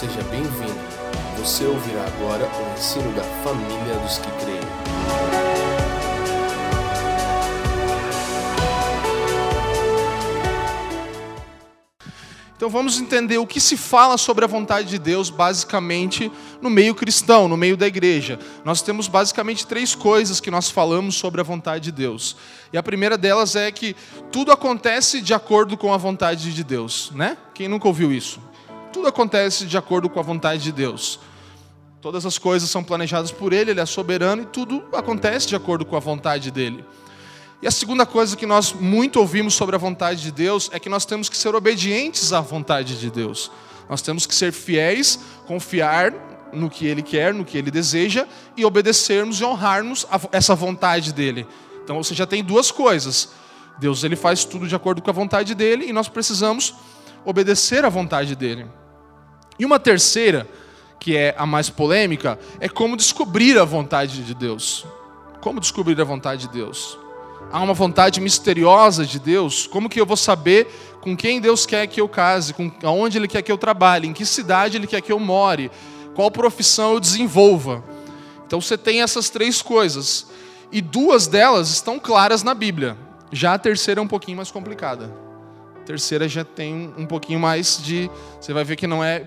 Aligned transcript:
seja 0.00 0.22
bem-vindo. 0.30 0.80
Você 1.36 1.62
ouvirá 1.66 2.02
agora 2.06 2.46
o 2.46 2.72
ensino 2.72 3.12
da 3.12 3.22
família 3.22 3.98
dos 4.02 4.16
que 4.16 4.30
creem. 4.42 4.60
Então 12.56 12.70
vamos 12.70 12.98
entender 12.98 13.36
o 13.36 13.46
que 13.46 13.60
se 13.60 13.76
fala 13.76 14.16
sobre 14.16 14.42
a 14.42 14.48
vontade 14.48 14.88
de 14.88 14.98
Deus, 14.98 15.28
basicamente, 15.28 16.32
no 16.62 16.70
meio 16.70 16.94
cristão, 16.94 17.46
no 17.46 17.58
meio 17.58 17.76
da 17.76 17.86
igreja. 17.86 18.38
Nós 18.64 18.80
temos 18.80 19.06
basicamente 19.06 19.66
três 19.66 19.94
coisas 19.94 20.40
que 20.40 20.50
nós 20.50 20.70
falamos 20.70 21.16
sobre 21.16 21.42
a 21.42 21.44
vontade 21.44 21.84
de 21.84 21.92
Deus. 21.92 22.38
E 22.72 22.78
a 22.78 22.82
primeira 22.82 23.18
delas 23.18 23.54
é 23.54 23.70
que 23.70 23.94
tudo 24.32 24.50
acontece 24.50 25.20
de 25.20 25.34
acordo 25.34 25.76
com 25.76 25.92
a 25.92 25.98
vontade 25.98 26.54
de 26.54 26.64
Deus, 26.64 27.12
né? 27.14 27.36
Quem 27.52 27.68
nunca 27.68 27.86
ouviu 27.86 28.10
isso? 28.10 28.40
Tudo 28.92 29.08
acontece 29.08 29.66
de 29.66 29.76
acordo 29.76 30.08
com 30.08 30.18
a 30.18 30.22
vontade 30.22 30.62
de 30.62 30.72
Deus. 30.72 31.20
Todas 32.00 32.24
as 32.24 32.38
coisas 32.38 32.70
são 32.70 32.82
planejadas 32.82 33.30
por 33.30 33.52
Ele, 33.52 33.70
Ele 33.70 33.80
é 33.80 33.86
soberano 33.86 34.42
e 34.42 34.46
tudo 34.46 34.82
acontece 34.92 35.46
de 35.46 35.54
acordo 35.54 35.84
com 35.84 35.96
a 35.96 36.00
vontade 36.00 36.50
dele. 36.50 36.84
E 37.62 37.66
a 37.66 37.70
segunda 37.70 38.06
coisa 38.06 38.36
que 38.36 38.46
nós 38.46 38.72
muito 38.72 39.20
ouvimos 39.20 39.54
sobre 39.54 39.76
a 39.76 39.78
vontade 39.78 40.22
de 40.22 40.32
Deus 40.32 40.70
é 40.72 40.80
que 40.80 40.88
nós 40.88 41.04
temos 41.04 41.28
que 41.28 41.36
ser 41.36 41.54
obedientes 41.54 42.32
à 42.32 42.40
vontade 42.40 42.98
de 42.98 43.10
Deus. 43.10 43.50
Nós 43.88 44.00
temos 44.00 44.24
que 44.24 44.34
ser 44.34 44.50
fiéis, 44.50 45.20
confiar 45.46 46.12
no 46.54 46.70
que 46.70 46.86
Ele 46.86 47.02
quer, 47.02 47.34
no 47.34 47.44
que 47.44 47.58
Ele 47.58 47.70
deseja 47.70 48.26
e 48.56 48.64
obedecermos 48.64 49.40
e 49.40 49.44
honrarmos 49.44 50.06
essa 50.32 50.54
vontade 50.54 51.12
dele. 51.12 51.46
Então 51.84 52.02
você 52.02 52.14
já 52.14 52.26
tem 52.26 52.42
duas 52.42 52.70
coisas. 52.70 53.30
Deus 53.78 54.04
ele 54.04 54.16
faz 54.16 54.44
tudo 54.44 54.68
de 54.68 54.74
acordo 54.74 55.02
com 55.02 55.10
a 55.10 55.12
vontade 55.12 55.54
dele 55.54 55.86
e 55.86 55.92
nós 55.92 56.08
precisamos 56.08 56.74
obedecer 57.24 57.84
à 57.84 57.88
vontade 57.88 58.36
dele. 58.36 58.66
E 59.60 59.64
uma 59.64 59.78
terceira, 59.78 60.48
que 60.98 61.16
é 61.16 61.34
a 61.38 61.46
mais 61.46 61.70
polêmica, 61.70 62.36
é 62.58 62.68
como 62.68 62.96
descobrir 62.96 63.56
a 63.58 63.64
vontade 63.64 64.24
de 64.24 64.34
Deus. 64.34 64.84
Como 65.40 65.60
descobrir 65.60 66.00
a 66.00 66.04
vontade 66.04 66.48
de 66.48 66.48
Deus? 66.48 66.98
há 67.50 67.60
uma 67.60 67.74
vontade 67.74 68.20
misteriosa 68.20 69.04
de 69.04 69.18
Deus, 69.18 69.66
como 69.66 69.88
que 69.88 70.00
eu 70.00 70.06
vou 70.06 70.16
saber 70.16 70.66
com 71.00 71.16
quem 71.16 71.40
Deus 71.40 71.66
quer 71.66 71.86
que 71.86 72.00
eu 72.00 72.08
case, 72.08 72.54
com 72.54 72.70
aonde 72.82 73.18
Ele 73.18 73.28
quer 73.28 73.42
que 73.42 73.50
eu 73.50 73.58
trabalhe, 73.58 74.06
em 74.06 74.12
que 74.12 74.24
cidade 74.24 74.76
Ele 74.76 74.86
quer 74.86 75.00
que 75.00 75.12
eu 75.12 75.18
more, 75.18 75.70
qual 76.14 76.30
profissão 76.30 76.94
eu 76.94 77.00
desenvolva? 77.00 77.82
Então 78.46 78.60
você 78.60 78.76
tem 78.76 79.02
essas 79.02 79.30
três 79.30 79.62
coisas, 79.62 80.26
e 80.70 80.80
duas 80.80 81.26
delas 81.26 81.70
estão 81.70 81.98
claras 81.98 82.42
na 82.42 82.54
Bíblia. 82.54 82.96
Já 83.32 83.54
a 83.54 83.58
terceira 83.58 84.00
é 84.00 84.02
um 84.02 84.08
pouquinho 84.08 84.36
mais 84.36 84.50
complicada. 84.50 85.12
A 85.80 85.84
terceira 85.84 86.28
já 86.28 86.44
tem 86.44 86.92
um 86.96 87.06
pouquinho 87.06 87.40
mais 87.40 87.80
de. 87.82 88.08
Você 88.40 88.52
vai 88.52 88.62
ver 88.62 88.76
que 88.76 88.86
não 88.86 89.02
é 89.02 89.24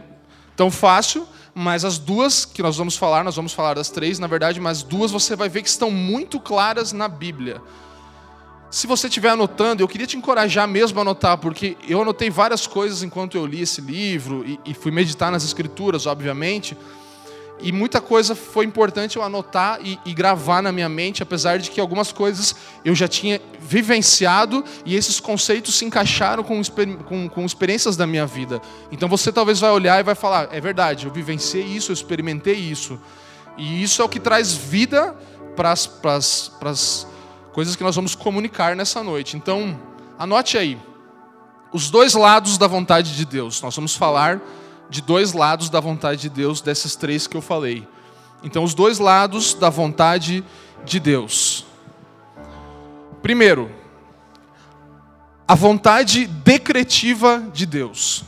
tão 0.56 0.72
fácil, 0.72 1.28
mas 1.54 1.86
as 1.86 1.98
duas 1.98 2.46
que 2.46 2.64
nós 2.64 2.78
vamos 2.78 2.96
falar, 2.96 3.24
nós 3.24 3.36
vamos 3.36 3.54
falar 3.54 3.76
das 3.76 3.90
três, 3.90 4.20
na 4.20 4.28
verdade, 4.28 4.60
mas 4.60 4.84
duas 4.84 5.12
você 5.12 5.36
vai 5.36 5.50
ver 5.50 5.62
que 5.62 5.70
estão 5.70 5.92
muito 5.92 6.40
claras 6.40 6.92
na 6.92 7.08
Bíblia. 7.08 7.62
Se 8.72 8.88
você 8.88 9.08
estiver 9.08 9.30
anotando, 9.30 9.84
eu 9.84 9.88
queria 9.88 10.08
te 10.08 10.18
encorajar 10.18 10.68
mesmo 10.68 10.98
a 10.98 11.04
anotar, 11.04 11.38
porque 11.38 11.78
eu 11.88 12.02
anotei 12.02 12.32
várias 12.32 12.66
coisas 12.66 13.04
enquanto 13.04 13.38
eu 13.38 13.46
li 13.46 13.62
esse 13.62 13.80
livro 13.82 14.44
e, 14.48 14.60
e 14.66 14.74
fui 14.74 14.92
meditar 14.92 15.32
nas 15.32 15.44
escrituras, 15.44 16.08
obviamente. 16.08 16.76
E 17.64 17.72
muita 17.72 18.02
coisa 18.02 18.36
foi 18.36 18.66
importante 18.66 19.16
eu 19.16 19.24
anotar 19.24 19.80
e, 19.82 19.98
e, 20.06 20.14
gravar 20.14 20.62
na 20.62 20.70
minha 20.70 20.90
mente, 20.90 21.24
apesar 21.24 21.60
de 21.60 21.72
que 21.72 21.80
algumas 21.80 22.12
coisas 22.12 22.54
eu 22.84 22.94
já 22.94 23.08
tinha 23.08 23.42
vivenciado 23.58 24.66
e 24.86 24.98
esses 24.98 25.18
conceitos 25.22 25.76
se 25.76 25.86
encaixaram 25.86 26.44
com, 26.44 26.62
com, 27.08 27.30
com 27.30 27.46
experiências 27.46 27.96
da 27.96 28.06
minha 28.06 28.26
vida. 28.26 28.62
Então 28.92 29.08
você 29.08 29.32
talvez 29.32 29.62
vai 29.62 29.72
olhar 29.72 29.98
e 29.98 30.04
vai 30.04 30.14
falar: 30.14 30.50
é 30.52 30.60
verdade, 30.60 31.06
eu 31.06 31.12
vivenciei 31.12 31.64
isso, 31.64 31.92
eu 31.92 31.94
experimentei 31.94 32.56
isso. 32.56 33.00
E 33.58 33.82
isso 33.82 34.02
é 34.02 34.06
o 34.06 34.10
que 34.10 34.20
traz 34.20 34.54
vida 34.54 35.16
para 35.56 35.72
as 35.72 37.08
coisas 37.54 37.78
que 37.78 37.84
nós 37.84 37.96
vamos 37.96 38.14
comunicar 38.14 38.76
nessa 38.76 39.02
noite. 39.02 39.38
Então, 39.38 39.80
anote 40.20 40.58
aí. 40.58 40.78
Os 41.72 41.90
dois 41.90 42.14
lados 42.14 42.58
da 42.58 42.68
vontade 42.68 43.16
de 43.16 43.24
Deus. 43.26 43.62
Nós 43.62 43.74
vamos 43.74 43.96
falar 43.96 44.42
de 44.94 45.02
dois 45.02 45.34
lados 45.34 45.72
da 45.72 45.80
vontade 45.80 46.22
de 46.22 46.30
Deus, 46.30 46.62
desses 46.62 46.96
três 46.96 47.26
que 47.26 47.36
eu 47.36 47.42
falei. 47.42 47.88
Então, 48.44 48.64
os 48.64 48.76
dois 48.76 49.00
lados 49.00 49.56
da 49.56 49.68
vontade 49.68 50.44
de 50.86 51.00
Deus. 51.00 51.66
Primeiro, 53.20 53.72
a 55.48 55.56
vontade 55.56 56.28
decretiva 56.28 57.44
de 57.52 57.66
Deus. 57.66 58.24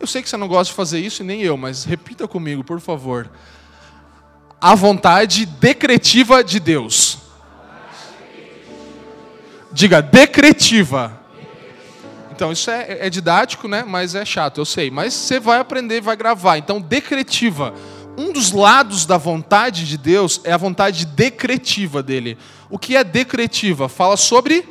Eu 0.00 0.06
sei 0.06 0.22
que 0.22 0.30
você 0.30 0.38
não 0.38 0.48
gosta 0.48 0.72
de 0.72 0.76
fazer 0.76 0.98
isso 0.98 1.22
e 1.22 1.26
nem 1.26 1.42
eu, 1.42 1.58
mas 1.58 1.84
repita 1.84 2.26
comigo, 2.26 2.64
por 2.64 2.80
favor. 2.80 3.30
A 4.58 4.74
vontade 4.74 5.44
decretiva 5.44 6.42
de 6.42 6.58
Deus. 6.58 7.18
Diga, 9.70 10.00
decretiva. 10.00 11.17
Então, 12.38 12.52
isso 12.52 12.70
é, 12.70 12.98
é, 13.00 13.10
didático, 13.10 13.66
né? 13.66 13.82
Mas 13.84 14.14
é 14.14 14.24
chato, 14.24 14.60
eu 14.60 14.64
sei. 14.64 14.92
Mas 14.92 15.12
você 15.12 15.40
vai 15.40 15.58
aprender, 15.58 16.00
vai 16.00 16.14
gravar. 16.14 16.56
Então, 16.56 16.80
decretiva. 16.80 17.74
Um 18.16 18.32
dos 18.32 18.52
lados 18.52 19.04
da 19.04 19.16
vontade 19.16 19.84
de 19.84 19.98
Deus 19.98 20.40
é 20.44 20.52
a 20.52 20.56
vontade 20.56 21.04
decretiva 21.04 22.00
dele. 22.00 22.38
O 22.70 22.78
que 22.78 22.94
é 22.94 23.02
decretiva? 23.02 23.88
Fala 23.88 24.16
sobre 24.16 24.64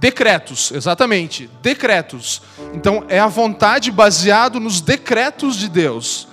decretos, 0.00 0.70
exatamente. 0.70 1.50
Decretos. 1.60 2.40
Então, 2.72 3.04
é 3.10 3.18
a 3.18 3.26
vontade 3.26 3.90
baseado 3.90 4.58
nos 4.58 4.80
decretos 4.80 5.56
de 5.56 5.68
Deus. 5.68 6.26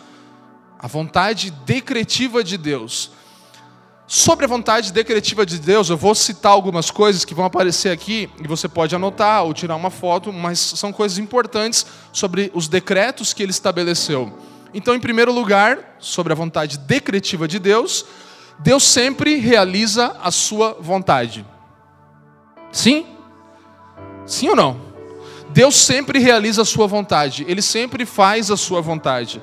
A 0.80 0.88
vontade 0.88 1.52
decretiva 1.66 2.42
de 2.42 2.58
Deus. 2.58 3.12
Sobre 4.08 4.46
a 4.46 4.48
vontade 4.48 4.94
decretiva 4.94 5.46
de 5.46 5.58
Deus, 5.58 5.90
eu 5.90 5.98
vou 5.98 6.14
citar 6.14 6.52
algumas 6.52 6.92
coisas 6.92 7.26
que 7.26 7.34
vão 7.34 7.46
aparecer 7.46 7.90
aqui 7.90 8.30
e 8.40 8.48
você 8.48 8.68
pode 8.68 8.96
anotar 8.96 9.44
ou 9.44 9.54
tirar 9.54 9.76
uma 9.76 9.90
foto, 9.90 10.32
mas 10.32 10.60
são 10.60 10.94
coisas 10.94 11.18
importantes 11.18 11.88
sobre 12.12 12.52
os 12.54 12.68
decretos 12.68 13.34
que 13.34 13.42
ele 13.42 13.52
estabeleceu. 13.52 14.32
Então, 14.76 14.94
em 14.94 15.00
primeiro 15.00 15.32
lugar, 15.32 15.96
sobre 15.98 16.32
a 16.34 16.36
vontade 16.36 16.78
decretiva 16.78 17.48
de 17.48 17.58
Deus, 17.58 18.06
Deus 18.60 18.84
sempre 18.84 19.38
realiza 19.38 20.16
a 20.22 20.30
sua 20.30 20.78
vontade. 20.80 21.44
Sim? 22.72 23.08
Sim 24.28 24.50
ou 24.50 24.56
não? 24.56 24.80
Deus 25.50 25.76
sempre 25.76 26.20
realiza 26.20 26.62
a 26.62 26.66
sua 26.66 26.86
vontade, 26.86 27.44
ele 27.48 27.62
sempre 27.62 28.06
faz 28.06 28.52
a 28.52 28.58
sua 28.58 28.82
vontade. 28.82 29.42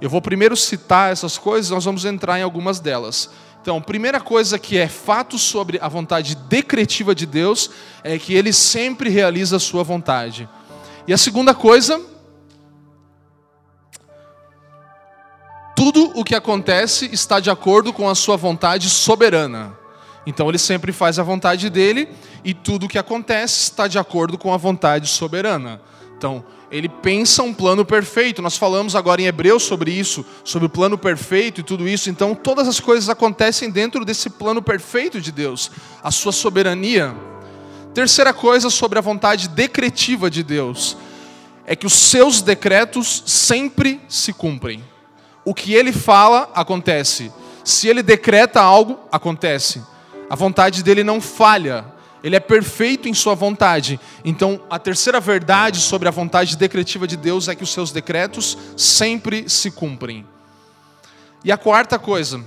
Eu 0.00 0.10
vou 0.10 0.20
primeiro 0.20 0.56
citar 0.56 1.10
essas 1.10 1.38
coisas, 1.38 1.70
nós 1.70 1.84
vamos 1.84 2.04
entrar 2.04 2.38
em 2.38 2.42
algumas 2.42 2.78
delas. 2.78 3.30
Então, 3.66 3.82
primeira 3.82 4.20
coisa 4.20 4.60
que 4.60 4.78
é 4.78 4.86
fato 4.86 5.36
sobre 5.36 5.76
a 5.82 5.88
vontade 5.88 6.36
decretiva 6.36 7.12
de 7.16 7.26
Deus 7.26 7.68
é 8.04 8.16
que 8.16 8.32
ele 8.32 8.52
sempre 8.52 9.10
realiza 9.10 9.56
a 9.56 9.58
sua 9.58 9.82
vontade. 9.82 10.48
E 11.04 11.12
a 11.12 11.18
segunda 11.18 11.52
coisa, 11.52 12.00
tudo 15.74 16.12
o 16.14 16.22
que 16.22 16.36
acontece 16.36 17.06
está 17.12 17.40
de 17.40 17.50
acordo 17.50 17.92
com 17.92 18.08
a 18.08 18.14
sua 18.14 18.36
vontade 18.36 18.88
soberana. 18.88 19.76
Então 20.24 20.48
ele 20.48 20.58
sempre 20.58 20.92
faz 20.92 21.18
a 21.18 21.24
vontade 21.24 21.68
dele 21.68 22.08
e 22.44 22.54
tudo 22.54 22.86
o 22.86 22.88
que 22.88 23.00
acontece 23.00 23.62
está 23.62 23.88
de 23.88 23.98
acordo 23.98 24.38
com 24.38 24.54
a 24.54 24.56
vontade 24.56 25.08
soberana. 25.08 25.80
Então, 26.16 26.44
ele 26.76 26.88
pensa 26.88 27.42
um 27.42 27.54
plano 27.54 27.84
perfeito. 27.84 28.42
Nós 28.42 28.56
falamos 28.56 28.94
agora 28.94 29.22
em 29.22 29.26
Hebreus 29.26 29.62
sobre 29.62 29.90
isso, 29.90 30.24
sobre 30.44 30.66
o 30.66 30.68
plano 30.68 30.98
perfeito 30.98 31.60
e 31.60 31.64
tudo 31.64 31.88
isso. 31.88 32.10
Então, 32.10 32.34
todas 32.34 32.68
as 32.68 32.80
coisas 32.80 33.08
acontecem 33.08 33.70
dentro 33.70 34.04
desse 34.04 34.28
plano 34.28 34.60
perfeito 34.60 35.20
de 35.20 35.32
Deus, 35.32 35.70
a 36.02 36.10
sua 36.10 36.32
soberania. 36.32 37.14
Terceira 37.94 38.34
coisa 38.34 38.68
sobre 38.68 38.98
a 38.98 39.02
vontade 39.02 39.48
decretiva 39.48 40.30
de 40.30 40.42
Deus 40.42 40.96
é 41.64 41.74
que 41.74 41.86
os 41.86 41.94
seus 41.94 42.42
decretos 42.42 43.22
sempre 43.26 44.00
se 44.08 44.32
cumprem. 44.32 44.84
O 45.44 45.54
que 45.54 45.72
ele 45.72 45.92
fala 45.92 46.50
acontece. 46.54 47.32
Se 47.64 47.88
ele 47.88 48.02
decreta 48.02 48.60
algo, 48.60 49.00
acontece. 49.10 49.82
A 50.28 50.36
vontade 50.36 50.82
dele 50.82 51.02
não 51.02 51.20
falha 51.20 51.95
ele 52.26 52.34
é 52.34 52.40
perfeito 52.40 53.08
em 53.08 53.14
sua 53.14 53.36
vontade. 53.36 54.00
Então, 54.24 54.60
a 54.68 54.80
terceira 54.80 55.20
verdade 55.20 55.78
sobre 55.78 56.08
a 56.08 56.10
vontade 56.10 56.56
decretiva 56.56 57.06
de 57.06 57.16
Deus 57.16 57.46
é 57.46 57.54
que 57.54 57.62
os 57.62 57.72
seus 57.72 57.92
decretos 57.92 58.58
sempre 58.76 59.48
se 59.48 59.70
cumprem. 59.70 60.26
E 61.44 61.52
a 61.52 61.56
quarta 61.56 62.00
coisa, 62.00 62.44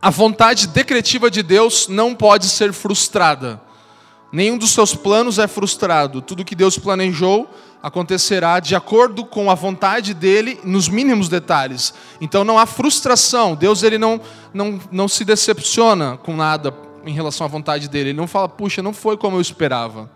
a 0.00 0.08
vontade 0.08 0.68
decretiva 0.68 1.28
de 1.28 1.42
Deus 1.42 1.88
não 1.88 2.14
pode 2.14 2.46
ser 2.48 2.72
frustrada. 2.72 3.60
Nenhum 4.30 4.56
dos 4.56 4.70
seus 4.70 4.94
planos 4.94 5.40
é 5.40 5.48
frustrado. 5.48 6.22
Tudo 6.22 6.44
que 6.44 6.54
Deus 6.54 6.78
planejou 6.78 7.50
acontecerá 7.82 8.60
de 8.60 8.76
acordo 8.76 9.24
com 9.24 9.50
a 9.50 9.54
vontade 9.56 10.14
dele 10.14 10.60
nos 10.62 10.88
mínimos 10.88 11.28
detalhes. 11.28 11.92
Então 12.20 12.44
não 12.44 12.56
há 12.56 12.66
frustração. 12.66 13.56
Deus 13.56 13.82
ele 13.82 13.98
não, 13.98 14.20
não, 14.54 14.78
não 14.92 15.08
se 15.08 15.24
decepciona 15.24 16.16
com 16.18 16.36
nada 16.36 16.85
em 17.06 17.12
relação 17.12 17.44
à 17.44 17.48
vontade 17.48 17.88
dele. 17.88 18.10
Ele 18.10 18.18
não 18.18 18.26
fala, 18.26 18.48
puxa, 18.48 18.82
não 18.82 18.92
foi 18.92 19.16
como 19.16 19.36
eu 19.36 19.40
esperava. 19.40 20.10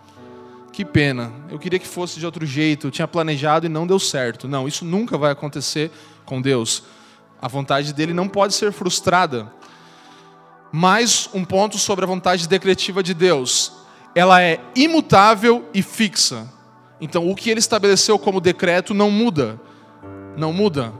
que 0.72 0.84
pena. 0.84 1.32
Eu 1.50 1.58
queria 1.58 1.78
que 1.78 1.86
fosse 1.86 2.18
de 2.18 2.24
outro 2.24 2.46
jeito. 2.46 2.86
Eu 2.86 2.90
tinha 2.90 3.08
planejado 3.08 3.66
e 3.66 3.68
não 3.68 3.86
deu 3.86 3.98
certo. 3.98 4.46
Não, 4.48 4.68
isso 4.68 4.84
nunca 4.84 5.18
vai 5.18 5.32
acontecer 5.32 5.90
com 6.24 6.40
Deus. 6.40 6.84
A 7.42 7.48
vontade 7.48 7.92
dele 7.92 8.14
não 8.14 8.28
pode 8.28 8.54
ser 8.54 8.72
frustrada. 8.72 9.52
Mais 10.72 11.28
um 11.34 11.44
ponto 11.44 11.76
sobre 11.76 12.04
a 12.04 12.08
vontade 12.08 12.48
decretiva 12.48 13.02
de 13.02 13.14
Deus. 13.14 13.72
Ela 14.14 14.42
é 14.42 14.60
imutável 14.76 15.68
e 15.74 15.82
fixa. 15.82 16.48
Então, 17.00 17.28
o 17.28 17.34
que 17.34 17.50
ele 17.50 17.60
estabeleceu 17.60 18.18
como 18.18 18.40
decreto 18.40 18.94
não 18.94 19.10
muda. 19.10 19.60
Não 20.36 20.52
muda. 20.52 20.92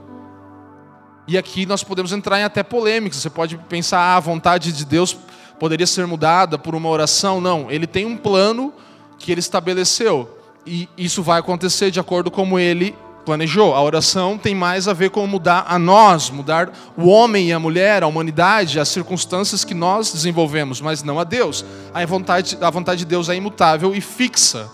E 1.27 1.37
aqui 1.37 1.65
nós 1.65 1.83
podemos 1.83 2.11
entrar 2.11 2.39
em 2.39 2.43
até 2.43 2.61
polêmicas. 2.61 3.19
Você 3.19 3.29
pode 3.29 3.57
pensar, 3.57 3.99
ah, 3.99 4.17
a 4.17 4.19
vontade 4.19 4.71
de 4.73 4.83
Deus 4.83 5.15
poderia 5.61 5.85
ser 5.85 6.07
mudada 6.07 6.57
por 6.57 6.73
uma 6.73 6.89
oração. 6.89 7.39
Não, 7.39 7.69
ele 7.69 7.85
tem 7.85 8.03
um 8.03 8.17
plano 8.17 8.73
que 9.19 9.31
ele 9.31 9.39
estabeleceu. 9.39 10.27
E 10.65 10.89
isso 10.97 11.21
vai 11.21 11.39
acontecer 11.39 11.91
de 11.91 11.99
acordo 11.99 12.31
com 12.31 12.37
como 12.37 12.57
ele 12.57 12.95
planejou. 13.23 13.75
A 13.75 13.83
oração 13.83 14.39
tem 14.39 14.55
mais 14.55 14.87
a 14.87 14.93
ver 14.93 15.11
com 15.11 15.27
mudar 15.27 15.65
a 15.67 15.77
nós, 15.77 16.31
mudar 16.31 16.73
o 16.97 17.05
homem 17.05 17.49
e 17.49 17.53
a 17.53 17.59
mulher, 17.59 18.01
a 18.01 18.07
humanidade, 18.07 18.79
as 18.79 18.89
circunstâncias 18.89 19.63
que 19.63 19.75
nós 19.75 20.11
desenvolvemos, 20.11 20.81
mas 20.81 21.03
não 21.03 21.19
a 21.19 21.23
Deus. 21.23 21.63
A 21.93 22.03
vontade, 22.07 22.57
a 22.59 22.69
vontade 22.71 23.01
de 23.01 23.05
Deus 23.05 23.29
é 23.29 23.35
imutável 23.35 23.93
e 23.93 24.01
fixa. 24.01 24.67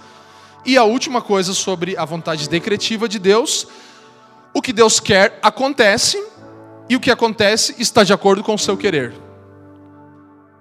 E 0.66 0.78
a 0.78 0.86
última 0.86 1.22
coisa 1.22 1.54
sobre 1.54 1.98
a 1.98 2.06
vontade 2.06 2.48
decretiva 2.48 3.10
de 3.10 3.20
Deus, 3.20 3.68
o 4.54 4.62
que 4.62 4.72
Deus 4.72 5.02
quer 5.02 5.38
acontece, 5.44 6.18
e 6.88 6.96
o 6.96 7.00
que 7.02 7.12
acontece 7.12 7.76
está 7.78 8.06
de 8.06 8.14
acordo 8.14 8.42
com 8.42 8.54
o 8.54 8.58
seu 8.58 8.78
querer. 8.78 9.27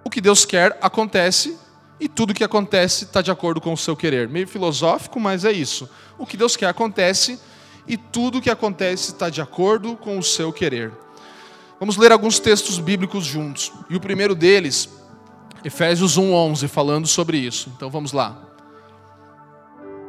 O 0.06 0.08
que 0.08 0.20
Deus 0.20 0.44
quer 0.44 0.78
acontece, 0.80 1.58
e 1.98 2.08
tudo 2.08 2.32
que 2.32 2.44
acontece 2.44 3.06
está 3.06 3.20
de 3.20 3.32
acordo 3.32 3.60
com 3.60 3.72
o 3.72 3.76
seu 3.76 3.96
querer. 3.96 4.28
Meio 4.28 4.46
filosófico, 4.46 5.18
mas 5.18 5.44
é 5.44 5.50
isso. 5.50 5.90
O 6.16 6.24
que 6.24 6.36
Deus 6.36 6.54
quer 6.54 6.68
acontece 6.68 7.40
e 7.88 7.96
tudo 7.96 8.40
que 8.40 8.48
acontece 8.48 9.10
está 9.10 9.28
de 9.28 9.40
acordo 9.40 9.96
com 9.96 10.16
o 10.16 10.22
seu 10.22 10.52
querer. 10.52 10.92
Vamos 11.80 11.96
ler 11.96 12.12
alguns 12.12 12.38
textos 12.38 12.78
bíblicos 12.78 13.24
juntos. 13.24 13.72
E 13.90 13.96
o 13.96 14.00
primeiro 14.00 14.36
deles, 14.36 14.88
Efésios 15.64 16.16
1:11, 16.16 16.68
falando 16.68 17.08
sobre 17.08 17.38
isso. 17.38 17.72
Então 17.76 17.90
vamos 17.90 18.12
lá. 18.12 18.40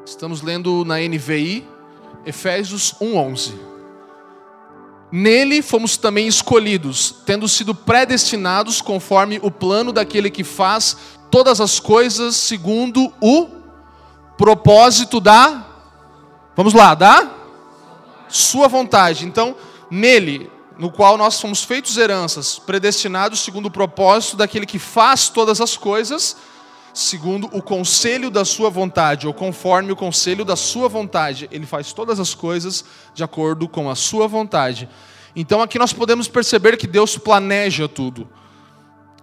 Estamos 0.06 0.44
lendo 0.44 0.86
na 0.86 1.00
NVI, 1.00 1.68
Efésios 2.24 2.94
1:11. 3.02 3.56
Nele 5.12 5.62
fomos 5.62 5.96
também 5.96 6.28
escolhidos, 6.28 7.16
tendo 7.26 7.48
sido 7.48 7.74
predestinados 7.74 8.82
conforme 8.82 9.40
o 9.42 9.50
plano 9.50 9.94
daquele 9.94 10.30
que 10.30 10.44
faz 10.44 10.98
todas 11.32 11.62
as 11.62 11.80
coisas 11.80 12.36
segundo 12.36 13.14
o 13.22 13.48
propósito 14.38 15.20
da. 15.20 15.66
Vamos 16.56 16.74
lá, 16.74 16.94
da? 16.94 17.32
Sua 18.28 18.68
vontade. 18.68 19.26
Então, 19.26 19.56
nele, 19.90 20.52
no 20.78 20.92
qual 20.92 21.18
nós 21.18 21.40
fomos 21.40 21.64
feitos 21.64 21.98
heranças, 21.98 22.60
predestinados 22.60 23.40
segundo 23.40 23.68
o 23.68 23.72
propósito 23.72 24.36
daquele 24.38 24.66
que 24.66 24.80
faz 24.80 25.30
todas 25.30 25.62
as 25.62 25.78
coisas, 25.78 26.36
segundo 26.98 27.48
o 27.54 27.62
conselho 27.62 28.32
da 28.32 28.44
sua 28.44 28.72
vontade, 28.72 29.28
ou 29.28 29.34
conforme 29.34 29.92
o 29.92 29.96
conselho 29.96 30.44
da 30.44 30.56
sua 30.56 30.90
vontade. 30.90 31.48
Ele 31.52 31.66
faz 31.66 31.94
todas 31.94 32.20
as 32.20 32.34
coisas 32.34 32.84
de 33.14 33.24
acordo 33.24 33.68
com 33.68 33.88
a 33.88 33.96
sua 33.96 34.28
vontade. 34.28 34.90
Então 35.36 35.62
aqui 35.62 35.78
nós 35.78 35.94
podemos 35.94 36.28
perceber 36.28 36.76
que 36.76 36.88
Deus 36.88 37.16
planeja 37.16 37.88
tudo. 37.88 38.28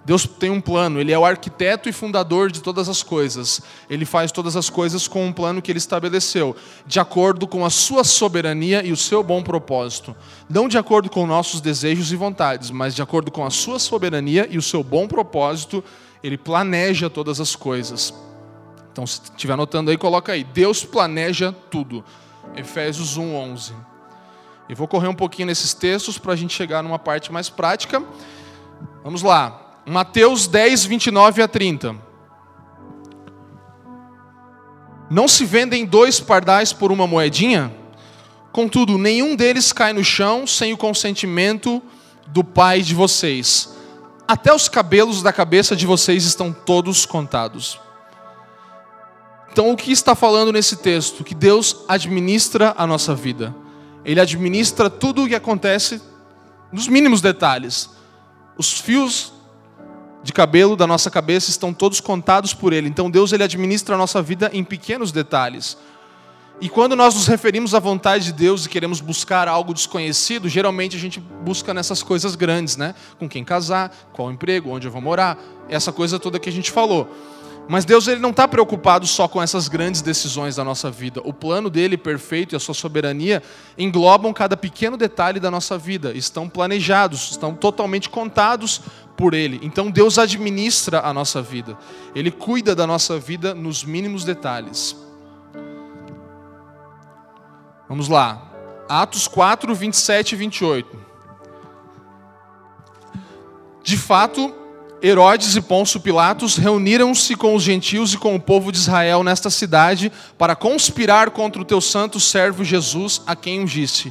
Deus 0.05 0.27
tem 0.27 0.51
um 0.51 0.61
plano, 0.61 1.01
Ele 1.01 1.11
é 1.11 1.19
o 1.19 1.25
arquiteto 1.25 1.89
e 1.89 1.93
fundador 1.93 2.53
de 2.53 2.63
todas 2.63 2.89
as 2.89 3.03
coisas. 3.03 3.61
Ele 3.91 4.05
faz 4.05 4.31
todas 4.31 4.55
as 4.55 4.71
coisas 4.71 5.09
com 5.09 5.27
um 5.27 5.33
plano 5.33 5.63
que 5.63 5.73
Ele 5.73 5.79
estabeleceu, 5.79 6.55
de 6.87 7.01
acordo 7.01 7.47
com 7.47 7.65
a 7.65 7.71
sua 7.71 8.05
soberania 8.05 8.85
e 8.85 8.93
o 8.93 8.97
seu 8.97 9.23
bom 9.23 9.43
propósito. 9.43 10.15
Não 10.49 10.69
de 10.69 10.79
acordo 10.79 11.11
com 11.11 11.27
nossos 11.27 11.61
desejos 11.61 12.13
e 12.13 12.17
vontades, 12.17 12.71
mas 12.71 12.95
de 12.95 13.03
acordo 13.03 13.33
com 13.33 13.45
a 13.45 13.51
sua 13.51 13.79
soberania 13.79 14.47
e 14.49 14.59
o 14.59 14.63
seu 14.63 14.85
bom 14.85 15.09
propósito, 15.09 15.83
Ele 16.25 16.39
planeja 16.39 17.11
todas 17.11 17.39
as 17.39 17.55
coisas. 17.55 18.15
Então, 18.91 19.07
se 19.07 19.21
estiver 19.25 19.53
anotando 19.53 19.91
aí, 19.91 19.99
coloca 19.99 20.33
aí. 20.33 20.43
Deus 20.43 20.83
planeja 20.83 21.55
tudo. 21.71 22.03
Efésios 22.57 23.19
1, 23.19 23.37
11. 23.37 23.75
E 24.67 24.75
vou 24.75 24.89
correr 24.89 25.09
um 25.09 25.15
pouquinho 25.15 25.49
nesses 25.49 25.75
textos 25.75 26.17
para 26.17 26.33
a 26.33 26.37
gente 26.37 26.55
chegar 26.55 26.83
numa 26.83 26.99
parte 26.99 27.31
mais 27.31 27.51
prática. 27.51 28.03
Vamos 29.03 29.21
lá. 29.21 29.83
Mateus 29.85 30.47
10, 30.47 30.87
29 30.87 31.43
a 31.43 31.49
30. 31.49 31.95
Não 35.11 35.29
se 35.29 35.45
vendem 35.45 35.85
dois 35.85 36.21
pardais 36.21 36.73
por 36.73 36.91
uma 36.91 37.07
moedinha? 37.07 37.71
Contudo, 38.51 38.97
nenhum 38.97 39.37
deles 39.37 39.75
cai 39.75 39.93
no 39.93 40.03
chão 40.03 40.47
sem 40.47 40.73
o 40.73 40.79
consentimento 40.79 41.83
do 42.29 42.43
Pai 42.43 42.81
de 42.81 42.95
vocês. 42.95 43.74
Até 44.27 44.55
os 44.55 44.69
cabelos 44.69 45.23
da 45.23 45.33
cabeça 45.33 45.77
de 45.77 45.87
vocês 45.87 46.25
estão 46.25 46.53
todos 46.53 47.05
contados. 47.05 47.79
Então, 49.53 49.71
o 49.71 49.77
que 49.77 49.93
está 49.93 50.15
falando 50.15 50.51
nesse 50.51 50.77
texto? 50.77 51.23
Que 51.23 51.35
Deus 51.35 51.85
administra 51.87 52.75
a 52.77 52.87
nossa 52.87 53.15
vida. 53.15 53.55
Ele 54.05 54.21
administra 54.21 54.91
tudo 54.91 55.25
o 55.25 55.29
que 55.29 55.35
acontece 55.35 56.03
nos 56.73 56.89
mínimos 56.89 57.21
detalhes. 57.21 57.91
Os 58.59 58.81
fios 58.81 59.33
de 60.25 60.33
cabelo 60.33 60.75
da 60.75 60.87
nossa 60.87 61.11
cabeça 61.11 61.51
estão 61.51 61.73
todos 61.73 62.01
contados 62.01 62.55
por 62.55 62.73
Ele. 62.73 62.89
Então 62.89 63.11
Deus 63.11 63.33
ele 63.33 63.45
administra 63.45 63.95
a 63.95 63.99
nossa 63.99 64.23
vida 64.23 64.51
em 64.53 64.65
pequenos 64.65 65.13
detalhes. 65.13 65.77
E 66.65 66.69
quando 66.71 66.97
nós 66.97 67.15
nos 67.15 67.27
referimos 67.27 67.75
à 67.75 67.79
vontade 67.79 68.25
de 68.25 68.33
Deus 68.33 68.65
e 68.65 68.71
queremos 68.71 69.03
buscar 69.03 69.49
algo 69.49 69.75
desconhecido, 69.75 70.49
geralmente 70.49 70.97
a 70.97 70.99
gente 70.99 71.21
busca 71.21 71.75
nessas 71.75 72.03
coisas 72.03 72.35
grandes, 72.35 72.75
né? 72.75 72.95
Com 73.19 73.29
quem 73.29 73.45
casar, 73.45 73.95
qual 74.15 74.33
emprego, 74.33 74.71
onde 74.71 74.87
eu 74.87 74.91
vou 74.91 75.03
morar, 75.03 75.39
essa 75.69 75.93
coisa 75.93 76.19
toda 76.19 76.39
que 76.39 76.49
a 76.49 76.53
gente 76.53 76.71
falou. 76.71 77.07
Mas 77.69 77.85
Deus 77.85 78.09
ele 78.09 78.19
não 78.19 78.31
está 78.31 78.49
preocupado 78.49 79.07
só 79.07 79.29
com 79.29 79.43
essas 79.43 79.69
grandes 79.69 80.01
decisões 80.01 80.57
da 80.57 80.65
nossa 80.65 80.91
vida. 80.91 81.21
O 81.23 81.35
plano 81.35 81.69
dele 81.69 81.99
perfeito 81.99 82.55
e 82.55 82.57
a 82.57 82.59
sua 82.59 82.75
soberania 82.75 83.43
englobam 83.77 84.33
cada 84.33 84.57
pequeno 84.57 84.97
detalhe 84.97 85.39
da 85.39 85.51
nossa 85.51 85.77
vida. 85.77 86.17
Estão 86.17 86.49
planejados, 86.49 87.33
estão 87.33 87.53
totalmente 87.55 88.09
contados 88.09 88.81
por 89.19 89.35
ele. 89.35 89.61
Então 89.63 89.91
Deus 89.91 90.19
administra 90.19 91.01
a 91.01 91.13
nossa 91.13 91.43
vida. 91.43 91.77
Ele 92.15 92.31
cuida 92.31 92.75
da 92.75 92.87
nossa 92.87 93.19
vida 93.19 93.55
nos 93.55 93.85
mínimos 93.85 94.25
detalhes. 94.25 95.04
Vamos 97.89 98.09
lá. 98.09 98.51
Atos 98.89 99.29
4, 99.29 99.75
27 99.75 100.33
e 100.33 100.37
28. 100.37 101.05
De 103.83 103.99
fato, 103.99 104.55
Herodes 105.03 105.55
e 105.55 105.61
Pôncio 105.61 106.01
Pilatos 106.01 106.57
reuniram-se 106.57 107.37
com 107.37 107.55
os 107.55 107.63
gentios 107.63 108.15
e 108.15 108.17
com 108.17 108.35
o 108.35 108.41
povo 108.41 108.73
de 108.73 108.79
Israel 108.79 109.23
nesta 109.23 109.51
cidade 109.51 110.11
para 110.39 110.57
conspirar 110.57 111.31
contra 111.31 111.61
o 111.61 111.65
teu 111.65 111.79
santo 111.81 112.19
servo 112.19 112.65
Jesus, 112.65 113.21
a 113.27 113.37
quem 113.37 113.61
ungiste. 113.61 114.11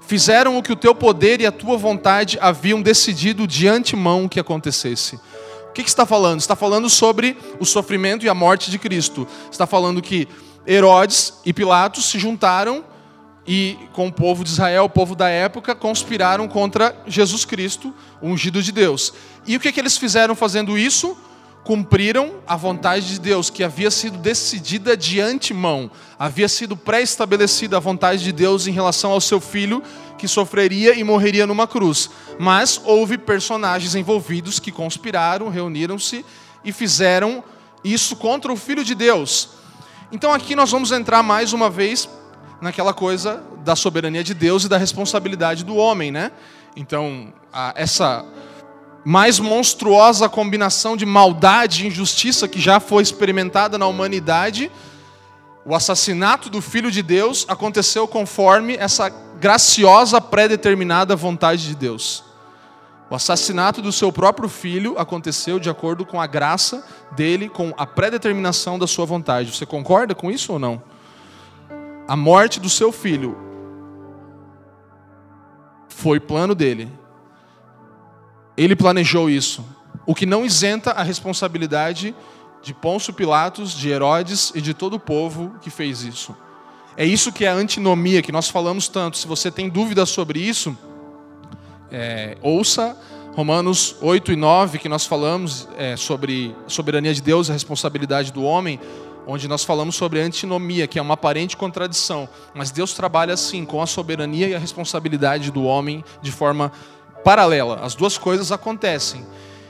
Fizeram 0.00 0.58
o 0.58 0.62
que 0.62 0.72
o 0.72 0.76
teu 0.76 0.92
poder 0.92 1.40
e 1.40 1.46
a 1.46 1.52
tua 1.52 1.76
vontade 1.76 2.38
haviam 2.40 2.82
decidido 2.82 3.46
de 3.46 3.68
antemão 3.68 4.28
que 4.28 4.40
acontecesse. 4.40 5.14
O 5.68 5.72
que, 5.72 5.84
que 5.84 5.88
está 5.88 6.04
falando? 6.04 6.40
Está 6.40 6.56
falando 6.56 6.90
sobre 6.90 7.36
o 7.60 7.64
sofrimento 7.64 8.26
e 8.26 8.28
a 8.28 8.34
morte 8.34 8.68
de 8.68 8.80
Cristo. 8.80 9.28
Está 9.50 9.64
falando 9.64 10.02
que 10.02 10.28
Herodes 10.66 11.34
e 11.46 11.52
Pilatos 11.52 12.06
se 12.06 12.18
juntaram 12.18 12.84
e 13.46 13.76
com 13.92 14.06
o 14.06 14.12
povo 14.12 14.44
de 14.44 14.50
Israel, 14.50 14.84
o 14.84 14.90
povo 14.90 15.16
da 15.16 15.28
época, 15.28 15.74
conspiraram 15.74 16.46
contra 16.46 16.96
Jesus 17.06 17.44
Cristo, 17.44 17.92
o 18.20 18.28
ungido 18.28 18.62
de 18.62 18.70
Deus. 18.70 19.12
E 19.46 19.56
o 19.56 19.60
que, 19.60 19.72
que 19.72 19.80
eles 19.80 19.96
fizeram 19.96 20.34
fazendo 20.34 20.78
isso? 20.78 21.16
Cumpriram 21.64 22.34
a 22.46 22.56
vontade 22.56 23.08
de 23.08 23.20
Deus, 23.20 23.50
que 23.50 23.64
havia 23.64 23.90
sido 23.90 24.16
decidida 24.18 24.96
de 24.96 25.20
antemão, 25.20 25.90
havia 26.18 26.48
sido 26.48 26.76
pré-estabelecida 26.76 27.76
a 27.76 27.80
vontade 27.80 28.22
de 28.22 28.32
Deus 28.32 28.66
em 28.66 28.72
relação 28.72 29.10
ao 29.10 29.20
seu 29.20 29.40
filho, 29.40 29.82
que 30.16 30.28
sofreria 30.28 30.94
e 30.94 31.02
morreria 31.02 31.46
numa 31.46 31.66
cruz. 31.66 32.10
Mas 32.38 32.80
houve 32.84 33.18
personagens 33.18 33.94
envolvidos 33.96 34.60
que 34.60 34.70
conspiraram, 34.70 35.48
reuniram-se 35.48 36.24
e 36.64 36.72
fizeram 36.72 37.42
isso 37.82 38.14
contra 38.14 38.52
o 38.52 38.56
filho 38.56 38.84
de 38.84 38.94
Deus. 38.94 39.50
Então 40.12 40.32
aqui 40.32 40.54
nós 40.54 40.70
vamos 40.70 40.92
entrar 40.92 41.22
mais 41.22 41.52
uma 41.52 41.68
vez 41.70 42.08
naquela 42.62 42.94
coisa 42.94 43.42
da 43.64 43.74
soberania 43.74 44.22
de 44.22 44.32
Deus 44.32 44.64
e 44.64 44.68
da 44.68 44.78
responsabilidade 44.78 45.64
do 45.64 45.74
homem, 45.74 46.12
né? 46.12 46.30
Então, 46.76 47.34
a, 47.52 47.74
essa 47.76 48.24
mais 49.04 49.40
monstruosa 49.40 50.28
combinação 50.28 50.96
de 50.96 51.04
maldade 51.04 51.82
e 51.82 51.88
injustiça 51.88 52.46
que 52.46 52.60
já 52.60 52.78
foi 52.78 53.02
experimentada 53.02 53.76
na 53.76 53.86
humanidade, 53.88 54.70
o 55.66 55.74
assassinato 55.74 56.48
do 56.48 56.62
Filho 56.62 56.88
de 56.88 57.02
Deus 57.02 57.44
aconteceu 57.48 58.06
conforme 58.06 58.76
essa 58.76 59.08
graciosa 59.40 60.20
pré-determinada 60.20 61.16
vontade 61.16 61.66
de 61.66 61.74
Deus. 61.74 62.22
O 63.10 63.16
assassinato 63.16 63.82
do 63.82 63.90
seu 63.90 64.12
próprio 64.12 64.48
filho 64.48 64.96
aconteceu 64.96 65.58
de 65.58 65.68
acordo 65.68 66.06
com 66.06 66.20
a 66.20 66.28
graça 66.28 66.86
dele, 67.10 67.48
com 67.48 67.74
a 67.76 67.84
predeterminação 67.84 68.78
da 68.78 68.86
sua 68.86 69.04
vontade. 69.04 69.52
Você 69.52 69.66
concorda 69.66 70.14
com 70.14 70.30
isso 70.30 70.52
ou 70.52 70.60
não? 70.60 70.91
A 72.06 72.16
morte 72.16 72.58
do 72.58 72.68
seu 72.68 72.90
filho 72.90 73.36
foi 75.88 76.18
plano 76.18 76.54
dele. 76.54 76.90
Ele 78.56 78.74
planejou 78.74 79.30
isso. 79.30 79.64
O 80.04 80.14
que 80.14 80.26
não 80.26 80.44
isenta 80.44 80.90
a 80.90 81.02
responsabilidade 81.02 82.14
de 82.62 82.74
Pôncio 82.74 83.12
Pilatos, 83.12 83.72
de 83.72 83.88
Herodes 83.88 84.52
e 84.54 84.60
de 84.60 84.74
todo 84.74 84.94
o 84.94 85.00
povo 85.00 85.54
que 85.60 85.70
fez 85.70 86.02
isso. 86.02 86.36
É 86.96 87.04
isso 87.04 87.32
que 87.32 87.44
é 87.44 87.48
a 87.48 87.54
antinomia, 87.54 88.22
que 88.22 88.32
nós 88.32 88.48
falamos 88.48 88.88
tanto. 88.88 89.16
Se 89.16 89.26
você 89.26 89.50
tem 89.50 89.68
dúvidas 89.68 90.10
sobre 90.10 90.40
isso, 90.40 90.76
é, 91.90 92.36
ouça 92.42 92.96
Romanos 93.34 93.96
8 94.02 94.32
e 94.32 94.36
9, 94.36 94.78
que 94.78 94.88
nós 94.88 95.06
falamos 95.06 95.66
é, 95.78 95.96
sobre 95.96 96.54
a 96.66 96.68
soberania 96.68 97.14
de 97.14 97.22
Deus 97.22 97.48
a 97.48 97.54
responsabilidade 97.54 98.30
do 98.30 98.42
homem, 98.42 98.78
onde 99.26 99.48
nós 99.48 99.64
falamos 99.64 99.96
sobre 99.96 100.20
antinomia, 100.20 100.86
que 100.86 100.98
é 100.98 101.02
uma 101.02 101.14
aparente 101.14 101.56
contradição. 101.56 102.28
Mas 102.54 102.70
Deus 102.70 102.94
trabalha 102.94 103.34
assim, 103.34 103.64
com 103.64 103.82
a 103.82 103.86
soberania 103.86 104.48
e 104.48 104.54
a 104.54 104.58
responsabilidade 104.58 105.50
do 105.50 105.64
homem 105.64 106.04
de 106.20 106.32
forma 106.32 106.72
paralela. 107.24 107.80
As 107.82 107.94
duas 107.94 108.18
coisas 108.18 108.52
acontecem. 108.52 109.24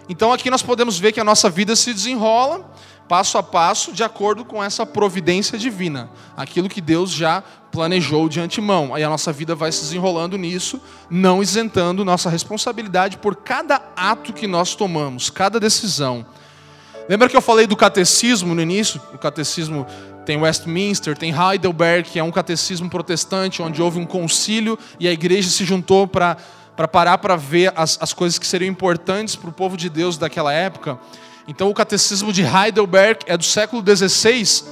Então 0.09 0.33
aqui 0.33 0.51
nós 0.51 0.63
podemos 0.63 0.99
ver 0.99 1.13
que 1.13 1.21
a 1.21 1.25
nossa 1.25 1.49
vida 1.49 1.77
se 1.77 1.93
desenrola 1.95 2.71
passo 3.09 3.37
a 3.37 3.43
passo 3.43 3.93
de 3.93 4.03
acordo 4.03 4.45
com 4.45 4.63
essa 4.63 4.87
providência 4.87 5.59
divina, 5.59 6.09
aquilo 6.37 6.69
que 6.69 6.81
Deus 6.81 7.11
já 7.11 7.43
planejou 7.71 8.29
de 8.29 8.41
antemão. 8.41 8.95
Aí 8.95 9.05
a 9.05 9.09
nossa 9.09 9.33
vida 9.33 9.55
vai 9.55 9.71
se 9.71 9.83
desenrolando 9.83 10.39
nisso, 10.39 10.81
não 11.11 11.43
isentando 11.43 12.05
nossa 12.05 12.31
responsabilidade 12.31 13.19
por 13.19 13.37
cada 13.37 13.83
ato 13.97 14.33
que 14.33 14.47
nós 14.47 14.75
tomamos, 14.75 15.29
cada 15.29 15.61
decisão. 15.61 16.25
Lembra 17.09 17.29
que 17.29 17.37
eu 17.37 17.43
falei 17.43 17.67
do 17.67 17.77
catecismo 17.77 18.55
no 18.55 18.63
início? 18.63 19.01
O 19.13 19.19
catecismo 19.19 19.87
tem 20.25 20.37
Westminster, 20.37 21.17
tem 21.17 21.33
Heidelberg, 21.33 22.09
que 22.09 22.19
é 22.19 22.23
um 22.23 22.31
catecismo 22.31 22.89
protestante, 22.89 23.61
onde 23.61 23.83
houve 23.83 23.99
um 23.99 24.07
concílio 24.07 24.79
e 25.01 25.09
a 25.09 25.13
igreja 25.13 25.51
se 25.51 25.65
juntou 25.65 26.07
para 26.07 26.37
parar 26.91 27.19
para 27.19 27.37
ver 27.37 27.73
as, 27.77 27.99
as 28.01 28.13
coisas 28.13 28.39
que 28.39 28.47
seriam 28.47 28.71
importantes 28.71 29.35
para 29.35 29.51
o 29.51 29.53
povo 29.53 29.77
de 29.77 29.89
Deus 29.89 30.17
daquela 30.17 30.53
época. 30.53 30.99
Então, 31.49 31.69
o 31.69 31.75
catecismo 31.75 32.33
de 32.33 32.43
Heidelberg 32.43 33.21
é 33.27 33.37
do 33.37 33.45
século 33.45 33.83
XVI 33.85 34.65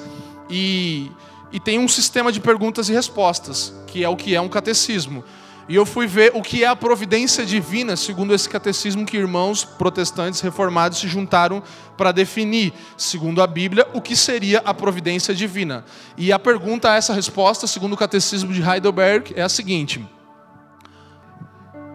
e, 0.49 1.10
e 1.50 1.58
tem 1.58 1.80
um 1.80 1.88
sistema 1.88 2.30
de 2.30 2.40
perguntas 2.40 2.88
e 2.88 2.92
respostas, 2.92 3.75
que 3.88 4.04
é 4.04 4.08
o 4.08 4.16
que 4.16 4.37
é 4.37 4.40
um 4.40 4.49
catecismo. 4.49 5.25
E 5.70 5.76
eu 5.76 5.86
fui 5.86 6.04
ver 6.04 6.32
o 6.34 6.42
que 6.42 6.64
é 6.64 6.66
a 6.66 6.74
providência 6.74 7.46
divina, 7.46 7.94
segundo 7.94 8.34
esse 8.34 8.48
catecismo 8.48 9.06
que 9.06 9.16
irmãos 9.16 9.64
protestantes 9.64 10.40
reformados 10.40 10.98
se 10.98 11.06
juntaram 11.06 11.62
para 11.96 12.10
definir, 12.10 12.72
segundo 12.96 13.40
a 13.40 13.46
Bíblia, 13.46 13.86
o 13.94 14.00
que 14.00 14.16
seria 14.16 14.60
a 14.64 14.74
providência 14.74 15.32
divina. 15.32 15.84
E 16.16 16.32
a 16.32 16.40
pergunta 16.40 16.90
a 16.90 16.96
essa 16.96 17.14
resposta, 17.14 17.68
segundo 17.68 17.92
o 17.92 17.96
catecismo 17.96 18.52
de 18.52 18.60
Heidelberg, 18.60 19.32
é 19.36 19.42
a 19.42 19.48
seguinte: 19.48 20.04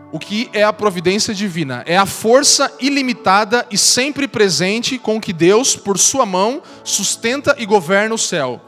o 0.10 0.20
que 0.20 0.50
é 0.54 0.64
a 0.64 0.72
providência 0.72 1.34
divina? 1.34 1.84
É 1.86 1.98
a 1.98 2.06
força 2.06 2.72
ilimitada 2.80 3.68
e 3.70 3.78
sempre 3.78 4.26
presente 4.26 4.98
com 4.98 5.20
que 5.20 5.34
Deus, 5.34 5.76
por 5.76 6.00
sua 6.00 6.26
mão, 6.26 6.64
sustenta 6.82 7.54
e 7.60 7.66
governa 7.66 8.16
o 8.16 8.18
céu, 8.18 8.62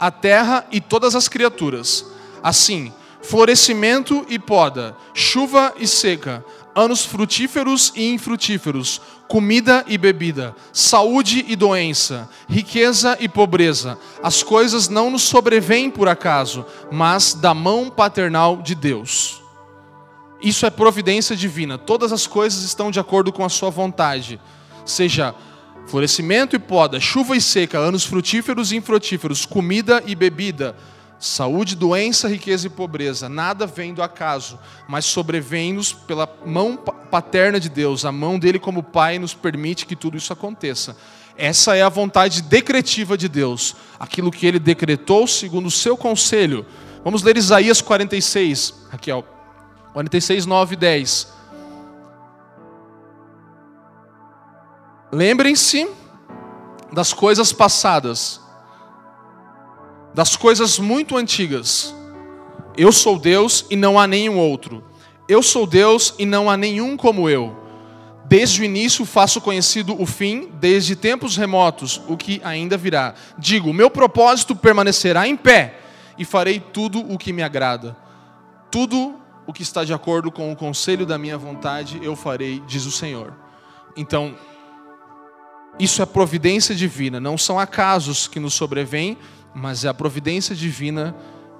a 0.00 0.10
terra 0.10 0.64
e 0.72 0.80
todas 0.80 1.14
as 1.14 1.28
criaturas. 1.28 2.06
Assim, 2.42 2.90
florescimento 3.28 4.24
e 4.28 4.38
poda, 4.38 4.96
chuva 5.12 5.74
e 5.78 5.86
seca, 5.86 6.44
anos 6.74 7.04
frutíferos 7.04 7.92
e 7.96 8.08
infrutíferos, 8.12 9.00
comida 9.26 9.84
e 9.88 9.98
bebida, 9.98 10.54
saúde 10.72 11.44
e 11.48 11.56
doença, 11.56 12.28
riqueza 12.48 13.16
e 13.18 13.28
pobreza. 13.28 13.98
As 14.22 14.44
coisas 14.44 14.88
não 14.88 15.10
nos 15.10 15.22
sobrevêm 15.22 15.90
por 15.90 16.08
acaso, 16.08 16.64
mas 16.92 17.34
da 17.34 17.52
mão 17.52 17.90
paternal 17.90 18.58
de 18.58 18.76
Deus. 18.76 19.42
Isso 20.40 20.64
é 20.64 20.70
providência 20.70 21.34
divina. 21.34 21.76
Todas 21.76 22.12
as 22.12 22.28
coisas 22.28 22.62
estão 22.62 22.92
de 22.92 23.00
acordo 23.00 23.32
com 23.32 23.44
a 23.44 23.48
sua 23.48 23.70
vontade. 23.70 24.40
Seja 24.84 25.34
florescimento 25.88 26.54
e 26.54 26.60
poda, 26.60 27.00
chuva 27.00 27.36
e 27.36 27.40
seca, 27.40 27.78
anos 27.78 28.04
frutíferos 28.04 28.70
e 28.70 28.76
infrutíferos, 28.76 29.44
comida 29.44 30.00
e 30.06 30.14
bebida, 30.14 30.76
saúde, 31.18 31.74
doença, 31.74 32.28
riqueza 32.28 32.66
e 32.66 32.70
pobreza. 32.70 33.28
Nada 33.28 33.66
vem 33.66 33.94
do 33.94 34.02
acaso, 34.02 34.58
mas 34.88 35.04
sobrevém-nos 35.04 35.92
pela 35.92 36.28
mão 36.44 36.76
paterna 36.76 37.58
de 37.58 37.68
Deus. 37.68 38.04
A 38.04 38.12
mão 38.12 38.38
dele 38.38 38.58
como 38.58 38.82
Pai 38.82 39.18
nos 39.18 39.34
permite 39.34 39.86
que 39.86 39.96
tudo 39.96 40.16
isso 40.16 40.32
aconteça. 40.32 40.96
Essa 41.36 41.76
é 41.76 41.82
a 41.82 41.88
vontade 41.88 42.42
decretiva 42.42 43.16
de 43.16 43.28
Deus, 43.28 43.76
aquilo 44.00 44.30
que 44.30 44.46
ele 44.46 44.58
decretou 44.58 45.26
segundo 45.26 45.66
o 45.66 45.70
seu 45.70 45.96
conselho. 45.96 46.64
Vamos 47.04 47.22
ler 47.22 47.36
Isaías 47.36 47.80
46, 47.80 48.86
Raquel. 48.90 49.24
46, 49.92 50.44
9 50.44 50.74
e 50.74 50.76
10. 50.76 51.32
Lembrem-se 55.12 55.88
das 56.92 57.12
coisas 57.12 57.52
passadas, 57.52 58.40
das 60.16 60.34
coisas 60.34 60.78
muito 60.78 61.14
antigas. 61.14 61.94
Eu 62.74 62.90
sou 62.90 63.18
Deus 63.18 63.66
e 63.68 63.76
não 63.76 64.00
há 64.00 64.06
nenhum 64.06 64.38
outro. 64.38 64.82
Eu 65.28 65.42
sou 65.42 65.66
Deus 65.66 66.14
e 66.18 66.24
não 66.24 66.48
há 66.48 66.56
nenhum 66.56 66.96
como 66.96 67.28
eu. 67.28 67.54
Desde 68.24 68.62
o 68.62 68.64
início 68.64 69.04
faço 69.04 69.42
conhecido 69.42 69.94
o 70.00 70.06
fim, 70.06 70.48
desde 70.54 70.96
tempos 70.96 71.36
remotos, 71.36 72.00
o 72.08 72.16
que 72.16 72.40
ainda 72.42 72.78
virá. 72.78 73.14
Digo: 73.38 73.74
meu 73.74 73.90
propósito 73.90 74.56
permanecerá 74.56 75.28
em 75.28 75.36
pé 75.36 75.80
e 76.16 76.24
farei 76.24 76.60
tudo 76.60 77.00
o 77.12 77.18
que 77.18 77.30
me 77.30 77.42
agrada. 77.42 77.94
Tudo 78.70 79.20
o 79.46 79.52
que 79.52 79.62
está 79.62 79.84
de 79.84 79.92
acordo 79.92 80.32
com 80.32 80.50
o 80.50 80.56
conselho 80.56 81.04
da 81.04 81.18
minha 81.18 81.36
vontade, 81.36 82.00
eu 82.02 82.16
farei, 82.16 82.62
diz 82.66 82.86
o 82.86 82.90
Senhor. 82.90 83.34
Então, 83.94 84.34
isso 85.78 86.00
é 86.00 86.06
providência 86.06 86.74
divina, 86.74 87.20
não 87.20 87.36
são 87.36 87.58
acasos 87.58 88.26
que 88.26 88.40
nos 88.40 88.54
sobrevêm, 88.54 89.18
mas 89.56 89.86
é 89.86 89.88
a 89.88 89.94
providência 89.94 90.54
divina 90.54 91.16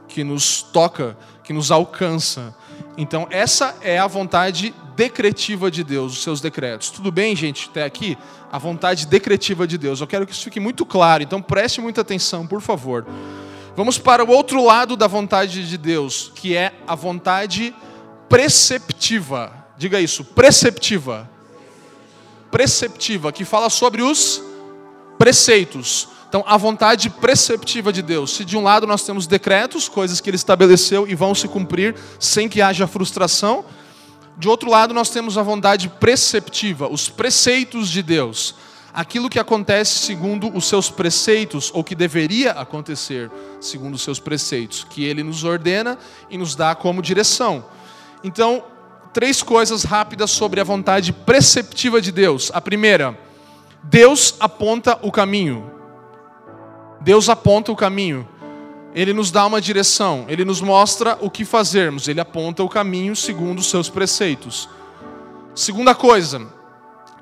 que 0.06 0.22
nos 0.22 0.60
toca, 0.60 1.16
que 1.42 1.50
nos 1.50 1.70
alcança. 1.70 2.54
Então, 2.94 3.26
essa 3.30 3.74
é 3.80 3.98
a 3.98 4.06
vontade 4.06 4.74
decretiva 4.94 5.70
de 5.70 5.82
Deus, 5.82 6.12
os 6.12 6.22
seus 6.22 6.38
decretos. 6.42 6.90
Tudo 6.90 7.10
bem, 7.10 7.34
gente, 7.34 7.70
até 7.70 7.84
aqui? 7.84 8.16
A 8.52 8.58
vontade 8.58 9.06
decretiva 9.06 9.66
de 9.66 9.78
Deus. 9.78 9.98
Eu 9.98 10.06
quero 10.06 10.26
que 10.26 10.32
isso 10.32 10.44
fique 10.44 10.60
muito 10.60 10.84
claro, 10.84 11.22
então 11.22 11.40
preste 11.40 11.80
muita 11.80 12.02
atenção, 12.02 12.46
por 12.46 12.60
favor. 12.60 13.06
Vamos 13.74 13.96
para 13.96 14.22
o 14.22 14.28
outro 14.28 14.62
lado 14.62 14.94
da 14.94 15.06
vontade 15.06 15.66
de 15.66 15.78
Deus, 15.78 16.30
que 16.34 16.54
é 16.54 16.74
a 16.86 16.94
vontade 16.94 17.74
preceptiva. 18.28 19.52
Diga 19.78 19.98
isso, 19.98 20.22
preceptiva. 20.22 21.28
Preceptiva, 22.50 23.32
que 23.32 23.44
fala 23.46 23.70
sobre 23.70 24.02
os 24.02 24.42
preceitos. 25.18 26.08
Então, 26.36 26.44
a 26.46 26.58
vontade 26.58 27.08
preceptiva 27.08 27.90
de 27.90 28.02
Deus. 28.02 28.34
Se 28.34 28.44
de 28.44 28.58
um 28.58 28.62
lado 28.62 28.86
nós 28.86 29.02
temos 29.02 29.26
decretos, 29.26 29.88
coisas 29.88 30.20
que 30.20 30.28
ele 30.28 30.36
estabeleceu 30.36 31.08
e 31.08 31.14
vão 31.14 31.34
se 31.34 31.48
cumprir 31.48 31.94
sem 32.20 32.46
que 32.46 32.60
haja 32.60 32.86
frustração, 32.86 33.64
de 34.36 34.46
outro 34.46 34.68
lado 34.68 34.92
nós 34.92 35.08
temos 35.08 35.38
a 35.38 35.42
vontade 35.42 35.88
preceptiva, 35.88 36.88
os 36.88 37.08
preceitos 37.08 37.88
de 37.88 38.02
Deus 38.02 38.54
aquilo 38.92 39.30
que 39.30 39.38
acontece 39.38 39.98
segundo 39.98 40.54
os 40.54 40.66
seus 40.66 40.90
preceitos, 40.90 41.70
ou 41.74 41.82
que 41.82 41.94
deveria 41.94 42.52
acontecer 42.52 43.30
segundo 43.58 43.94
os 43.94 44.02
seus 44.02 44.18
preceitos, 44.18 44.84
que 44.84 45.04
ele 45.04 45.22
nos 45.22 45.42
ordena 45.42 45.98
e 46.28 46.36
nos 46.36 46.54
dá 46.54 46.74
como 46.74 47.00
direção. 47.00 47.64
Então, 48.22 48.62
três 49.12 49.42
coisas 49.42 49.84
rápidas 49.84 50.30
sobre 50.30 50.60
a 50.60 50.64
vontade 50.64 51.14
preceptiva 51.14 51.98
de 52.00 52.12
Deus. 52.12 52.50
A 52.54 52.60
primeira, 52.60 53.18
Deus 53.82 54.34
aponta 54.38 54.98
o 55.02 55.10
caminho. 55.10 55.75
Deus 57.06 57.28
aponta 57.28 57.70
o 57.70 57.76
caminho. 57.76 58.26
Ele 58.92 59.12
nos 59.12 59.30
dá 59.30 59.46
uma 59.46 59.60
direção, 59.60 60.24
ele 60.26 60.44
nos 60.44 60.60
mostra 60.60 61.16
o 61.20 61.30
que 61.30 61.44
fazermos, 61.44 62.08
ele 62.08 62.20
aponta 62.20 62.64
o 62.64 62.68
caminho 62.68 63.14
segundo 63.14 63.60
os 63.60 63.70
seus 63.70 63.88
preceitos. 63.88 64.68
Segunda 65.54 65.94
coisa, 65.94 66.48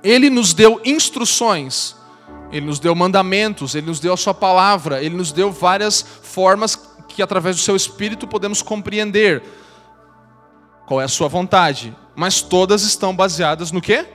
ele 0.03 0.31
nos 0.31 0.55
deu 0.55 0.81
instruções, 0.87 1.95
ele 2.51 2.65
nos 2.65 2.79
deu 2.79 2.95
mandamentos, 2.95 3.75
ele 3.75 3.87
nos 3.87 4.01
deu 4.01 4.15
a 4.15 4.17
sua 4.17 4.33
palavra, 4.33 5.03
ele 5.03 5.15
nos 5.15 5.33
deu 5.33 5.53
várias 5.53 6.01
formas 6.23 6.77
que 7.07 7.23
através 7.23 7.57
do 7.57 7.61
seu 7.61 7.77
espírito 7.77 8.27
podemos 8.27 8.63
compreender 8.63 9.43
qual 10.87 10.99
é 10.99 11.05
a 11.05 11.09
sua 11.09 11.29
vontade, 11.29 11.95
mas 12.17 12.41
todas 12.41 12.85
estão 12.85 13.15
baseadas 13.15 13.71
no 13.71 13.83
quê? 13.83 14.07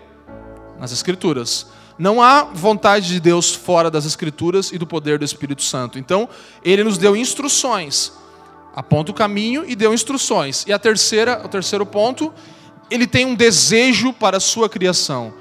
Nas 0.79 0.91
escrituras. 0.91 1.67
Não 1.99 2.21
há 2.21 2.45
vontade 2.45 3.09
de 3.09 3.19
Deus 3.19 3.53
fora 3.53 3.91
das 3.91 4.05
escrituras 4.05 4.71
e 4.71 4.77
do 4.77 4.87
poder 4.87 5.19
do 5.19 5.25
Espírito 5.25 5.61
Santo. 5.61 5.99
Então, 5.99 6.29
ele 6.63 6.81
nos 6.81 6.97
deu 6.97 7.13
instruções. 7.13 8.13
Aponta 8.73 9.11
o 9.11 9.13
caminho 9.13 9.65
e 9.67 9.75
deu 9.75 9.93
instruções. 9.93 10.63
E 10.65 10.71
a 10.71 10.79
terceira, 10.79 11.41
o 11.43 11.49
terceiro 11.49 11.85
ponto, 11.85 12.33
ele 12.89 13.05
tem 13.05 13.25
um 13.25 13.35
desejo 13.35 14.13
para 14.13 14.37
a 14.37 14.39
sua 14.39 14.69
criação. 14.69 15.33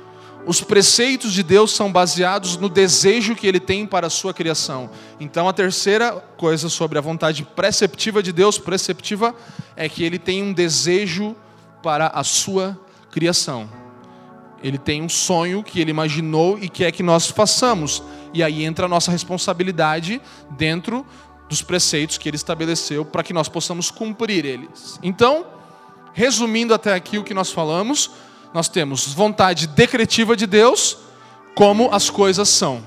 Os 0.45 0.61
preceitos 0.61 1.33
de 1.33 1.45
Deus 1.45 1.71
são 1.71 1.93
baseados 1.93 2.57
no 2.57 2.69
desejo 2.69 3.37
que 3.37 3.47
ele 3.47 3.61
tem 3.61 3.87
para 3.87 4.09
a 4.09 4.11
sua 4.11 4.35
criação. 4.35 4.91
Então, 5.21 5.49
a 5.49 5.53
terceira 5.53 6.11
coisa 6.37 6.69
sobre 6.69 6.99
a 6.99 7.03
vontade 7.03 7.45
preceptiva 7.55 8.21
de 8.21 8.33
Deus, 8.33 8.59
preceptiva, 8.59 9.33
é 9.77 9.89
que 9.89 10.03
ele 10.03 10.19
tem 10.19 10.43
um 10.43 10.53
desejo 10.53 11.37
para 11.85 12.09
a 12.09 12.25
sua 12.25 12.77
criação. 13.13 13.78
Ele 14.63 14.79
tem 14.79 15.03
um 15.03 15.09
sonho 15.09 15.63
que 15.63 15.81
ele 15.81 15.91
imaginou 15.91 16.59
e 16.59 16.69
quer 16.69 16.91
que 16.91 17.03
nós 17.03 17.29
façamos. 17.29 18.03
E 18.35 18.43
aí 18.43 18.65
entra 18.65 18.87
a 18.87 18.89
nossa 18.89 19.11
responsabilidade 19.11 20.21
dentro 20.51 21.07
dos 21.49 21.63
preceitos 21.63 22.19
que 22.19 22.29
ele 22.29 22.37
estabeleceu 22.37 23.05
para 23.05 23.23
que 23.23 23.33
nós 23.33 23.49
possamos 23.49 23.91
cumprir 23.91 24.45
eles. 24.45 24.99
Então, 25.03 25.47
resumindo 26.13 26.75
até 26.75 26.95
aqui 26.95 27.19
o 27.19 27.25
que 27.25 27.33
nós 27.33 27.51
falamos, 27.51 28.11
nós 28.53 28.69
temos 28.69 29.13
vontade 29.13 29.67
decretiva 29.67 30.37
de 30.37 30.47
Deus, 30.47 30.99
como 31.55 31.93
as 31.93 32.11
coisas 32.11 32.49
são. 32.49 32.83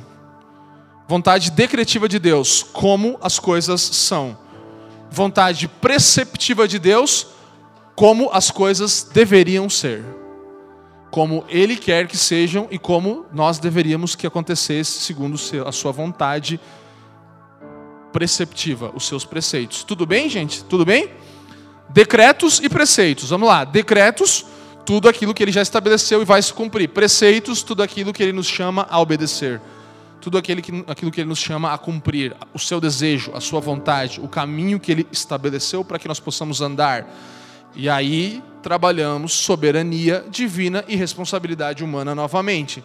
Vontade 1.08 1.52
decretiva 1.52 2.08
de 2.08 2.20
Deus, 2.20 2.64
como 2.64 3.18
as 3.22 3.40
coisas 3.40 3.82
são. 3.82 4.38
Vontade 5.10 5.68
preceptiva 5.68 6.68
de 6.68 6.80
Deus, 6.80 7.28
como 7.96 8.30
as 8.32 8.50
coisas 8.50 9.10
deveriam 9.12 9.70
ser. 9.70 10.21
Como 11.12 11.46
Ele 11.48 11.76
quer 11.76 12.08
que 12.08 12.18
sejam 12.18 12.68
e 12.72 12.80
como 12.80 13.26
nós 13.32 13.60
deveríamos 13.60 14.16
que 14.16 14.26
acontecesse, 14.26 15.02
segundo 15.02 15.38
a 15.68 15.72
Sua 15.72 15.92
vontade 15.92 16.60
preceptiva, 18.12 18.92
os 18.94 19.08
seus 19.08 19.26
preceitos. 19.26 19.84
Tudo 19.84 20.06
bem, 20.06 20.30
gente? 20.30 20.64
Tudo 20.66 20.86
bem? 20.86 21.10
Decretos 21.90 22.60
e 22.60 22.70
preceitos. 22.70 23.30
Vamos 23.30 23.48
lá. 23.48 23.64
Decretos, 23.64 24.46
tudo 24.86 25.10
aquilo 25.10 25.34
que 25.34 25.44
ele 25.44 25.52
já 25.52 25.62
estabeleceu 25.62 26.22
e 26.22 26.26
vai 26.26 26.42
se 26.42 26.54
cumprir. 26.54 26.90
Preceitos, 26.90 27.64
tudo 27.64 27.82
aquilo 27.84 28.14
que 28.14 28.22
ele 28.22 28.34
nos 28.34 28.48
chama 28.48 28.88
a 28.90 29.00
obedecer. 29.00 29.62
Tudo 30.20 30.38
aquilo 30.38 30.62
que, 30.62 30.84
aquilo 30.88 31.12
que 31.12 31.22
ele 31.22 31.30
nos 31.30 31.40
chama 31.40 31.74
a 31.74 31.78
cumprir. 31.78 32.36
O 32.54 32.60
seu 32.60 32.80
desejo, 32.80 33.32
a 33.34 33.42
sua 33.42 33.60
vontade, 33.60 34.20
o 34.22 34.28
caminho 34.28 34.80
que 34.80 34.92
ele 34.92 35.08
estabeleceu 35.12 35.84
para 35.84 35.98
que 35.98 36.08
nós 36.08 36.20
possamos 36.20 36.62
andar. 36.62 37.08
E 37.76 37.90
aí 37.90 38.44
trabalhamos 38.62 39.34
soberania 39.34 40.26
divina 40.30 40.84
e 40.88 40.96
responsabilidade 40.96 41.84
humana 41.84 42.14
novamente. 42.14 42.84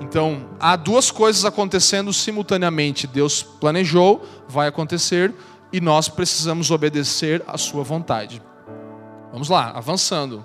Então, 0.00 0.50
há 0.60 0.76
duas 0.76 1.10
coisas 1.10 1.44
acontecendo 1.44 2.12
simultaneamente. 2.12 3.06
Deus 3.06 3.42
planejou, 3.42 4.26
vai 4.48 4.68
acontecer, 4.68 5.34
e 5.72 5.80
nós 5.80 6.08
precisamos 6.08 6.70
obedecer 6.70 7.42
à 7.46 7.56
sua 7.56 7.82
vontade. 7.82 8.42
Vamos 9.32 9.48
lá, 9.48 9.70
avançando. 9.70 10.44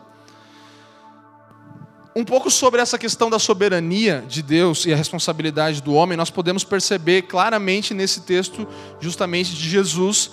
Um 2.14 2.26
pouco 2.26 2.52
sobre 2.52 2.82
essa 2.82 2.98
questão 2.98 3.30
da 3.30 3.40
soberania 3.40 4.26
de 4.28 4.42
Deus 4.42 4.86
e 4.86 4.92
a 4.92 4.98
responsabilidade 4.98 5.82
do 5.82 5.94
homem, 5.94 6.18
nós 6.18 6.30
podemos 6.30 6.64
perceber 6.64 7.22
claramente 7.22 7.94
nesse 7.94 8.22
texto, 8.22 8.68
justamente 9.00 9.54
de 9.54 9.70
Jesus, 9.70 10.32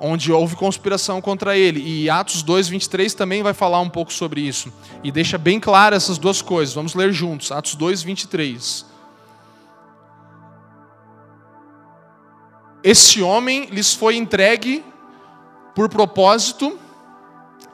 onde 0.00 0.32
houve 0.32 0.56
conspiração 0.56 1.20
contra 1.20 1.56
ele. 1.56 1.80
E 1.80 2.08
Atos 2.08 2.42
2, 2.42 2.68
23 2.68 3.12
também 3.12 3.42
vai 3.42 3.52
falar 3.52 3.80
um 3.80 3.88
pouco 3.88 4.12
sobre 4.12 4.40
isso. 4.40 4.72
E 5.04 5.12
deixa 5.12 5.36
bem 5.36 5.60
claro 5.60 5.94
essas 5.94 6.16
duas 6.16 6.40
coisas. 6.40 6.74
Vamos 6.74 6.94
ler 6.94 7.12
juntos. 7.12 7.52
Atos 7.52 7.74
2, 7.74 8.02
23. 8.02 8.86
Esse 12.82 13.20
homem 13.20 13.66
lhes 13.66 13.92
foi 13.92 14.16
entregue 14.16 14.82
por 15.74 15.88
propósito. 15.90 16.78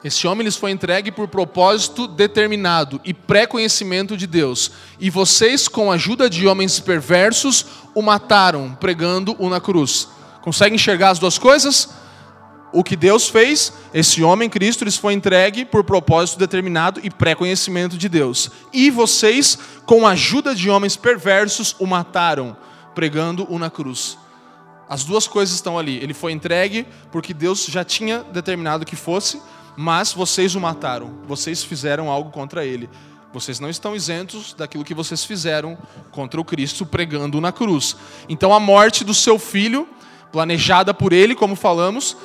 Esse 0.03 0.27
homem 0.27 0.43
lhes 0.43 0.57
foi 0.57 0.71
entregue 0.71 1.11
por 1.11 1.29
propósito 1.29 2.07
determinado 2.07 2.99
e 3.05 3.13
pré-conhecimento 3.13 4.17
de 4.17 4.27
Deus. 4.27 4.71
E 4.99 5.09
vocês, 5.09 5.67
com 5.67 5.91
a 5.91 5.95
ajuda 5.95 6.29
de 6.29 6.45
homens 6.45 6.79
perversos, 6.79 7.65
o 7.95 8.01
mataram, 8.01 8.75
pregando-o 8.79 9.49
na 9.49 9.61
cruz. 9.61 10.09
Consegue 10.41 10.75
enxergar 10.75 11.11
as 11.11 11.19
duas 11.19 11.37
coisas? 11.37 11.89
O 12.71 12.83
que 12.83 12.95
Deus 12.95 13.29
fez, 13.29 13.71
esse 13.93 14.21
homem, 14.23 14.49
Cristo, 14.49 14.83
lhes 14.83 14.97
foi 14.97 15.13
entregue 15.13 15.63
por 15.63 15.83
propósito 15.83 16.37
determinado 16.37 16.99
e 17.03 17.09
pré-conhecimento 17.09 17.97
de 17.97 18.09
Deus. 18.09 18.51
E 18.73 18.89
vocês, 18.91 19.57
com 19.85 20.05
a 20.05 20.11
ajuda 20.11 20.53
de 20.53 20.69
homens 20.69 20.95
perversos, 20.95 21.75
o 21.79 21.85
mataram, 21.85 22.57
pregando-o 22.93 23.57
na 23.57 23.69
cruz. 23.69 24.17
As 24.89 25.03
duas 25.03 25.27
coisas 25.27 25.55
estão 25.55 25.77
ali. 25.77 25.97
Ele 25.97 26.13
foi 26.13 26.31
entregue 26.31 26.85
porque 27.11 27.33
Deus 27.33 27.65
já 27.65 27.83
tinha 27.83 28.23
determinado 28.31 28.85
que 28.85 28.95
fosse, 28.95 29.41
mas 29.75 30.13
vocês 30.13 30.55
o 30.55 30.59
mataram. 30.59 31.19
Vocês 31.27 31.63
fizeram 31.63 32.09
algo 32.09 32.31
contra 32.31 32.65
ele. 32.65 32.89
Vocês 33.33 33.59
não 33.59 33.69
estão 33.69 33.95
isentos 33.95 34.53
daquilo 34.53 34.85
que 34.85 34.93
vocês 34.93 35.23
fizeram 35.23 35.77
contra 36.11 36.39
o 36.39 36.45
Cristo 36.45 36.85
pregando 36.85 37.41
na 37.41 37.51
cruz. 37.51 37.95
Então 38.29 38.53
a 38.53 38.59
morte 38.59 39.03
do 39.03 39.13
seu 39.13 39.37
filho, 39.37 39.87
planejada 40.31 40.93
por 40.93 41.11
ele, 41.11 41.35
como 41.35 41.55
falamos, 41.55 42.15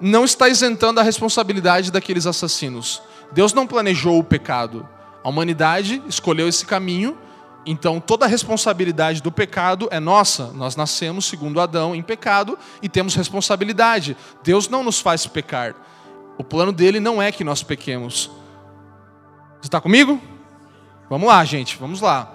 não 0.00 0.24
está 0.24 0.48
isentando 0.48 0.98
a 1.00 1.02
responsabilidade 1.02 1.90
daqueles 1.90 2.26
assassinos. 2.26 3.02
Deus 3.32 3.52
não 3.52 3.66
planejou 3.66 4.18
o 4.18 4.24
pecado. 4.24 4.88
A 5.22 5.28
humanidade 5.28 6.02
escolheu 6.08 6.48
esse 6.48 6.64
caminho, 6.64 7.18
então 7.66 8.00
toda 8.00 8.24
a 8.24 8.28
responsabilidade 8.28 9.22
do 9.22 9.30
pecado 9.30 9.88
é 9.90 10.00
nossa. 10.00 10.52
Nós 10.54 10.76
nascemos, 10.76 11.26
segundo 11.26 11.60
Adão, 11.60 11.94
em 11.94 12.02
pecado 12.02 12.58
e 12.80 12.88
temos 12.88 13.14
responsabilidade. 13.14 14.16
Deus 14.42 14.68
não 14.68 14.82
nos 14.82 15.00
faz 15.00 15.26
pecar. 15.26 15.74
O 16.38 16.44
plano 16.44 16.72
dele 16.72 16.98
não 16.98 17.20
é 17.20 17.30
que 17.30 17.44
nós 17.44 17.62
pequemos. 17.62 18.30
Você 19.60 19.66
está 19.66 19.80
comigo? 19.80 20.20
Vamos 21.10 21.28
lá, 21.28 21.44
gente, 21.44 21.76
vamos 21.78 22.00
lá. 22.00 22.32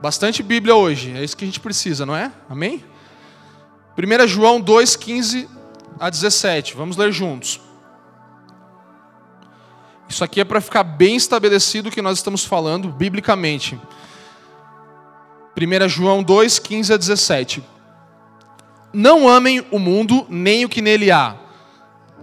Bastante 0.00 0.42
Bíblia 0.42 0.76
hoje, 0.76 1.12
é 1.16 1.24
isso 1.24 1.36
que 1.36 1.44
a 1.44 1.46
gente 1.46 1.60
precisa, 1.60 2.06
não 2.06 2.14
é? 2.14 2.30
Amém? 2.48 2.84
1 3.96 4.26
João 4.28 4.60
2, 4.60 4.94
15 4.96 5.48
a 6.02 6.10
17. 6.10 6.74
Vamos 6.74 6.96
ler 6.96 7.12
juntos. 7.12 7.60
Isso 10.08 10.24
aqui 10.24 10.40
é 10.40 10.44
para 10.44 10.60
ficar 10.60 10.82
bem 10.82 11.14
estabelecido 11.14 11.88
o 11.88 11.92
que 11.92 12.02
nós 12.02 12.18
estamos 12.18 12.44
falando 12.44 12.88
biblicamente. 12.88 13.80
1 15.56 15.88
João 15.88 16.20
2, 16.20 16.58
15 16.58 16.92
a 16.92 16.96
17. 16.96 17.62
Não 18.92 19.28
amem 19.28 19.64
o 19.70 19.78
mundo 19.78 20.26
nem 20.28 20.64
o 20.64 20.68
que 20.68 20.82
nele 20.82 21.12
há. 21.12 21.36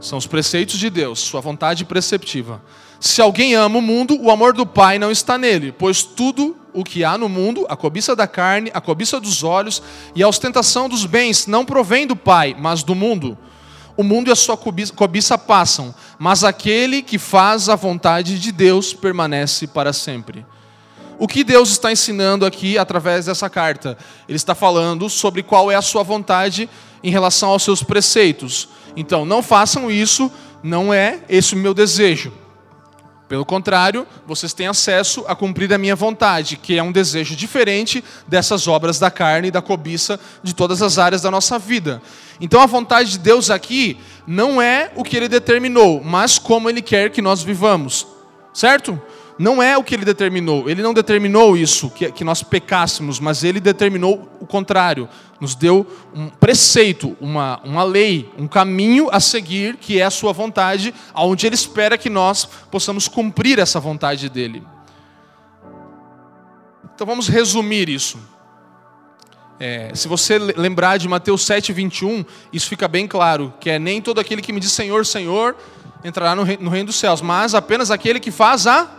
São 0.01 0.17
os 0.17 0.27
preceitos 0.27 0.77
de 0.77 0.89
Deus, 0.89 1.19
sua 1.19 1.39
vontade 1.39 1.85
preceptiva. 1.85 2.61
Se 2.99 3.21
alguém 3.21 3.55
ama 3.55 3.77
o 3.77 3.81
mundo, 3.81 4.21
o 4.21 4.29
amor 4.29 4.51
do 4.51 4.65
Pai 4.65 4.99
não 4.99 5.09
está 5.09 5.37
nele, 5.37 5.71
pois 5.71 6.03
tudo 6.03 6.57
o 6.73 6.83
que 6.83 7.05
há 7.05 7.17
no 7.17 7.29
mundo, 7.29 7.65
a 7.69 7.77
cobiça 7.77 8.13
da 8.13 8.27
carne, 8.27 8.69
a 8.73 8.81
cobiça 8.81 9.21
dos 9.21 9.41
olhos 9.41 9.81
e 10.13 10.21
a 10.21 10.27
ostentação 10.27 10.89
dos 10.89 11.05
bens, 11.05 11.47
não 11.47 11.63
provém 11.63 12.05
do 12.05 12.15
Pai, 12.15 12.53
mas 12.59 12.83
do 12.83 12.93
mundo 12.93 13.37
o 13.99 14.03
mundo 14.03 14.29
e 14.29 14.31
a 14.31 14.35
sua 14.35 14.55
cobiça 14.55 15.37
passam, 15.37 15.93
mas 16.17 16.45
aquele 16.45 17.01
que 17.01 17.19
faz 17.19 17.67
a 17.67 17.75
vontade 17.75 18.39
de 18.39 18.49
Deus 18.49 18.93
permanece 18.93 19.67
para 19.67 19.91
sempre. 19.91 20.45
O 21.17 21.27
que 21.27 21.43
Deus 21.43 21.71
está 21.71 21.91
ensinando 21.91 22.45
aqui 22.45 22.77
através 22.77 23.25
dessa 23.25 23.49
carta? 23.49 23.97
Ele 24.25 24.37
está 24.37 24.55
falando 24.55 25.09
sobre 25.09 25.43
qual 25.43 25.69
é 25.69 25.75
a 25.75 25.81
sua 25.81 26.01
vontade 26.01 26.69
em 27.03 27.11
relação 27.11 27.49
aos 27.49 27.61
seus 27.61 27.83
preceitos. 27.83 28.69
Então, 28.95 29.25
não 29.25 29.43
façam 29.43 29.91
isso, 29.91 30.31
não 30.63 30.93
é 30.93 31.19
esse 31.27 31.53
o 31.53 31.57
meu 31.57 31.73
desejo. 31.73 32.31
Pelo 33.29 33.45
contrário, 33.45 34.07
vocês 34.25 34.53
têm 34.53 34.65
acesso 34.65 35.23
a 35.27 35.35
cumprir 35.35 35.71
a 35.71 35.77
minha 35.77 35.95
vontade, 35.95 36.57
que 36.57 36.79
é 36.79 36.81
um 36.81 36.91
desejo 36.91 37.35
diferente 37.35 38.03
dessas 38.27 38.67
obras 38.67 38.97
da 38.97 39.11
carne 39.11 39.49
e 39.49 39.51
da 39.51 39.61
cobiça 39.61 40.19
de 40.41 40.51
todas 40.55 40.81
as 40.81 40.97
áreas 40.97 41.21
da 41.21 41.29
nossa 41.29 41.59
vida. 41.59 42.01
Então 42.41 42.59
a 42.59 42.65
vontade 42.65 43.11
de 43.11 43.19
Deus 43.19 43.51
aqui 43.51 43.99
não 44.25 44.59
é 44.59 44.91
o 44.95 45.03
que 45.03 45.15
ele 45.15 45.27
determinou, 45.27 46.03
mas 46.03 46.39
como 46.39 46.71
ele 46.71 46.81
quer 46.81 47.11
que 47.11 47.21
nós 47.21 47.43
vivamos. 47.43 48.07
Certo? 48.51 48.99
Não 49.39 49.63
é 49.63 49.77
o 49.77 49.83
que 49.85 49.95
ele 49.95 50.03
determinou. 50.03 50.69
Ele 50.69 50.83
não 50.83 50.93
determinou 50.93 51.55
isso, 51.55 51.89
que, 51.89 52.11
que 52.11 52.25
nós 52.25 52.43
pecássemos, 52.43 53.21
mas 53.21 53.41
ele 53.41 53.61
determinou 53.61 54.29
o 54.41 54.45
contrário. 54.45 55.07
Nos 55.39 55.55
deu 55.55 55.87
um 56.13 56.27
preceito, 56.27 57.15
uma, 57.21 57.61
uma 57.63 57.85
lei, 57.85 58.29
um 58.37 58.49
caminho 58.49 59.07
a 59.09 59.21
seguir, 59.21 59.77
que 59.77 59.97
é 59.97 60.03
a 60.03 60.09
sua 60.09 60.33
vontade, 60.33 60.93
onde 61.15 61.47
ele 61.47 61.55
espera 61.55 61.97
que 61.97 62.09
nós 62.09 62.43
possamos 62.69 63.07
cumprir 63.07 63.59
essa 63.59 63.79
vontade 63.79 64.27
dele. 64.27 64.61
Então 66.93 67.07
vamos 67.07 67.29
resumir 67.29 67.87
isso. 67.87 68.19
É, 69.57 69.91
se 69.95 70.09
você 70.09 70.37
lembrar 70.37 70.97
de 70.97 71.07
Mateus 71.07 71.45
7, 71.45 71.71
21, 71.71 72.25
isso 72.51 72.67
fica 72.67 72.89
bem 72.89 73.07
claro, 73.07 73.53
que 73.57 73.69
é 73.69 73.79
nem 73.79 74.01
todo 74.01 74.19
aquele 74.19 74.41
que 74.41 74.51
me 74.51 74.59
diz 74.59 74.73
Senhor, 74.73 75.05
Senhor, 75.05 75.55
entrará 76.03 76.35
no 76.35 76.43
reino 76.43 76.87
dos 76.87 76.97
céus, 76.97 77.21
mas 77.21 77.55
apenas 77.55 77.89
aquele 77.89 78.19
que 78.19 78.31
faz 78.31 78.67
a 78.67 78.98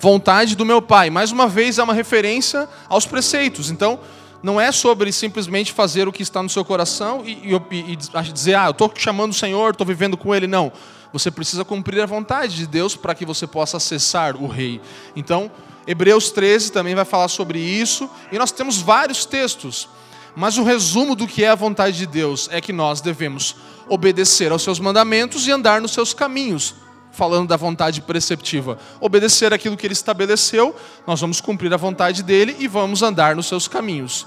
vontade 0.00 0.56
do 0.56 0.64
meu 0.64 0.80
Pai. 0.80 1.10
Mais 1.10 1.32
uma 1.32 1.46
vez, 1.46 1.78
é 1.78 1.82
uma 1.82 1.94
referência 1.94 2.68
aos 2.88 3.06
preceitos. 3.06 3.70
Então, 3.70 3.98
não 4.42 4.60
é 4.60 4.70
sobre 4.70 5.12
simplesmente 5.12 5.72
fazer 5.72 6.06
o 6.06 6.12
que 6.12 6.22
está 6.22 6.42
no 6.42 6.48
seu 6.48 6.64
coração 6.64 7.22
e, 7.24 7.54
e, 7.72 7.92
e 7.92 8.32
dizer, 8.32 8.54
ah, 8.54 8.66
eu 8.66 8.70
estou 8.70 8.92
chamando 8.94 9.32
o 9.32 9.34
Senhor, 9.34 9.70
estou 9.70 9.86
vivendo 9.86 10.16
com 10.16 10.34
Ele. 10.34 10.46
Não. 10.46 10.72
Você 11.12 11.30
precisa 11.30 11.64
cumprir 11.64 12.00
a 12.00 12.06
vontade 12.06 12.54
de 12.54 12.66
Deus 12.66 12.94
para 12.94 13.14
que 13.14 13.24
você 13.24 13.46
possa 13.46 13.78
acessar 13.78 14.36
o 14.36 14.46
Rei. 14.46 14.80
Então, 15.16 15.50
Hebreus 15.86 16.30
13 16.30 16.70
também 16.70 16.94
vai 16.94 17.04
falar 17.04 17.28
sobre 17.28 17.58
isso, 17.58 18.10
e 18.30 18.38
nós 18.38 18.52
temos 18.52 18.78
vários 18.78 19.24
textos. 19.24 19.88
Mas 20.36 20.58
o 20.58 20.62
resumo 20.62 21.16
do 21.16 21.26
que 21.26 21.42
é 21.42 21.48
a 21.48 21.54
vontade 21.54 21.96
de 21.96 22.06
Deus 22.06 22.48
é 22.52 22.60
que 22.60 22.72
nós 22.72 23.00
devemos 23.00 23.56
obedecer 23.88 24.52
aos 24.52 24.62
seus 24.62 24.78
mandamentos 24.78 25.46
e 25.46 25.50
andar 25.50 25.80
nos 25.80 25.92
seus 25.92 26.12
caminhos. 26.12 26.74
Falando 27.18 27.48
da 27.48 27.56
vontade 27.56 28.00
preceptiva, 28.00 28.78
obedecer 29.00 29.52
aquilo 29.52 29.76
que 29.76 29.84
ele 29.84 29.92
estabeleceu, 29.92 30.72
nós 31.04 31.20
vamos 31.20 31.40
cumprir 31.40 31.74
a 31.74 31.76
vontade 31.76 32.22
dele 32.22 32.54
e 32.60 32.68
vamos 32.68 33.02
andar 33.02 33.34
nos 33.34 33.46
seus 33.46 33.66
caminhos. 33.66 34.24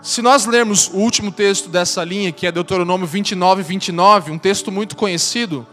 Se 0.00 0.22
nós 0.22 0.46
lermos 0.46 0.86
o 0.86 0.98
último 0.98 1.32
texto 1.32 1.68
dessa 1.68 2.04
linha, 2.04 2.30
que 2.30 2.46
é 2.46 2.52
Deuteronômio 2.52 3.08
29, 3.08 3.64
29, 3.64 4.30
um 4.30 4.38
texto 4.38 4.70
muito 4.70 4.94
conhecido. 4.94 5.66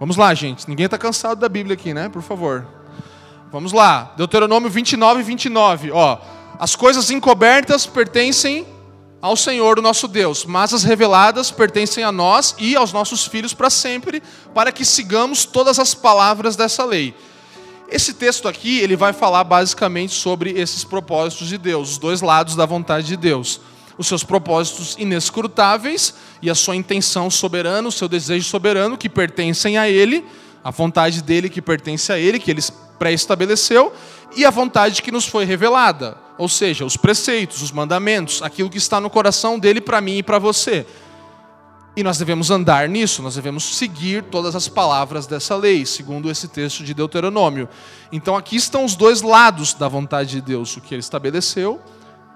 Vamos 0.00 0.16
lá, 0.16 0.34
gente. 0.34 0.68
Ninguém 0.68 0.86
está 0.86 0.98
cansado 0.98 1.38
da 1.40 1.48
Bíblia 1.48 1.74
aqui, 1.74 1.94
né? 1.94 2.08
Por 2.08 2.22
favor. 2.22 2.66
Vamos 3.52 3.70
lá. 3.70 4.12
Deuteronômio 4.16 4.68
29, 4.68 5.22
29. 5.22 5.92
Ó, 5.92 6.18
as 6.58 6.74
coisas 6.74 7.08
encobertas 7.08 7.86
pertencem 7.86 8.66
ao 9.22 9.36
Senhor, 9.36 9.78
o 9.78 9.82
nosso 9.82 10.08
Deus, 10.08 10.46
mas 10.46 10.72
as 10.72 10.82
reveladas 10.82 11.50
pertencem 11.50 12.02
a 12.02 12.10
nós 12.10 12.54
e 12.58 12.74
aos 12.74 12.92
nossos 12.92 13.26
filhos 13.26 13.52
para 13.52 13.68
sempre, 13.68 14.22
para 14.54 14.72
que 14.72 14.84
sigamos 14.84 15.44
todas 15.44 15.78
as 15.78 15.94
palavras 15.94 16.56
dessa 16.56 16.84
lei. 16.84 17.14
Esse 17.90 18.14
texto 18.14 18.48
aqui, 18.48 18.78
ele 18.78 18.96
vai 18.96 19.12
falar 19.12 19.44
basicamente 19.44 20.14
sobre 20.14 20.52
esses 20.52 20.84
propósitos 20.84 21.48
de 21.48 21.58
Deus, 21.58 21.90
os 21.90 21.98
dois 21.98 22.22
lados 22.22 22.54
da 22.54 22.64
vontade 22.64 23.08
de 23.08 23.16
Deus. 23.16 23.60
Os 23.98 24.06
seus 24.06 24.24
propósitos 24.24 24.96
inescrutáveis 24.98 26.14
e 26.40 26.48
a 26.48 26.54
sua 26.54 26.74
intenção 26.74 27.28
soberana, 27.28 27.88
o 27.88 27.92
seu 27.92 28.08
desejo 28.08 28.48
soberano 28.48 28.96
que 28.96 29.08
pertencem 29.08 29.76
a 29.76 29.88
ele, 29.90 30.24
a 30.64 30.70
vontade 30.70 31.20
dele 31.20 31.50
que 31.50 31.60
pertence 31.60 32.10
a 32.10 32.18
ele, 32.18 32.38
que 32.38 32.50
ele 32.50 32.62
pré-estabeleceu, 32.98 33.92
e 34.36 34.46
a 34.46 34.50
vontade 34.50 35.02
que 35.02 35.10
nos 35.10 35.26
foi 35.26 35.44
revelada, 35.44 36.16
ou 36.40 36.48
seja, 36.48 36.86
os 36.86 36.96
preceitos, 36.96 37.60
os 37.60 37.70
mandamentos, 37.70 38.40
aquilo 38.40 38.70
que 38.70 38.78
está 38.78 38.98
no 38.98 39.10
coração 39.10 39.58
dele 39.58 39.78
para 39.78 40.00
mim 40.00 40.16
e 40.16 40.22
para 40.22 40.38
você. 40.38 40.86
E 41.94 42.02
nós 42.02 42.16
devemos 42.16 42.50
andar 42.50 42.88
nisso, 42.88 43.20
nós 43.20 43.34
devemos 43.34 43.76
seguir 43.76 44.22
todas 44.22 44.56
as 44.56 44.66
palavras 44.66 45.26
dessa 45.26 45.54
lei, 45.54 45.84
segundo 45.84 46.30
esse 46.30 46.48
texto 46.48 46.82
de 46.82 46.94
Deuteronômio. 46.94 47.68
Então 48.10 48.34
aqui 48.36 48.56
estão 48.56 48.86
os 48.86 48.96
dois 48.96 49.20
lados 49.20 49.74
da 49.74 49.86
vontade 49.86 50.30
de 50.30 50.40
Deus, 50.40 50.74
o 50.78 50.80
que 50.80 50.94
ele 50.94 51.00
estabeleceu 51.00 51.78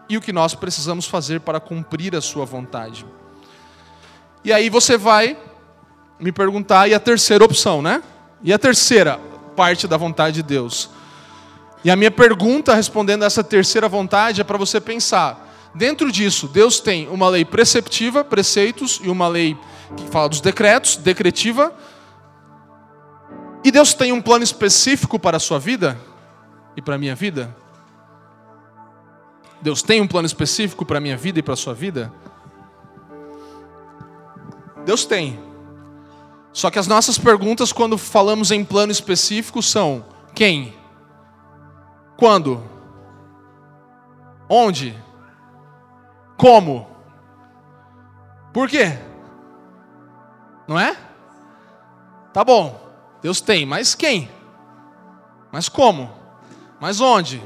e 0.06 0.18
o 0.18 0.20
que 0.20 0.34
nós 0.34 0.54
precisamos 0.54 1.06
fazer 1.06 1.40
para 1.40 1.58
cumprir 1.58 2.14
a 2.14 2.20
sua 2.20 2.44
vontade. 2.44 3.06
E 4.44 4.52
aí 4.52 4.68
você 4.68 4.98
vai 4.98 5.34
me 6.20 6.30
perguntar, 6.30 6.88
e 6.88 6.92
a 6.92 7.00
terceira 7.00 7.42
opção, 7.42 7.80
né? 7.80 8.02
E 8.42 8.52
a 8.52 8.58
terceira 8.58 9.18
parte 9.56 9.88
da 9.88 9.96
vontade 9.96 10.34
de 10.34 10.42
Deus? 10.42 10.90
E 11.84 11.90
a 11.90 11.96
minha 11.96 12.10
pergunta 12.10 12.74
respondendo 12.74 13.22
a 13.22 13.26
essa 13.26 13.44
terceira 13.44 13.88
vontade 13.88 14.40
é 14.40 14.44
para 14.44 14.56
você 14.56 14.80
pensar: 14.80 15.70
Dentro 15.74 16.10
disso, 16.10 16.48
Deus 16.48 16.80
tem 16.80 17.08
uma 17.08 17.28
lei 17.28 17.44
preceptiva, 17.44 18.24
preceitos, 18.24 19.00
e 19.02 19.10
uma 19.10 19.28
lei 19.28 19.56
que 19.96 20.06
fala 20.08 20.28
dos 20.28 20.40
decretos, 20.40 20.96
decretiva. 20.96 21.74
E 23.62 23.70
Deus 23.70 23.92
tem 23.92 24.12
um 24.12 24.22
plano 24.22 24.44
específico 24.44 25.18
para 25.18 25.36
a 25.36 25.40
sua 25.40 25.58
vida 25.58 25.98
e 26.76 26.82
para 26.82 26.94
a 26.94 26.98
minha 26.98 27.14
vida? 27.14 27.54
Deus 29.60 29.82
tem 29.82 30.00
um 30.00 30.06
plano 30.06 30.26
específico 30.26 30.84
para 30.84 30.98
a 30.98 31.00
minha 31.00 31.16
vida 31.16 31.38
e 31.38 31.42
para 31.42 31.54
a 31.54 31.56
sua 31.56 31.74
vida? 31.74 32.12
Deus 34.84 35.04
tem. 35.04 35.40
Só 36.52 36.70
que 36.70 36.78
as 36.78 36.86
nossas 36.86 37.18
perguntas, 37.18 37.72
quando 37.72 37.98
falamos 37.98 38.50
em 38.50 38.64
plano 38.64 38.92
específico, 38.92 39.62
são: 39.62 40.04
quem? 40.34 40.74
Quando? 42.16 42.62
Onde? 44.48 44.96
Como? 46.36 46.86
Por 48.52 48.68
quê? 48.68 48.98
Não 50.68 50.78
é? 50.78 50.96
Tá 52.32 52.44
bom, 52.44 52.80
Deus 53.22 53.40
tem, 53.40 53.64
mas 53.64 53.94
quem? 53.94 54.30
Mas 55.52 55.68
como? 55.68 56.10
Mas 56.80 57.00
onde? 57.00 57.42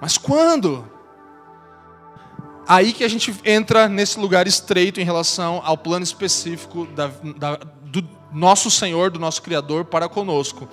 Mas 0.00 0.18
quando? 0.18 0.90
Aí 2.68 2.92
que 2.92 3.04
a 3.04 3.08
gente 3.08 3.34
entra 3.44 3.88
nesse 3.88 4.18
lugar 4.18 4.46
estreito 4.46 5.00
em 5.00 5.04
relação 5.04 5.62
ao 5.64 5.78
plano 5.78 6.02
específico 6.02 6.86
da, 6.86 7.10
da, 7.36 7.56
do 7.56 8.06
nosso 8.32 8.70
Senhor, 8.70 9.10
do 9.10 9.20
nosso 9.20 9.40
Criador 9.42 9.84
para 9.84 10.08
conosco. 10.08 10.68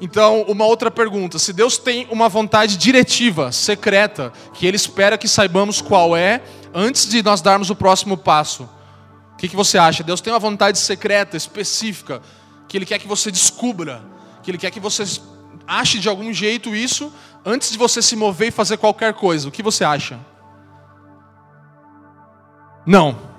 Então, 0.00 0.42
uma 0.42 0.64
outra 0.64 0.90
pergunta: 0.90 1.38
se 1.38 1.52
Deus 1.52 1.76
tem 1.76 2.06
uma 2.10 2.28
vontade 2.28 2.76
diretiva, 2.76 3.52
secreta, 3.52 4.32
que 4.54 4.66
Ele 4.66 4.76
espera 4.76 5.18
que 5.18 5.28
saibamos 5.28 5.80
qual 5.80 6.16
é, 6.16 6.42
antes 6.74 7.08
de 7.08 7.22
nós 7.22 7.40
darmos 7.40 7.70
o 7.70 7.76
próximo 7.76 8.16
passo, 8.16 8.68
o 9.34 9.36
que, 9.36 9.48
que 9.48 9.56
você 9.56 9.76
acha? 9.76 10.02
Deus 10.02 10.20
tem 10.20 10.32
uma 10.32 10.38
vontade 10.38 10.78
secreta, 10.78 11.36
específica, 11.36 12.22
que 12.68 12.76
Ele 12.76 12.86
quer 12.86 12.98
que 12.98 13.08
você 13.08 13.30
descubra, 13.30 14.02
que 14.42 14.50
Ele 14.50 14.58
quer 14.58 14.70
que 14.70 14.80
você 14.80 15.04
ache 15.66 15.98
de 15.98 16.08
algum 16.08 16.32
jeito 16.32 16.74
isso, 16.74 17.12
antes 17.44 17.70
de 17.70 17.78
você 17.78 18.02
se 18.02 18.16
mover 18.16 18.48
e 18.48 18.52
fazer 18.52 18.76
qualquer 18.76 19.14
coisa. 19.14 19.48
O 19.48 19.52
que 19.52 19.62
você 19.62 19.84
acha? 19.84 20.18
Não. 22.86 23.29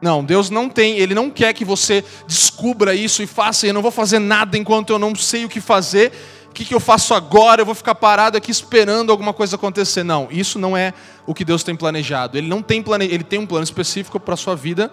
Não, 0.00 0.22
Deus 0.22 0.50
não 0.50 0.68
tem, 0.68 0.98
Ele 0.98 1.14
não 1.14 1.30
quer 1.30 1.52
que 1.54 1.64
você 1.64 2.04
descubra 2.26 2.94
isso 2.94 3.22
e 3.22 3.26
faça, 3.26 3.66
eu 3.66 3.72
não 3.72 3.82
vou 3.82 3.90
fazer 3.90 4.18
nada 4.18 4.56
enquanto 4.56 4.90
eu 4.90 4.98
não 4.98 5.14
sei 5.14 5.44
o 5.44 5.48
que 5.48 5.60
fazer, 5.60 6.12
o 6.48 6.52
que, 6.52 6.64
que 6.64 6.74
eu 6.74 6.80
faço 6.80 7.14
agora, 7.14 7.62
eu 7.62 7.66
vou 7.66 7.74
ficar 7.74 7.94
parado 7.94 8.36
aqui 8.36 8.50
esperando 8.50 9.10
alguma 9.10 9.32
coisa 9.32 9.56
acontecer. 9.56 10.02
Não, 10.02 10.28
isso 10.30 10.58
não 10.58 10.76
é 10.76 10.92
o 11.26 11.34
que 11.34 11.44
Deus 11.44 11.62
tem 11.62 11.76
planejado. 11.76 12.38
Ele 12.38 12.48
não 12.48 12.62
tem 12.62 12.82
plane... 12.82 13.04
Ele 13.04 13.24
tem 13.24 13.38
um 13.38 13.46
plano 13.46 13.64
específico 13.64 14.18
para 14.18 14.32
a 14.34 14.36
sua 14.38 14.56
vida, 14.56 14.90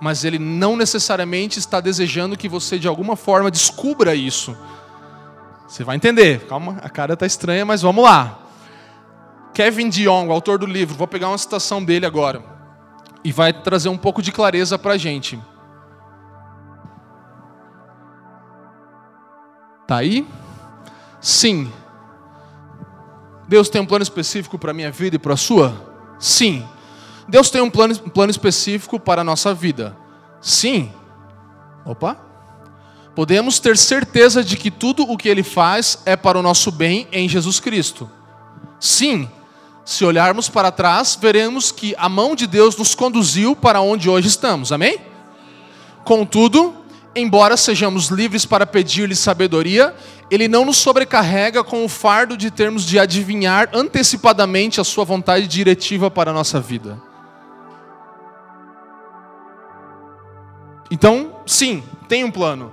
mas 0.00 0.24
Ele 0.24 0.38
não 0.38 0.76
necessariamente 0.76 1.58
está 1.58 1.78
desejando 1.78 2.38
que 2.38 2.48
você 2.48 2.78
de 2.78 2.88
alguma 2.88 3.16
forma 3.16 3.50
descubra 3.50 4.14
isso. 4.14 4.56
Você 5.68 5.84
vai 5.84 5.96
entender. 5.96 6.46
Calma, 6.46 6.78
a 6.82 6.88
cara 6.88 7.12
está 7.12 7.26
estranha, 7.26 7.66
mas 7.66 7.82
vamos 7.82 8.02
lá. 8.02 8.38
Kevin 9.52 9.90
Dion, 9.90 10.30
autor 10.30 10.58
do 10.58 10.66
livro, 10.66 10.96
vou 10.96 11.06
pegar 11.06 11.28
uma 11.28 11.38
citação 11.38 11.84
dele 11.84 12.06
agora 12.06 12.53
e 13.24 13.32
vai 13.32 13.52
trazer 13.52 13.88
um 13.88 13.96
pouco 13.96 14.20
de 14.20 14.30
clareza 14.30 14.78
para 14.78 14.92
a 14.92 14.98
gente. 14.98 15.40
Tá 19.86 19.96
aí? 19.96 20.26
Sim. 21.20 21.72
Deus 23.48 23.68
tem 23.68 23.80
um 23.80 23.86
plano 23.86 24.02
específico 24.02 24.58
para 24.58 24.70
a 24.70 24.74
minha 24.74 24.90
vida 24.90 25.16
e 25.16 25.18
para 25.18 25.34
a 25.34 25.38
sua? 25.38 25.74
Sim. 26.18 26.66
Deus 27.26 27.50
tem 27.50 27.62
um 27.62 27.70
plano, 27.70 27.94
um 28.04 28.10
plano 28.10 28.30
específico 28.30 29.00
para 29.00 29.22
a 29.22 29.24
nossa 29.24 29.54
vida? 29.54 29.96
Sim. 30.40 30.92
Opa. 31.84 32.18
Podemos 33.14 33.58
ter 33.58 33.76
certeza 33.76 34.42
de 34.42 34.56
que 34.56 34.70
tudo 34.70 35.04
o 35.04 35.16
que 35.16 35.28
Ele 35.28 35.42
faz 35.42 36.02
é 36.04 36.16
para 36.16 36.38
o 36.38 36.42
nosso 36.42 36.70
bem 36.70 37.06
em 37.12 37.28
Jesus 37.28 37.60
Cristo? 37.60 38.10
Sim. 38.80 39.30
Se 39.84 40.04
olharmos 40.04 40.48
para 40.48 40.72
trás, 40.72 41.18
veremos 41.20 41.70
que 41.70 41.94
a 41.98 42.08
mão 42.08 42.34
de 42.34 42.46
Deus 42.46 42.76
nos 42.76 42.94
conduziu 42.94 43.54
para 43.54 43.80
onde 43.80 44.08
hoje 44.08 44.28
estamos. 44.28 44.72
Amém? 44.72 44.98
Contudo, 46.04 46.74
embora 47.14 47.56
sejamos 47.56 48.08
livres 48.08 48.46
para 48.46 48.66
pedir-lhe 48.66 49.14
sabedoria, 49.14 49.94
ele 50.30 50.48
não 50.48 50.64
nos 50.64 50.78
sobrecarrega 50.78 51.62
com 51.62 51.84
o 51.84 51.88
fardo 51.88 52.36
de 52.36 52.50
termos 52.50 52.84
de 52.84 52.98
adivinhar 52.98 53.68
antecipadamente 53.74 54.80
a 54.80 54.84
sua 54.84 55.04
vontade 55.04 55.46
diretiva 55.46 56.10
para 56.10 56.30
a 56.30 56.34
nossa 56.34 56.60
vida. 56.60 57.00
Então, 60.90 61.36
sim, 61.46 61.82
tem 62.08 62.24
um 62.24 62.30
plano. 62.30 62.72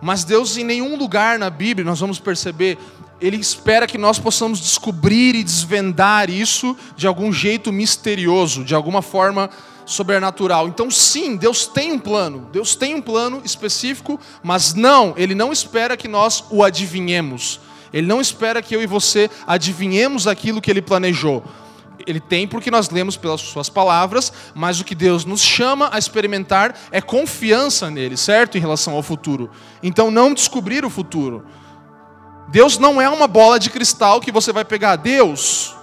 Mas 0.00 0.24
Deus, 0.24 0.56
em 0.56 0.64
nenhum 0.64 0.96
lugar 0.96 1.38
na 1.38 1.48
Bíblia, 1.48 1.84
nós 1.84 2.00
vamos 2.00 2.18
perceber, 2.18 2.76
ele 3.22 3.36
espera 3.36 3.86
que 3.86 3.96
nós 3.96 4.18
possamos 4.18 4.60
descobrir 4.60 5.36
e 5.36 5.44
desvendar 5.44 6.28
isso 6.28 6.76
de 6.96 7.06
algum 7.06 7.32
jeito 7.32 7.72
misterioso, 7.72 8.64
de 8.64 8.74
alguma 8.74 9.00
forma 9.00 9.48
sobrenatural. 9.86 10.66
Então, 10.66 10.90
sim, 10.90 11.36
Deus 11.36 11.66
tem 11.66 11.92
um 11.92 12.00
plano, 12.00 12.48
Deus 12.52 12.74
tem 12.74 12.96
um 12.96 13.00
plano 13.00 13.40
específico, 13.44 14.18
mas 14.42 14.74
não, 14.74 15.14
Ele 15.16 15.36
não 15.36 15.52
espera 15.52 15.96
que 15.96 16.08
nós 16.08 16.42
o 16.50 16.64
adivinhemos. 16.64 17.60
Ele 17.92 18.08
não 18.08 18.20
espera 18.20 18.60
que 18.60 18.74
eu 18.74 18.82
e 18.82 18.86
você 18.86 19.30
adivinhemos 19.46 20.26
aquilo 20.26 20.60
que 20.60 20.70
Ele 20.70 20.82
planejou. 20.82 21.44
Ele 22.04 22.18
tem 22.18 22.48
porque 22.48 22.72
nós 22.72 22.90
lemos 22.90 23.16
pelas 23.16 23.40
suas 23.40 23.68
palavras, 23.68 24.32
mas 24.52 24.80
o 24.80 24.84
que 24.84 24.96
Deus 24.96 25.24
nos 25.24 25.40
chama 25.40 25.90
a 25.92 25.98
experimentar 25.98 26.76
é 26.90 27.00
confiança 27.00 27.88
nele, 27.88 28.16
certo? 28.16 28.58
Em 28.58 28.60
relação 28.60 28.94
ao 28.94 29.02
futuro. 29.02 29.48
Então, 29.80 30.10
não 30.10 30.34
descobrir 30.34 30.84
o 30.84 30.90
futuro. 30.90 31.44
Deus 32.48 32.78
não 32.78 33.00
é 33.00 33.08
uma 33.08 33.26
bola 33.26 33.58
de 33.58 33.70
cristal 33.70 34.20
que 34.20 34.32
você 34.32 34.52
vai 34.52 34.64
pegar. 34.64 34.96
Deus, 34.96 35.74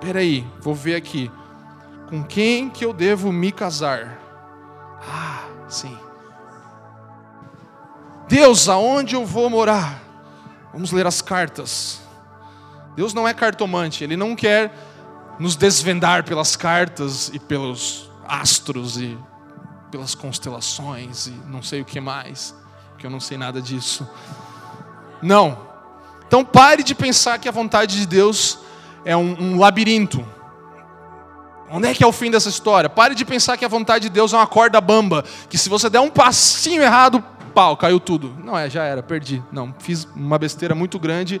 peraí, 0.00 0.46
vou 0.60 0.74
ver 0.74 0.96
aqui. 0.96 1.30
Com 2.08 2.24
quem 2.24 2.70
que 2.70 2.84
eu 2.84 2.92
devo 2.92 3.32
me 3.32 3.52
casar? 3.52 4.18
Ah, 5.00 5.44
sim. 5.68 5.96
Deus, 8.28 8.68
aonde 8.68 9.14
eu 9.14 9.24
vou 9.24 9.48
morar? 9.48 10.02
Vamos 10.72 10.92
ler 10.92 11.06
as 11.06 11.22
cartas. 11.22 12.00
Deus 12.96 13.14
não 13.14 13.28
é 13.28 13.32
cartomante, 13.32 14.02
Ele 14.02 14.16
não 14.16 14.34
quer 14.34 14.74
nos 15.38 15.54
desvendar 15.54 16.24
pelas 16.24 16.56
cartas 16.56 17.30
e 17.32 17.38
pelos 17.38 18.10
astros 18.26 18.98
e 18.98 19.16
pelas 19.90 20.14
constelações 20.14 21.28
e 21.28 21.30
não 21.46 21.62
sei 21.62 21.80
o 21.80 21.84
que 21.84 22.00
mais, 22.00 22.54
que 22.98 23.06
eu 23.06 23.10
não 23.10 23.20
sei 23.20 23.38
nada 23.38 23.62
disso. 23.62 24.08
Não. 25.22 25.67
Então 26.28 26.44
pare 26.44 26.84
de 26.84 26.94
pensar 26.94 27.38
que 27.38 27.48
a 27.48 27.52
vontade 27.52 27.98
de 27.98 28.06
Deus 28.06 28.60
é 29.04 29.16
um, 29.16 29.36
um 29.40 29.58
labirinto. 29.58 30.24
Onde 31.70 31.88
é 31.88 31.94
que 31.94 32.04
é 32.04 32.06
o 32.06 32.12
fim 32.12 32.30
dessa 32.30 32.48
história? 32.48 32.88
Pare 32.88 33.16
de 33.16 33.24
pensar 33.24 33.56
que 33.56 33.64
a 33.64 33.68
vontade 33.68 34.04
de 34.04 34.10
Deus 34.10 34.32
é 34.32 34.36
uma 34.36 34.46
corda 34.46 34.80
bamba, 34.80 35.24
que 35.50 35.58
se 35.58 35.68
você 35.68 35.90
der 35.90 36.00
um 36.00 36.08
passinho 36.08 36.82
errado, 36.82 37.22
pau, 37.52 37.76
caiu 37.76 37.98
tudo. 37.98 38.36
Não 38.44 38.56
é, 38.56 38.70
já 38.70 38.84
era, 38.84 39.02
perdi. 39.02 39.42
Não, 39.50 39.74
fiz 39.80 40.06
uma 40.14 40.38
besteira 40.38 40.74
muito 40.74 40.98
grande 40.98 41.40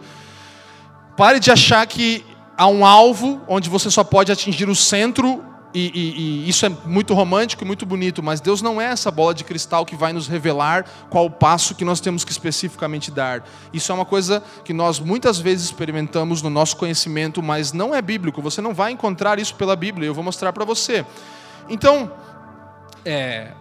Pare 1.18 1.40
de 1.40 1.50
achar 1.50 1.84
que 1.84 2.24
há 2.56 2.68
um 2.68 2.86
alvo 2.86 3.42
onde 3.48 3.68
você 3.68 3.90
só 3.90 4.04
pode 4.04 4.30
atingir 4.30 4.68
o 4.68 4.74
centro, 4.76 5.44
e, 5.78 5.92
e, 5.94 6.20
e, 6.44 6.48
isso 6.48 6.66
é 6.66 6.68
muito 6.86 7.14
romântico 7.14 7.62
e 7.62 7.66
muito 7.66 7.86
bonito, 7.86 8.20
mas 8.20 8.40
Deus 8.40 8.60
não 8.60 8.80
é 8.80 8.86
essa 8.86 9.12
bola 9.12 9.32
de 9.32 9.44
cristal 9.44 9.86
que 9.86 9.94
vai 9.94 10.12
nos 10.12 10.26
revelar 10.26 10.84
qual 11.08 11.26
o 11.26 11.30
passo 11.30 11.72
que 11.72 11.84
nós 11.84 12.00
temos 12.00 12.24
que 12.24 12.32
especificamente 12.32 13.12
dar. 13.12 13.44
Isso 13.72 13.92
é 13.92 13.94
uma 13.94 14.04
coisa 14.04 14.42
que 14.64 14.72
nós 14.72 14.98
muitas 14.98 15.38
vezes 15.38 15.66
experimentamos 15.66 16.42
no 16.42 16.50
nosso 16.50 16.76
conhecimento, 16.76 17.40
mas 17.40 17.72
não 17.72 17.94
é 17.94 18.02
bíblico. 18.02 18.42
Você 18.42 18.60
não 18.60 18.74
vai 18.74 18.90
encontrar 18.90 19.38
isso 19.38 19.54
pela 19.54 19.76
Bíblia, 19.76 20.08
eu 20.08 20.14
vou 20.14 20.24
mostrar 20.24 20.52
para 20.52 20.64
você. 20.64 21.06
Então, 21.68 22.10
é, 23.04 23.52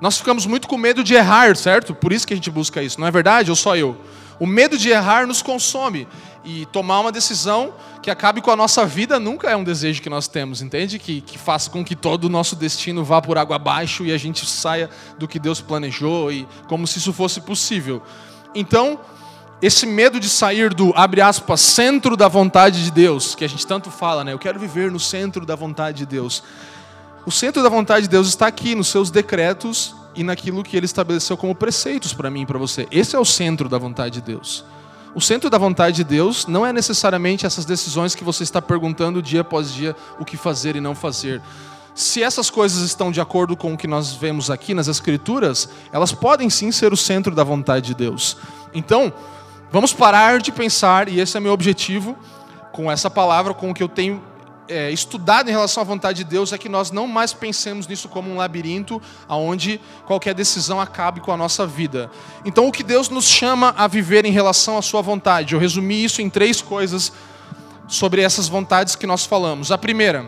nós 0.00 0.16
ficamos 0.16 0.46
muito 0.46 0.66
com 0.66 0.78
medo 0.78 1.04
de 1.04 1.12
errar, 1.12 1.54
certo? 1.56 1.94
Por 1.94 2.10
isso 2.10 2.26
que 2.26 2.32
a 2.32 2.36
gente 2.36 2.50
busca 2.50 2.82
isso, 2.82 2.98
não 2.98 3.06
é 3.06 3.10
verdade? 3.10 3.50
Ou 3.50 3.56
só 3.56 3.76
eu? 3.76 4.00
O 4.38 4.46
medo 4.46 4.76
de 4.76 4.90
errar 4.90 5.26
nos 5.26 5.42
consome. 5.42 6.06
E 6.44 6.64
tomar 6.66 7.00
uma 7.00 7.10
decisão 7.10 7.74
que 8.00 8.08
acabe 8.08 8.40
com 8.40 8.52
a 8.52 8.56
nossa 8.56 8.86
vida 8.86 9.18
nunca 9.18 9.50
é 9.50 9.56
um 9.56 9.64
desejo 9.64 10.00
que 10.00 10.08
nós 10.08 10.28
temos, 10.28 10.62
entende? 10.62 10.96
Que, 10.96 11.20
que 11.20 11.36
faça 11.36 11.68
com 11.68 11.84
que 11.84 11.96
todo 11.96 12.26
o 12.26 12.28
nosso 12.28 12.54
destino 12.54 13.02
vá 13.02 13.20
por 13.20 13.36
água 13.36 13.56
abaixo 13.56 14.06
e 14.06 14.12
a 14.12 14.16
gente 14.16 14.46
saia 14.46 14.88
do 15.18 15.26
que 15.26 15.40
Deus 15.40 15.60
planejou, 15.60 16.30
e 16.30 16.46
como 16.68 16.86
se 16.86 16.98
isso 16.98 17.12
fosse 17.12 17.40
possível. 17.40 18.00
Então, 18.54 19.00
esse 19.60 19.86
medo 19.86 20.20
de 20.20 20.28
sair 20.28 20.72
do, 20.72 20.92
abre 20.94 21.20
aspas, 21.20 21.60
centro 21.60 22.16
da 22.16 22.28
vontade 22.28 22.84
de 22.84 22.92
Deus, 22.92 23.34
que 23.34 23.44
a 23.44 23.48
gente 23.48 23.66
tanto 23.66 23.90
fala, 23.90 24.22
né? 24.22 24.32
Eu 24.32 24.38
quero 24.38 24.60
viver 24.60 24.88
no 24.92 25.00
centro 25.00 25.44
da 25.44 25.56
vontade 25.56 25.98
de 25.98 26.06
Deus. 26.06 26.44
O 27.26 27.32
centro 27.32 27.60
da 27.60 27.68
vontade 27.68 28.02
de 28.02 28.10
Deus 28.10 28.28
está 28.28 28.46
aqui, 28.46 28.76
nos 28.76 28.86
seus 28.86 29.10
decretos 29.10 29.96
e 30.16 30.24
naquilo 30.24 30.64
que 30.64 30.76
ele 30.76 30.86
estabeleceu 30.86 31.36
como 31.36 31.54
preceitos 31.54 32.12
para 32.12 32.30
mim 32.30 32.42
e 32.42 32.46
para 32.46 32.58
você. 32.58 32.88
Esse 32.90 33.14
é 33.14 33.18
o 33.18 33.24
centro 33.24 33.68
da 33.68 33.78
vontade 33.78 34.14
de 34.14 34.22
Deus. 34.22 34.64
O 35.14 35.20
centro 35.20 35.48
da 35.48 35.56
vontade 35.56 35.96
de 35.96 36.04
Deus 36.04 36.46
não 36.46 36.66
é 36.66 36.72
necessariamente 36.72 37.46
essas 37.46 37.64
decisões 37.64 38.14
que 38.14 38.24
você 38.24 38.42
está 38.42 38.60
perguntando 38.60 39.22
dia 39.22 39.42
após 39.42 39.72
dia 39.72 39.94
o 40.18 40.24
que 40.24 40.36
fazer 40.36 40.76
e 40.76 40.80
não 40.80 40.94
fazer. 40.94 41.40
Se 41.94 42.22
essas 42.22 42.50
coisas 42.50 42.82
estão 42.82 43.10
de 43.10 43.20
acordo 43.20 43.56
com 43.56 43.72
o 43.72 43.76
que 43.78 43.86
nós 43.86 44.12
vemos 44.12 44.50
aqui 44.50 44.74
nas 44.74 44.88
Escrituras, 44.88 45.68
elas 45.90 46.12
podem 46.12 46.50
sim 46.50 46.70
ser 46.70 46.92
o 46.92 46.96
centro 46.96 47.34
da 47.34 47.42
vontade 47.42 47.86
de 47.86 47.94
Deus. 47.94 48.36
Então, 48.74 49.10
vamos 49.72 49.94
parar 49.94 50.38
de 50.38 50.52
pensar, 50.52 51.08
e 51.08 51.20
esse 51.20 51.36
é 51.36 51.40
meu 51.40 51.52
objetivo 51.52 52.14
com 52.70 52.92
essa 52.92 53.08
palavra, 53.08 53.54
com 53.54 53.70
o 53.70 53.74
que 53.74 53.82
eu 53.82 53.88
tenho 53.88 54.22
é, 54.68 54.90
estudado 54.90 55.48
em 55.48 55.52
relação 55.52 55.80
à 55.80 55.84
vontade 55.84 56.18
de 56.18 56.24
Deus 56.24 56.52
é 56.52 56.58
que 56.58 56.68
nós 56.68 56.90
não 56.90 57.06
mais 57.06 57.32
pensemos 57.32 57.86
nisso 57.86 58.08
como 58.08 58.30
um 58.30 58.36
labirinto 58.36 59.00
onde 59.28 59.80
qualquer 60.06 60.34
decisão 60.34 60.80
acabe 60.80 61.20
com 61.20 61.32
a 61.32 61.36
nossa 61.36 61.66
vida. 61.66 62.10
Então, 62.44 62.66
o 62.66 62.72
que 62.72 62.82
Deus 62.82 63.08
nos 63.08 63.26
chama 63.26 63.74
a 63.76 63.86
viver 63.86 64.24
em 64.24 64.32
relação 64.32 64.76
à 64.76 64.82
Sua 64.82 65.02
vontade? 65.02 65.54
Eu 65.54 65.60
resumi 65.60 66.04
isso 66.04 66.20
em 66.20 66.28
três 66.30 66.60
coisas 66.60 67.12
sobre 67.88 68.22
essas 68.22 68.48
vontades 68.48 68.96
que 68.96 69.06
nós 69.06 69.24
falamos. 69.24 69.70
A 69.70 69.78
primeira, 69.78 70.26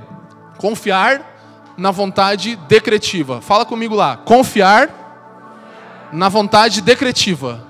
confiar 0.59 1.39
na 1.77 1.91
vontade 1.91 2.57
decretiva. 2.69 3.41
Fala 3.41 3.65
comigo 3.65 3.95
lá. 3.95 4.17
Confiar 4.17 6.09
na 6.13 6.29
vontade 6.29 6.81
decretiva. 6.81 7.65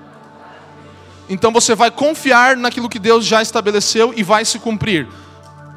Então 1.29 1.51
você 1.51 1.75
vai 1.75 1.91
confiar 1.91 2.57
naquilo 2.57 2.89
que 2.89 2.97
Deus 2.97 3.23
já 3.23 3.41
estabeleceu 3.41 4.13
e 4.15 4.23
vai 4.23 4.43
se 4.45 4.57
cumprir. 4.57 5.07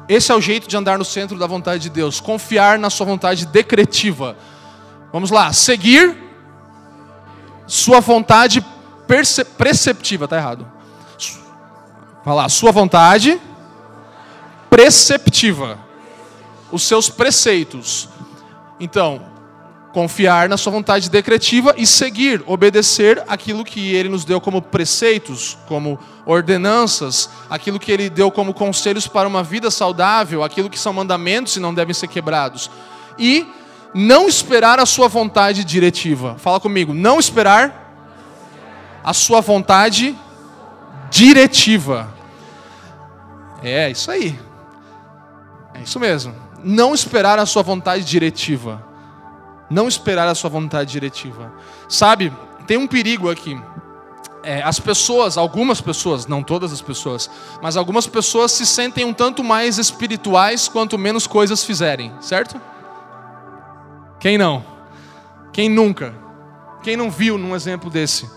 Esse 0.07 0.31
é 0.31 0.35
o 0.35 0.41
jeito 0.41 0.67
de 0.67 0.75
andar 0.75 0.97
no 0.97 1.05
centro 1.05 1.37
da 1.37 1.47
vontade 1.47 1.83
de 1.83 1.89
Deus, 1.89 2.19
confiar 2.19 2.77
na 2.77 2.89
sua 2.89 3.05
vontade 3.05 3.45
decretiva. 3.45 4.35
Vamos 5.11 5.31
lá, 5.31 5.53
seguir 5.53 6.17
sua 7.67 7.99
vontade 7.99 8.63
preceptiva, 9.57 10.27
tá 10.27 10.37
errado. 10.37 10.67
Vai 12.25 12.35
lá, 12.35 12.49
sua 12.49 12.71
vontade 12.71 13.39
preceptiva. 14.69 15.77
Os 16.71 16.83
seus 16.83 17.09
preceitos. 17.09 18.09
Então, 18.79 19.32
confiar 19.93 20.49
na 20.49 20.57
sua 20.57 20.71
vontade 20.71 21.07
decretiva 21.07 21.75
e 21.77 21.85
seguir, 21.85 22.43
obedecer 22.47 23.23
aquilo 23.27 23.63
que 23.63 23.93
ele 23.93 24.09
nos 24.09 24.25
deu 24.25 24.41
como 24.41 24.59
preceitos, 24.59 25.55
como 25.67 25.99
ordenanças, 26.25 27.29
aquilo 27.47 27.79
que 27.79 27.91
ele 27.91 28.09
deu 28.09 28.31
como 28.31 28.55
conselhos 28.55 29.07
para 29.07 29.27
uma 29.27 29.43
vida 29.43 29.69
saudável, 29.69 30.43
aquilo 30.43 30.69
que 30.69 30.79
são 30.79 30.91
mandamentos 30.91 31.55
e 31.55 31.59
não 31.59 31.73
devem 31.73 31.93
ser 31.93 32.07
quebrados. 32.07 32.71
E 33.19 33.45
não 33.93 34.27
esperar 34.27 34.79
a 34.79 34.85
sua 34.85 35.07
vontade 35.07 35.63
diretiva. 35.63 36.35
Fala 36.39 36.59
comigo, 36.59 36.91
não 36.91 37.19
esperar 37.19 37.79
a 39.03 39.13
sua 39.13 39.41
vontade 39.41 40.17
diretiva. 41.11 42.11
É, 43.61 43.91
isso 43.91 44.09
aí. 44.09 44.39
É 45.75 45.81
isso 45.81 45.99
mesmo. 45.99 46.33
Não 46.63 46.95
esperar 46.95 47.37
a 47.37 47.45
sua 47.45 47.61
vontade 47.61 48.03
diretiva 48.03 48.92
não 49.73 49.87
esperar 49.87 50.27
a 50.27 50.35
sua 50.35 50.49
vontade 50.49 50.91
diretiva. 50.91 51.51
Sabe, 51.89 52.31
tem 52.67 52.77
um 52.77 52.87
perigo 52.87 53.29
aqui. 53.29 53.59
É, 54.43 54.61
as 54.61 54.79
pessoas, 54.79 55.37
algumas 55.37 55.81
pessoas, 55.81 56.27
não 56.27 56.43
todas 56.43 56.71
as 56.71 56.81
pessoas, 56.81 57.29
mas 57.61 57.77
algumas 57.77 58.05
pessoas 58.05 58.51
se 58.51 58.65
sentem 58.65 59.05
um 59.05 59.13
tanto 59.13 59.43
mais 59.43 59.77
espirituais 59.77 60.67
quanto 60.67 60.97
menos 60.97 61.25
coisas 61.25 61.63
fizerem, 61.63 62.13
certo? 62.19 62.59
Quem 64.19 64.37
não? 64.37 64.63
Quem 65.51 65.69
nunca? 65.69 66.13
Quem 66.83 66.97
não 66.97 67.09
viu 67.09 67.37
num 67.37 67.55
exemplo 67.55 67.89
desse? 67.89 68.29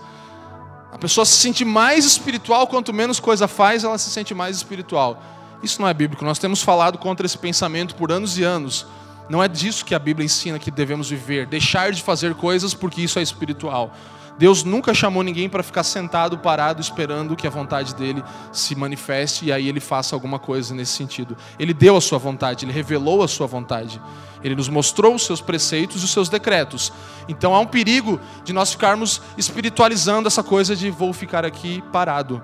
A 0.92 0.99
pessoa 0.99 1.27
se 1.27 1.37
sente 1.37 1.64
mais 1.64 2.05
espiritual 2.05 2.66
quanto 2.68 2.92
menos 2.92 3.20
coisa 3.20 3.46
faz, 3.46 3.85
ela 3.85 3.99
se 3.99 4.11
sente 4.11 4.33
mais 4.33 4.57
espiritual. 4.57 5.20
Isso 5.62 5.81
não 5.81 5.88
é 5.88 5.92
bíblico. 5.92 6.25
Nós 6.25 6.38
temos 6.38 6.62
falado 6.62 6.99
contra 6.99 7.27
esse 7.27 7.37
pensamento 7.37 7.94
por 7.96 8.12
anos 8.12 8.38
e 8.38 8.44
anos. 8.44 8.87
Não 9.28 9.42
é 9.42 9.48
disso 9.48 9.84
que 9.84 9.94
a 9.94 9.98
Bíblia 9.98 10.24
ensina 10.24 10.58
que 10.58 10.70
devemos 10.70 11.10
viver, 11.10 11.46
deixar 11.46 11.90
de 11.92 12.02
fazer 12.02 12.34
coisas 12.34 12.74
porque 12.74 13.02
isso 13.02 13.18
é 13.18 13.22
espiritual. 13.22 13.92
Deus 14.38 14.62
nunca 14.62 14.92
chamou 14.92 15.22
ninguém 15.22 15.48
para 15.48 15.62
ficar 15.62 15.82
sentado, 15.82 16.38
parado, 16.38 16.80
esperando 16.80 17.34
que 17.34 17.46
a 17.46 17.50
vontade 17.50 17.94
dele 17.94 18.22
se 18.52 18.76
manifeste 18.76 19.46
e 19.46 19.52
aí 19.52 19.66
ele 19.66 19.80
faça 19.80 20.14
alguma 20.14 20.38
coisa 20.38 20.74
nesse 20.74 20.92
sentido. 20.92 21.36
Ele 21.58 21.72
deu 21.72 21.96
a 21.96 22.00
sua 22.00 22.18
vontade, 22.18 22.64
ele 22.64 22.72
revelou 22.72 23.22
a 23.22 23.28
sua 23.28 23.46
vontade. 23.46 24.00
Ele 24.44 24.54
nos 24.54 24.68
mostrou 24.68 25.14
os 25.14 25.24
seus 25.24 25.40
preceitos 25.40 26.02
e 26.02 26.04
os 26.04 26.10
seus 26.10 26.28
decretos. 26.28 26.92
Então 27.26 27.54
há 27.54 27.60
um 27.60 27.66
perigo 27.66 28.20
de 28.44 28.52
nós 28.52 28.72
ficarmos 28.72 29.22
espiritualizando 29.38 30.28
essa 30.28 30.42
coisa 30.42 30.76
de 30.76 30.90
vou 30.90 31.14
ficar 31.14 31.44
aqui 31.44 31.82
parado. 31.90 32.42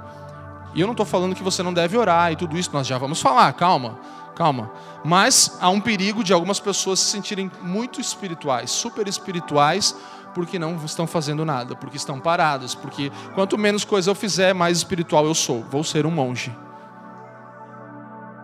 E 0.74 0.80
eu 0.80 0.86
não 0.86 0.92
estou 0.92 1.04
falando 1.04 1.34
que 1.34 1.42
você 1.42 1.62
não 1.62 1.74
deve 1.74 1.98
orar 1.98 2.32
e 2.32 2.36
tudo 2.36 2.56
isso, 2.56 2.70
nós 2.72 2.86
já 2.86 2.96
vamos 2.96 3.20
falar, 3.20 3.52
calma. 3.52 3.98
Calma. 4.34 4.70
Mas 5.04 5.58
há 5.60 5.68
um 5.68 5.80
perigo 5.80 6.24
de 6.24 6.32
algumas 6.32 6.58
pessoas 6.58 7.00
se 7.00 7.10
sentirem 7.10 7.50
muito 7.60 8.00
espirituais, 8.00 8.70
super 8.70 9.06
espirituais, 9.06 9.94
porque 10.34 10.58
não 10.58 10.76
estão 10.84 11.06
fazendo 11.06 11.44
nada, 11.44 11.76
porque 11.76 11.96
estão 11.96 12.18
paradas, 12.18 12.74
porque 12.74 13.12
quanto 13.34 13.58
menos 13.58 13.84
coisa 13.84 14.10
eu 14.10 14.14
fizer, 14.14 14.54
mais 14.54 14.78
espiritual 14.78 15.26
eu 15.26 15.34
sou. 15.34 15.62
Vou 15.70 15.84
ser 15.84 16.06
um 16.06 16.10
monge. 16.10 16.54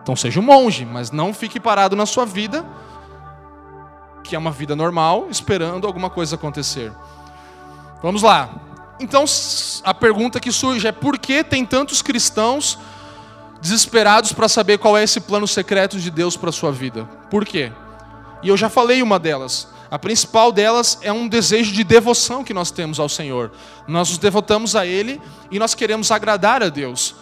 Então 0.03 0.15
seja 0.15 0.39
um 0.39 0.43
monge, 0.43 0.85
mas 0.85 1.11
não 1.11 1.33
fique 1.33 1.59
parado 1.59 1.95
na 1.95 2.05
sua 2.05 2.25
vida, 2.25 2.65
que 4.23 4.35
é 4.35 4.39
uma 4.39 4.51
vida 4.51 4.75
normal, 4.75 5.27
esperando 5.29 5.87
alguma 5.87 6.09
coisa 6.09 6.35
acontecer. 6.35 6.91
Vamos 8.01 8.21
lá. 8.21 8.49
Então 8.99 9.25
a 9.83 9.93
pergunta 9.93 10.39
que 10.39 10.51
surge 10.51 10.87
é 10.87 10.91
por 10.91 11.17
que 11.17 11.43
tem 11.43 11.65
tantos 11.65 12.01
cristãos 12.01 12.77
desesperados 13.61 14.33
para 14.33 14.47
saber 14.47 14.77
qual 14.77 14.97
é 14.97 15.03
esse 15.03 15.19
plano 15.19 15.47
secreto 15.47 15.99
de 15.99 16.09
Deus 16.09 16.37
para 16.37 16.49
a 16.49 16.53
sua 16.53 16.71
vida. 16.71 17.05
Por 17.29 17.45
quê? 17.45 17.71
E 18.41 18.49
eu 18.49 18.57
já 18.57 18.69
falei 18.69 19.01
uma 19.01 19.19
delas. 19.19 19.67
A 19.91 19.97
principal 19.97 20.51
delas 20.51 20.99
é 21.01 21.11
um 21.11 21.27
desejo 21.27 21.73
de 21.73 21.83
devoção 21.83 22.43
que 22.43 22.53
nós 22.53 22.71
temos 22.71 22.99
ao 22.99 23.09
Senhor. 23.09 23.51
Nós 23.87 24.09
nos 24.09 24.17
devotamos 24.17 24.75
a 24.75 24.85
Ele 24.85 25.19
e 25.49 25.57
nós 25.57 25.73
queremos 25.73 26.11
agradar 26.11 26.61
a 26.61 26.69
Deus. 26.69 27.15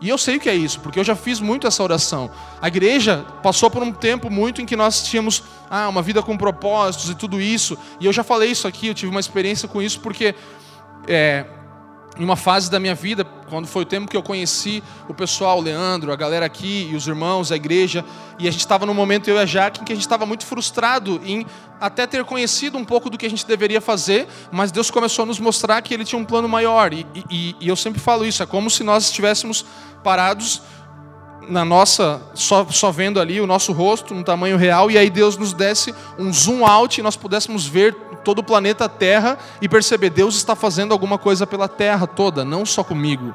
E 0.00 0.08
eu 0.08 0.18
sei 0.18 0.36
o 0.36 0.40
que 0.40 0.48
é 0.48 0.54
isso, 0.54 0.80
porque 0.80 0.98
eu 0.98 1.04
já 1.04 1.14
fiz 1.14 1.40
muito 1.40 1.66
essa 1.66 1.82
oração. 1.82 2.30
A 2.60 2.68
igreja 2.68 3.24
passou 3.42 3.70
por 3.70 3.82
um 3.82 3.92
tempo 3.92 4.30
muito 4.30 4.60
em 4.60 4.66
que 4.66 4.74
nós 4.74 5.04
tínhamos 5.04 5.42
ah, 5.70 5.88
uma 5.88 6.02
vida 6.02 6.22
com 6.22 6.36
propósitos 6.36 7.08
e 7.10 7.14
tudo 7.14 7.40
isso. 7.40 7.78
E 8.00 8.06
eu 8.06 8.12
já 8.12 8.24
falei 8.24 8.50
isso 8.50 8.66
aqui, 8.66 8.88
eu 8.88 8.94
tive 8.94 9.10
uma 9.10 9.20
experiência 9.20 9.68
com 9.68 9.80
isso, 9.80 10.00
porque 10.00 10.34
é, 11.06 11.46
em 12.16 12.24
uma 12.24 12.36
fase 12.36 12.70
da 12.70 12.78
minha 12.78 12.94
vida, 12.94 13.24
quando 13.48 13.66
foi 13.66 13.82
o 13.82 13.86
tempo 13.86 14.08
que 14.08 14.16
eu 14.16 14.22
conheci 14.22 14.82
o 15.08 15.14
pessoal, 15.14 15.58
o 15.58 15.60
Leandro, 15.60 16.12
a 16.12 16.16
galera 16.16 16.46
aqui 16.46 16.88
e 16.90 16.94
os 16.94 17.06
irmãos, 17.06 17.50
a 17.50 17.56
igreja, 17.56 18.04
e 18.38 18.46
a 18.46 18.50
gente 18.50 18.60
estava 18.60 18.86
num 18.86 18.94
momento, 18.94 19.28
eu 19.28 19.36
e 19.36 19.40
a 19.40 19.46
Jaque, 19.46 19.80
em 19.80 19.84
que 19.84 19.92
a 19.92 19.96
gente 19.96 20.04
estava 20.04 20.24
muito 20.24 20.46
frustrado 20.46 21.20
em 21.24 21.44
até 21.80 22.06
ter 22.06 22.24
conhecido 22.24 22.78
um 22.78 22.84
pouco 22.84 23.10
do 23.10 23.18
que 23.18 23.26
a 23.26 23.30
gente 23.30 23.46
deveria 23.46 23.80
fazer, 23.80 24.28
mas 24.52 24.70
Deus 24.70 24.90
começou 24.90 25.24
a 25.24 25.26
nos 25.26 25.40
mostrar 25.40 25.82
que 25.82 25.92
Ele 25.92 26.04
tinha 26.04 26.18
um 26.18 26.24
plano 26.24 26.48
maior, 26.48 26.92
e, 26.92 27.06
e, 27.28 27.56
e 27.60 27.68
eu 27.68 27.76
sempre 27.76 28.00
falo 28.00 28.24
isso, 28.24 28.42
é 28.42 28.46
como 28.46 28.70
se 28.70 28.84
nós 28.84 29.04
estivéssemos 29.04 29.64
parados 30.02 30.62
na 31.48 31.64
nossa, 31.64 32.20
só, 32.34 32.66
só 32.70 32.90
vendo 32.90 33.20
ali 33.20 33.40
o 33.40 33.46
nosso 33.46 33.72
rosto 33.72 34.14
no 34.14 34.24
tamanho 34.24 34.56
real, 34.56 34.90
e 34.90 34.98
aí 34.98 35.10
Deus 35.10 35.36
nos 35.36 35.52
desse 35.52 35.94
um 36.18 36.32
zoom 36.32 36.66
out 36.66 36.98
e 36.98 37.02
nós 37.02 37.16
pudéssemos 37.16 37.66
ver 37.66 37.94
todo 38.24 38.38
o 38.38 38.44
planeta 38.44 38.88
Terra 38.88 39.38
e 39.60 39.68
perceber, 39.68 40.10
Deus 40.10 40.36
está 40.36 40.56
fazendo 40.56 40.92
alguma 40.92 41.18
coisa 41.18 41.46
pela 41.46 41.68
Terra 41.68 42.06
toda, 42.06 42.44
não 42.44 42.64
só 42.64 42.82
comigo. 42.82 43.34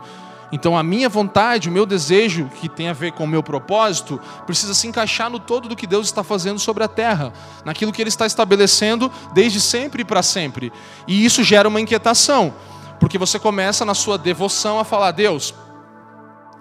Então 0.52 0.78
a 0.78 0.82
minha 0.82 1.08
vontade, 1.08 1.70
o 1.70 1.72
meu 1.72 1.86
desejo, 1.86 2.50
que 2.60 2.68
tem 2.68 2.90
a 2.90 2.94
ver 2.94 3.12
com 3.12 3.24
o 3.24 3.28
meu 3.28 3.44
propósito, 3.44 4.20
precisa 4.46 4.74
se 4.74 4.88
encaixar 4.88 5.30
no 5.30 5.40
todo 5.40 5.70
do 5.70 5.76
que 5.76 5.86
Deus 5.86 6.08
está 6.08 6.24
fazendo 6.24 6.60
sobre 6.60 6.84
a 6.84 6.88
terra, 6.88 7.32
naquilo 7.64 7.92
que 7.92 8.02
Ele 8.02 8.10
está 8.10 8.26
estabelecendo 8.26 9.12
desde 9.34 9.62
sempre 9.62 10.02
e 10.02 10.06
para 10.06 10.24
sempre. 10.24 10.74
E 11.08 11.24
isso 11.24 11.44
gera 11.44 11.68
uma 11.68 11.80
inquietação, 11.80 12.54
porque 13.00 13.18
você 13.18 13.38
começa 13.38 13.86
na 13.86 13.94
sua 13.94 14.18
devoção 14.18 14.80
a 14.80 14.84
falar: 14.84 15.12
Deus, 15.12 15.54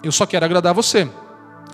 eu 0.03 0.11
só 0.11 0.25
quero 0.25 0.45
agradar 0.45 0.73
você. 0.73 1.09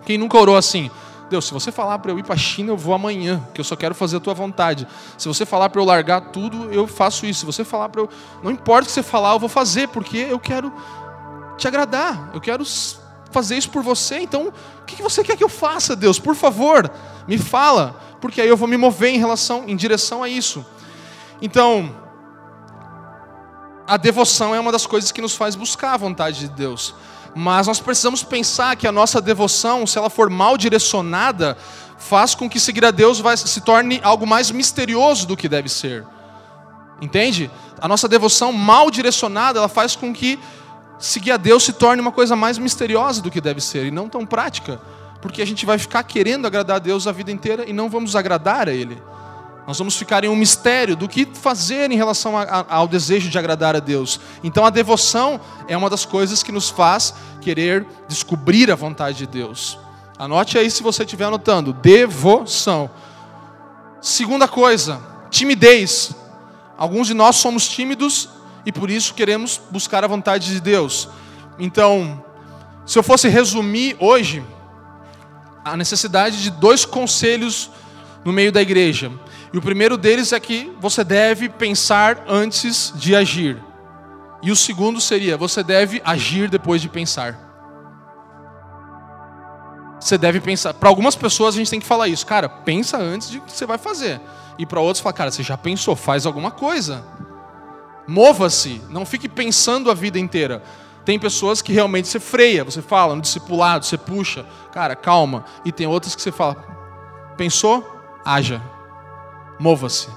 Quem 0.05 0.17
nunca 0.17 0.37
orou 0.37 0.55
assim? 0.55 0.89
Deus, 1.29 1.45
se 1.45 1.53
você 1.53 1.71
falar 1.71 1.97
para 1.99 2.11
eu 2.11 2.19
ir 2.19 2.23
para 2.23 2.35
a 2.35 2.37
China, 2.37 2.71
eu 2.71 2.77
vou 2.77 2.93
amanhã, 2.93 3.43
que 3.53 3.59
eu 3.59 3.65
só 3.65 3.75
quero 3.75 3.95
fazer 3.95 4.17
a 4.17 4.19
tua 4.19 4.33
vontade. 4.33 4.87
Se 5.17 5.27
você 5.27 5.45
falar 5.45 5.69
para 5.69 5.81
eu 5.81 5.85
largar 5.85 6.21
tudo, 6.21 6.71
eu 6.71 6.85
faço 6.85 7.25
isso. 7.25 7.39
Se 7.39 7.45
você 7.45 7.63
falar 7.63 7.89
para 7.89 8.01
eu. 8.01 8.09
Não 8.43 8.51
importa 8.51 8.83
o 8.83 8.85
que 8.85 8.91
você 8.91 9.03
falar, 9.03 9.33
eu 9.33 9.39
vou 9.39 9.49
fazer, 9.49 9.87
porque 9.87 10.17
eu 10.17 10.39
quero 10.39 10.71
te 11.57 11.67
agradar. 11.67 12.29
Eu 12.33 12.39
quero 12.39 12.63
fazer 13.31 13.57
isso 13.57 13.69
por 13.69 13.81
você. 13.81 14.19
Então, 14.19 14.53
o 14.81 14.85
que 14.85 15.01
você 15.01 15.23
quer 15.23 15.35
que 15.35 15.43
eu 15.43 15.49
faça, 15.49 15.95
Deus? 15.95 16.19
Por 16.19 16.35
favor, 16.35 16.89
me 17.27 17.37
fala, 17.37 17.99
porque 18.21 18.39
aí 18.39 18.47
eu 18.47 18.55
vou 18.55 18.67
me 18.67 18.77
mover 18.77 19.13
em 19.13 19.17
relação, 19.17 19.63
em 19.67 19.75
direção 19.75 20.21
a 20.21 20.29
isso. 20.29 20.63
Então, 21.41 21.95
a 23.87 23.97
devoção 23.97 24.53
é 24.53 24.59
uma 24.59 24.71
das 24.71 24.85
coisas 24.85 25.11
que 25.11 25.21
nos 25.21 25.35
faz 25.35 25.55
buscar 25.55 25.93
a 25.93 25.97
vontade 25.97 26.39
de 26.39 26.49
Deus. 26.49 26.95
Mas 27.35 27.67
nós 27.67 27.81
precisamos 27.81 28.23
pensar 28.23 28.77
que 28.77 28.87
a 28.87 28.91
nossa 28.93 29.19
devoção, 29.19 29.85
se 29.85 29.97
ela 29.97 30.09
for 30.09 30.29
mal 30.29 30.57
direcionada, 30.57 31.57
faz 31.97 32.33
com 32.33 32.49
que 32.49 32.61
seguir 32.61 32.85
a 32.85 32.91
Deus 32.91 33.19
vai, 33.19 33.35
se 33.35 33.59
torne 33.59 33.99
algo 34.01 34.25
mais 34.25 34.49
misterioso 34.51 35.27
do 35.27 35.35
que 35.35 35.49
deve 35.49 35.67
ser. 35.67 36.05
Entende? 37.01 37.51
A 37.81 37.89
nossa 37.89 38.07
devoção 38.07 38.53
mal 38.53 38.89
direcionada, 38.89 39.59
ela 39.59 39.67
faz 39.67 39.97
com 39.97 40.13
que 40.13 40.39
seguir 40.97 41.31
a 41.31 41.37
Deus 41.37 41.63
se 41.63 41.73
torne 41.73 42.01
uma 42.01 42.11
coisa 42.11 42.37
mais 42.37 42.57
misteriosa 42.57 43.21
do 43.21 43.29
que 43.29 43.41
deve 43.41 43.59
ser 43.59 43.85
e 43.85 43.91
não 43.91 44.07
tão 44.07 44.25
prática, 44.25 44.79
porque 45.21 45.41
a 45.41 45.45
gente 45.45 45.65
vai 45.65 45.77
ficar 45.77 46.03
querendo 46.03 46.47
agradar 46.47 46.77
a 46.77 46.79
Deus 46.79 47.05
a 47.05 47.11
vida 47.11 47.31
inteira 47.31 47.65
e 47.67 47.73
não 47.73 47.89
vamos 47.89 48.15
agradar 48.15 48.69
a 48.69 48.73
Ele. 48.73 49.01
Nós 49.67 49.79
vamos 49.79 49.95
ficar 49.95 50.23
em 50.23 50.29
um 50.29 50.35
mistério 50.35 50.95
do 50.95 51.07
que 51.07 51.25
fazer 51.33 51.89
em 51.91 51.95
relação 51.95 52.37
a, 52.37 52.43
a, 52.43 52.75
ao 52.75 52.87
desejo 52.87 53.29
de 53.29 53.37
agradar 53.37 53.75
a 53.75 53.79
Deus. 53.79 54.19
Então 54.43 54.63
a 54.63 54.69
devoção 54.69 55.39
é 55.67 55.75
uma 55.75 55.89
das 55.89 56.05
coisas 56.05 56.43
que 56.43 56.51
nos 56.51 56.69
faz 56.69 57.15
querer 57.41 57.85
descobrir 58.07 58.71
a 58.71 58.75
vontade 58.75 59.17
de 59.17 59.27
Deus. 59.27 59.79
Anote 60.19 60.57
aí 60.57 60.69
se 60.69 60.83
você 60.83 61.03
estiver 61.03 61.25
anotando: 61.25 61.73
devoção. 61.73 62.89
Segunda 63.99 64.47
coisa, 64.47 65.01
timidez. 65.31 66.11
Alguns 66.77 67.07
de 67.07 67.13
nós 67.13 67.37
somos 67.37 67.67
tímidos 67.67 68.29
e 68.65 68.71
por 68.71 68.89
isso 68.89 69.13
queremos 69.13 69.59
buscar 69.71 70.03
a 70.03 70.07
vontade 70.07 70.53
de 70.53 70.59
Deus. 70.59 71.09
Então, 71.57 72.23
se 72.85 72.99
eu 72.99 73.03
fosse 73.03 73.27
resumir 73.29 73.95
hoje 73.99 74.43
a 75.63 75.75
necessidade 75.75 76.43
de 76.43 76.51
dois 76.51 76.85
conselhos 76.85 77.71
no 78.23 78.31
meio 78.31 78.51
da 78.51 78.61
igreja. 78.61 79.11
E 79.55 79.57
o 79.57 79.61
primeiro 79.61 79.95
deles 79.95 80.33
é 80.33 80.39
que 80.41 80.69
você 80.81 81.01
deve 81.01 81.47
pensar 81.47 82.25
antes 82.27 82.91
de 82.93 83.15
agir. 83.15 83.57
E 84.43 84.51
o 84.51 84.55
segundo 84.55 84.99
seria: 84.99 85.37
você 85.37 85.63
deve 85.63 86.01
agir 86.03 86.49
depois 86.49 86.81
de 86.81 86.89
pensar. 86.89 87.39
Você 89.97 90.17
deve 90.17 90.41
pensar. 90.41 90.73
Para 90.73 90.89
algumas 90.89 91.15
pessoas 91.15 91.55
a 91.55 91.57
gente 91.57 91.69
tem 91.69 91.79
que 91.79 91.85
falar 91.85 92.09
isso, 92.09 92.25
cara, 92.25 92.49
pensa 92.49 92.97
antes 92.97 93.29
de 93.29 93.39
que 93.39 93.49
você 93.49 93.65
vai 93.65 93.77
fazer. 93.77 94.19
E 94.59 94.65
para 94.65 94.81
outros, 94.81 94.99
fala, 94.99 95.13
cara, 95.13 95.31
você 95.31 95.41
já 95.41 95.55
pensou, 95.55 95.95
faz 95.95 96.25
alguma 96.25 96.51
coisa. 96.51 97.01
Mova-se, 98.05 98.81
não 98.89 99.05
fique 99.05 99.29
pensando 99.29 99.89
a 99.89 99.93
vida 99.93 100.19
inteira. 100.19 100.61
Tem 101.05 101.17
pessoas 101.17 101.61
que 101.61 101.71
realmente 101.71 102.09
você 102.09 102.19
freia, 102.19 102.65
você 102.65 102.81
fala 102.81 103.15
no 103.15 103.21
discipulado, 103.21 103.85
você 103.85 103.97
puxa, 103.97 104.45
cara, 104.73 104.97
calma. 104.97 105.45
E 105.63 105.71
tem 105.71 105.87
outras 105.87 106.13
que 106.13 106.21
você 106.21 106.29
fala, 106.33 106.57
pensou? 107.37 107.89
Haja 108.25 108.74
mova-se. 109.59 110.07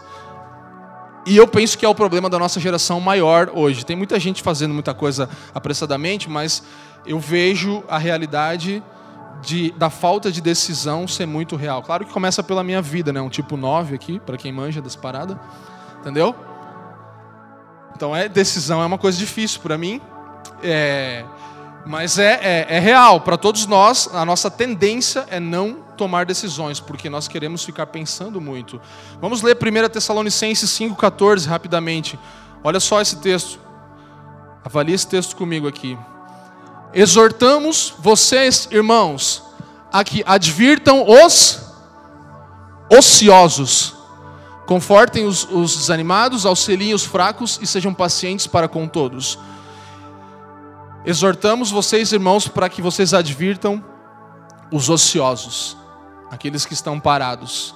E 1.26 1.36
eu 1.36 1.46
penso 1.46 1.76
que 1.76 1.84
é 1.84 1.88
o 1.88 1.94
problema 1.94 2.30
da 2.30 2.38
nossa 2.38 2.58
geração 2.58 3.00
maior 3.00 3.50
hoje. 3.54 3.84
Tem 3.84 3.94
muita 3.94 4.18
gente 4.18 4.42
fazendo 4.42 4.72
muita 4.72 4.94
coisa 4.94 5.28
apressadamente, 5.54 6.28
mas 6.30 6.62
eu 7.04 7.18
vejo 7.18 7.84
a 7.88 7.98
realidade 7.98 8.82
de, 9.42 9.70
da 9.72 9.90
falta 9.90 10.32
de 10.32 10.40
decisão 10.40 11.06
ser 11.06 11.26
muito 11.26 11.54
real. 11.54 11.82
Claro 11.82 12.06
que 12.06 12.12
começa 12.12 12.42
pela 12.42 12.64
minha 12.64 12.80
vida, 12.80 13.12
né? 13.12 13.20
Um 13.20 13.28
tipo 13.28 13.56
9 13.56 13.94
aqui, 13.94 14.18
para 14.20 14.36
quem 14.36 14.52
manja 14.52 14.80
das 14.80 14.96
paradas. 14.96 15.36
Entendeu? 16.00 16.34
Então 17.94 18.14
é 18.14 18.28
decisão 18.28 18.82
é 18.82 18.86
uma 18.86 18.98
coisa 18.98 19.18
difícil 19.18 19.60
para 19.60 19.76
mim. 19.76 20.00
É, 20.62 21.24
mas 21.84 22.18
é, 22.18 22.40
é, 22.42 22.76
é 22.76 22.78
real, 22.78 23.20
para 23.20 23.36
todos 23.36 23.66
nós, 23.66 24.08
a 24.12 24.24
nossa 24.24 24.50
tendência 24.50 25.26
é 25.30 25.38
não 25.40 25.87
tomar 25.98 26.24
decisões, 26.24 26.80
porque 26.80 27.10
nós 27.10 27.28
queremos 27.28 27.62
ficar 27.64 27.86
pensando 27.86 28.40
muito. 28.40 28.80
Vamos 29.20 29.42
ler 29.42 29.56
1 29.56 29.88
Tessalonicenses 29.90 30.70
5,14 30.70 31.46
rapidamente. 31.46 32.18
Olha 32.64 32.80
só 32.80 33.00
esse 33.00 33.16
texto. 33.16 33.60
Avalie 34.64 34.94
esse 34.94 35.06
texto 35.06 35.36
comigo 35.36 35.68
aqui. 35.68 35.98
Exortamos 36.94 37.92
vocês, 37.98 38.68
irmãos, 38.70 39.42
a 39.92 40.02
que 40.02 40.22
advirtam 40.26 41.04
os 41.06 41.60
ociosos, 42.90 43.94
confortem 44.66 45.26
os, 45.26 45.46
os 45.50 45.76
desanimados, 45.76 46.46
auxiliem 46.46 46.94
os 46.94 47.04
fracos 47.04 47.58
e 47.60 47.66
sejam 47.66 47.92
pacientes 47.92 48.46
para 48.46 48.68
com 48.68 48.88
todos. 48.88 49.38
Exortamos 51.04 51.70
vocês, 51.70 52.12
irmãos, 52.12 52.48
para 52.48 52.68
que 52.68 52.82
vocês 52.82 53.14
advirtam 53.14 53.84
os 54.70 54.90
ociosos, 54.90 55.76
aqueles 56.30 56.64
que 56.64 56.74
estão 56.74 56.98
parados. 56.98 57.74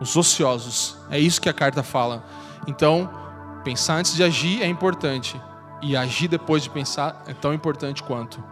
Os 0.00 0.16
ociosos. 0.16 0.96
É 1.10 1.18
isso 1.18 1.40
que 1.40 1.48
a 1.48 1.52
carta 1.52 1.82
fala. 1.82 2.24
Então, 2.66 3.10
pensar 3.64 3.96
antes 3.96 4.14
de 4.14 4.22
agir 4.22 4.62
é 4.62 4.66
importante. 4.66 5.40
E 5.82 5.96
agir 5.96 6.28
depois 6.28 6.62
de 6.62 6.70
pensar 6.70 7.22
é 7.26 7.34
tão 7.34 7.52
importante 7.52 8.02
quanto. 8.02 8.42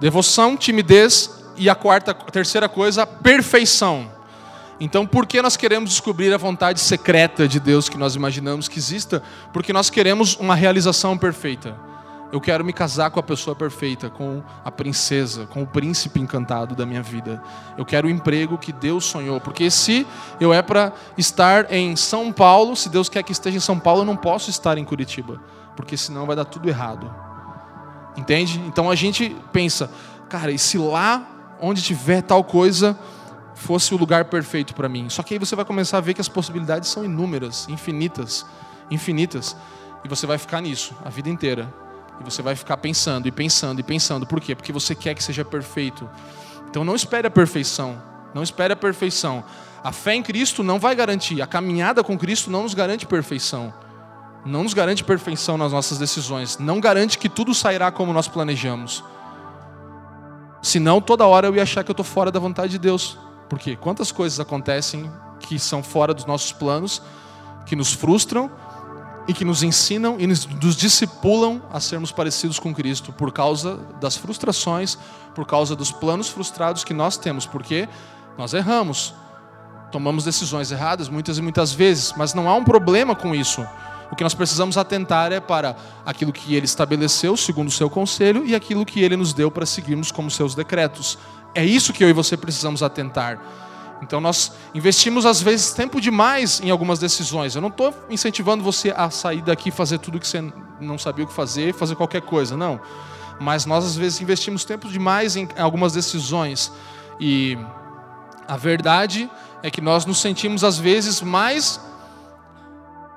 Devoção, 0.00 0.56
timidez 0.56 1.44
e 1.56 1.68
a 1.68 1.74
quarta, 1.74 2.12
a 2.12 2.14
terceira 2.14 2.68
coisa, 2.68 3.06
perfeição. 3.06 4.10
Então, 4.80 5.04
por 5.04 5.26
que 5.26 5.42
nós 5.42 5.56
queremos 5.56 5.90
descobrir 5.90 6.32
a 6.32 6.36
vontade 6.36 6.78
secreta 6.78 7.48
de 7.48 7.58
Deus 7.58 7.88
que 7.88 7.98
nós 7.98 8.14
imaginamos 8.14 8.68
que 8.68 8.78
exista? 8.78 9.22
Porque 9.52 9.72
nós 9.72 9.90
queremos 9.90 10.36
uma 10.36 10.54
realização 10.54 11.18
perfeita. 11.18 11.76
Eu 12.30 12.40
quero 12.40 12.62
me 12.62 12.74
casar 12.74 13.10
com 13.10 13.18
a 13.18 13.22
pessoa 13.22 13.56
perfeita, 13.56 14.10
com 14.10 14.42
a 14.62 14.70
princesa, 14.70 15.46
com 15.46 15.62
o 15.62 15.66
príncipe 15.66 16.20
encantado 16.20 16.74
da 16.74 16.84
minha 16.84 17.02
vida. 17.02 17.42
Eu 17.76 17.86
quero 17.86 18.06
o 18.06 18.10
emprego 18.10 18.58
que 18.58 18.70
Deus 18.70 19.06
sonhou. 19.06 19.40
Porque 19.40 19.70
se 19.70 20.06
eu 20.38 20.52
é 20.52 20.60
para 20.60 20.92
estar 21.16 21.72
em 21.72 21.96
São 21.96 22.30
Paulo, 22.30 22.76
se 22.76 22.90
Deus 22.90 23.08
quer 23.08 23.22
que 23.22 23.32
esteja 23.32 23.56
em 23.56 23.60
São 23.60 23.78
Paulo, 23.78 24.02
eu 24.02 24.06
não 24.06 24.16
posso 24.16 24.50
estar 24.50 24.76
em 24.76 24.84
Curitiba. 24.84 25.40
Porque 25.74 25.96
senão 25.96 26.26
vai 26.26 26.36
dar 26.36 26.44
tudo 26.44 26.68
errado. 26.68 27.10
Entende? 28.14 28.60
Então 28.66 28.90
a 28.90 28.94
gente 28.94 29.34
pensa, 29.50 29.90
cara, 30.28 30.52
e 30.52 30.58
se 30.58 30.76
lá 30.76 31.26
onde 31.60 31.80
tiver 31.80 32.20
tal 32.22 32.44
coisa 32.44 32.98
fosse 33.54 33.94
o 33.94 33.96
lugar 33.96 34.26
perfeito 34.26 34.74
para 34.74 34.88
mim. 34.88 35.08
Só 35.08 35.22
que 35.22 35.34
aí 35.34 35.38
você 35.38 35.56
vai 35.56 35.64
começar 35.64 35.96
a 35.96 36.00
ver 36.00 36.12
que 36.12 36.20
as 36.20 36.28
possibilidades 36.28 36.90
são 36.90 37.04
inúmeras, 37.04 37.66
infinitas, 37.68 38.44
infinitas, 38.90 39.56
e 40.04 40.08
você 40.08 40.26
vai 40.26 40.36
ficar 40.36 40.60
nisso 40.60 40.94
a 41.04 41.08
vida 41.08 41.28
inteira. 41.28 41.87
E 42.20 42.24
você 42.24 42.42
vai 42.42 42.56
ficar 42.56 42.76
pensando 42.76 43.28
e 43.28 43.32
pensando 43.32 43.80
e 43.80 43.82
pensando. 43.82 44.26
Por 44.26 44.40
quê? 44.40 44.54
Porque 44.54 44.72
você 44.72 44.94
quer 44.94 45.14
que 45.14 45.22
seja 45.22 45.44
perfeito. 45.44 46.08
Então 46.68 46.84
não 46.84 46.94
espere 46.94 47.26
a 47.26 47.30
perfeição. 47.30 48.00
Não 48.34 48.42
espere 48.42 48.72
a 48.72 48.76
perfeição. 48.76 49.44
A 49.82 49.92
fé 49.92 50.14
em 50.14 50.22
Cristo 50.22 50.62
não 50.62 50.78
vai 50.78 50.94
garantir. 50.94 51.40
A 51.40 51.46
caminhada 51.46 52.02
com 52.02 52.18
Cristo 52.18 52.50
não 52.50 52.64
nos 52.64 52.74
garante 52.74 53.06
perfeição. 53.06 53.72
Não 54.44 54.62
nos 54.62 54.74
garante 54.74 55.04
perfeição 55.04 55.56
nas 55.56 55.72
nossas 55.72 55.98
decisões. 55.98 56.58
Não 56.58 56.80
garante 56.80 57.18
que 57.18 57.28
tudo 57.28 57.54
sairá 57.54 57.90
como 57.90 58.12
nós 58.12 58.28
planejamos. 58.28 59.04
Senão, 60.60 61.00
toda 61.00 61.26
hora 61.26 61.46
eu 61.46 61.54
ia 61.54 61.62
achar 61.62 61.84
que 61.84 61.90
eu 61.90 61.94
estou 61.94 62.04
fora 62.04 62.30
da 62.30 62.40
vontade 62.40 62.72
de 62.72 62.78
Deus. 62.78 63.16
Porque 63.48 63.76
quantas 63.76 64.12
coisas 64.12 64.40
acontecem 64.40 65.10
que 65.40 65.58
são 65.58 65.82
fora 65.82 66.12
dos 66.12 66.26
nossos 66.26 66.52
planos, 66.52 67.00
que 67.64 67.76
nos 67.76 67.92
frustram 67.92 68.50
e 69.28 69.34
que 69.34 69.44
nos 69.44 69.62
ensinam 69.62 70.16
e 70.18 70.26
nos, 70.26 70.46
discipulam 70.74 71.60
a 71.70 71.78
sermos 71.78 72.10
parecidos 72.10 72.58
com 72.58 72.74
Cristo 72.74 73.12
por 73.12 73.30
causa 73.30 73.76
das 74.00 74.16
frustrações, 74.16 74.98
por 75.34 75.46
causa 75.46 75.76
dos 75.76 75.92
planos 75.92 76.30
frustrados 76.30 76.82
que 76.82 76.94
nós 76.94 77.18
temos, 77.18 77.44
porque 77.44 77.86
nós 78.38 78.54
erramos, 78.54 79.14
tomamos 79.92 80.24
decisões 80.24 80.72
erradas 80.72 81.10
muitas 81.10 81.36
e 81.36 81.42
muitas 81.42 81.72
vezes, 81.72 82.14
mas 82.16 82.32
não 82.32 82.48
há 82.48 82.54
um 82.54 82.64
problema 82.64 83.14
com 83.14 83.34
isso. 83.34 83.64
O 84.10 84.16
que 84.16 84.24
nós 84.24 84.32
precisamos 84.32 84.78
atentar 84.78 85.30
é 85.30 85.40
para 85.40 85.76
aquilo 86.06 86.32
que 86.32 86.54
ele 86.54 86.64
estabeleceu, 86.64 87.36
segundo 87.36 87.68
o 87.68 87.70
seu 87.70 87.90
conselho, 87.90 88.46
e 88.46 88.54
aquilo 88.54 88.86
que 88.86 89.02
ele 89.02 89.16
nos 89.16 89.34
deu 89.34 89.50
para 89.50 89.66
seguirmos 89.66 90.10
como 90.10 90.30
seus 90.30 90.54
decretos. 90.54 91.18
É 91.54 91.62
isso 91.62 91.92
que 91.92 92.02
eu 92.02 92.08
e 92.08 92.14
você 92.14 92.34
precisamos 92.34 92.82
atentar. 92.82 93.38
Então 94.02 94.20
nós 94.20 94.52
investimos 94.74 95.26
às 95.26 95.42
vezes 95.42 95.72
tempo 95.72 96.00
demais 96.00 96.60
em 96.60 96.70
algumas 96.70 96.98
decisões. 96.98 97.54
Eu 97.54 97.60
não 97.60 97.68
estou 97.68 97.92
incentivando 98.08 98.62
você 98.62 98.92
a 98.96 99.10
sair 99.10 99.42
daqui 99.42 99.70
e 99.70 99.72
fazer 99.72 99.98
tudo 99.98 100.20
que 100.20 100.26
você 100.26 100.40
não 100.80 100.98
sabia 100.98 101.24
o 101.24 101.28
que 101.28 101.34
fazer, 101.34 101.74
fazer 101.74 101.96
qualquer 101.96 102.22
coisa, 102.22 102.56
não. 102.56 102.80
Mas 103.40 103.66
nós 103.66 103.84
às 103.84 103.96
vezes 103.96 104.20
investimos 104.20 104.64
tempo 104.64 104.88
demais 104.88 105.36
em 105.36 105.48
algumas 105.58 105.92
decisões 105.92 106.72
e 107.20 107.58
a 108.46 108.56
verdade 108.56 109.30
é 109.62 109.70
que 109.70 109.80
nós 109.80 110.06
nos 110.06 110.20
sentimos 110.20 110.64
às 110.64 110.78
vezes 110.78 111.20
mais 111.20 111.80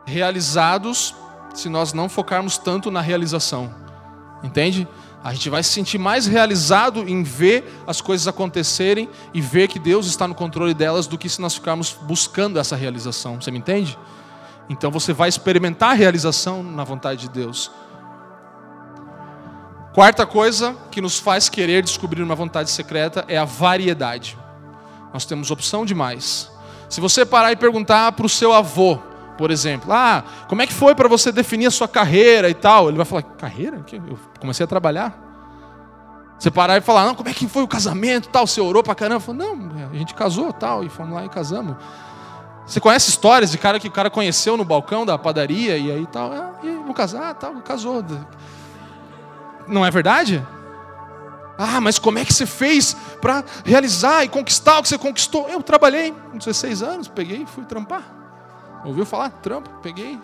realizados 0.05 1.15
se 1.53 1.69
nós 1.69 1.93
não 1.93 2.09
focarmos 2.09 2.57
tanto 2.57 2.89
na 2.89 3.01
realização. 3.01 3.73
Entende? 4.43 4.87
A 5.23 5.33
gente 5.33 5.49
vai 5.49 5.61
se 5.61 5.69
sentir 5.69 5.99
mais 5.99 6.25
realizado 6.25 7.07
em 7.07 7.21
ver 7.21 7.83
as 7.85 8.01
coisas 8.01 8.27
acontecerem 8.27 9.07
e 9.33 9.39
ver 9.39 9.67
que 9.67 9.77
Deus 9.77 10.07
está 10.07 10.27
no 10.27 10.33
controle 10.33 10.73
delas 10.73 11.05
do 11.05 11.17
que 11.17 11.29
se 11.29 11.39
nós 11.39 11.53
ficarmos 11.53 11.95
buscando 12.01 12.57
essa 12.57 12.75
realização. 12.75 13.39
Você 13.39 13.51
me 13.51 13.59
entende? 13.59 13.97
Então 14.67 14.89
você 14.89 15.13
vai 15.13 15.29
experimentar 15.29 15.91
a 15.91 15.93
realização 15.93 16.63
na 16.63 16.83
vontade 16.83 17.21
de 17.21 17.29
Deus. 17.29 17.69
Quarta 19.93 20.25
coisa 20.25 20.75
que 20.89 21.01
nos 21.01 21.19
faz 21.19 21.49
querer 21.49 21.83
descobrir 21.83 22.23
uma 22.23 22.33
vontade 22.33 22.69
secreta 22.71 23.25
é 23.27 23.37
a 23.37 23.45
variedade. 23.45 24.37
Nós 25.13 25.25
temos 25.25 25.51
opção 25.51 25.85
demais. 25.85 26.49
Se 26.89 26.99
você 26.99 27.25
parar 27.25 27.51
e 27.51 27.57
perguntar 27.57 28.13
para 28.13 28.25
o 28.25 28.29
seu 28.29 28.53
avô, 28.53 28.97
por 29.41 29.49
exemplo, 29.49 29.91
ah, 29.91 30.23
como 30.47 30.61
é 30.61 30.67
que 30.67 30.73
foi 30.73 30.93
para 30.93 31.07
você 31.07 31.31
definir 31.31 31.65
a 31.65 31.71
sua 31.71 31.87
carreira 31.87 32.47
e 32.47 32.53
tal? 32.53 32.89
Ele 32.89 32.97
vai 32.97 33.05
falar, 33.07 33.23
carreira? 33.23 33.83
Eu 33.91 34.19
comecei 34.39 34.63
a 34.63 34.67
trabalhar. 34.67 35.19
Você 36.37 36.51
parar 36.51 36.77
e 36.77 36.81
falar, 36.81 37.05
não, 37.05 37.15
como 37.15 37.27
é 37.27 37.33
que 37.33 37.47
foi 37.47 37.63
o 37.63 37.67
casamento 37.67 38.29
tal? 38.29 38.45
Você 38.45 38.61
orou 38.61 38.83
para 38.83 38.93
caramba? 38.93 39.19
Falou, 39.19 39.43
não, 39.43 39.89
a 39.91 39.95
gente 39.95 40.13
casou 40.13 40.53
tal, 40.53 40.83
e 40.83 40.89
fomos 40.89 41.15
lá 41.15 41.25
e 41.25 41.29
casamos. 41.29 41.75
Você 42.67 42.79
conhece 42.79 43.09
histórias 43.09 43.49
de 43.49 43.57
cara 43.57 43.79
que 43.79 43.87
o 43.87 43.91
cara 43.91 44.11
conheceu 44.11 44.55
no 44.55 44.63
balcão 44.63 45.07
da 45.07 45.17
padaria 45.17 45.75
e 45.75 45.91
aí 45.91 46.05
tal, 46.05 46.31
ah, 46.31 46.59
e 46.61 46.69
vou 46.75 46.93
casar, 46.93 47.33
tal, 47.33 47.55
casou. 47.61 48.05
Não 49.67 49.83
é 49.83 49.89
verdade? 49.89 50.45
Ah, 51.57 51.81
mas 51.81 51.97
como 51.97 52.19
é 52.19 52.25
que 52.25 52.31
você 52.31 52.45
fez 52.45 52.95
para 53.19 53.43
realizar 53.65 54.23
e 54.23 54.27
conquistar 54.27 54.77
o 54.77 54.83
que 54.83 54.89
você 54.89 54.99
conquistou? 54.99 55.49
Eu 55.49 55.63
trabalhei 55.63 56.13
16 56.35 56.83
anos, 56.83 57.07
peguei 57.07 57.41
e 57.41 57.45
fui 57.47 57.65
trampar. 57.65 58.20
Ouviu 58.83 59.05
falar? 59.05 59.29
Trampo, 59.29 59.69
peguei. 59.81 60.19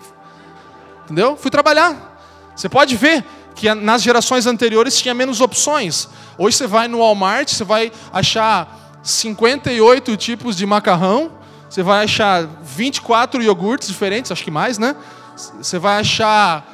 Entendeu? 1.05 1.37
Fui 1.37 1.51
trabalhar. 1.51 2.17
Você 2.55 2.67
pode 2.67 2.95
ver 2.95 3.23
que 3.55 3.73
nas 3.73 4.01
gerações 4.01 4.45
anteriores 4.45 4.99
tinha 4.99 5.13
menos 5.13 5.41
opções. 5.41 6.07
Hoje 6.37 6.57
você 6.57 6.67
vai 6.67 6.87
no 6.87 6.99
Walmart, 6.99 7.49
você 7.49 7.63
vai 7.63 7.91
achar 8.11 8.99
58 9.03 10.17
tipos 10.17 10.55
de 10.55 10.65
macarrão, 10.65 11.31
você 11.69 11.81
vai 11.81 12.03
achar 12.03 12.47
24 12.61 13.41
iogurtes 13.41 13.87
diferentes, 13.87 14.31
acho 14.31 14.43
que 14.43 14.51
mais, 14.51 14.77
né? 14.77 14.95
Você 15.61 15.77
vai 15.79 15.99
achar 15.99 16.67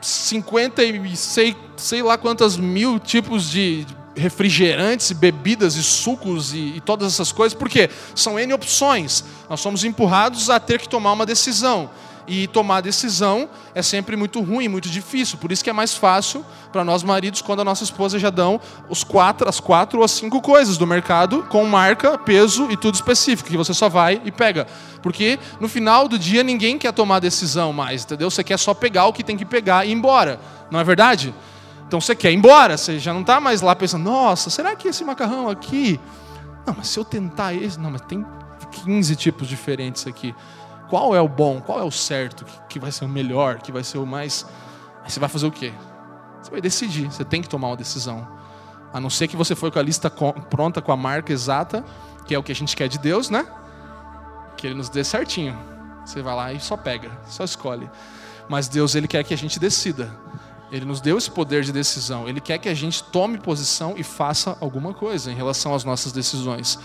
56, 0.00 1.56
sei 1.76 2.02
lá 2.02 2.16
quantas 2.18 2.56
mil 2.56 2.98
tipos 2.98 3.50
de 3.50 3.86
refrigerantes, 4.18 5.12
bebidas 5.12 5.76
e 5.76 5.82
sucos 5.82 6.52
e, 6.52 6.76
e 6.76 6.80
todas 6.80 7.12
essas 7.12 7.32
coisas, 7.32 7.56
porque 7.56 7.88
são 8.14 8.38
N 8.38 8.52
opções. 8.52 9.24
Nós 9.48 9.60
somos 9.60 9.84
empurrados 9.84 10.50
a 10.50 10.60
ter 10.60 10.78
que 10.80 10.88
tomar 10.88 11.12
uma 11.12 11.24
decisão. 11.24 11.90
E 12.30 12.46
tomar 12.46 12.82
decisão 12.82 13.48
é 13.74 13.80
sempre 13.80 14.14
muito 14.14 14.42
ruim, 14.42 14.68
muito 14.68 14.90
difícil. 14.90 15.38
Por 15.38 15.50
isso 15.50 15.64
que 15.64 15.70
é 15.70 15.72
mais 15.72 15.94
fácil 15.94 16.44
para 16.70 16.84
nós 16.84 17.02
maridos 17.02 17.40
quando 17.40 17.60
a 17.60 17.64
nossa 17.64 17.82
esposa 17.82 18.18
já 18.18 18.28
dão 18.28 18.60
os 18.90 19.02
quatro, 19.02 19.48
as 19.48 19.58
quatro 19.58 20.00
ou 20.00 20.04
as 20.04 20.10
cinco 20.10 20.42
coisas 20.42 20.76
do 20.76 20.86
mercado 20.86 21.44
com 21.48 21.64
marca, 21.64 22.18
peso 22.18 22.70
e 22.70 22.76
tudo 22.76 22.96
específico, 22.96 23.48
que 23.48 23.56
você 23.56 23.72
só 23.72 23.88
vai 23.88 24.20
e 24.26 24.30
pega. 24.30 24.66
Porque 25.00 25.38
no 25.58 25.70
final 25.70 26.06
do 26.06 26.18
dia 26.18 26.42
ninguém 26.42 26.76
quer 26.76 26.92
tomar 26.92 27.18
decisão 27.18 27.72
mais, 27.72 28.04
entendeu? 28.04 28.30
Você 28.30 28.44
quer 28.44 28.58
só 28.58 28.74
pegar 28.74 29.06
o 29.06 29.12
que 29.12 29.24
tem 29.24 29.36
que 29.36 29.46
pegar 29.46 29.86
e 29.86 29.90
ir 29.90 29.94
embora. 29.94 30.38
Não 30.70 30.78
é 30.78 30.84
verdade? 30.84 31.34
Então 31.88 32.02
você 32.02 32.14
quer 32.14 32.30
ir 32.30 32.34
embora, 32.34 32.76
você 32.76 32.98
já 32.98 33.14
não 33.14 33.22
está 33.22 33.40
mais 33.40 33.62
lá 33.62 33.74
pensando, 33.74 34.04
nossa, 34.04 34.50
será 34.50 34.76
que 34.76 34.88
esse 34.88 35.02
macarrão 35.02 35.48
aqui. 35.48 35.98
Não, 36.66 36.74
mas 36.76 36.88
se 36.88 37.00
eu 37.00 37.04
tentar 37.04 37.54
esse. 37.54 37.80
Não, 37.80 37.90
mas 37.90 38.02
tem 38.02 38.24
15 38.84 39.16
tipos 39.16 39.48
diferentes 39.48 40.06
aqui. 40.06 40.34
Qual 40.90 41.16
é 41.16 41.20
o 41.20 41.26
bom? 41.26 41.62
Qual 41.62 41.80
é 41.80 41.82
o 41.82 41.90
certo? 41.90 42.44
Que 42.68 42.78
vai 42.78 42.92
ser 42.92 43.06
o 43.06 43.08
melhor? 43.08 43.58
Que 43.62 43.72
vai 43.72 43.82
ser 43.82 43.96
o 43.96 44.06
mais. 44.06 44.46
Aí 45.02 45.10
você 45.10 45.18
vai 45.18 45.30
fazer 45.30 45.46
o 45.46 45.50
quê? 45.50 45.72
Você 46.42 46.50
vai 46.50 46.60
decidir. 46.60 47.10
Você 47.10 47.24
tem 47.24 47.40
que 47.40 47.48
tomar 47.48 47.68
uma 47.68 47.76
decisão. 47.76 48.28
A 48.92 49.00
não 49.00 49.08
ser 49.08 49.26
que 49.26 49.36
você 49.36 49.54
foi 49.54 49.70
com 49.70 49.78
a 49.78 49.82
lista 49.82 50.10
pronta, 50.10 50.82
com 50.82 50.92
a 50.92 50.96
marca 50.96 51.32
exata, 51.32 51.82
que 52.26 52.34
é 52.34 52.38
o 52.38 52.42
que 52.42 52.52
a 52.52 52.54
gente 52.54 52.76
quer 52.76 52.88
de 52.88 52.98
Deus, 52.98 53.30
né? 53.30 53.46
Que 54.58 54.66
Ele 54.66 54.74
nos 54.74 54.90
dê 54.90 55.02
certinho. 55.02 55.58
Você 56.04 56.20
vai 56.20 56.36
lá 56.36 56.52
e 56.52 56.60
só 56.60 56.76
pega, 56.76 57.10
só 57.26 57.44
escolhe. 57.44 57.88
Mas 58.46 58.68
Deus, 58.68 58.94
Ele 58.94 59.08
quer 59.08 59.24
que 59.24 59.32
a 59.32 59.38
gente 59.38 59.58
decida. 59.58 60.27
Ele 60.70 60.84
nos 60.84 61.00
deu 61.00 61.16
esse 61.16 61.30
poder 61.30 61.62
de 61.62 61.72
decisão. 61.72 62.28
Ele 62.28 62.40
quer 62.40 62.58
que 62.58 62.68
a 62.68 62.74
gente 62.74 63.02
tome 63.02 63.38
posição 63.38 63.94
e 63.96 64.02
faça 64.02 64.56
alguma 64.60 64.92
coisa 64.92 65.32
em 65.32 65.34
relação 65.34 65.74
às 65.74 65.84
nossas 65.84 66.12
decisões. 66.12 66.78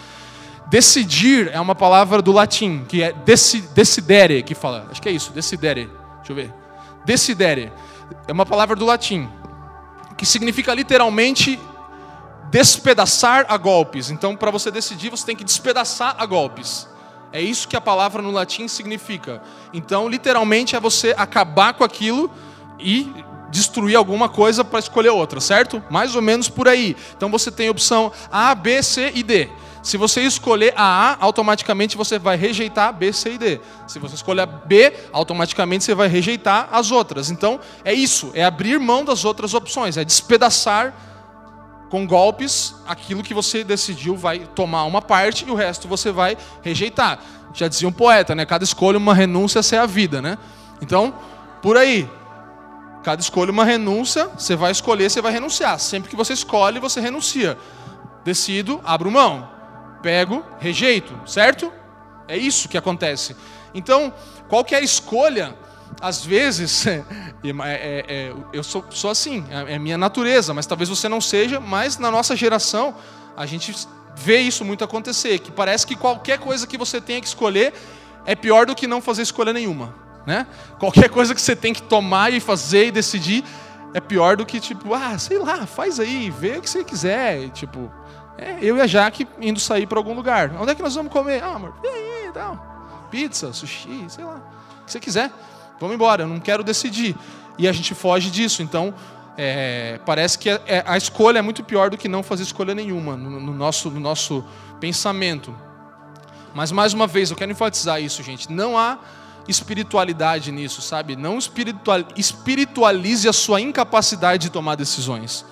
Decidir 0.68 1.50
é 1.52 1.60
uma 1.60 1.76
palavra 1.76 2.22
do 2.22 2.32
latim, 2.32 2.86
que 2.88 3.04
é 3.04 3.14
decidere, 3.14 4.42
que 4.44 4.56
fala. 4.56 4.88
Acho 4.90 5.02
que 5.02 5.10
é 5.10 5.12
isso, 5.12 5.32
decidere. 5.32 5.90
Deixa 6.18 6.32
eu 6.32 6.36
ver. 6.36 6.54
Decidere. 7.06 7.72
É 8.28 8.32
uma 8.32 8.46
palavra 8.46 8.76
do 8.76 8.86
latim, 8.86 9.30
que 10.18 10.26
significa 10.26 10.74
literalmente 10.74 11.60
despedaçar 12.50 13.46
a 13.50 13.58
golpes. 13.58 14.10
Então, 14.10 14.36
para 14.36 14.52
você 14.52 14.72
decidir, 14.72 15.10
você 15.10 15.26
tem 15.26 15.36
que 15.36 15.44
despedaçar 15.44 16.16
a 16.18 16.26
golpes. 16.26 16.88
É 17.34 17.42
isso 17.42 17.68
que 17.68 17.76
a 17.76 17.82
palavra 17.82 18.22
no 18.22 18.32
latim 18.32 18.68
significa. 18.68 19.42
Então, 19.74 20.08
literalmente, 20.08 20.76
é 20.76 20.80
você 20.80 21.14
acabar 21.18 21.74
com 21.74 21.84
aquilo 21.84 22.32
e 22.80 23.12
destruir 23.54 23.96
alguma 23.96 24.28
coisa 24.28 24.66
para 24.66 24.80
escolher 24.80 25.10
outra, 25.10 25.40
certo? 25.40 25.82
Mais 25.90 26.16
ou 26.16 26.22
menos 26.22 26.50
por 26.50 26.68
aí. 26.68 26.98
Então 27.16 27.30
você 27.30 27.52
tem 27.52 27.70
opção 27.70 28.12
A, 28.32 28.54
B, 28.56 28.82
C 28.82 29.12
e 29.14 29.22
D. 29.22 29.48
Se 29.84 29.96
você 29.98 30.22
escolher 30.22 30.74
a 30.76 31.12
A, 31.12 31.18
automaticamente 31.20 31.96
você 31.96 32.18
vai 32.18 32.36
rejeitar 32.36 32.92
B, 32.94 33.14
C 33.14 33.34
e 33.34 33.38
D. 33.38 33.62
Se 33.88 34.00
você 34.00 34.16
escolher 34.16 34.48
B, 34.48 34.94
automaticamente 35.12 35.84
você 35.84 35.94
vai 35.94 36.08
rejeitar 36.08 36.68
as 36.72 36.90
outras. 36.90 37.30
Então 37.30 37.60
é 37.86 37.94
isso, 37.94 38.32
é 38.34 38.44
abrir 38.44 38.80
mão 38.80 39.06
das 39.06 39.24
outras 39.24 39.54
opções, 39.54 39.98
é 39.98 40.04
despedaçar 40.04 40.94
com 41.90 42.08
golpes 42.08 42.74
aquilo 42.88 43.22
que 43.22 43.36
você 43.36 43.64
decidiu 43.64 44.16
vai 44.16 44.40
tomar 44.56 44.86
uma 44.86 45.02
parte 45.02 45.46
e 45.48 45.52
o 45.52 45.54
resto 45.54 45.88
você 45.88 46.12
vai 46.12 46.36
rejeitar. 46.64 47.20
Já 47.54 47.68
dizia 47.68 47.88
um 47.88 47.92
poeta, 47.92 48.34
né? 48.34 48.48
Cada 48.48 48.64
escolha 48.64 48.98
uma 48.98 49.14
renúncia 49.14 49.62
é 49.76 49.78
a 49.78 49.86
vida, 49.86 50.20
né? 50.20 50.40
Então, 50.82 51.14
por 51.62 51.78
aí, 51.78 52.10
Cada 53.04 53.22
escolha 53.22 53.52
uma 53.52 53.66
renúncia, 53.66 54.28
você 54.30 54.56
vai 54.56 54.72
escolher, 54.72 55.12
você 55.12 55.22
vai 55.22 55.32
renunciar. 55.32 55.78
Sempre 55.78 56.10
que 56.10 56.16
você 56.16 56.32
escolhe, 56.32 56.80
você 56.80 57.02
renuncia. 57.02 57.58
Decido, 58.24 58.80
abro 58.84 59.12
mão. 59.12 59.50
Pego, 60.02 60.44
rejeito, 60.60 61.14
certo? 61.26 61.72
É 62.28 62.38
isso 62.38 62.70
que 62.70 62.78
acontece. 62.78 63.36
Então, 63.74 64.14
qualquer 64.48 64.82
escolha, 64.84 65.54
às 66.00 66.24
vezes, 66.24 66.88
é, 66.88 67.04
é, 67.66 68.06
é, 68.08 68.34
eu 68.54 68.64
sou, 68.64 68.86
sou 68.90 69.12
assim, 69.12 69.46
é, 69.50 69.74
é 69.74 69.80
minha 69.80 69.98
natureza, 69.98 70.54
mas 70.54 70.66
talvez 70.66 70.90
você 70.90 71.10
não 71.10 71.20
seja, 71.20 71.60
mas 71.60 71.98
na 71.98 72.10
nossa 72.10 72.36
geração, 72.36 72.96
a 73.36 73.46
gente 73.46 73.76
vê 74.16 74.40
isso 74.40 74.64
muito 74.64 74.84
acontecer, 74.84 75.40
que 75.40 75.52
parece 75.52 75.86
que 75.86 75.96
qualquer 75.96 76.40
coisa 76.40 76.66
que 76.66 76.78
você 76.78 77.02
tenha 77.02 77.20
que 77.20 77.28
escolher 77.28 77.74
é 78.26 78.36
pior 78.36 78.66
do 78.66 78.76
que 78.76 78.88
não 78.88 79.02
fazer 79.02 79.24
escolha 79.24 79.52
nenhuma. 79.52 79.94
Né? 80.26 80.48
Qualquer 80.80 81.10
coisa 81.10 81.36
que 81.36 81.42
você 81.42 81.56
tem 81.56 81.74
que 81.74 81.82
tomar 81.82 82.32
e 82.32 82.40
fazer 82.40 82.88
e 82.88 82.92
decidir 82.92 83.44
é 83.94 84.00
pior 84.00 84.36
do 84.36 84.46
que, 84.46 84.60
tipo, 84.60 84.94
ah, 84.94 85.18
sei 85.20 85.38
lá, 85.38 85.66
faz 85.66 86.00
aí, 86.00 86.30
vê 86.30 86.58
o 86.58 86.62
que 86.62 86.70
você 86.70 86.84
quiser. 86.84 87.44
E, 87.44 87.50
tipo, 87.50 87.92
é, 88.38 88.58
eu 88.62 88.78
e 88.78 88.82
a 88.82 88.88
Jaque 88.88 89.28
indo 89.40 89.60
sair 89.60 89.86
para 89.86 90.00
algum 90.00 90.14
lugar. 90.14 90.52
Onde 90.60 90.72
é 90.72 90.76
que 90.76 90.82
nós 90.82 90.96
vamos 90.96 91.12
comer? 91.12 91.44
Ah, 91.44 91.56
amor, 91.56 91.74
aí, 91.84 92.32
tal. 92.34 93.08
Pizza, 93.12 93.54
sushi, 93.54 94.06
sei 94.08 94.24
lá. 94.24 94.42
O 94.82 94.86
que 94.86 94.92
você 94.92 95.00
quiser. 95.00 95.32
Vamos 95.80 95.96
embora, 95.96 96.24
eu 96.24 96.28
não 96.28 96.40
quero 96.40 96.64
decidir. 96.64 97.16
E 97.58 97.68
a 97.68 97.72
gente 97.72 97.94
foge 97.94 98.32
disso. 98.32 98.64
Então, 98.64 98.94
é, 99.38 100.00
parece 100.06 100.40
que 100.40 100.50
a, 100.50 100.60
é, 100.66 100.84
a, 100.86 100.98
escolha 100.98 101.40
é 101.40 101.42
muito 101.42 101.64
pior 101.64 101.90
do 101.90 101.98
que 101.98 102.08
não 102.08 102.24
fazer 102.24 102.44
escolha 102.44 102.74
nenhuma 102.74 103.16
no, 103.16 103.40
no, 103.40 103.54
nosso, 103.54 103.90
no 103.92 104.00
nosso 104.00 104.44
pensamento. 104.80 105.56
Mas, 106.56 106.72
mais 106.72 106.94
uma 106.94 107.06
vez, 107.06 107.30
eu 107.30 107.38
quero 107.38 107.52
enfatizar 107.52 108.02
isso, 108.02 108.24
gente. 108.24 108.52
Não 108.52 108.78
há 108.78 108.98
espiritualidade 109.48 110.52
nisso, 110.52 110.82
sabe? 110.82 111.16
Não 111.16 111.38
espiritual, 111.38 112.00
espiritualize 112.16 113.28
a 113.28 113.34
sua 113.34 113.60
incapacidade 113.60 114.44
de 114.44 114.50
tomar 114.50 114.76
decisões. 114.76 115.46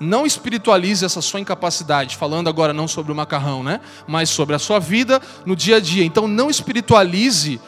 Não 0.00 0.26
espiritualize 0.26 1.04
essa 1.04 1.20
sua 1.20 1.40
incapacidade, 1.40 2.16
falando 2.16 2.48
agora 2.48 2.72
não 2.72 2.88
sobre 2.88 3.12
o 3.12 3.14
macarrão, 3.14 3.62
né? 3.62 3.80
Mas 4.06 4.30
sobre 4.30 4.54
a 4.54 4.58
sua 4.58 4.80
vida 4.80 5.20
no 5.46 5.54
dia 5.54 5.76
a 5.76 5.80
dia. 5.80 6.04
Então 6.04 6.26
não 6.26 6.50
espiritualize 6.50 7.60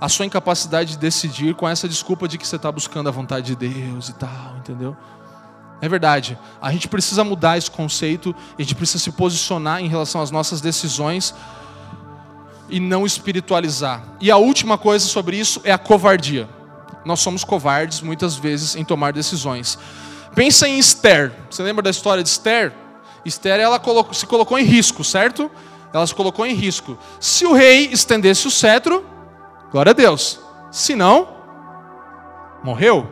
a 0.00 0.08
sua 0.08 0.26
incapacidade 0.26 0.92
de 0.92 0.98
decidir 0.98 1.54
com 1.54 1.68
essa 1.68 1.88
desculpa 1.88 2.26
de 2.26 2.38
que 2.38 2.46
você 2.46 2.56
está 2.56 2.72
buscando 2.72 3.08
a 3.08 3.12
vontade 3.12 3.54
de 3.54 3.68
Deus 3.68 4.08
e 4.08 4.14
tal, 4.14 4.56
entendeu? 4.58 4.96
É 5.80 5.88
verdade. 5.88 6.38
A 6.60 6.72
gente 6.72 6.88
precisa 6.88 7.22
mudar 7.22 7.56
esse 7.56 7.70
conceito, 7.70 8.34
a 8.58 8.62
gente 8.62 8.74
precisa 8.74 9.02
se 9.02 9.12
posicionar 9.12 9.80
em 9.80 9.88
relação 9.88 10.20
às 10.20 10.30
nossas 10.30 10.60
decisões 10.60 11.34
e 12.70 12.80
não 12.80 13.04
espiritualizar. 13.04 14.02
E 14.20 14.30
a 14.30 14.36
última 14.36 14.78
coisa 14.78 15.06
sobre 15.06 15.36
isso 15.36 15.60
é 15.64 15.72
a 15.72 15.78
covardia. 15.78 16.48
Nós 17.04 17.20
somos 17.20 17.44
covardes 17.44 18.00
muitas 18.00 18.36
vezes 18.36 18.76
em 18.76 18.84
tomar 18.84 19.12
decisões. 19.12 19.78
Pensa 20.34 20.68
em 20.68 20.78
Esther. 20.78 21.32
Você 21.50 21.62
lembra 21.62 21.82
da 21.82 21.90
história 21.90 22.22
de 22.22 22.28
Esther? 22.28 22.72
Esther 23.24 23.60
ela 23.60 23.78
colocou, 23.78 24.14
se 24.14 24.26
colocou 24.26 24.58
em 24.58 24.64
risco, 24.64 25.02
certo? 25.02 25.50
Ela 25.92 26.06
se 26.06 26.14
colocou 26.14 26.46
em 26.46 26.54
risco. 26.54 26.96
Se 27.18 27.44
o 27.44 27.52
rei 27.52 27.86
estendesse 27.86 28.46
o 28.46 28.50
cetro, 28.50 29.04
glória 29.70 29.90
a 29.90 29.94
Deus. 29.94 30.40
Se 30.70 30.94
não, 30.94 31.28
morreu. 32.62 33.10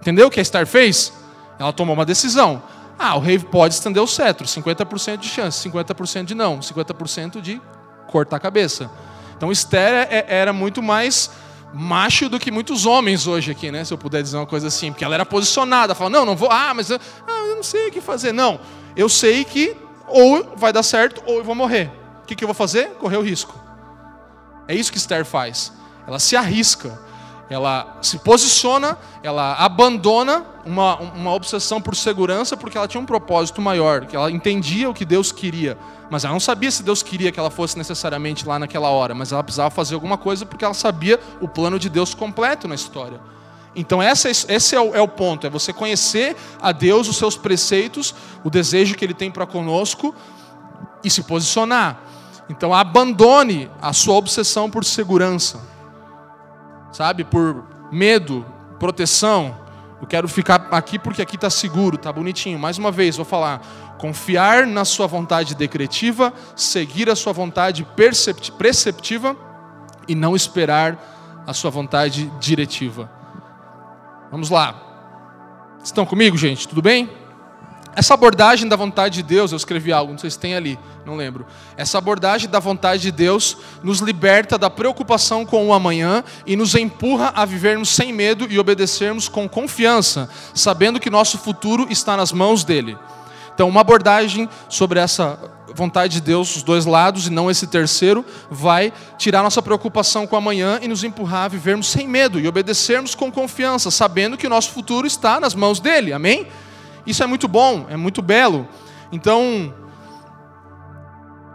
Entendeu 0.00 0.28
o 0.28 0.30
que 0.30 0.40
a 0.40 0.42
Esther 0.42 0.66
fez? 0.66 1.12
Ela 1.58 1.72
tomou 1.72 1.94
uma 1.94 2.06
decisão. 2.06 2.62
Ah, 2.98 3.16
o 3.16 3.20
rei 3.20 3.38
pode 3.38 3.74
estender 3.74 4.02
o 4.02 4.06
cetro, 4.06 4.46
50% 4.46 5.18
de 5.18 5.28
chance, 5.28 5.68
50% 5.68 6.24
de 6.24 6.34
não, 6.34 6.60
50% 6.60 7.40
de 7.40 7.60
cortar 8.10 8.36
a 8.36 8.40
cabeça. 8.40 8.90
Então 9.36 9.50
Esther 9.50 9.92
é, 9.92 10.08
é, 10.10 10.26
era 10.28 10.52
muito 10.52 10.82
mais 10.82 11.30
macho 11.72 12.28
do 12.28 12.38
que 12.38 12.50
muitos 12.50 12.84
homens 12.84 13.26
hoje 13.26 13.52
aqui, 13.52 13.70
né? 13.70 13.84
Se 13.84 13.92
eu 13.92 13.98
puder 13.98 14.22
dizer 14.22 14.36
uma 14.36 14.46
coisa 14.46 14.68
assim, 14.68 14.90
porque 14.90 15.04
ela 15.04 15.14
era 15.14 15.24
posicionada, 15.24 15.94
falava, 15.94 16.18
não, 16.18 16.26
não 16.26 16.36
vou, 16.36 16.50
ah, 16.50 16.74
mas 16.74 16.90
eu, 16.90 17.00
ah, 17.26 17.46
eu 17.48 17.56
não 17.56 17.62
sei 17.62 17.88
o 17.88 17.92
que 17.92 18.00
fazer. 18.00 18.32
Não, 18.32 18.60
eu 18.96 19.08
sei 19.08 19.44
que 19.44 19.76
ou 20.06 20.56
vai 20.56 20.72
dar 20.72 20.82
certo 20.82 21.22
ou 21.26 21.38
eu 21.38 21.44
vou 21.44 21.54
morrer. 21.54 21.90
O 22.22 22.26
que, 22.26 22.34
que 22.34 22.44
eu 22.44 22.48
vou 22.48 22.54
fazer? 22.54 22.88
Correr 22.98 23.16
o 23.16 23.22
risco. 23.22 23.58
É 24.68 24.74
isso 24.74 24.92
que 24.92 24.98
Esther 24.98 25.24
faz. 25.24 25.72
Ela 26.06 26.18
se 26.18 26.36
arrisca 26.36 26.98
ela 27.50 27.98
se 28.00 28.16
posiciona, 28.18 28.96
ela 29.24 29.54
abandona 29.54 30.46
uma, 30.64 30.96
uma 31.00 31.32
obsessão 31.34 31.82
por 31.82 31.96
segurança 31.96 32.56
porque 32.56 32.78
ela 32.78 32.86
tinha 32.86 33.00
um 33.00 33.04
propósito 33.04 33.60
maior, 33.60 34.06
que 34.06 34.14
ela 34.14 34.30
entendia 34.30 34.88
o 34.88 34.94
que 34.94 35.04
Deus 35.04 35.32
queria, 35.32 35.76
mas 36.08 36.24
ela 36.24 36.32
não 36.32 36.38
sabia 36.38 36.70
se 36.70 36.84
Deus 36.84 37.02
queria 37.02 37.32
que 37.32 37.40
ela 37.40 37.50
fosse 37.50 37.76
necessariamente 37.76 38.46
lá 38.46 38.56
naquela 38.56 38.88
hora, 38.90 39.16
mas 39.16 39.32
ela 39.32 39.42
precisava 39.42 39.68
fazer 39.68 39.94
alguma 39.94 40.16
coisa 40.16 40.46
porque 40.46 40.64
ela 40.64 40.72
sabia 40.74 41.18
o 41.40 41.48
plano 41.48 41.76
de 41.76 41.88
Deus 41.88 42.14
completo 42.14 42.68
na 42.68 42.76
história. 42.76 43.20
Então 43.74 44.00
essa, 44.00 44.30
esse 44.30 44.76
é 44.76 44.80
o, 44.80 44.94
é 44.94 45.00
o 45.00 45.08
ponto, 45.08 45.44
é 45.44 45.50
você 45.50 45.72
conhecer 45.72 46.36
a 46.62 46.70
Deus, 46.70 47.08
os 47.08 47.16
seus 47.16 47.36
preceitos, 47.36 48.14
o 48.44 48.50
desejo 48.50 48.94
que 48.94 49.04
Ele 49.04 49.14
tem 49.14 49.28
para 49.28 49.44
conosco 49.44 50.14
e 51.02 51.10
se 51.10 51.24
posicionar. 51.24 52.00
Então 52.48 52.72
abandone 52.72 53.68
a 53.82 53.92
sua 53.92 54.14
obsessão 54.14 54.70
por 54.70 54.84
segurança 54.84 55.69
sabe? 56.92 57.24
Por 57.24 57.64
medo, 57.90 58.44
proteção. 58.78 59.56
Eu 60.00 60.06
quero 60.06 60.26
ficar 60.28 60.68
aqui 60.70 60.98
porque 60.98 61.20
aqui 61.20 61.36
está 61.36 61.50
seguro, 61.50 61.96
está 61.96 62.12
bonitinho. 62.12 62.58
Mais 62.58 62.78
uma 62.78 62.90
vez, 62.90 63.16
vou 63.16 63.24
falar. 63.24 63.60
Confiar 63.98 64.66
na 64.66 64.84
sua 64.84 65.06
vontade 65.06 65.54
decretiva, 65.54 66.32
seguir 66.56 67.10
a 67.10 67.16
sua 67.16 67.34
vontade 67.34 67.86
preceptiva 68.56 69.36
e 70.08 70.14
não 70.14 70.34
esperar 70.34 71.42
a 71.46 71.52
sua 71.52 71.70
vontade 71.70 72.32
diretiva. 72.40 73.10
Vamos 74.30 74.48
lá. 74.48 74.74
Estão 75.82 76.06
comigo, 76.06 76.36
gente? 76.36 76.66
Tudo 76.66 76.80
bem? 76.80 77.19
Essa 77.94 78.14
abordagem 78.14 78.68
da 78.68 78.76
vontade 78.76 79.16
de 79.16 79.22
Deus, 79.22 79.50
eu 79.50 79.56
escrevi 79.56 79.92
algo, 79.92 80.12
não 80.12 80.18
sei 80.18 80.30
se 80.30 80.38
tem 80.38 80.54
ali, 80.54 80.78
não 81.04 81.16
lembro. 81.16 81.44
Essa 81.76 81.98
abordagem 81.98 82.48
da 82.48 82.60
vontade 82.60 83.02
de 83.02 83.10
Deus 83.10 83.56
nos 83.82 83.98
liberta 83.98 84.56
da 84.56 84.70
preocupação 84.70 85.44
com 85.44 85.66
o 85.66 85.72
amanhã 85.72 86.22
e 86.46 86.54
nos 86.54 86.74
empurra 86.76 87.32
a 87.34 87.44
vivermos 87.44 87.88
sem 87.88 88.12
medo 88.12 88.46
e 88.48 88.58
obedecermos 88.58 89.28
com 89.28 89.48
confiança, 89.48 90.30
sabendo 90.54 91.00
que 91.00 91.10
nosso 91.10 91.38
futuro 91.38 91.88
está 91.90 92.16
nas 92.16 92.32
mãos 92.32 92.62
dele. 92.62 92.96
Então, 93.52 93.68
uma 93.68 93.80
abordagem 93.80 94.48
sobre 94.68 95.00
essa 95.00 95.38
vontade 95.74 96.14
de 96.14 96.20
Deus, 96.20 96.56
os 96.56 96.62
dois 96.62 96.86
lados 96.86 97.26
e 97.26 97.30
não 97.30 97.50
esse 97.50 97.66
terceiro, 97.66 98.24
vai 98.50 98.92
tirar 99.18 99.42
nossa 99.42 99.60
preocupação 99.60 100.26
com 100.26 100.36
o 100.36 100.38
amanhã 100.38 100.78
e 100.80 100.88
nos 100.88 101.04
empurrar 101.04 101.44
a 101.44 101.48
vivermos 101.48 101.88
sem 101.88 102.06
medo 102.06 102.38
e 102.38 102.46
obedecermos 102.46 103.14
com 103.14 103.30
confiança, 103.30 103.90
sabendo 103.90 104.36
que 104.36 104.46
o 104.46 104.50
nosso 104.50 104.70
futuro 104.70 105.06
está 105.06 105.40
nas 105.40 105.54
mãos 105.54 105.80
dele. 105.80 106.12
Amém? 106.12 106.46
Isso 107.06 107.22
é 107.22 107.26
muito 107.26 107.48
bom, 107.48 107.86
é 107.88 107.96
muito 107.96 108.22
belo. 108.22 108.68
Então, 109.12 109.74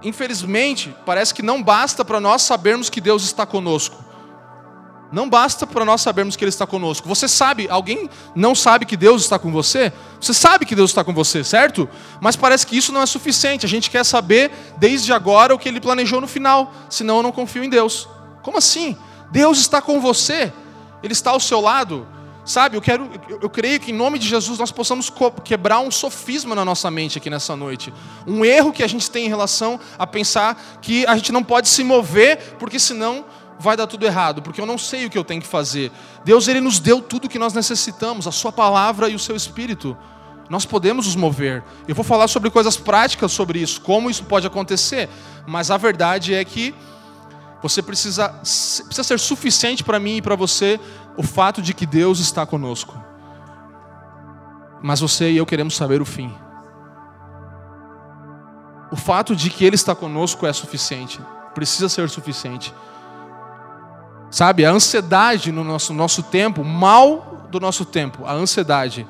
infelizmente, 0.04 0.96
parece 1.06 1.34
que 1.34 1.42
não 1.42 1.62
basta 1.62 2.04
para 2.04 2.20
nós 2.20 2.42
sabermos 2.42 2.90
que 2.90 3.00
Deus 3.00 3.24
está 3.24 3.46
conosco. 3.46 4.06
Não 5.12 5.30
basta 5.30 5.68
para 5.68 5.86
nós 5.86 6.02
sabermos 6.02 6.36
que 6.36 6.44
Ele 6.44 6.50
está 6.50 6.66
conosco. 6.66 7.08
Você 7.08 7.28
sabe, 7.28 7.70
alguém 7.70 8.10
não 8.36 8.56
sabe 8.56 8.86
que 8.86 8.98
Deus 8.98 9.22
está 9.22 9.38
com 9.38 9.52
você? 9.52 9.94
Você 10.20 10.34
sabe 10.34 10.66
que 10.66 10.76
Deus 10.76 10.92
está 10.92 11.04
com 11.04 11.14
você, 11.14 11.44
certo? 11.44 11.88
Mas 12.20 12.36
parece 12.36 12.66
que 12.66 12.76
isso 12.76 12.92
não 12.92 13.02
é 13.02 13.06
suficiente. 13.06 13.66
A 13.66 13.70
gente 13.70 13.90
quer 13.90 14.04
saber 14.04 14.52
desde 14.78 15.14
agora 15.14 15.54
o 15.54 15.60
que 15.60 15.70
Ele 15.70 15.80
planejou 15.80 16.20
no 16.20 16.28
final. 16.28 16.74
Senão 16.90 17.18
eu 17.18 17.24
não 17.24 17.32
confio 17.32 17.64
em 17.64 17.70
Deus. 17.70 18.10
Como 18.42 18.58
assim? 18.58 18.98
Deus 19.32 19.60
está 19.60 19.82
com 19.82 20.02
você? 20.02 20.52
Ele 21.04 21.14
está 21.14 21.32
ao 21.32 21.40
seu 21.40 21.62
lado? 21.62 22.08
Sabe, 22.46 22.78
eu 22.78 22.82
quero, 22.82 23.10
eu 23.42 23.50
creio 23.50 23.80
que 23.80 23.92
em 23.92 23.94
nome 23.94 24.20
de 24.20 24.28
Jesus 24.28 24.60
nós 24.60 24.72
possamos 24.72 25.12
quebrar 25.44 25.80
um 25.80 25.90
sofisma 25.90 26.54
na 26.54 26.64
nossa 26.64 26.92
mente 26.92 27.18
aqui 27.18 27.28
nessa 27.28 27.56
noite. 27.56 27.92
Um 28.28 28.46
erro 28.46 28.72
que 28.72 28.84
a 28.84 28.88
gente 28.88 29.10
tem 29.10 29.26
em 29.26 29.30
relação 29.30 29.80
a 29.98 30.06
pensar 30.06 30.78
que 30.80 31.08
a 31.08 31.16
gente 31.16 31.32
não 31.32 31.44
pode 31.44 31.68
se 31.68 31.84
mover, 31.84 32.56
porque 32.60 32.78
senão 32.78 33.26
vai 33.60 33.76
dar 33.76 33.88
tudo 33.88 34.06
errado, 34.06 34.44
porque 34.44 34.62
eu 34.62 34.66
não 34.66 34.78
sei 34.78 35.08
o 35.08 35.10
que 35.10 35.18
eu 35.18 35.24
tenho 35.24 35.42
que 35.42 35.48
fazer. 35.48 35.92
Deus 36.24 36.48
ele 36.48 36.62
nos 36.62 36.80
deu 36.80 37.02
tudo 37.02 37.28
que 37.28 37.40
nós 37.40 37.52
necessitamos, 37.52 38.28
a 38.28 38.32
sua 38.32 38.52
palavra 38.52 39.10
e 39.10 39.16
o 39.16 39.20
seu 39.20 39.36
espírito. 39.36 39.98
Nós 40.48 40.66
podemos 40.66 41.08
nos 41.08 41.16
mover. 41.16 41.64
Eu 41.88 41.96
vou 41.96 42.04
falar 42.04 42.28
sobre 42.28 42.52
coisas 42.52 42.78
práticas 42.78 43.32
sobre 43.32 43.58
isso, 43.58 43.82
como 43.82 44.08
isso 44.08 44.24
pode 44.24 44.46
acontecer, 44.46 45.10
mas 45.48 45.72
a 45.72 45.78
verdade 45.78 46.36
é 46.36 46.46
que 46.46 46.76
você 47.68 47.82
precisa, 47.82 48.30
precisa 48.30 49.04
ser 49.04 49.20
suficiente 49.20 49.84
para 49.84 50.00
mim 50.00 50.18
e 50.18 50.22
para 50.22 50.36
você 50.36 50.80
o 51.18 51.24
fato 51.24 51.64
de 51.64 51.74
que 51.74 51.88
Deus 51.88 52.20
está 52.20 52.46
conosco. 52.46 52.96
Mas 54.84 55.00
você 55.00 55.32
e 55.32 55.38
eu 55.38 55.48
queremos 55.48 55.76
saber 55.76 56.00
o 56.00 56.06
fim. 56.06 56.32
O 58.92 58.96
fato 58.96 59.36
de 59.36 59.50
que 59.50 59.66
Ele 59.66 59.74
está 59.74 59.96
conosco 59.96 60.46
é 60.46 60.54
suficiente, 60.54 61.20
precisa 61.56 61.90
ser 61.90 62.08
suficiente. 62.08 62.72
Sabe, 64.30 64.64
a 64.64 64.70
ansiedade 64.70 65.52
no 65.52 65.64
nosso, 65.64 65.92
nosso 65.92 66.22
tempo, 66.22 66.64
mal 66.64 67.48
do 67.50 67.60
nosso 67.60 67.84
tempo, 67.84 68.28
a 68.28 68.34
ansiedade, 68.34 69.08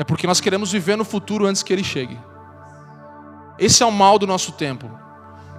é 0.00 0.02
porque 0.02 0.26
nós 0.26 0.40
queremos 0.40 0.72
viver 0.72 0.96
no 0.96 1.04
futuro 1.04 1.46
antes 1.46 1.62
que 1.62 1.72
Ele 1.72 1.84
chegue. 1.84 2.18
Esse 3.56 3.84
é 3.84 3.86
o 3.86 3.92
mal 3.92 4.18
do 4.18 4.26
nosso 4.26 4.50
tempo. 4.50 4.90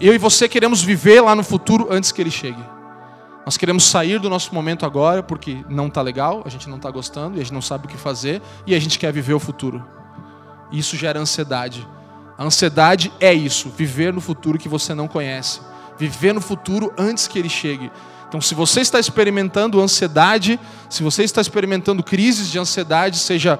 Eu 0.02 0.16
e 0.16 0.18
você 0.18 0.47
queremos 0.47 0.82
viver 0.82 1.20
lá 1.20 1.36
no 1.36 1.43
futuro 1.43 1.88
antes 1.91 2.12
que 2.12 2.22
Ele 2.22 2.32
chegue. 2.32 2.64
Nós 3.45 3.58
queremos 3.58 3.84
sair 3.84 4.18
do 4.18 4.30
nosso 4.30 4.56
momento 4.56 4.86
agora 4.86 5.22
porque 5.22 5.66
não 5.68 5.88
está 5.88 6.02
legal, 6.02 6.41
a 6.45 6.50
gente 6.50 6.70
não 6.70 6.78
está 6.78 6.89
gostando 6.89 7.36
e 7.36 7.41
a 7.41 7.43
gente 7.43 7.54
não 7.54 7.62
sabe 7.62 7.86
o 7.86 7.89
que 7.89 7.97
fazer 7.97 8.41
e 8.66 8.74
a 8.74 8.80
gente 8.80 8.97
quer 8.97 9.12
viver 9.12 9.34
o 9.34 9.39
futuro. 9.39 9.86
Isso 10.72 10.95
gera 10.95 11.20
ansiedade. 11.20 11.86
A 12.38 12.45
ansiedade 12.45 13.12
é 13.20 13.34
isso, 13.34 13.70
viver 13.70 14.14
no 14.14 14.22
futuro 14.22 14.58
que 14.58 14.70
você 14.70 14.93
não 14.93 15.08
conhece, 15.08 15.60
viver 15.97 16.34
no 16.34 16.39
futuro 16.39 16.93
antes 16.97 17.28
que 17.28 17.38
ele 17.38 17.50
chegue. 17.50 17.91
Então, 18.30 18.39
se 18.39 18.56
você 18.56 18.80
está 18.80 19.00
experimentando 19.00 19.82
ansiedade, 19.82 20.58
se 20.89 21.04
você 21.04 21.24
está 21.24 21.41
experimentando 21.41 22.04
crises 22.04 22.50
de 22.50 22.60
ansiedade, 22.60 23.18
seja 23.18 23.60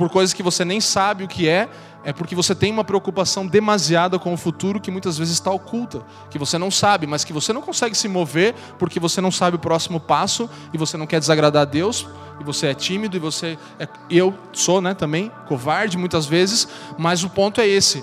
por 0.00 0.08
coisas 0.08 0.32
que 0.32 0.42
você 0.42 0.64
nem 0.64 0.80
sabe 0.80 1.24
o 1.24 1.28
que 1.28 1.46
é, 1.46 1.68
é 2.02 2.10
porque 2.10 2.34
você 2.34 2.54
tem 2.54 2.72
uma 2.72 2.82
preocupação 2.82 3.46
demasiada 3.46 4.18
com 4.18 4.32
o 4.32 4.36
futuro 4.38 4.80
que 4.80 4.90
muitas 4.90 5.18
vezes 5.18 5.34
está 5.34 5.50
oculta, 5.50 6.02
que 6.30 6.38
você 6.38 6.56
não 6.56 6.70
sabe, 6.70 7.06
mas 7.06 7.22
que 7.22 7.34
você 7.34 7.52
não 7.52 7.60
consegue 7.60 7.94
se 7.94 8.08
mover 8.08 8.54
porque 8.78 8.98
você 8.98 9.20
não 9.20 9.30
sabe 9.30 9.56
o 9.56 9.58
próximo 9.58 10.00
passo 10.00 10.48
e 10.72 10.78
você 10.78 10.96
não 10.96 11.06
quer 11.06 11.20
desagradar 11.20 11.60
a 11.60 11.64
Deus 11.66 12.08
e 12.40 12.44
você 12.44 12.68
é 12.68 12.74
tímido 12.74 13.14
e 13.14 13.20
você 13.20 13.58
é, 13.78 13.86
eu 14.08 14.32
sou, 14.54 14.80
né, 14.80 14.94
também 14.94 15.30
covarde 15.46 15.98
muitas 15.98 16.24
vezes, 16.24 16.66
mas 16.96 17.22
o 17.22 17.28
ponto 17.28 17.60
é 17.60 17.68
esse. 17.68 18.02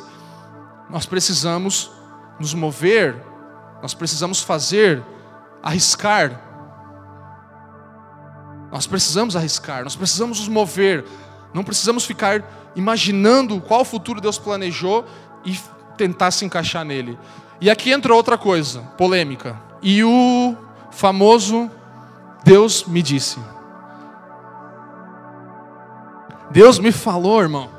Nós 0.92 1.08
precisamos 1.08 1.90
nos 2.40 2.54
mover, 2.54 3.24
nós 3.82 3.96
precisamos 3.96 4.40
fazer, 4.40 5.04
arriscar. 5.64 6.44
Nós 8.72 8.86
precisamos 8.86 9.36
arriscar, 9.36 9.84
nós 9.84 9.96
precisamos 9.96 10.40
nos 10.40 10.48
mover, 10.48 11.04
não 11.58 11.64
precisamos 11.64 12.06
ficar 12.06 12.72
imaginando 12.76 13.60
qual 13.60 13.84
futuro 13.84 14.22
Deus 14.22 14.38
planejou 14.38 15.04
e 15.44 15.60
tentar 15.98 16.30
se 16.30 16.46
encaixar 16.46 16.86
nele. 16.86 17.18
E 17.60 17.68
aqui 17.68 17.92
entra 17.92 18.14
outra 18.14 18.38
coisa, 18.38 18.82
polêmica. 18.96 19.60
E 19.82 20.04
o 20.04 20.56
famoso 20.92 21.68
Deus 22.44 22.84
me 22.86 23.02
disse. 23.02 23.40
Deus 26.52 26.78
me 26.78 26.92
falou, 26.92 27.42
irmão. 27.42 27.72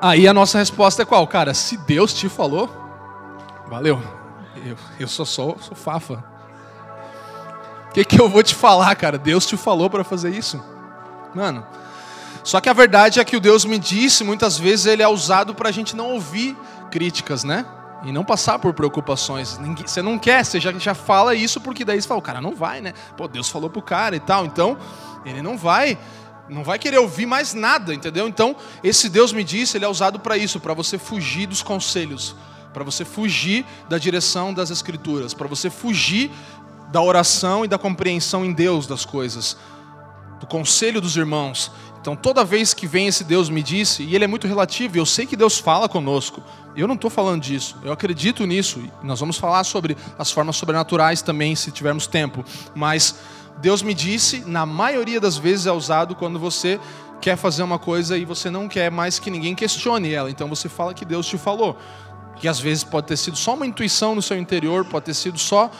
Aí 0.00 0.26
a 0.26 0.32
nossa 0.32 0.56
resposta 0.56 1.02
é 1.02 1.04
qual? 1.04 1.26
Cara, 1.26 1.52
se 1.52 1.76
Deus 1.76 2.14
te 2.14 2.30
falou, 2.30 2.70
valeu. 3.68 4.02
Eu, 4.64 4.78
eu 4.98 5.06
só 5.06 5.26
sou, 5.26 5.58
sou 5.60 5.76
fafa. 5.76 6.37
Que, 7.98 8.04
que 8.04 8.20
eu 8.20 8.28
vou 8.28 8.44
te 8.44 8.54
falar, 8.54 8.94
cara? 8.94 9.18
Deus 9.18 9.44
te 9.44 9.56
falou 9.56 9.90
para 9.90 10.04
fazer 10.04 10.30
isso. 10.30 10.62
Mano, 11.34 11.66
só 12.44 12.60
que 12.60 12.68
a 12.68 12.72
verdade 12.72 13.18
é 13.18 13.24
que 13.24 13.36
o 13.36 13.40
Deus 13.40 13.64
me 13.64 13.76
disse, 13.76 14.22
muitas 14.22 14.56
vezes 14.56 14.86
ele 14.86 15.02
é 15.02 15.08
usado 15.08 15.52
para 15.52 15.68
a 15.68 15.72
gente 15.72 15.96
não 15.96 16.12
ouvir 16.12 16.56
críticas, 16.92 17.42
né? 17.42 17.66
E 18.04 18.12
não 18.12 18.24
passar 18.24 18.60
por 18.60 18.72
preocupações. 18.72 19.58
Você 19.84 20.00
não 20.00 20.16
quer, 20.16 20.44
você 20.44 20.60
já, 20.60 20.72
já 20.74 20.94
fala 20.94 21.34
isso 21.34 21.60
porque 21.60 21.84
daí 21.84 22.00
você 22.00 22.06
fala, 22.06 22.20
o 22.20 22.22
cara 22.22 22.40
não 22.40 22.54
vai, 22.54 22.80
né? 22.80 22.94
Pô, 23.16 23.26
Deus 23.26 23.48
falou 23.48 23.68
pro 23.68 23.82
cara 23.82 24.14
e 24.14 24.20
tal. 24.20 24.46
Então, 24.46 24.78
ele 25.24 25.42
não 25.42 25.58
vai 25.58 25.98
não 26.48 26.62
vai 26.62 26.78
querer 26.78 26.98
ouvir 26.98 27.26
mais 27.26 27.52
nada, 27.52 27.92
entendeu? 27.92 28.28
Então, 28.28 28.54
esse 28.82 29.08
Deus 29.08 29.32
me 29.32 29.42
disse, 29.42 29.76
ele 29.76 29.84
é 29.84 29.88
usado 29.88 30.20
para 30.20 30.36
isso, 30.36 30.60
para 30.60 30.72
você 30.72 30.96
fugir 30.98 31.46
dos 31.46 31.62
conselhos, 31.62 32.34
para 32.72 32.84
você 32.84 33.04
fugir 33.04 33.66
da 33.88 33.98
direção 33.98 34.54
das 34.54 34.70
escrituras, 34.70 35.34
para 35.34 35.48
você 35.48 35.68
fugir 35.68 36.30
da 36.90 37.00
oração 37.02 37.64
e 37.64 37.68
da 37.68 37.78
compreensão 37.78 38.44
em 38.44 38.52
Deus 38.52 38.86
das 38.86 39.04
coisas, 39.04 39.56
do 40.40 40.46
conselho 40.46 41.00
dos 41.00 41.16
irmãos. 41.16 41.70
Então, 42.00 42.14
toda 42.16 42.44
vez 42.44 42.72
que 42.72 42.86
vem 42.86 43.08
esse 43.08 43.24
Deus 43.24 43.50
me 43.50 43.62
disse, 43.62 44.02
e 44.02 44.14
ele 44.14 44.24
é 44.24 44.28
muito 44.28 44.46
relativo, 44.46 44.96
eu 44.96 45.04
sei 45.04 45.26
que 45.26 45.36
Deus 45.36 45.58
fala 45.58 45.88
conosco, 45.88 46.42
eu 46.76 46.86
não 46.86 46.94
estou 46.94 47.10
falando 47.10 47.42
disso, 47.42 47.76
eu 47.82 47.92
acredito 47.92 48.46
nisso, 48.46 48.82
nós 49.02 49.20
vamos 49.20 49.36
falar 49.36 49.64
sobre 49.64 49.96
as 50.18 50.30
formas 50.30 50.56
sobrenaturais 50.56 51.20
também, 51.22 51.56
se 51.56 51.70
tivermos 51.70 52.06
tempo, 52.06 52.44
mas 52.74 53.16
Deus 53.60 53.82
me 53.82 53.92
disse, 53.92 54.40
na 54.46 54.64
maioria 54.64 55.20
das 55.20 55.36
vezes 55.36 55.66
é 55.66 55.72
usado 55.72 56.14
quando 56.14 56.38
você 56.38 56.78
quer 57.20 57.36
fazer 57.36 57.62
uma 57.62 57.78
coisa 57.78 58.16
e 58.16 58.24
você 58.24 58.50
não 58.50 58.68
quer 58.68 58.90
mais 58.90 59.18
que 59.18 59.30
ninguém 59.30 59.54
questione 59.54 60.12
ela. 60.12 60.30
Então 60.30 60.48
você 60.48 60.68
fala 60.68 60.94
que 60.94 61.04
Deus 61.04 61.26
te 61.26 61.36
falou. 61.36 61.76
Que 62.36 62.46
às 62.46 62.60
vezes 62.60 62.84
pode 62.84 63.08
ter 63.08 63.16
sido 63.16 63.36
só 63.36 63.54
uma 63.54 63.66
intuição 63.66 64.14
no 64.14 64.22
seu 64.22 64.38
interior, 64.38 64.84
pode 64.84 65.06
ter 65.06 65.14
sido 65.14 65.38
só. 65.38 65.70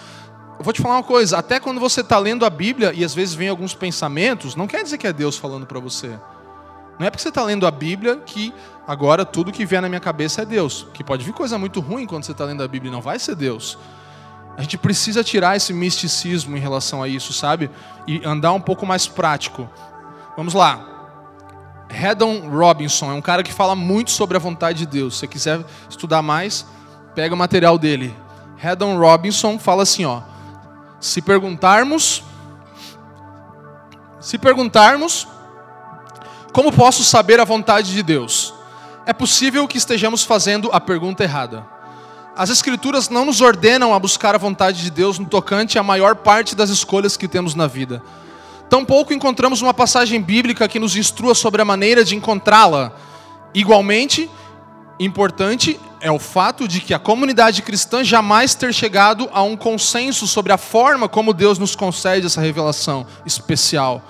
Eu 0.58 0.64
vou 0.64 0.72
te 0.72 0.82
falar 0.82 0.96
uma 0.96 1.02
coisa: 1.02 1.38
até 1.38 1.60
quando 1.60 1.80
você 1.80 2.00
está 2.00 2.18
lendo 2.18 2.44
a 2.44 2.50
Bíblia 2.50 2.92
e 2.94 3.04
às 3.04 3.14
vezes 3.14 3.34
vem 3.34 3.48
alguns 3.48 3.74
pensamentos, 3.74 4.56
não 4.56 4.66
quer 4.66 4.82
dizer 4.82 4.98
que 4.98 5.06
é 5.06 5.12
Deus 5.12 5.36
falando 5.36 5.66
para 5.66 5.78
você. 5.78 6.18
Não 6.98 7.06
é 7.06 7.10
porque 7.10 7.22
você 7.22 7.28
está 7.28 7.44
lendo 7.44 7.64
a 7.66 7.70
Bíblia 7.70 8.16
que 8.16 8.52
agora 8.86 9.24
tudo 9.24 9.52
que 9.52 9.64
vier 9.64 9.80
na 9.80 9.88
minha 9.88 10.00
cabeça 10.00 10.42
é 10.42 10.44
Deus. 10.44 10.86
Que 10.92 11.04
pode 11.04 11.24
vir 11.24 11.32
coisa 11.32 11.56
muito 11.56 11.78
ruim 11.78 12.06
quando 12.06 12.24
você 12.24 12.32
está 12.32 12.44
lendo 12.44 12.62
a 12.62 12.66
Bíblia, 12.66 12.90
não 12.90 13.00
vai 13.00 13.20
ser 13.20 13.36
Deus. 13.36 13.78
A 14.56 14.62
gente 14.62 14.76
precisa 14.76 15.22
tirar 15.22 15.56
esse 15.56 15.72
misticismo 15.72 16.56
em 16.56 16.60
relação 16.60 17.00
a 17.00 17.06
isso, 17.06 17.32
sabe? 17.32 17.70
E 18.08 18.20
andar 18.24 18.52
um 18.52 18.60
pouco 18.60 18.84
mais 18.84 19.06
prático. 19.06 19.70
Vamos 20.36 20.54
lá. 20.54 20.84
Redon 21.88 22.50
Robinson 22.50 23.12
é 23.12 23.14
um 23.14 23.20
cara 23.20 23.44
que 23.44 23.52
fala 23.52 23.76
muito 23.76 24.10
sobre 24.10 24.36
a 24.36 24.40
vontade 24.40 24.78
de 24.78 24.86
Deus. 24.86 25.14
Se 25.14 25.20
você 25.20 25.28
quiser 25.28 25.64
estudar 25.88 26.20
mais, 26.20 26.66
pega 27.14 27.32
o 27.32 27.38
material 27.38 27.78
dele. 27.78 28.12
Redon 28.56 28.98
Robinson 28.98 29.60
fala 29.60 29.84
assim, 29.84 30.04
ó: 30.04 30.22
Se 31.00 31.22
perguntarmos 31.22 32.22
se 34.20 34.36
perguntarmos 34.36 35.28
como 36.52 36.72
posso 36.72 37.04
saber 37.04 37.38
a 37.38 37.44
vontade 37.44 37.92
de 37.92 38.02
Deus? 38.02 38.52
É 39.06 39.12
possível 39.12 39.66
que 39.68 39.78
estejamos 39.78 40.24
fazendo 40.24 40.70
a 40.72 40.80
pergunta 40.80 41.22
errada. 41.22 41.64
As 42.36 42.50
Escrituras 42.50 43.08
não 43.08 43.24
nos 43.24 43.40
ordenam 43.40 43.94
a 43.94 43.98
buscar 43.98 44.34
a 44.34 44.38
vontade 44.38 44.82
de 44.82 44.90
Deus 44.90 45.18
no 45.18 45.26
tocante 45.26 45.78
à 45.78 45.82
maior 45.82 46.16
parte 46.16 46.54
das 46.54 46.70
escolhas 46.70 47.16
que 47.16 47.28
temos 47.28 47.54
na 47.54 47.66
vida. 47.66 48.02
Tampouco 48.68 49.14
encontramos 49.14 49.62
uma 49.62 49.72
passagem 49.72 50.20
bíblica 50.20 50.68
que 50.68 50.78
nos 50.78 50.94
instrua 50.94 51.34
sobre 51.34 51.62
a 51.62 51.64
maneira 51.64 52.04
de 52.04 52.14
encontrá-la. 52.14 52.92
Igualmente, 53.54 54.28
importante 55.00 55.80
é 56.00 56.10
o 56.10 56.18
fato 56.18 56.68
de 56.68 56.80
que 56.80 56.94
a 56.94 56.98
comunidade 56.98 57.62
cristã 57.62 58.04
jamais 58.04 58.54
ter 58.54 58.72
chegado 58.72 59.28
a 59.32 59.42
um 59.42 59.56
consenso 59.56 60.26
sobre 60.26 60.52
a 60.52 60.58
forma 60.58 61.08
como 61.08 61.32
Deus 61.32 61.58
nos 61.58 61.74
concede 61.74 62.26
essa 62.26 62.40
revelação 62.40 63.06
especial. 63.26 64.02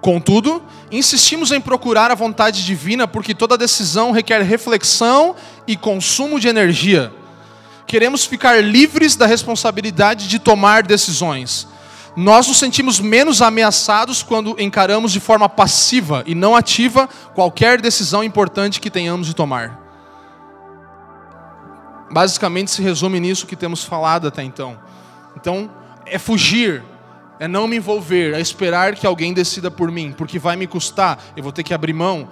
Contudo, 0.00 0.62
insistimos 0.90 1.52
em 1.52 1.60
procurar 1.60 2.10
a 2.10 2.14
vontade 2.14 2.64
divina 2.64 3.08
porque 3.08 3.34
toda 3.34 3.56
decisão 3.58 4.12
requer 4.12 4.42
reflexão 4.42 5.34
e 5.66 5.76
consumo 5.76 6.38
de 6.38 6.48
energia 6.48 7.12
queremos 7.86 8.24
ficar 8.24 8.62
livres 8.62 9.14
da 9.16 9.26
responsabilidade 9.26 10.28
de 10.28 10.38
tomar 10.38 10.82
decisões. 10.82 11.68
Nós 12.16 12.48
nos 12.48 12.56
sentimos 12.56 12.98
menos 12.98 13.40
ameaçados 13.40 14.22
quando 14.22 14.56
encaramos 14.58 15.12
de 15.12 15.20
forma 15.20 15.48
passiva 15.48 16.24
e 16.26 16.34
não 16.34 16.56
ativa 16.56 17.08
qualquer 17.34 17.80
decisão 17.80 18.24
importante 18.24 18.80
que 18.80 18.90
tenhamos 18.90 19.26
de 19.26 19.34
tomar. 19.34 19.85
Basicamente 22.10 22.70
se 22.70 22.82
resume 22.82 23.20
nisso 23.20 23.46
que 23.46 23.56
temos 23.56 23.84
falado 23.84 24.28
até 24.28 24.42
então. 24.42 24.78
Então, 25.36 25.70
é 26.04 26.18
fugir, 26.18 26.82
é 27.38 27.46
não 27.46 27.66
me 27.66 27.76
envolver, 27.76 28.34
é 28.34 28.40
esperar 28.40 28.94
que 28.94 29.06
alguém 29.06 29.32
decida 29.32 29.70
por 29.70 29.90
mim, 29.90 30.12
porque 30.16 30.38
vai 30.38 30.56
me 30.56 30.66
custar, 30.66 31.18
eu 31.36 31.42
vou 31.42 31.52
ter 31.52 31.62
que 31.62 31.74
abrir 31.74 31.92
mão, 31.92 32.28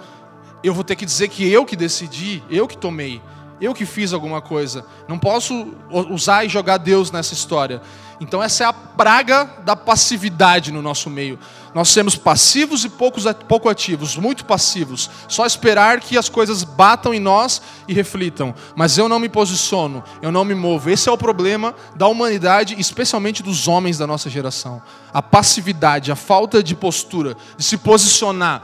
eu 0.63 0.73
vou 0.73 0.83
ter 0.83 0.95
que 0.95 1.05
dizer 1.05 1.27
que 1.27 1.47
eu 1.49 1.65
que 1.65 1.75
decidi, 1.75 2.43
eu 2.49 2.67
que 2.67 2.77
tomei. 2.77 3.21
Eu 3.61 3.73
que 3.73 3.85
fiz 3.85 4.11
alguma 4.11 4.41
coisa. 4.41 4.85
Não 5.07 5.17
posso 5.17 5.73
usar 6.09 6.43
e 6.43 6.49
jogar 6.49 6.77
Deus 6.77 7.09
nessa 7.09 7.33
história. 7.33 7.81
Então, 8.19 8.41
essa 8.41 8.63
é 8.63 8.67
a 8.67 8.73
praga 8.73 9.49
da 9.65 9.75
passividade 9.75 10.71
no 10.71 10.81
nosso 10.81 11.09
meio. 11.09 11.37
Nós 11.73 11.89
somos 11.89 12.15
passivos 12.15 12.85
e 12.85 12.89
poucos, 12.89 13.25
pouco 13.47 13.67
ativos, 13.67 14.15
muito 14.15 14.45
passivos. 14.45 15.09
Só 15.27 15.45
esperar 15.45 15.99
que 15.99 16.17
as 16.17 16.29
coisas 16.29 16.63
batam 16.63 17.13
em 17.13 17.19
nós 17.19 17.61
e 17.87 17.93
reflitam. 17.93 18.55
Mas 18.75 18.97
eu 18.97 19.09
não 19.09 19.19
me 19.19 19.27
posiciono, 19.27 20.03
eu 20.21 20.31
não 20.31 20.45
me 20.45 20.55
movo. 20.55 20.89
Esse 20.89 21.09
é 21.09 21.11
o 21.11 21.17
problema 21.17 21.75
da 21.95 22.07
humanidade, 22.07 22.75
especialmente 22.79 23.43
dos 23.43 23.67
homens 23.67 23.97
da 23.97 24.07
nossa 24.07 24.29
geração. 24.29 24.81
A 25.13 25.21
passividade, 25.21 26.11
a 26.11 26.15
falta 26.15 26.63
de 26.63 26.75
postura, 26.75 27.35
de 27.57 27.63
se 27.63 27.77
posicionar, 27.77 28.61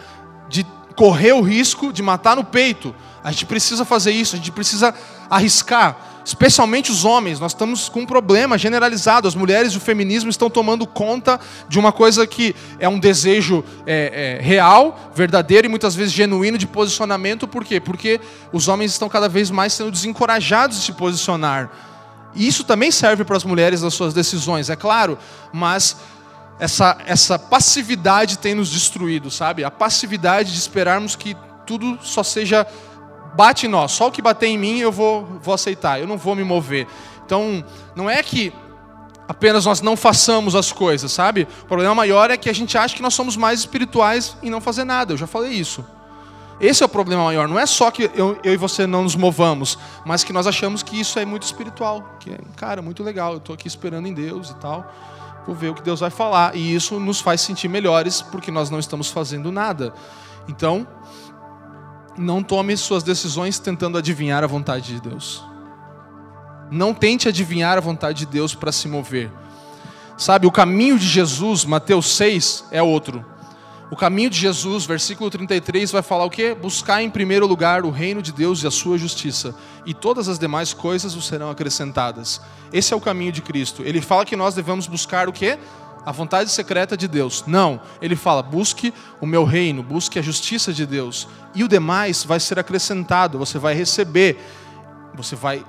de 0.48 0.66
correr 0.96 1.34
o 1.34 1.42
risco 1.42 1.92
de 1.92 2.02
matar 2.02 2.36
no 2.36 2.44
peito 2.44 2.96
a 3.24 3.32
gente 3.32 3.46
precisa 3.46 3.86
fazer 3.86 4.12
isso, 4.12 4.36
a 4.36 4.38
gente 4.38 4.52
precisa 4.52 4.94
arriscar, 5.30 5.96
especialmente 6.24 6.92
os 6.92 7.06
homens. 7.06 7.40
Nós 7.40 7.52
estamos 7.52 7.90
com 7.90 8.02
um 8.02 8.06
problema 8.06 8.58
generalizado. 8.58 9.28
As 9.28 9.36
mulheres 9.36 9.74
e 9.74 9.78
o 9.78 9.80
feminismo 9.80 10.30
estão 10.30 10.50
tomando 10.50 10.86
conta 10.86 11.40
de 11.68 11.80
uma 11.80 11.92
coisa 11.92 12.26
que 12.28 12.56
é 12.80 12.88
um 12.88 13.00
desejo 13.00 13.64
é, 13.86 14.38
é, 14.40 14.44
real, 14.44 15.12
verdadeiro 15.16 15.68
e 15.68 15.70
muitas 15.70 15.96
vezes 15.96 16.14
genuíno 16.14 16.58
de 16.58 16.68
posicionamento. 16.68 17.48
Por 17.48 17.66
quê? 17.66 17.80
Porque 17.80 18.20
os 18.52 18.68
homens 18.68 18.92
estão 18.92 19.10
cada 19.10 19.28
vez 19.28 19.50
mais 19.50 19.74
sendo 19.74 19.92
desencorajados 19.92 20.78
de 20.78 20.84
se 20.84 20.94
posicionar. 20.94 21.70
E 22.34 22.48
isso 22.48 22.64
também 22.64 22.92
serve 22.92 23.24
para 23.24 23.38
as 23.38 23.44
mulheres 23.44 23.82
nas 23.82 23.94
suas 23.94 24.14
decisões, 24.14 24.70
é 24.70 24.76
claro, 24.76 25.18
mas 25.52 25.98
essa, 26.60 26.98
essa 27.06 27.40
passividade 27.40 28.38
tem 28.38 28.56
nos 28.56 28.70
destruído, 28.70 29.30
sabe? 29.30 29.64
A 29.64 29.72
passividade 29.72 30.52
de 30.52 30.58
esperarmos 30.60 31.16
que 31.16 31.36
tudo 31.66 31.98
só 32.02 32.24
seja 32.24 32.66
bate 33.34 33.68
nós, 33.68 33.92
só 33.92 34.08
o 34.08 34.12
que 34.12 34.22
bater 34.22 34.48
em 34.48 34.58
mim 34.58 34.80
eu 34.80 34.92
vou, 34.92 35.26
vou 35.42 35.54
aceitar, 35.54 36.00
eu 36.00 36.08
não 36.08 36.18
vou 36.18 36.36
me 36.36 36.44
mover. 36.44 36.88
Então, 37.26 37.64
não 37.96 38.10
é 38.10 38.22
que 38.22 38.54
apenas 39.28 39.66
nós 39.66 39.82
não 39.82 39.96
façamos 39.96 40.56
as 40.56 40.72
coisas, 40.72 41.12
sabe? 41.12 41.48
O 41.64 41.66
problema 41.66 41.96
maior 41.96 42.30
é 42.30 42.38
que 42.38 42.50
a 42.50 42.54
gente 42.54 42.78
acha 42.78 42.96
que 42.96 43.02
nós 43.02 43.14
somos 43.14 43.38
mais 43.38 43.62
espirituais 43.62 44.36
em 44.44 44.50
não 44.50 44.60
fazer 44.60 44.84
nada, 44.84 45.14
eu 45.14 45.18
já 45.18 45.28
falei 45.28 45.52
isso. 45.52 45.86
Esse 46.60 46.84
é 46.84 46.86
o 46.86 46.90
problema 46.90 47.24
maior, 47.24 47.48
não 47.48 47.58
é 47.58 47.66
só 47.66 47.90
que 47.90 48.04
eu, 48.14 48.38
eu 48.44 48.54
e 48.54 48.58
você 48.58 48.86
não 48.86 49.04
nos 49.04 49.16
movamos, 49.16 49.80
mas 50.06 50.24
que 50.24 50.32
nós 50.32 50.46
achamos 50.46 50.84
que 50.84 51.00
isso 51.00 51.18
é 51.18 51.26
muito 51.26 51.44
espiritual, 51.44 52.18
que 52.20 52.30
é, 52.30 52.38
cara, 52.56 52.82
muito 52.82 53.02
legal, 53.02 53.32
eu 53.32 53.38
estou 53.38 53.56
aqui 53.56 53.68
esperando 53.68 54.08
em 54.08 54.14
Deus 54.14 54.52
e 54.52 54.56
tal, 54.56 54.94
vou 55.48 55.56
ver 55.56 55.70
o 55.70 55.74
que 55.74 55.82
Deus 55.82 56.02
vai 56.02 56.12
falar, 56.12 56.56
e 56.56 56.76
isso 56.76 57.00
nos 57.00 57.20
faz 57.20 57.42
sentir 57.42 57.68
melhores 57.68 58.22
porque 58.22 58.52
nós 58.52 58.70
não 58.70 58.78
estamos 58.78 59.10
fazendo 59.10 59.52
nada. 59.52 59.92
Então, 60.48 60.86
não 62.22 62.44
tome 62.44 62.78
suas 62.78 63.04
decisões 63.04 63.60
tentando 63.60 63.98
adivinhar 63.98 64.44
a 64.44 64.48
vontade 64.48 64.94
de 64.94 65.02
Deus. 65.02 65.44
Não 66.72 66.94
tente 66.94 67.28
adivinhar 67.28 67.78
a 67.78 67.82
vontade 67.82 68.20
de 68.20 68.26
Deus 68.26 68.56
para 68.56 68.72
se 68.72 68.88
mover. 68.88 69.30
Sabe, 70.18 70.48
o 70.48 70.52
caminho 70.52 70.98
de 70.98 71.08
Jesus, 71.08 71.66
Mateus 71.66 72.16
6, 72.16 72.66
é 72.72 72.82
outro. 72.82 73.26
O 73.92 73.96
caminho 73.96 74.30
de 74.30 74.40
Jesus, 74.40 74.86
versículo 74.86 75.30
33, 75.30 75.92
vai 75.92 76.02
falar 76.02 76.24
o 76.24 76.30
quê? 76.30 76.56
Buscar 76.56 77.04
em 77.04 77.10
primeiro 77.10 77.46
lugar 77.46 77.84
o 77.84 77.90
reino 77.90 78.22
de 78.22 78.32
Deus 78.32 78.64
e 78.64 78.68
a 78.68 78.72
sua 78.72 78.98
justiça, 78.98 79.54
e 79.86 79.94
todas 79.94 80.30
as 80.30 80.40
demais 80.40 80.72
coisas 80.72 81.14
vos 81.14 81.28
serão 81.28 81.50
acrescentadas. 81.50 82.40
Esse 82.72 82.94
é 82.94 82.96
o 82.96 83.02
caminho 83.02 83.34
de 83.34 83.42
Cristo. 83.42 83.84
Ele 83.84 84.00
fala 84.00 84.24
que 84.24 84.38
nós 84.38 84.56
devemos 84.56 84.88
buscar 84.88 85.28
o 85.28 85.34
quê? 85.34 85.60
A 86.06 86.12
vontade 86.12 86.50
secreta 86.50 86.98
de 86.98 87.08
Deus. 87.08 87.44
Não, 87.48 87.80
ele 88.02 88.16
fala: 88.16 88.42
busque 88.42 88.94
o 89.20 89.26
meu 89.26 89.44
reino, 89.44 89.84
busque 89.84 90.18
a 90.18 90.22
justiça 90.22 90.74
de 90.74 90.86
Deus, 90.86 91.28
e 91.54 91.64
o 91.64 91.68
demais 91.68 92.24
vai 92.24 92.40
ser 92.40 92.60
acrescentado, 92.60 93.38
você 93.38 93.58
vai 93.58 93.74
receber, 93.74 94.40
você 95.14 95.36
vai 95.36 95.64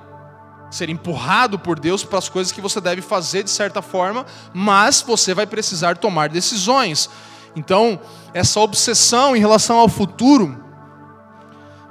ser 0.71 0.89
empurrado 0.89 1.59
por 1.59 1.79
Deus 1.79 2.03
para 2.03 2.17
as 2.17 2.27
coisas 2.27 2.51
que 2.51 2.59
você 2.59 2.81
deve 2.81 3.01
fazer 3.01 3.43
de 3.43 3.51
certa 3.51 3.81
forma, 3.81 4.25
mas 4.53 5.01
você 5.01 5.33
vai 5.33 5.45
precisar 5.45 5.97
tomar 5.97 6.29
decisões. 6.29 7.09
Então, 7.55 7.99
essa 8.33 8.59
obsessão 8.59 9.35
em 9.35 9.39
relação 9.39 9.77
ao 9.77 9.87
futuro, 9.87 10.63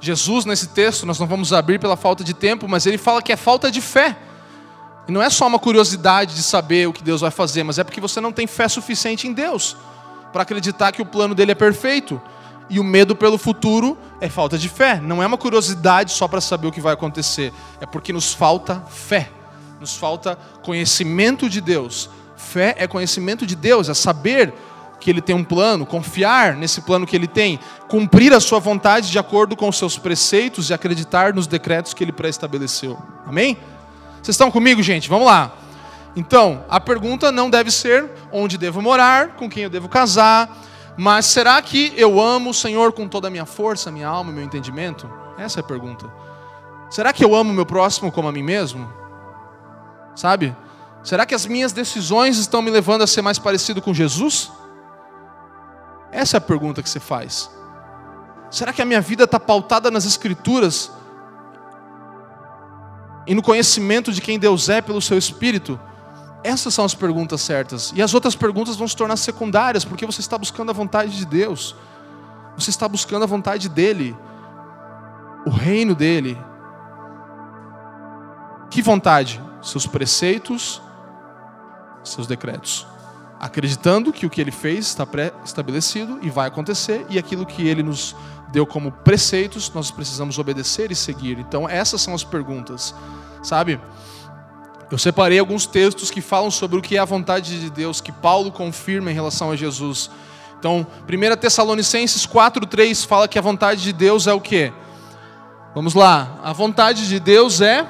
Jesus, 0.01 0.45
nesse 0.45 0.68
texto, 0.68 1.07
nós 1.07 1.20
não 1.20 1.28
vamos 1.28 1.53
abrir 1.53 1.78
pela 1.78 1.97
falta 1.97 2.24
de 2.24 2.34
tempo, 2.34 2.66
mas 2.68 2.84
ele 2.84 2.99
fala 2.99 3.22
que 3.22 3.32
é 3.32 3.36
falta 3.36 3.70
de 3.70 3.80
fé. 3.80 4.18
E 5.09 5.12
não 5.12 5.22
é 5.22 5.28
só 5.28 5.46
uma 5.46 5.59
curiosidade 5.59 6.34
de 6.34 6.42
saber 6.42 6.88
o 6.88 6.92
que 6.92 7.03
Deus 7.03 7.20
vai 7.20 7.30
fazer, 7.30 7.62
mas 7.62 7.78
é 7.78 7.84
porque 7.84 8.00
você 8.00 8.20
não 8.20 8.32
tem 8.32 8.46
fé 8.46 8.68
suficiente 8.68 9.26
em 9.26 9.32
Deus 9.32 9.76
para 10.32 10.42
acreditar 10.42 10.92
que 10.92 11.03
o 11.03 11.07
plano 11.07 11.34
dele 11.34 11.53
é 11.53 11.55
perfeito. 11.55 12.20
E 12.70 12.80
o 12.80 12.84
medo 12.84 13.14
pelo 13.14 13.36
futuro 13.36 13.98
é 14.20 14.28
falta 14.28 14.57
de 14.57 14.68
fé. 14.68 15.00
Não 15.00 15.22
é 15.22 15.26
uma 15.26 15.36
curiosidade 15.36 16.12
só 16.12 16.26
para 16.26 16.40
saber 16.40 16.68
o 16.68 16.72
que 16.72 16.80
vai 16.80 16.94
acontecer. 16.94 17.53
É 17.80 17.86
porque 17.86 18.12
nos 18.12 18.32
falta 18.32 18.80
fé. 18.88 19.28
Nos 19.78 19.96
falta 19.96 20.38
conhecimento 20.62 21.50
de 21.50 21.61
Deus. 21.61 22.09
Fé 22.36 22.74
é 22.78 22.86
conhecimento 22.86 23.44
de 23.44 23.55
Deus, 23.55 23.88
é 23.88 23.94
saber 23.94 24.55
que 24.98 25.11
Ele 25.11 25.20
tem 25.20 25.34
um 25.34 25.44
plano, 25.44 25.84
confiar 25.84 26.55
nesse 26.55 26.80
plano 26.80 27.07
que 27.07 27.14
Ele 27.14 27.26
tem, 27.26 27.59
cumprir 27.88 28.32
a 28.32 28.40
sua 28.40 28.61
vontade 28.61 29.11
de 29.11 29.18
acordo 29.18 29.57
com 29.57 29.68
os 29.68 29.76
seus 29.76 29.98
preceitos 29.98 30.70
e 30.70 30.74
acreditar 30.74 31.34
nos 31.34 31.46
decretos 31.46 31.92
que 31.92 32.03
Ele 32.03 32.12
pré-estabeleceu. 32.12 32.96
Amém? 33.26 33.59
Vocês 34.22 34.34
estão 34.34 34.52
comigo, 34.52 34.80
gente? 34.82 35.08
Vamos 35.08 35.26
lá. 35.26 35.52
Então, 36.14 36.64
a 36.68 36.78
pergunta 36.78 37.32
não 37.32 37.50
deve 37.50 37.72
ser 37.72 38.08
onde 38.30 38.56
devo 38.56 38.80
morar, 38.80 39.36
com 39.36 39.50
quem 39.50 39.64
eu 39.64 39.70
devo 39.70 39.88
casar, 39.88 40.48
mas 40.96 41.26
será 41.26 41.60
que 41.60 41.92
eu 41.96 42.20
amo 42.20 42.50
o 42.50 42.54
Senhor 42.54 42.92
com 42.92 43.08
toda 43.08 43.26
a 43.26 43.30
minha 43.30 43.46
força, 43.46 43.90
minha 43.90 44.06
alma, 44.06 44.30
meu 44.30 44.44
entendimento? 44.44 45.10
Essa 45.36 45.58
é 45.58 45.62
a 45.62 45.64
pergunta. 45.64 46.08
Será 46.88 47.12
que 47.12 47.24
eu 47.24 47.34
amo 47.34 47.52
meu 47.52 47.66
próximo 47.66 48.12
como 48.12 48.28
a 48.28 48.32
mim 48.32 48.42
mesmo? 48.44 48.88
Sabe? 50.14 50.54
Será 51.02 51.26
que 51.26 51.34
as 51.34 51.44
minhas 51.44 51.72
decisões 51.72 52.38
estão 52.38 52.62
me 52.62 52.70
levando 52.70 53.02
a 53.02 53.08
ser 53.08 53.22
mais 53.22 53.40
parecido 53.40 53.82
com 53.82 53.92
Jesus? 53.92 54.52
Essa 56.12 56.36
é 56.36 56.38
a 56.38 56.40
pergunta 56.40 56.80
que 56.80 56.88
você 56.88 57.00
faz. 57.00 57.50
Será 58.50 58.72
que 58.72 58.82
a 58.82 58.84
minha 58.84 59.00
vida 59.00 59.24
está 59.24 59.40
pautada 59.40 59.90
nas 59.90 60.04
Escrituras 60.04 60.92
e 63.26 63.34
no 63.34 63.42
conhecimento 63.42 64.12
de 64.12 64.20
quem 64.20 64.38
Deus 64.38 64.68
é 64.68 64.80
pelo 64.80 65.00
seu 65.00 65.16
Espírito? 65.18 65.78
Essas 66.44 66.74
são 66.74 66.84
as 66.84 66.94
perguntas 66.94 67.40
certas. 67.40 67.92
E 67.94 68.02
as 68.02 68.14
outras 68.14 68.34
perguntas 68.34 68.76
vão 68.76 68.88
se 68.88 68.96
tornar 68.96 69.16
secundárias, 69.16 69.84
porque 69.84 70.04
você 70.04 70.20
está 70.20 70.36
buscando 70.36 70.70
a 70.70 70.72
vontade 70.72 71.16
de 71.16 71.24
Deus. 71.24 71.76
Você 72.56 72.70
está 72.70 72.88
buscando 72.88 73.22
a 73.22 73.26
vontade 73.26 73.68
dEle, 73.68 74.16
o 75.46 75.50
reino 75.50 75.94
dEle. 75.94 76.36
Que 78.70 78.82
vontade? 78.82 79.40
Seus 79.62 79.86
preceitos, 79.86 80.82
seus 82.02 82.26
decretos 82.26 82.86
acreditando 83.42 84.12
que 84.12 84.24
o 84.24 84.30
que 84.30 84.40
ele 84.40 84.52
fez 84.52 84.86
está 84.86 85.04
pré-estabelecido 85.04 86.20
e 86.22 86.30
vai 86.30 86.46
acontecer, 86.46 87.04
e 87.10 87.18
aquilo 87.18 87.44
que 87.44 87.66
ele 87.66 87.82
nos 87.82 88.14
deu 88.53 88.66
como 88.66 88.92
preceitos, 88.92 89.72
nós 89.74 89.90
precisamos 89.90 90.38
obedecer 90.38 90.92
e 90.92 90.94
seguir. 90.94 91.38
Então, 91.38 91.68
essas 91.68 92.03
são 92.03 92.14
as 92.14 92.22
perguntas, 92.22 92.94
sabe? 93.42 93.80
Eu 94.90 94.98
separei 94.98 95.38
alguns 95.38 95.64
textos 95.64 96.11
que 96.11 96.20
falam 96.20 96.50
sobre 96.50 96.78
o 96.78 96.82
que 96.82 96.96
é 96.96 97.00
a 97.00 97.05
vontade 97.07 97.59
de 97.59 97.70
Deus, 97.70 98.00
que 98.00 98.12
Paulo 98.12 98.53
confirma 98.53 99.11
em 99.11 99.14
relação 99.14 99.50
a 99.50 99.57
Jesus. 99.57 100.11
Então, 100.59 100.86
1 101.09 101.36
Tessalonicenses 101.36 102.26
4,3 102.26 103.07
fala 103.07 103.26
que 103.26 103.38
a 103.38 103.42
vontade 103.42 103.82
de 103.82 103.92
Deus 103.92 104.26
é 104.26 104.34
o 104.34 104.40
quê? 104.40 104.70
Vamos 105.74 105.94
lá. 105.94 106.38
A 106.42 106.53
vontade 106.53 107.09
de 107.09 107.18
Deus 107.18 107.62
é 107.62 107.86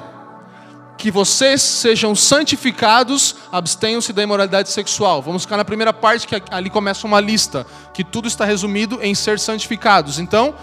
que 0.97 1.11
vocês 1.11 1.61
sejam 1.61 2.15
santificados, 2.15 3.35
abstenham-se 3.51 4.13
da 4.13 4.23
imoralidade 4.23 4.69
sexual. 4.69 5.21
Vamos 5.21 5.43
ficar 5.43 5.57
na 5.57 5.65
primeira 5.65 5.91
parte, 5.91 6.27
que 6.27 6.41
ali 6.49 6.69
começa 6.69 7.05
uma 7.05 7.19
lista, 7.19 7.65
que 7.93 8.03
tudo 8.03 8.27
está 8.27 8.45
resumido 8.45 8.99
em 9.01 9.13
ser 9.13 9.39
santificados. 9.39 10.19
Então, 10.19 10.55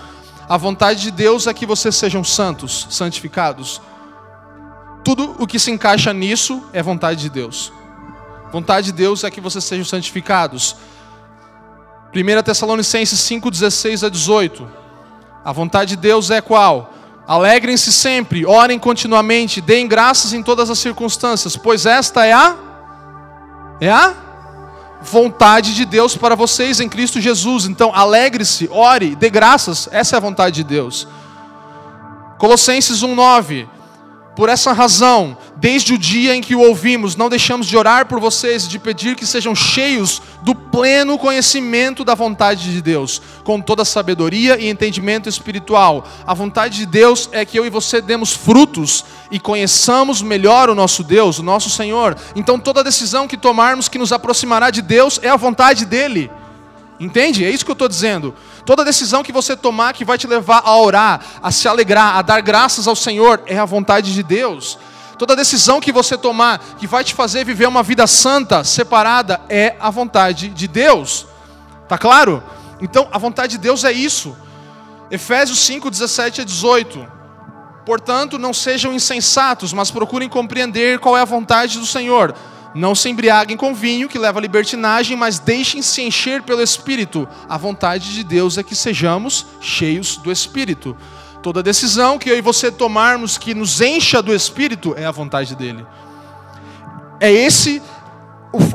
a 0.49 0.57
vontade 0.57 1.03
de 1.03 1.11
Deus 1.11 1.47
é 1.47 1.55
que 1.55 1.67
vocês 1.67 1.95
sejam 1.95 2.25
santos, 2.25 2.87
santificados. 2.91 3.81
Tudo 5.05 5.37
o 5.39 5.47
que 5.47 5.59
se 5.59 5.71
encaixa 5.71 6.13
nisso 6.13 6.63
é 6.73 6.83
vontade 6.83 7.21
de 7.21 7.31
Deus. 7.31 7.73
Vontade 8.53 8.87
de 8.87 8.93
Deus 8.93 9.25
é 9.25 9.31
que 9.31 9.41
vocês 9.41 9.65
sejam 9.65 9.85
santificados. 9.85 10.77
1 12.15 12.43
Tessalonicenses 12.43 13.21
5, 13.21 13.51
16 13.51 14.05
a 14.05 14.09
18. 14.09 14.69
A 15.45 15.53
vontade 15.53 15.91
de 15.91 15.97
Deus 15.97 16.31
é 16.31 16.41
qual? 16.41 16.93
Alegrem-se 17.31 17.93
sempre, 17.93 18.45
orem 18.45 18.77
continuamente, 18.77 19.61
deem 19.61 19.87
graças 19.87 20.33
em 20.33 20.43
todas 20.43 20.69
as 20.69 20.81
circunstâncias, 20.81 21.57
pois 21.57 21.87
esta 21.87 22.27
é 22.27 22.33
a 22.33 22.57
é 23.81 23.89
a 23.89 24.13
vontade 25.01 25.73
de 25.73 25.85
Deus 25.85 26.17
para 26.17 26.35
vocês 26.35 26.81
em 26.81 26.89
Cristo 26.89 27.21
Jesus. 27.21 27.67
Então, 27.67 27.95
alegre-se, 27.95 28.69
ore, 28.73 29.15
dê 29.15 29.31
graças, 29.31 29.89
essa 29.93 30.17
é 30.17 30.19
a 30.19 30.21
vontade 30.21 30.57
de 30.57 30.65
Deus. 30.65 31.07
Colossenses 32.37 33.01
1:9 33.01 33.69
por 34.41 34.49
essa 34.49 34.73
razão, 34.73 35.37
desde 35.59 35.93
o 35.93 35.99
dia 35.99 36.35
em 36.35 36.41
que 36.41 36.55
o 36.55 36.61
ouvimos, 36.61 37.15
não 37.15 37.29
deixamos 37.29 37.67
de 37.67 37.77
orar 37.77 38.07
por 38.07 38.19
vocês 38.19 38.65
e 38.65 38.69
de 38.71 38.79
pedir 38.79 39.15
que 39.15 39.27
sejam 39.27 39.55
cheios 39.55 40.23
do 40.41 40.55
pleno 40.55 41.19
conhecimento 41.19 42.07
da 42.07 42.15
vontade 42.15 42.73
de 42.73 42.81
Deus, 42.81 43.21
com 43.45 43.61
toda 43.61 43.85
sabedoria 43.85 44.59
e 44.59 44.71
entendimento 44.71 45.29
espiritual. 45.29 46.09
A 46.27 46.33
vontade 46.33 46.79
de 46.79 46.87
Deus 46.87 47.29
é 47.33 47.45
que 47.45 47.59
eu 47.59 47.67
e 47.67 47.69
você 47.69 48.01
demos 48.01 48.33
frutos 48.33 49.05
e 49.31 49.39
conheçamos 49.39 50.23
melhor 50.23 50.71
o 50.71 50.75
nosso 50.75 51.05
Deus, 51.05 51.39
o 51.39 51.43
nosso 51.43 51.69
Senhor. 51.69 52.17
Então 52.35 52.59
toda 52.59 52.83
decisão 52.83 53.29
que 53.29 53.37
tomarmos 53.37 53.91
que 53.91 53.99
nos 53.99 54.11
aproximará 54.11 54.71
de 54.71 54.81
Deus 54.81 55.21
é 55.23 55.29
a 55.29 55.37
vontade 55.37 55.85
dele. 55.85 56.31
Entende? 56.99 57.45
É 57.45 57.51
isso 57.51 57.65
que 57.65 57.71
eu 57.71 57.75
estou 57.75 57.89
dizendo. 57.89 58.35
Toda 58.71 58.85
decisão 58.85 59.25
que 59.25 59.33
você 59.33 59.57
tomar 59.57 59.93
que 59.93 60.05
vai 60.05 60.17
te 60.17 60.29
levar 60.29 60.63
a 60.65 60.77
orar, 60.77 61.21
a 61.43 61.51
se 61.51 61.67
alegrar, 61.67 62.17
a 62.17 62.23
dar 62.23 62.41
graças 62.41 62.87
ao 62.87 62.95
Senhor, 62.95 63.43
é 63.47 63.59
a 63.59 63.65
vontade 63.65 64.15
de 64.15 64.23
Deus. 64.23 64.79
Toda 65.19 65.35
decisão 65.35 65.81
que 65.81 65.91
você 65.91 66.17
tomar 66.17 66.61
que 66.79 66.87
vai 66.87 67.03
te 67.03 67.13
fazer 67.13 67.45
viver 67.45 67.67
uma 67.67 67.83
vida 67.83 68.07
santa, 68.07 68.63
separada, 68.63 69.41
é 69.49 69.75
a 69.81 69.91
vontade 69.91 70.51
de 70.51 70.69
Deus. 70.69 71.27
Tá 71.89 71.99
claro? 71.99 72.41
Então, 72.81 73.09
a 73.11 73.19
vontade 73.19 73.57
de 73.57 73.59
Deus 73.59 73.83
é 73.83 73.91
isso. 73.91 74.37
Efésios 75.11 75.59
5, 75.59 75.91
17 75.91 76.43
a 76.43 76.45
18. 76.45 77.13
Portanto, 77.85 78.39
não 78.39 78.55
sejam 78.55 78.95
insensatos, 78.95 79.73
mas 79.73 79.91
procurem 79.91 80.29
compreender 80.29 81.01
qual 81.01 81.17
é 81.17 81.23
a 81.23 81.25
vontade 81.25 81.77
do 81.77 81.87
Senhor. 81.87 82.37
Não 82.75 82.95
se 82.95 83.09
embriaguem 83.09 83.57
com 83.57 83.75
vinho, 83.75 84.09
que 84.09 84.19
leva 84.19 84.39
à 84.39 84.43
libertinagem, 84.43 85.17
mas 85.17 85.39
deixem-se 85.39 86.03
encher 86.03 86.43
pelo 86.43 86.63
Espírito. 86.63 87.29
A 87.49 87.57
vontade 87.57 88.15
de 88.15 88.23
Deus 88.23 88.59
é 88.59 88.63
que 88.63 88.77
sejamos 88.77 89.47
cheios 89.61 90.17
do 90.17 90.31
Espírito. 90.31 90.97
Toda 91.43 91.63
decisão 91.63 92.19
que 92.19 92.29
eu 92.29 92.37
e 92.37 92.41
você 92.41 92.71
tomarmos 92.71 93.39
que 93.39 93.55
nos 93.55 93.81
encha 93.81 94.23
do 94.23 94.35
Espírito 94.35 94.95
é 94.97 95.05
a 95.05 95.11
vontade 95.11 95.57
dele. 95.57 95.85
É 97.19 97.31
esse 97.33 97.83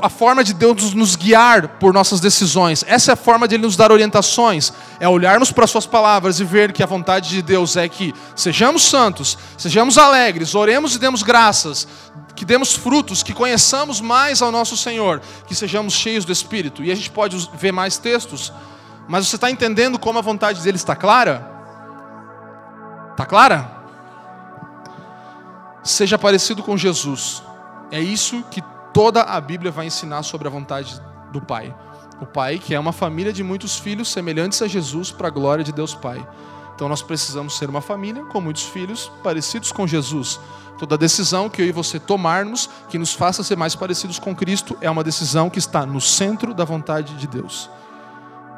a 0.01 0.09
forma 0.09 0.43
de 0.43 0.53
Deus 0.53 0.93
nos 0.93 1.15
guiar 1.15 1.67
por 1.79 1.93
nossas 1.93 2.21
decisões. 2.21 2.83
Essa 2.87 3.11
é 3.11 3.13
a 3.13 3.17
forma 3.17 3.47
de 3.47 3.55
Ele 3.55 3.63
nos 3.63 3.75
dar 3.75 3.91
orientações. 3.91 4.71
É 4.99 5.07
olharmos 5.07 5.51
para 5.51 5.67
Suas 5.67 5.85
palavras 5.85 6.39
e 6.39 6.43
ver 6.45 6.71
que 6.71 6.81
a 6.81 6.85
vontade 6.85 7.29
de 7.29 7.41
Deus 7.41 7.75
é 7.75 7.89
que 7.89 8.13
sejamos 8.35 8.83
santos, 8.83 9.37
sejamos 9.57 9.97
alegres, 9.97 10.55
oremos 10.55 10.95
e 10.95 10.99
demos 10.99 11.23
graças, 11.23 11.87
que 12.35 12.45
demos 12.45 12.73
frutos, 12.73 13.23
que 13.23 13.33
conheçamos 13.33 14.01
mais 14.01 14.41
ao 14.41 14.51
nosso 14.51 14.75
Senhor, 14.75 15.21
que 15.47 15.55
sejamos 15.55 15.93
cheios 15.93 16.25
do 16.25 16.31
Espírito. 16.31 16.83
E 16.83 16.91
a 16.91 16.95
gente 16.95 17.09
pode 17.09 17.49
ver 17.53 17.71
mais 17.71 17.97
textos, 17.97 18.51
mas 19.07 19.27
você 19.27 19.35
está 19.35 19.49
entendendo 19.49 19.97
como 19.97 20.19
a 20.19 20.21
vontade 20.21 20.61
dele 20.61 20.77
está 20.77 20.95
clara? 20.95 21.49
Está 23.11 23.25
clara? 23.25 23.71
Seja 25.83 26.17
parecido 26.17 26.61
com 26.61 26.75
Jesus. 26.75 27.41
É 27.91 27.99
isso 27.99 28.43
que 28.51 28.61
toda 28.93 29.21
a 29.21 29.39
Bíblia 29.39 29.71
vai 29.71 29.85
ensinar 29.85 30.23
sobre 30.23 30.47
a 30.47 30.51
vontade 30.51 30.99
do 31.31 31.41
Pai. 31.41 31.73
O 32.19 32.25
Pai 32.25 32.57
que 32.57 32.73
é 32.73 32.79
uma 32.79 32.91
família 32.91 33.31
de 33.31 33.43
muitos 33.43 33.77
filhos 33.77 34.09
semelhantes 34.09 34.61
a 34.61 34.67
Jesus 34.67 35.11
para 35.11 35.27
a 35.27 35.31
glória 35.31 35.63
de 35.63 35.71
Deus 35.71 35.93
Pai. 35.93 36.25
Então 36.73 36.89
nós 36.89 37.01
precisamos 37.01 37.57
ser 37.57 37.69
uma 37.69 37.81
família 37.81 38.25
com 38.25 38.41
muitos 38.41 38.63
filhos 38.63 39.09
parecidos 39.23 39.71
com 39.71 39.87
Jesus. 39.87 40.39
Toda 40.77 40.97
decisão 40.97 41.49
que 41.49 41.61
eu 41.61 41.65
e 41.65 41.71
você 41.71 41.99
tomarmos 41.99 42.69
que 42.89 42.97
nos 42.97 43.13
faça 43.13 43.43
ser 43.43 43.55
mais 43.55 43.75
parecidos 43.75 44.19
com 44.19 44.35
Cristo 44.35 44.77
é 44.81 44.89
uma 44.89 45.03
decisão 45.03 45.49
que 45.49 45.59
está 45.59 45.85
no 45.85 46.01
centro 46.01 46.53
da 46.53 46.65
vontade 46.65 47.15
de 47.15 47.27
Deus. 47.27 47.69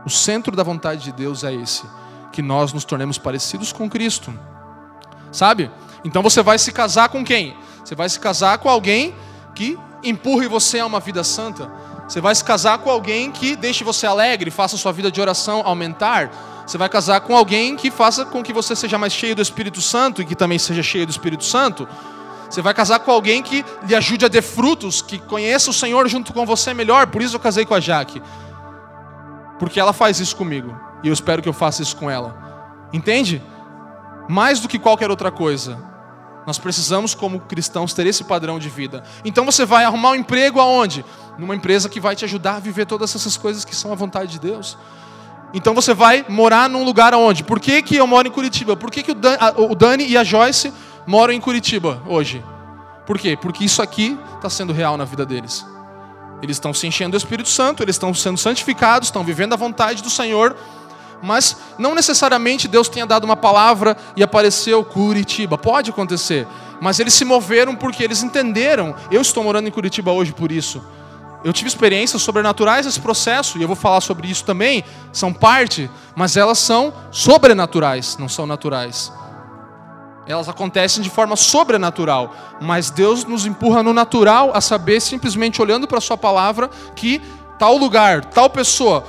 O 0.05 0.09
centro 0.09 0.55
da 0.55 0.63
vontade 0.63 1.03
de 1.03 1.11
Deus 1.11 1.43
é 1.43 1.53
esse, 1.53 1.84
que 2.32 2.41
nós 2.41 2.74
nos 2.74 2.86
tornemos 2.86 3.18
parecidos 3.18 3.72
com 3.72 3.89
Cristo. 3.89 4.34
Sabe? 5.32 5.70
Então 6.03 6.24
você 6.24 6.41
vai 6.41 6.57
se 6.57 6.72
casar 6.72 7.09
com 7.09 7.24
quem? 7.24 7.55
Você 7.84 7.93
vai 7.93 8.09
se 8.09 8.20
casar 8.20 8.57
com 8.57 8.70
alguém 8.70 9.13
que 9.53 9.78
empurre 10.03 10.47
você 10.47 10.80
a 10.80 10.86
uma 10.86 10.99
vida 10.99 11.24
santa. 11.24 11.70
Você 12.07 12.22
vai 12.22 12.34
se 12.34 12.43
casar 12.43 12.80
com 12.80 12.89
alguém 12.89 13.32
que 13.32 13.55
deixe 13.55 13.84
você 13.84 14.07
alegre, 14.07 14.49
faça 14.49 14.78
sua 14.78 14.91
vida 14.91 15.11
de 15.11 15.20
oração 15.20 15.61
aumentar. 15.65 16.32
Você 16.68 16.78
vai 16.78 16.89
casar 16.89 17.22
com 17.22 17.34
alguém 17.34 17.78
que 17.78 17.89
faça 17.89 18.26
com 18.26 18.43
que 18.43 18.51
você 18.51 18.76
seja 18.76 18.97
mais 18.97 19.13
cheio 19.13 19.34
do 19.34 19.41
Espírito 19.41 19.82
Santo 19.82 20.22
e 20.22 20.26
que 20.26 20.36
também 20.36 20.59
seja 20.59 20.84
cheio 20.84 21.05
do 21.05 21.09
Espírito 21.09 21.45
Santo. 21.45 21.88
Você 22.49 22.61
vai 22.61 22.74
casar 22.74 22.99
com 22.99 23.09
alguém 23.09 23.41
que 23.41 23.63
lhe 23.88 23.95
ajude 23.95 24.26
a 24.26 24.30
ter 24.30 24.41
frutos, 24.41 25.01
que 25.01 25.18
conheça 25.18 25.70
o 25.70 25.74
Senhor 25.74 26.05
junto 26.09 26.34
com 26.34 26.45
você 26.45 26.74
melhor. 26.74 27.07
Por 27.07 27.22
isso 27.22 27.38
eu 27.38 27.39
casei 27.39 27.65
com 27.65 27.74
a 27.74 27.80
Jaque. 27.80 28.22
Porque 29.57 29.80
ela 29.80 29.93
faz 29.93 30.20
isso 30.20 30.36
comigo. 30.36 30.78
E 31.01 31.07
eu 31.07 31.13
espero 31.13 31.41
que 31.41 31.47
eu 31.47 31.53
faça 31.53 31.82
isso 31.82 31.95
com 31.95 32.11
ela. 32.11 32.36
Entende? 32.91 33.41
Mais 34.28 34.59
do 34.59 34.68
que 34.68 34.78
qualquer 34.78 35.09
outra 35.09 35.32
coisa. 35.32 35.78
Nós 36.45 36.57
precisamos, 36.57 37.15
como 37.15 37.39
cristãos, 37.39 37.93
ter 37.93 38.05
esse 38.07 38.26
padrão 38.26 38.59
de 38.59 38.68
vida. 38.68 39.03
Então 39.24 39.45
você 39.45 39.65
vai 39.65 39.86
arrumar 39.86 40.11
um 40.11 40.15
emprego 40.15 40.59
aonde? 40.59 41.05
Numa 41.38 41.55
empresa 41.55 41.88
que 41.88 41.99
vai 42.01 42.13
te 42.13 42.26
ajudar 42.26 42.57
a 42.57 42.59
viver 42.59 42.86
todas 42.86 43.15
essas 43.15 43.38
coisas 43.38 43.63
que 43.63 43.76
são 43.76 43.93
a 43.93 43.95
vontade 43.95 44.34
de 44.34 44.39
Deus. 44.39 44.78
Então 45.54 45.74
você 45.74 45.93
vai 45.93 46.26
morar 46.28 46.70
num 46.70 46.84
lugar 46.84 47.14
aonde? 47.14 47.43
Por 47.43 47.60
que, 47.60 47.82
que 47.82 47.95
eu 47.95 48.06
moro 48.06 48.28
em 48.28 48.32
Curitiba? 48.32 48.76
Por 48.76 48.91
que, 48.91 49.04
que 49.04 49.12
o 49.12 49.76
Dani 49.76 50.06
e 50.06 50.18
a 50.18 50.24
Joyce 50.24 50.74
moram 51.06 51.34
em 51.34 51.39
Curitiba 51.39 52.02
hoje? 52.06 52.43
Por 53.06 53.18
quê? 53.18 53.38
Porque 53.39 53.64
isso 53.64 53.82
aqui 53.82 54.18
está 54.36 54.50
sendo 54.50 54.74
real 54.74 54.98
na 54.98 55.06
vida 55.06 55.26
deles. 55.26 55.66
Eles 56.41 56.58
estão 56.58 56.74
se 56.74 56.86
enchendo 56.86 57.12
do 57.12 57.18
Espírito 57.18 57.50
Santo, 57.50 57.82
eles 57.82 57.95
estão 57.95 58.14
sendo 58.14 58.38
santificados, 58.38 59.08
estão 59.08 59.24
vivendo 59.24 59.54
a 59.54 59.56
vontade 59.56 60.04
do 60.04 60.10
Senhor 60.10 60.56
mas 61.22 61.58
não 61.78 61.95
necessariamente 61.95 62.68
Deus 62.68 62.88
tenha 62.89 63.06
dado 63.06 63.24
uma 63.24 63.36
palavra 63.36 63.98
e 64.16 64.24
apareceu 64.24 64.84
Curitiba. 64.84 65.58
Pode 65.58 65.89
acontecer, 65.89 66.48
mas 66.80 67.00
eles 67.00 67.14
se 67.14 67.26
moveram 67.26 67.76
porque 67.76 68.04
eles 68.04 68.24
entenderam. 68.24 68.95
Eu 69.12 69.22
estou 69.22 69.43
morando 69.43 69.68
em 69.68 69.72
Curitiba 69.72 70.12
hoje 70.12 70.34
por 70.34 70.52
isso. 70.52 70.84
Eu 71.43 71.53
tive 71.53 71.67
experiências 71.67 72.21
sobrenaturais 72.21 72.85
nesse 72.85 72.99
processo 72.99 73.57
e 73.57 73.61
eu 73.61 73.67
vou 73.67 73.75
falar 73.75 74.01
sobre 74.01 74.27
isso 74.27 74.43
também. 74.43 74.83
São 75.13 75.31
parte, 75.31 75.89
mas 76.15 76.35
elas 76.35 76.57
são 76.59 76.93
sobrenaturais, 77.11 78.17
não 78.17 78.27
são 78.27 78.45
naturais. 78.45 79.11
Elas 80.27 80.49
acontecem 80.49 81.01
de 81.01 81.09
forma 81.09 81.35
sobrenatural, 81.38 82.35
mas 82.59 82.89
Deus 82.89 83.23
nos 83.23 83.45
empurra 83.45 83.81
no 83.81 83.93
natural 83.93 84.51
a 84.53 84.59
saber, 84.59 84.99
simplesmente 84.99 85.61
olhando 85.61 85.88
para 85.88 85.99
a 85.99 86.01
Sua 86.01 86.17
palavra, 86.17 86.69
que 86.95 87.21
tal 87.57 87.77
lugar, 87.77 88.25
tal 88.25 88.49
pessoa, 88.49 89.03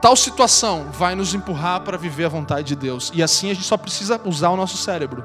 tal 0.00 0.14
situação 0.14 0.86
vai 0.92 1.16
nos 1.16 1.34
empurrar 1.34 1.80
para 1.80 1.98
viver 1.98 2.26
a 2.26 2.28
vontade 2.28 2.68
de 2.68 2.76
Deus. 2.76 3.10
E 3.12 3.22
assim 3.22 3.50
a 3.50 3.54
gente 3.54 3.66
só 3.66 3.76
precisa 3.76 4.20
usar 4.24 4.50
o 4.50 4.56
nosso 4.56 4.76
cérebro. 4.76 5.24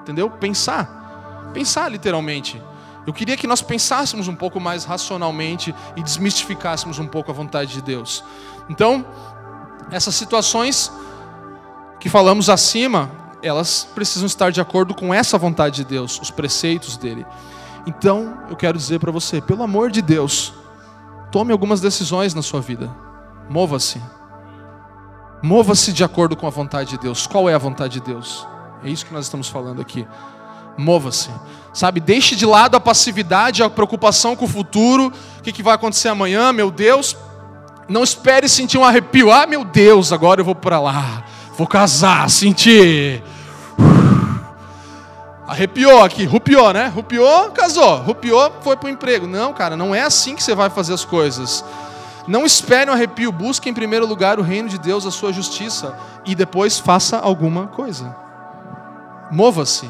Entendeu? 0.00 0.30
Pensar. 0.30 1.50
Pensar 1.52 1.90
literalmente. 1.90 2.60
Eu 3.08 3.14
queria 3.14 3.38
que 3.38 3.46
nós 3.46 3.62
pensássemos 3.62 4.28
um 4.28 4.36
pouco 4.36 4.60
mais 4.60 4.84
racionalmente 4.84 5.74
e 5.96 6.02
desmistificássemos 6.02 6.98
um 6.98 7.06
pouco 7.06 7.30
a 7.30 7.34
vontade 7.34 7.72
de 7.72 7.80
Deus. 7.80 8.22
Então, 8.68 9.02
essas 9.90 10.14
situações 10.14 10.92
que 11.98 12.10
falamos 12.10 12.50
acima, 12.50 13.10
elas 13.42 13.88
precisam 13.94 14.26
estar 14.26 14.52
de 14.52 14.60
acordo 14.60 14.94
com 14.94 15.14
essa 15.14 15.38
vontade 15.38 15.76
de 15.76 15.84
Deus, 15.86 16.20
os 16.20 16.30
preceitos 16.30 16.98
dele. 16.98 17.24
Então, 17.86 18.42
eu 18.50 18.56
quero 18.56 18.76
dizer 18.76 19.00
para 19.00 19.10
você, 19.10 19.40
pelo 19.40 19.62
amor 19.62 19.90
de 19.90 20.02
Deus, 20.02 20.52
tome 21.32 21.50
algumas 21.50 21.80
decisões 21.80 22.34
na 22.34 22.42
sua 22.42 22.60
vida. 22.60 22.94
Mova-se. 23.48 24.02
Mova-se 25.42 25.94
de 25.94 26.04
acordo 26.04 26.36
com 26.36 26.46
a 26.46 26.50
vontade 26.50 26.90
de 26.90 26.98
Deus. 26.98 27.26
Qual 27.26 27.48
é 27.48 27.54
a 27.54 27.58
vontade 27.58 27.94
de 27.94 28.00
Deus? 28.02 28.46
É 28.84 28.90
isso 28.90 29.06
que 29.06 29.14
nós 29.14 29.24
estamos 29.24 29.48
falando 29.48 29.80
aqui. 29.80 30.06
Mova-se. 30.78 31.28
Sabe, 31.74 32.00
deixe 32.00 32.34
de 32.34 32.46
lado 32.46 32.76
a 32.76 32.80
passividade, 32.80 33.62
a 33.62 33.68
preocupação 33.68 34.34
com 34.34 34.46
o 34.46 34.48
futuro. 34.48 35.12
O 35.38 35.42
que, 35.42 35.52
que 35.52 35.62
vai 35.62 35.74
acontecer 35.74 36.08
amanhã, 36.08 36.52
meu 36.52 36.70
Deus? 36.70 37.16
Não 37.88 38.02
espere 38.02 38.48
sentir 38.48 38.78
um 38.78 38.84
arrepio. 38.84 39.30
Ah, 39.30 39.46
meu 39.46 39.64
Deus, 39.64 40.12
agora 40.12 40.40
eu 40.40 40.44
vou 40.44 40.54
para 40.54 40.80
lá. 40.80 41.24
Vou 41.56 41.66
casar, 41.66 42.28
sentir. 42.30 43.22
Arrepiou 45.46 46.02
aqui, 46.02 46.24
rupiou, 46.24 46.72
né? 46.72 46.86
Rupiou, 46.88 47.50
casou. 47.50 47.96
Rupiou, 48.02 48.52
foi 48.60 48.76
para 48.76 48.86
o 48.86 48.90
emprego. 48.90 49.26
Não, 49.26 49.52
cara, 49.52 49.76
não 49.76 49.94
é 49.94 50.02
assim 50.02 50.34
que 50.34 50.42
você 50.42 50.54
vai 50.54 50.68
fazer 50.68 50.94
as 50.94 51.04
coisas. 51.04 51.64
Não 52.26 52.44
espere 52.44 52.90
um 52.90 52.92
arrepio, 52.92 53.32
busque 53.32 53.70
em 53.70 53.74
primeiro 53.74 54.06
lugar 54.06 54.38
o 54.38 54.42
reino 54.42 54.68
de 54.68 54.78
Deus, 54.78 55.06
a 55.06 55.10
sua 55.10 55.32
justiça, 55.32 55.96
e 56.26 56.34
depois 56.34 56.78
faça 56.78 57.18
alguma 57.18 57.68
coisa. 57.68 58.14
Mova-se. 59.30 59.88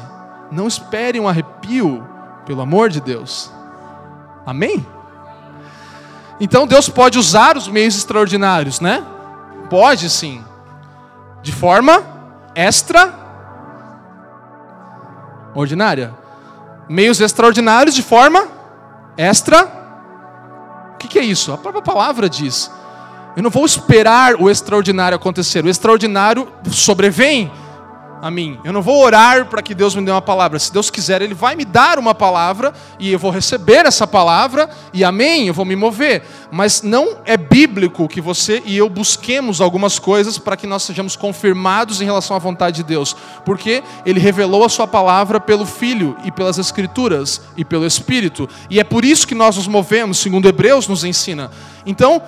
Não 0.51 0.67
espere 0.67 1.19
um 1.19 1.27
arrepio, 1.27 2.05
pelo 2.45 2.61
amor 2.61 2.89
de 2.89 2.99
Deus. 2.99 3.51
Amém? 4.45 4.85
Então 6.39 6.65
Deus 6.65 6.89
pode 6.89 7.19
usar 7.19 7.57
os 7.57 7.67
meios 7.67 7.95
extraordinários, 7.95 8.79
né? 8.79 9.03
Pode 9.69 10.09
sim. 10.09 10.43
De 11.41 11.51
forma 11.51 12.03
extra 12.55 13.13
ordinária. 15.53 16.13
Meios 16.87 17.19
extraordinários 17.21 17.93
de 17.93 18.01
forma 18.01 18.47
extra 19.17 19.79
o 20.93 20.97
que, 20.99 21.07
que 21.07 21.19
é 21.19 21.23
isso? 21.23 21.53
A 21.53 21.57
própria 21.57 21.81
palavra 21.81 22.29
diz. 22.29 22.69
Eu 23.33 23.41
não 23.41 23.49
vou 23.49 23.65
esperar 23.65 24.35
o 24.35 24.49
extraordinário 24.49 25.15
acontecer. 25.15 25.63
O 25.63 25.69
extraordinário 25.69 26.45
sobrevém 26.69 27.49
a 28.21 28.29
mim. 28.29 28.59
Eu 28.63 28.73
não 28.73 28.81
vou 28.81 29.01
orar 29.03 29.45
para 29.45 29.61
que 29.61 29.73
Deus 29.73 29.95
me 29.95 30.03
dê 30.03 30.11
uma 30.11 30.21
palavra. 30.21 30.59
Se 30.59 30.71
Deus 30.71 30.89
quiser, 30.89 31.21
Ele 31.21 31.33
vai 31.33 31.55
me 31.55 31.65
dar 31.65 31.97
uma 31.97 32.13
palavra 32.13 32.73
e 32.99 33.11
eu 33.11 33.19
vou 33.19 33.31
receber 33.31 33.85
essa 33.85 34.05
palavra 34.05 34.69
e 34.93 35.03
amém, 35.03 35.47
eu 35.47 35.53
vou 35.53 35.65
me 35.65 35.75
mover. 35.75 36.23
Mas 36.51 36.81
não 36.81 37.17
é 37.25 37.37
bíblico 37.37 38.07
que 38.07 38.21
você 38.21 38.61
e 38.65 38.77
eu 38.77 38.89
busquemos 38.89 39.61
algumas 39.61 39.99
coisas 39.99 40.37
para 40.37 40.57
que 40.57 40.67
nós 40.67 40.83
sejamos 40.83 41.15
confirmados 41.15 42.01
em 42.01 42.05
relação 42.05 42.35
à 42.35 42.39
vontade 42.39 42.77
de 42.77 42.83
Deus. 42.83 43.15
Porque 43.45 43.83
Ele 44.05 44.19
revelou 44.19 44.63
a 44.63 44.69
Sua 44.69 44.87
palavra 44.87 45.39
pelo 45.39 45.65
Filho 45.65 46.17
e 46.23 46.31
pelas 46.31 46.57
Escrituras 46.57 47.41
e 47.55 47.63
pelo 47.63 47.85
Espírito. 47.85 48.49
E 48.69 48.79
é 48.79 48.83
por 48.83 49.05
isso 49.05 49.27
que 49.27 49.35
nós 49.35 49.57
nos 49.57 49.67
movemos, 49.67 50.17
segundo 50.17 50.47
Hebreus 50.47 50.87
nos 50.87 51.03
ensina. 51.03 51.51
Então, 51.85 52.21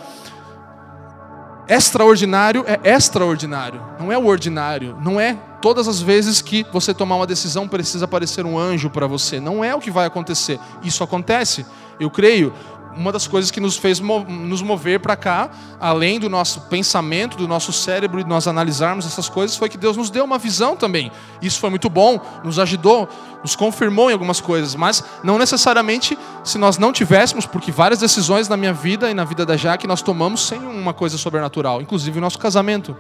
extraordinário 1.74 2.66
é 2.68 2.96
extraordinário, 2.96 3.82
não 3.98 4.12
é 4.12 4.18
o 4.18 4.26
ordinário, 4.26 4.98
não 5.02 5.20
é 5.20 5.38
todas 5.62 5.88
as 5.88 6.02
vezes 6.02 6.42
que 6.42 6.66
você 6.74 6.94
tomar 6.94 7.16
uma 7.16 7.28
decisão 7.28 7.68
precisa 7.68 8.06
aparecer 8.06 8.46
um 8.46 8.58
anjo 8.60 8.90
para 8.90 9.08
você. 9.08 9.40
Não 9.40 9.64
é 9.64 9.74
o 9.74 9.80
que 9.80 9.92
vai 9.92 10.06
acontecer. 10.06 10.60
Isso 10.84 11.04
acontece, 11.04 11.66
eu 12.00 12.10
creio. 12.10 12.52
Uma 12.96 13.12
das 13.12 13.28
coisas 13.28 13.50
que 13.52 13.60
nos 13.60 13.78
fez 13.78 14.00
nos 14.00 14.62
mover 14.62 15.00
para 15.00 15.16
cá, 15.16 15.50
além 15.80 16.20
do 16.20 16.30
nosso 16.30 16.62
pensamento, 16.62 17.38
do 17.38 17.48
nosso 17.48 17.72
cérebro 17.72 18.20
e 18.20 18.24
nós 18.24 18.48
analisarmos 18.48 19.06
essas 19.06 19.30
coisas, 19.30 19.56
foi 19.56 19.70
que 19.70 19.78
Deus 19.78 19.96
nos 19.96 20.10
deu 20.10 20.26
uma 20.26 20.38
visão 20.38 20.76
também. 20.76 21.12
Isso 21.42 21.60
foi 21.60 21.70
muito 21.70 21.90
bom, 21.90 22.20
nos 22.44 22.60
ajudou, 22.60 23.08
nos 23.42 23.56
confirmou 23.56 24.10
em 24.10 24.14
algumas 24.14 24.42
coisas, 24.42 24.76
mas 24.76 25.04
não 25.24 25.38
necessariamente 25.38 26.18
se 26.44 26.58
nós 26.58 26.78
não 26.78 26.92
tivéssemos, 26.92 27.46
porque 27.46 27.72
várias 27.72 28.00
decisões 28.00 28.50
na 28.50 28.58
minha 28.58 28.74
vida 28.74 29.10
e 29.10 29.14
na 29.14 29.24
vida 29.24 29.46
da 29.46 29.56
Jaque 29.56 29.88
nós 29.88 30.02
tomamos 30.02 30.46
sem 30.46 30.60
uma 30.60 30.94
coisa 30.94 31.18
sobrenatural, 31.18 31.82
inclusive 31.82 32.18
o 32.18 32.22
nosso 32.22 32.38
casamento. 32.38 32.96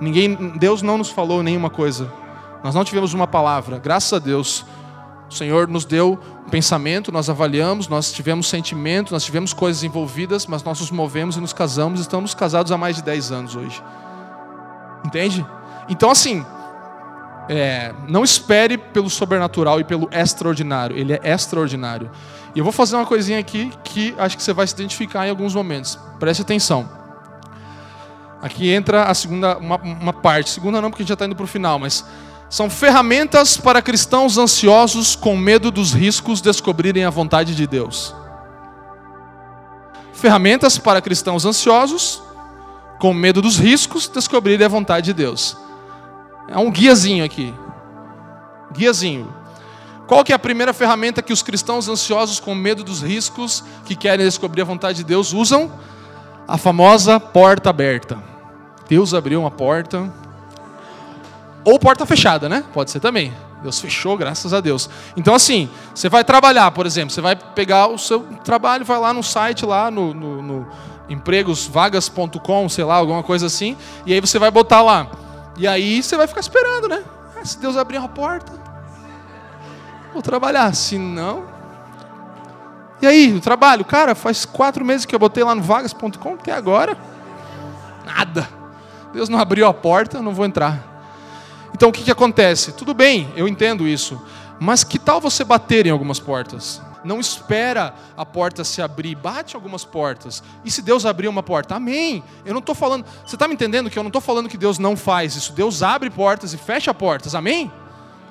Ninguém, 0.00 0.34
Deus 0.58 0.82
não 0.82 0.98
nos 0.98 1.08
falou 1.08 1.42
nenhuma 1.42 1.70
coisa. 1.70 2.12
Nós 2.62 2.74
não 2.74 2.84
tivemos 2.84 3.14
uma 3.14 3.26
palavra. 3.26 3.78
Graças 3.78 4.12
a 4.12 4.18
Deus, 4.18 4.64
o 5.34 5.36
Senhor 5.36 5.66
nos 5.66 5.84
deu 5.84 6.16
um 6.46 6.48
pensamento, 6.48 7.10
nós 7.10 7.28
avaliamos, 7.28 7.88
nós 7.88 8.12
tivemos 8.12 8.48
sentimento, 8.48 9.12
nós 9.12 9.24
tivemos 9.24 9.52
coisas 9.52 9.82
envolvidas, 9.82 10.46
mas 10.46 10.62
nós 10.62 10.78
nos 10.78 10.92
movemos 10.92 11.36
e 11.36 11.40
nos 11.40 11.52
casamos. 11.52 11.98
Estamos 11.98 12.34
casados 12.34 12.70
há 12.70 12.78
mais 12.78 12.94
de 12.96 13.02
10 13.02 13.32
anos 13.32 13.56
hoje. 13.56 13.82
Entende? 15.04 15.44
Então, 15.88 16.08
assim, 16.08 16.46
é, 17.48 17.92
não 18.06 18.22
espere 18.22 18.78
pelo 18.78 19.10
sobrenatural 19.10 19.80
e 19.80 19.84
pelo 19.84 20.08
extraordinário. 20.12 20.96
Ele 20.96 21.14
é 21.14 21.20
extraordinário. 21.24 22.08
E 22.54 22.60
eu 22.60 22.64
vou 22.64 22.72
fazer 22.72 22.94
uma 22.94 23.04
coisinha 23.04 23.40
aqui 23.40 23.72
que 23.82 24.14
acho 24.16 24.36
que 24.36 24.42
você 24.42 24.52
vai 24.52 24.68
se 24.68 24.74
identificar 24.74 25.26
em 25.26 25.30
alguns 25.30 25.52
momentos. 25.52 25.98
Preste 26.20 26.42
atenção. 26.42 26.88
Aqui 28.40 28.70
entra 28.70 29.04
a 29.04 29.14
segunda 29.14 29.58
uma, 29.58 29.78
uma 29.78 30.12
parte. 30.12 30.50
Segunda 30.50 30.80
não, 30.80 30.90
porque 30.90 31.02
a 31.02 31.04
gente 31.04 31.08
já 31.08 31.14
está 31.14 31.26
indo 31.26 31.34
para 31.34 31.44
o 31.44 31.48
final, 31.48 31.80
mas 31.80 32.04
são 32.54 32.70
ferramentas 32.70 33.56
para 33.56 33.82
cristãos 33.82 34.38
ansiosos 34.38 35.16
com 35.16 35.36
medo 35.36 35.72
dos 35.72 35.92
riscos 35.92 36.40
descobrirem 36.40 37.04
a 37.04 37.10
vontade 37.10 37.52
de 37.52 37.66
Deus. 37.66 38.14
Ferramentas 40.12 40.78
para 40.78 41.02
cristãos 41.02 41.44
ansiosos 41.44 42.22
com 43.00 43.12
medo 43.12 43.42
dos 43.42 43.56
riscos 43.56 44.06
descobrirem 44.06 44.64
a 44.64 44.68
vontade 44.68 45.06
de 45.06 45.14
Deus. 45.14 45.56
É 46.46 46.56
um 46.56 46.70
guiazinho 46.70 47.24
aqui. 47.24 47.52
Guiazinho. 48.72 49.34
Qual 50.06 50.22
que 50.22 50.30
é 50.30 50.36
a 50.36 50.38
primeira 50.38 50.72
ferramenta 50.72 51.22
que 51.22 51.32
os 51.32 51.42
cristãos 51.42 51.88
ansiosos 51.88 52.38
com 52.38 52.54
medo 52.54 52.84
dos 52.84 53.02
riscos 53.02 53.64
que 53.84 53.96
querem 53.96 54.24
descobrir 54.24 54.62
a 54.62 54.64
vontade 54.64 54.98
de 54.98 55.04
Deus 55.04 55.32
usam? 55.32 55.72
A 56.46 56.56
famosa 56.56 57.18
porta 57.18 57.70
aberta. 57.70 58.16
Deus 58.88 59.12
abriu 59.12 59.40
uma 59.40 59.50
porta. 59.50 60.22
Ou 61.64 61.78
porta 61.78 62.04
fechada, 62.04 62.48
né? 62.48 62.62
Pode 62.72 62.90
ser 62.90 63.00
também. 63.00 63.32
Deus 63.62 63.80
fechou, 63.80 64.16
graças 64.18 64.52
a 64.52 64.60
Deus. 64.60 64.90
Então, 65.16 65.34
assim, 65.34 65.70
você 65.94 66.10
vai 66.10 66.22
trabalhar, 66.22 66.70
por 66.72 66.84
exemplo, 66.84 67.10
você 67.10 67.22
vai 67.22 67.34
pegar 67.34 67.86
o 67.86 67.98
seu 67.98 68.20
trabalho, 68.44 68.84
vai 68.84 68.98
lá 68.98 69.14
no 69.14 69.22
site, 69.22 69.64
lá 69.64 69.90
no, 69.90 70.12
no, 70.12 70.42
no 70.42 70.66
empregosvagas.com, 71.08 72.68
sei 72.68 72.84
lá, 72.84 72.96
alguma 72.96 73.22
coisa 73.22 73.46
assim, 73.46 73.76
e 74.04 74.12
aí 74.12 74.20
você 74.20 74.38
vai 74.38 74.50
botar 74.50 74.82
lá. 74.82 75.10
E 75.56 75.66
aí 75.66 76.02
você 76.02 76.16
vai 76.16 76.26
ficar 76.26 76.40
esperando, 76.40 76.88
né? 76.88 77.02
Ah, 77.38 77.44
se 77.44 77.58
Deus 77.58 77.76
abrir 77.76 77.96
uma 77.96 78.08
porta. 78.08 78.52
vou 80.12 80.20
trabalhar. 80.20 80.74
Se 80.74 80.98
não. 80.98 81.44
E 83.00 83.06
aí, 83.06 83.34
o 83.34 83.40
trabalho? 83.40 83.84
Cara, 83.84 84.14
faz 84.14 84.44
quatro 84.44 84.84
meses 84.84 85.06
que 85.06 85.14
eu 85.14 85.18
botei 85.18 85.42
lá 85.42 85.54
no 85.54 85.62
vagas.com, 85.62 86.34
até 86.34 86.52
agora. 86.52 86.96
Nada. 88.04 88.48
Deus 89.12 89.28
não 89.28 89.38
abriu 89.38 89.66
a 89.66 89.72
porta, 89.72 90.18
eu 90.18 90.22
não 90.22 90.34
vou 90.34 90.44
entrar. 90.44 90.93
Então 91.74 91.88
o 91.88 91.92
que, 91.92 92.04
que 92.04 92.10
acontece? 92.10 92.72
Tudo 92.72 92.94
bem, 92.94 93.28
eu 93.36 93.48
entendo 93.48 93.86
isso. 93.86 94.20
Mas 94.60 94.84
que 94.84 94.98
tal 94.98 95.20
você 95.20 95.42
bater 95.42 95.86
em 95.86 95.90
algumas 95.90 96.20
portas? 96.20 96.80
Não 97.04 97.20
espera 97.20 97.94
a 98.16 98.24
porta 98.24 98.64
se 98.64 98.80
abrir, 98.80 99.14
bate 99.14 99.56
algumas 99.56 99.84
portas. 99.84 100.42
E 100.64 100.70
se 100.70 100.80
Deus 100.80 101.04
abrir 101.04 101.28
uma 101.28 101.42
porta? 101.42 101.74
Amém. 101.74 102.24
Eu 102.46 102.54
não 102.54 102.60
estou 102.60 102.74
falando. 102.74 103.04
Você 103.26 103.36
está 103.36 103.46
me 103.46 103.54
entendendo 103.54 103.90
que 103.90 103.98
eu 103.98 104.02
não 104.02 104.08
estou 104.08 104.22
falando 104.22 104.48
que 104.48 104.56
Deus 104.56 104.78
não 104.78 104.96
faz 104.96 105.36
isso. 105.36 105.52
Deus 105.52 105.82
abre 105.82 106.08
portas 106.08 106.54
e 106.54 106.56
fecha 106.56 106.94
portas. 106.94 107.34
Amém? 107.34 107.70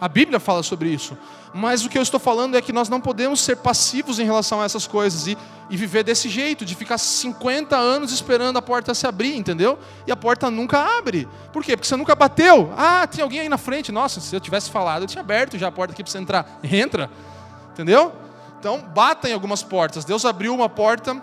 A 0.01 0.07
Bíblia 0.07 0.39
fala 0.39 0.63
sobre 0.63 0.89
isso. 0.89 1.15
Mas 1.53 1.85
o 1.85 1.89
que 1.89 1.97
eu 1.97 2.01
estou 2.01 2.19
falando 2.19 2.55
é 2.57 2.61
que 2.61 2.73
nós 2.73 2.89
não 2.89 2.99
podemos 2.99 3.39
ser 3.39 3.57
passivos 3.57 4.17
em 4.17 4.23
relação 4.23 4.59
a 4.59 4.65
essas 4.65 4.87
coisas 4.87 5.27
e, 5.27 5.37
e 5.69 5.77
viver 5.77 6.03
desse 6.03 6.27
jeito, 6.27 6.65
de 6.65 6.73
ficar 6.73 6.97
50 6.97 7.77
anos 7.77 8.11
esperando 8.11 8.57
a 8.57 8.61
porta 8.61 8.95
se 8.95 9.05
abrir, 9.05 9.37
entendeu? 9.37 9.77
E 10.07 10.11
a 10.11 10.15
porta 10.15 10.49
nunca 10.49 10.79
abre. 10.97 11.27
Por 11.51 11.63
quê? 11.63 11.77
Porque 11.77 11.87
você 11.87 11.95
nunca 11.95 12.15
bateu. 12.15 12.73
Ah, 12.75 13.05
tem 13.05 13.21
alguém 13.21 13.41
aí 13.41 13.49
na 13.49 13.59
frente. 13.59 13.91
Nossa, 13.91 14.19
se 14.19 14.35
eu 14.35 14.39
tivesse 14.39 14.71
falado, 14.71 15.03
eu 15.03 15.07
tinha 15.07 15.21
aberto 15.21 15.55
já 15.55 15.67
a 15.67 15.71
porta 15.71 15.93
aqui 15.93 16.03
para 16.03 16.11
você 16.11 16.17
entrar. 16.17 16.59
Entra. 16.63 17.07
Entendeu? 17.71 18.11
Então, 18.59 18.79
bata 18.79 19.29
em 19.29 19.33
algumas 19.33 19.61
portas. 19.61 20.03
Deus 20.03 20.25
abriu 20.25 20.55
uma 20.55 20.69
porta 20.69 21.21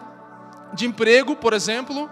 de 0.72 0.86
emprego, 0.86 1.34
por 1.34 1.52
exemplo, 1.52 2.08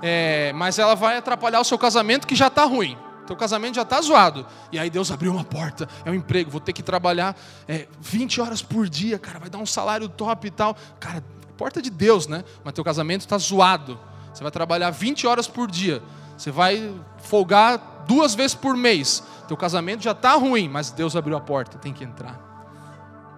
é, 0.00 0.52
mas 0.54 0.78
ela 0.78 0.94
vai 0.94 1.16
atrapalhar 1.16 1.60
o 1.60 1.64
seu 1.64 1.78
casamento 1.78 2.26
que 2.26 2.36
já 2.36 2.46
está 2.46 2.64
ruim. 2.64 2.96
Teu 3.28 3.36
casamento 3.36 3.74
já 3.74 3.82
está 3.82 4.00
zoado. 4.00 4.46
E 4.72 4.78
aí 4.78 4.88
Deus 4.88 5.10
abriu 5.10 5.30
uma 5.30 5.44
porta, 5.44 5.86
é 6.02 6.10
um 6.10 6.14
emprego, 6.14 6.50
vou 6.50 6.62
ter 6.62 6.72
que 6.72 6.82
trabalhar 6.82 7.36
é, 7.68 7.86
20 8.00 8.40
horas 8.40 8.62
por 8.62 8.88
dia, 8.88 9.18
cara, 9.18 9.38
vai 9.38 9.50
dar 9.50 9.58
um 9.58 9.66
salário 9.66 10.08
top 10.08 10.46
e 10.46 10.50
tal. 10.50 10.74
Cara, 10.98 11.22
porta 11.54 11.82
de 11.82 11.90
Deus, 11.90 12.26
né? 12.26 12.42
Mas 12.64 12.72
teu 12.72 12.82
casamento 12.82 13.20
está 13.20 13.36
zoado. 13.36 14.00
Você 14.32 14.42
vai 14.42 14.50
trabalhar 14.50 14.88
20 14.88 15.26
horas 15.26 15.46
por 15.46 15.70
dia. 15.70 16.02
Você 16.38 16.50
vai 16.50 16.90
folgar 17.18 18.04
duas 18.06 18.34
vezes 18.34 18.54
por 18.54 18.74
mês. 18.74 19.22
Teu 19.46 19.58
casamento 19.58 20.02
já 20.02 20.12
está 20.12 20.32
ruim, 20.32 20.66
mas 20.66 20.90
Deus 20.90 21.14
abriu 21.14 21.36
a 21.36 21.40
porta, 21.40 21.76
tem 21.76 21.92
que 21.92 22.04
entrar. 22.04 22.40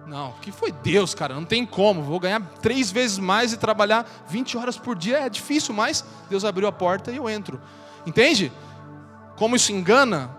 Não, 0.07 0.31
que 0.41 0.53
foi 0.53 0.71
Deus, 0.71 1.13
cara, 1.13 1.35
não 1.35 1.43
tem 1.43 1.65
como. 1.65 2.01
Vou 2.01 2.17
ganhar 2.17 2.41
três 2.61 2.89
vezes 2.89 3.19
mais 3.19 3.51
e 3.51 3.57
trabalhar 3.57 4.09
20 4.29 4.57
horas 4.57 4.77
por 4.77 4.95
dia. 4.95 5.19
É 5.19 5.27
difícil, 5.27 5.75
mas 5.75 6.05
Deus 6.29 6.45
abriu 6.45 6.69
a 6.69 6.71
porta 6.71 7.11
e 7.11 7.17
eu 7.17 7.29
entro. 7.29 7.59
Entende? 8.05 8.51
Como 9.41 9.55
isso 9.55 9.71
engana 9.71 10.29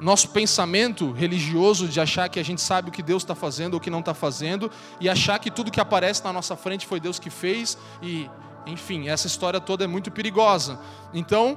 nosso 0.00 0.30
pensamento 0.30 1.12
religioso 1.12 1.86
de 1.86 2.00
achar 2.00 2.28
que 2.28 2.40
a 2.40 2.42
gente 2.42 2.60
sabe 2.60 2.88
o 2.88 2.92
que 2.92 3.00
Deus 3.00 3.22
está 3.22 3.36
fazendo 3.36 3.74
ou 3.74 3.78
o 3.78 3.80
que 3.80 3.88
não 3.88 4.00
está 4.00 4.14
fazendo 4.14 4.68
e 5.00 5.08
achar 5.08 5.38
que 5.38 5.48
tudo 5.48 5.70
que 5.70 5.80
aparece 5.80 6.24
na 6.24 6.32
nossa 6.32 6.56
frente 6.56 6.84
foi 6.84 6.98
Deus 6.98 7.20
que 7.20 7.30
fez 7.30 7.78
e, 8.02 8.28
enfim, 8.66 9.08
essa 9.08 9.28
história 9.28 9.60
toda 9.60 9.84
é 9.84 9.86
muito 9.86 10.10
perigosa. 10.10 10.80
Então, 11.14 11.56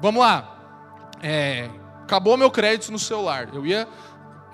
vamos 0.00 0.20
lá. 0.20 1.10
É, 1.20 1.68
acabou 2.04 2.36
meu 2.36 2.52
crédito 2.52 2.92
no 2.92 3.00
celular. 3.00 3.48
Eu 3.52 3.66
ia 3.66 3.88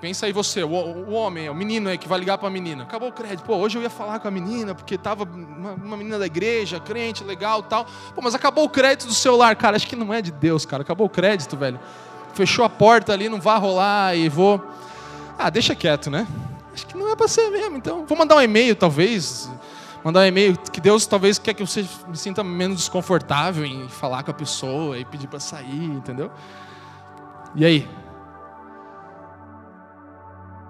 Pensa 0.01 0.25
aí 0.25 0.31
você, 0.31 0.63
o, 0.63 0.69
o, 0.69 1.11
homem, 1.11 1.49
o 1.49 1.53
menino 1.53 1.89
aí 1.89 1.97
que 1.97 2.07
vai 2.07 2.17
ligar 2.19 2.37
para 2.37 2.47
a 2.47 2.51
menina. 2.51 2.83
Acabou 2.83 3.09
o 3.09 3.11
crédito. 3.11 3.43
Pô, 3.43 3.57
hoje 3.57 3.77
eu 3.77 3.81
ia 3.81 3.89
falar 3.89 4.19
com 4.19 4.29
a 4.29 4.31
menina 4.31 4.73
porque 4.73 4.97
tava 4.97 5.25
uma, 5.25 5.73
uma, 5.73 5.97
menina 5.97 6.17
da 6.17 6.25
igreja, 6.25 6.79
crente, 6.79 7.21
legal, 7.23 7.61
tal. 7.61 7.85
Pô, 8.15 8.21
mas 8.21 8.33
acabou 8.33 8.63
o 8.63 8.69
crédito 8.69 9.07
do 9.07 9.13
celular, 9.13 9.53
cara. 9.57 9.75
Acho 9.75 9.87
que 9.87 9.97
não 9.97 10.13
é 10.13 10.21
de 10.21 10.31
Deus, 10.31 10.65
cara. 10.65 10.83
Acabou 10.83 11.07
o 11.07 11.09
crédito, 11.09 11.57
velho. 11.57 11.77
Fechou 12.33 12.63
a 12.63 12.69
porta 12.69 13.11
ali, 13.11 13.27
não 13.27 13.41
vai 13.41 13.59
rolar 13.59 14.15
e 14.15 14.29
vou. 14.29 14.65
Ah, 15.37 15.49
deixa 15.49 15.75
quieto, 15.75 16.09
né? 16.09 16.25
Acho 16.73 16.87
que 16.87 16.97
não 16.97 17.11
é 17.11 17.15
para 17.15 17.27
ser 17.27 17.49
mesmo. 17.49 17.75
Então, 17.75 18.05
vou 18.05 18.17
mandar 18.17 18.37
um 18.37 18.41
e-mail, 18.41 18.77
talvez. 18.77 19.51
Mandar 20.01 20.21
um 20.21 20.25
e-mail 20.25 20.57
que 20.71 20.79
Deus 20.79 21.05
talvez 21.05 21.37
quer 21.37 21.53
que 21.53 21.65
você 21.65 21.85
me 22.07 22.15
sinta 22.15 22.41
menos 22.41 22.77
desconfortável 22.77 23.65
em 23.65 23.89
falar 23.89 24.23
com 24.23 24.31
a 24.31 24.33
pessoa 24.33 24.97
e 24.97 25.03
pedir 25.03 25.27
para 25.27 25.41
sair, 25.41 25.83
entendeu? 25.83 26.31
E 27.53 27.65
aí? 27.65 27.98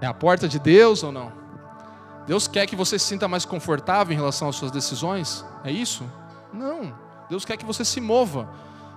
É 0.01 0.05
a 0.05 0.13
porta 0.13 0.47
de 0.47 0.59
Deus 0.59 1.03
ou 1.03 1.11
não? 1.11 1.31
Deus 2.25 2.47
quer 2.47 2.67
que 2.67 2.75
você 2.75 2.99
se 2.99 3.05
sinta 3.05 3.27
mais 3.27 3.43
confortável 3.43 4.13
em 4.13 4.15
relação 4.15 4.49
às 4.49 4.55
suas 4.55 4.71
decisões? 4.71 5.43
É 5.63 5.71
isso? 5.71 6.03
Não. 6.53 6.93
Deus 7.29 7.43
quer 7.43 7.57
que 7.57 7.65
você 7.65 7.83
se 7.83 7.99
mova. 7.99 8.47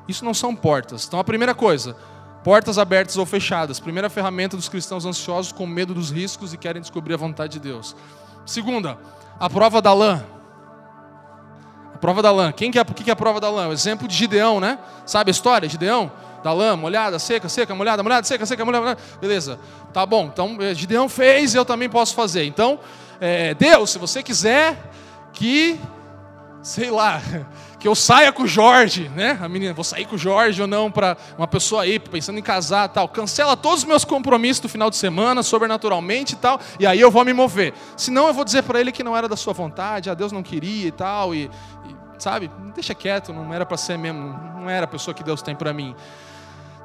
Isso 0.06 0.24
não 0.24 0.34
são 0.34 0.54
portas. 0.54 1.06
Então, 1.06 1.18
a 1.18 1.24
primeira 1.24 1.54
coisa, 1.54 1.96
portas 2.44 2.78
abertas 2.78 3.16
ou 3.16 3.24
fechadas. 3.24 3.80
Primeira 3.80 4.10
ferramenta 4.10 4.56
dos 4.56 4.68
cristãos 4.68 5.06
ansiosos 5.06 5.52
com 5.52 5.66
medo 5.66 5.94
dos 5.94 6.10
riscos 6.10 6.52
e 6.52 6.58
querem 6.58 6.82
descobrir 6.82 7.14
a 7.14 7.16
vontade 7.16 7.54
de 7.54 7.60
Deus. 7.60 7.96
Segunda, 8.44 8.98
a 9.38 9.48
prova 9.48 9.80
da 9.80 9.92
lã. 9.92 10.22
A 11.94 11.98
prova 11.98 12.22
da 12.22 12.30
lã. 12.30 12.52
Quem 12.52 12.70
que 12.70 12.78
é, 12.78 12.84
que 12.84 13.10
é 13.10 13.12
a 13.12 13.16
prova 13.16 13.40
da 13.40 13.50
lã? 13.50 13.68
O 13.68 13.72
exemplo 13.72 14.08
de 14.08 14.14
Gideão, 14.14 14.60
né? 14.60 14.78
Sabe 15.06 15.30
a 15.30 15.32
história? 15.32 15.68
Gideão? 15.68 16.12
Da 16.42 16.52
lã, 16.52 16.76
molhada, 16.76 17.18
seca, 17.18 17.48
seca, 17.48 17.74
molhada, 17.74 18.02
molhada, 18.02 18.26
seca, 18.26 18.44
seca, 18.44 18.64
molhada, 18.64 18.82
molhada. 18.84 19.00
Beleza. 19.20 19.58
Tá 19.92 20.04
bom. 20.04 20.26
Então, 20.32 20.56
eh, 20.60 20.74
Gideão 20.74 21.08
fez, 21.08 21.54
eu 21.54 21.64
também 21.64 21.88
posso 21.88 22.14
fazer. 22.14 22.44
Então, 22.44 22.78
é, 23.20 23.54
Deus, 23.54 23.90
se 23.90 23.98
você 23.98 24.22
quiser 24.22 24.76
que, 25.32 25.78
sei 26.62 26.90
lá, 26.90 27.22
que 27.78 27.86
eu 27.86 27.94
saia 27.94 28.32
com 28.32 28.42
o 28.42 28.46
Jorge, 28.46 29.08
né? 29.14 29.38
A 29.40 29.48
menina, 29.48 29.72
vou 29.72 29.84
sair 29.84 30.04
com 30.06 30.16
o 30.16 30.18
Jorge 30.18 30.60
ou 30.60 30.68
não 30.68 30.90
para 30.90 31.16
uma 31.38 31.46
pessoa 31.46 31.82
aí 31.82 31.98
pensando 31.98 32.38
em 32.38 32.42
casar, 32.42 32.88
tal. 32.88 33.08
Cancela 33.08 33.56
todos 33.56 33.80
os 33.80 33.84
meus 33.84 34.04
compromissos 34.04 34.60
do 34.60 34.68
final 34.68 34.90
de 34.90 34.96
semana, 34.96 35.42
sobrenaturalmente 35.42 36.34
e 36.34 36.36
tal, 36.36 36.60
e 36.78 36.86
aí 36.86 37.00
eu 37.00 37.10
vou 37.10 37.24
me 37.24 37.32
mover. 37.32 37.74
Senão 37.96 38.28
eu 38.28 38.34
vou 38.34 38.44
dizer 38.44 38.62
para 38.62 38.80
ele 38.80 38.92
que 38.92 39.04
não 39.04 39.16
era 39.16 39.28
da 39.28 39.36
sua 39.36 39.52
vontade, 39.52 40.10
a 40.10 40.14
Deus 40.14 40.32
não 40.32 40.42
queria 40.42 40.88
e 40.88 40.92
tal 40.92 41.34
e, 41.34 41.50
e 41.88 42.20
sabe? 42.22 42.50
Deixa 42.74 42.94
quieto, 42.94 43.32
não 43.32 43.52
era 43.52 43.66
para 43.66 43.76
ser 43.76 43.98
mesmo, 43.98 44.38
não 44.56 44.70
era 44.70 44.84
a 44.84 44.88
pessoa 44.88 45.12
que 45.14 45.24
Deus 45.24 45.42
tem 45.42 45.54
para 45.54 45.72
mim. 45.72 45.94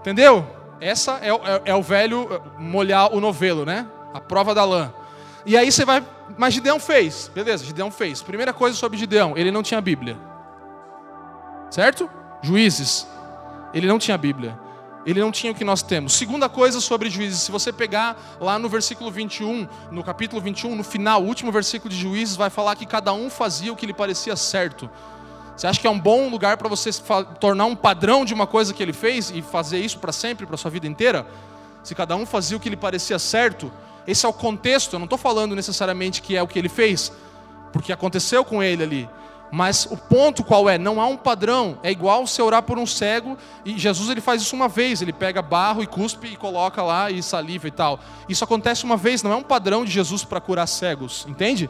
Entendeu? 0.08 0.48
Essa 0.80 1.20
é, 1.22 1.28
é, 1.28 1.62
é, 1.66 1.76
o 1.76 1.82
velho 1.82 2.30
eh, 2.32 2.40
molhar 2.58 3.14
o 3.14 3.20
novelo, 3.20 3.66
né? 3.66 3.86
A 4.14 4.22
prova 4.22 4.56
da 4.56 4.64
lã. 4.64 4.94
E 5.46 5.58
aí 5.58 5.70
você 5.70 5.84
vai. 5.84 6.02
Mas 6.38 6.54
Gideão 6.54 6.80
fez. 6.80 7.30
Beleza, 7.36 7.66
Gideão 7.66 7.92
fez. 7.92 8.22
Primeira 8.22 8.54
coisa 8.54 8.78
sobre 8.78 8.98
Gideão: 8.98 9.34
ele 9.36 9.52
não 9.52 9.62
tinha 9.62 9.82
Bíblia. 9.82 10.18
Certo? 11.70 12.10
Juízes. 12.42 13.06
Ele 13.74 13.86
não 13.86 14.00
tinha 14.00 14.18
Bíblia. 14.18 14.58
Ele 15.06 15.20
não 15.20 15.30
tinha 15.30 15.52
o 15.52 15.56
que 15.56 15.66
nós 15.66 15.82
temos. 15.82 16.14
Segunda 16.14 16.48
coisa 16.48 16.80
sobre 16.80 17.10
juízes, 17.10 17.42
se 17.42 17.52
você 17.52 17.74
pegar 17.74 18.18
lá 18.40 18.58
no 18.58 18.70
versículo 18.70 19.12
21, 19.12 19.68
no 19.92 20.06
capítulo 20.06 20.42
21, 20.42 20.74
no 20.74 20.86
final, 20.86 21.22
o 21.22 21.26
último 21.26 21.52
versículo 21.52 21.90
de 21.90 22.00
juízes, 22.00 22.38
vai 22.38 22.50
falar 22.50 22.78
que 22.78 22.86
cada 22.86 23.12
um 23.12 23.30
fazia 23.30 23.74
o 23.74 23.76
que 23.76 23.86
lhe 23.86 23.94
parecia 23.94 24.38
certo. 24.38 24.90
Você 25.58 25.66
acha 25.66 25.82
que 25.82 25.88
é 25.88 25.90
um 25.90 26.00
bom 26.00 26.30
lugar 26.30 26.56
para 26.56 26.70
você 26.70 26.92
tornar 27.40 27.66
um 27.66 27.76
padrão 27.76 28.24
de 28.24 28.32
uma 28.32 28.46
coisa 28.46 28.72
que 28.76 28.84
ele 28.84 28.94
fez 28.94 29.32
e 29.32 29.42
fazer 29.42 29.80
isso 29.80 29.98
para 29.98 30.12
sempre, 30.12 30.46
para 30.46 30.56
sua 30.56 30.70
vida 30.70 30.86
inteira? 30.86 31.26
Se 31.84 31.96
cada 31.96 32.16
um 32.16 32.28
fazia 32.28 32.56
o 32.56 32.60
que 32.60 32.70
lhe 32.70 32.78
parecia 32.78 33.18
certo, 33.18 33.72
esse 34.06 34.24
é 34.24 34.30
o 34.30 34.34
contexto. 34.34 34.94
Eu 34.94 35.00
não 35.00 35.06
estou 35.06 35.18
falando 35.18 35.56
necessariamente 35.56 36.22
que 36.22 36.38
é 36.38 36.44
o 36.44 36.48
que 36.48 36.60
ele 36.60 36.70
fez, 36.70 37.12
porque 37.74 37.92
aconteceu 37.92 38.46
com 38.46 38.62
ele 38.62 38.84
ali. 38.84 39.10
Mas 39.52 39.88
o 39.90 39.98
ponto 39.98 40.44
qual 40.44 40.70
é? 40.70 40.78
Não 40.78 41.02
há 41.02 41.08
um 41.08 41.18
padrão. 41.18 41.80
É 41.82 41.90
igual 41.90 42.28
você 42.28 42.40
orar 42.40 42.62
por 42.62 42.78
um 42.78 42.86
cego 42.86 43.36
e 43.66 43.80
Jesus 43.80 44.12
ele 44.12 44.22
faz 44.22 44.44
isso 44.44 44.56
uma 44.56 44.68
vez. 44.68 45.02
Ele 45.02 45.14
pega 45.14 45.42
barro 45.42 45.82
e 45.82 45.88
cuspe 45.88 46.28
e 46.28 46.36
coloca 46.36 46.84
lá 46.84 47.10
e 47.10 47.24
saliva 47.24 47.68
e 47.68 47.72
tal. 47.72 48.00
Isso 48.30 48.44
acontece 48.44 48.84
uma 48.84 48.98
vez. 48.98 49.24
Não 49.24 49.32
é 49.32 49.36
um 49.36 49.44
padrão 49.44 49.84
de 49.84 49.92
Jesus 49.92 50.24
para 50.24 50.40
curar 50.40 50.68
cegos, 50.68 51.26
entende? 51.28 51.68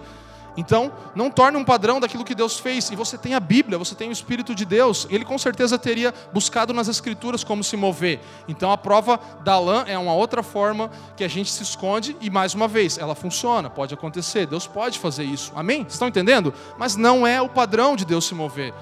Então, 0.57 0.91
não 1.13 1.29
torne 1.29 1.55
um 1.55 1.63
padrão 1.63 1.99
daquilo 1.99 2.25
que 2.25 2.33
Deus 2.33 2.59
fez. 2.59 2.89
E 2.89 2.95
você 2.95 3.15
tem 3.15 3.35
a 3.35 3.39
Bíblia, 3.39 3.77
você 3.77 3.93
tem 3.93 4.09
o 4.09 4.11
Espírito 4.11 4.55
de 4.55 4.65
Deus. 4.65 5.05
Ele 5.11 5.23
com 5.23 5.37
certeza 5.37 5.77
teria 5.77 6.11
buscado 6.33 6.73
nas 6.73 6.87
Escrituras 6.87 7.43
como 7.43 7.63
se 7.63 7.77
mover. 7.77 8.19
Então, 8.47 8.71
a 8.71 8.77
prova 8.77 9.19
da 9.43 9.59
lã 9.59 9.85
é 9.87 9.97
uma 9.99 10.15
outra 10.15 10.41
forma 10.41 10.89
que 11.15 11.23
a 11.23 11.27
gente 11.27 11.51
se 11.51 11.61
esconde. 11.61 12.17
E 12.19 12.31
mais 12.31 12.55
uma 12.55 12.67
vez, 12.67 12.97
ela 12.97 13.13
funciona, 13.13 13.69
pode 13.69 13.93
acontecer. 13.93 14.47
Deus 14.47 14.65
pode 14.65 14.97
fazer 14.97 15.23
isso. 15.23 15.53
Amém? 15.55 15.85
Estão 15.87 16.07
entendendo? 16.07 16.51
Mas 16.75 16.95
não 16.95 17.27
é 17.27 17.39
o 17.39 17.47
padrão 17.47 17.95
de 17.95 18.03
Deus 18.03 18.25
se 18.25 18.33
mover. 18.33 18.73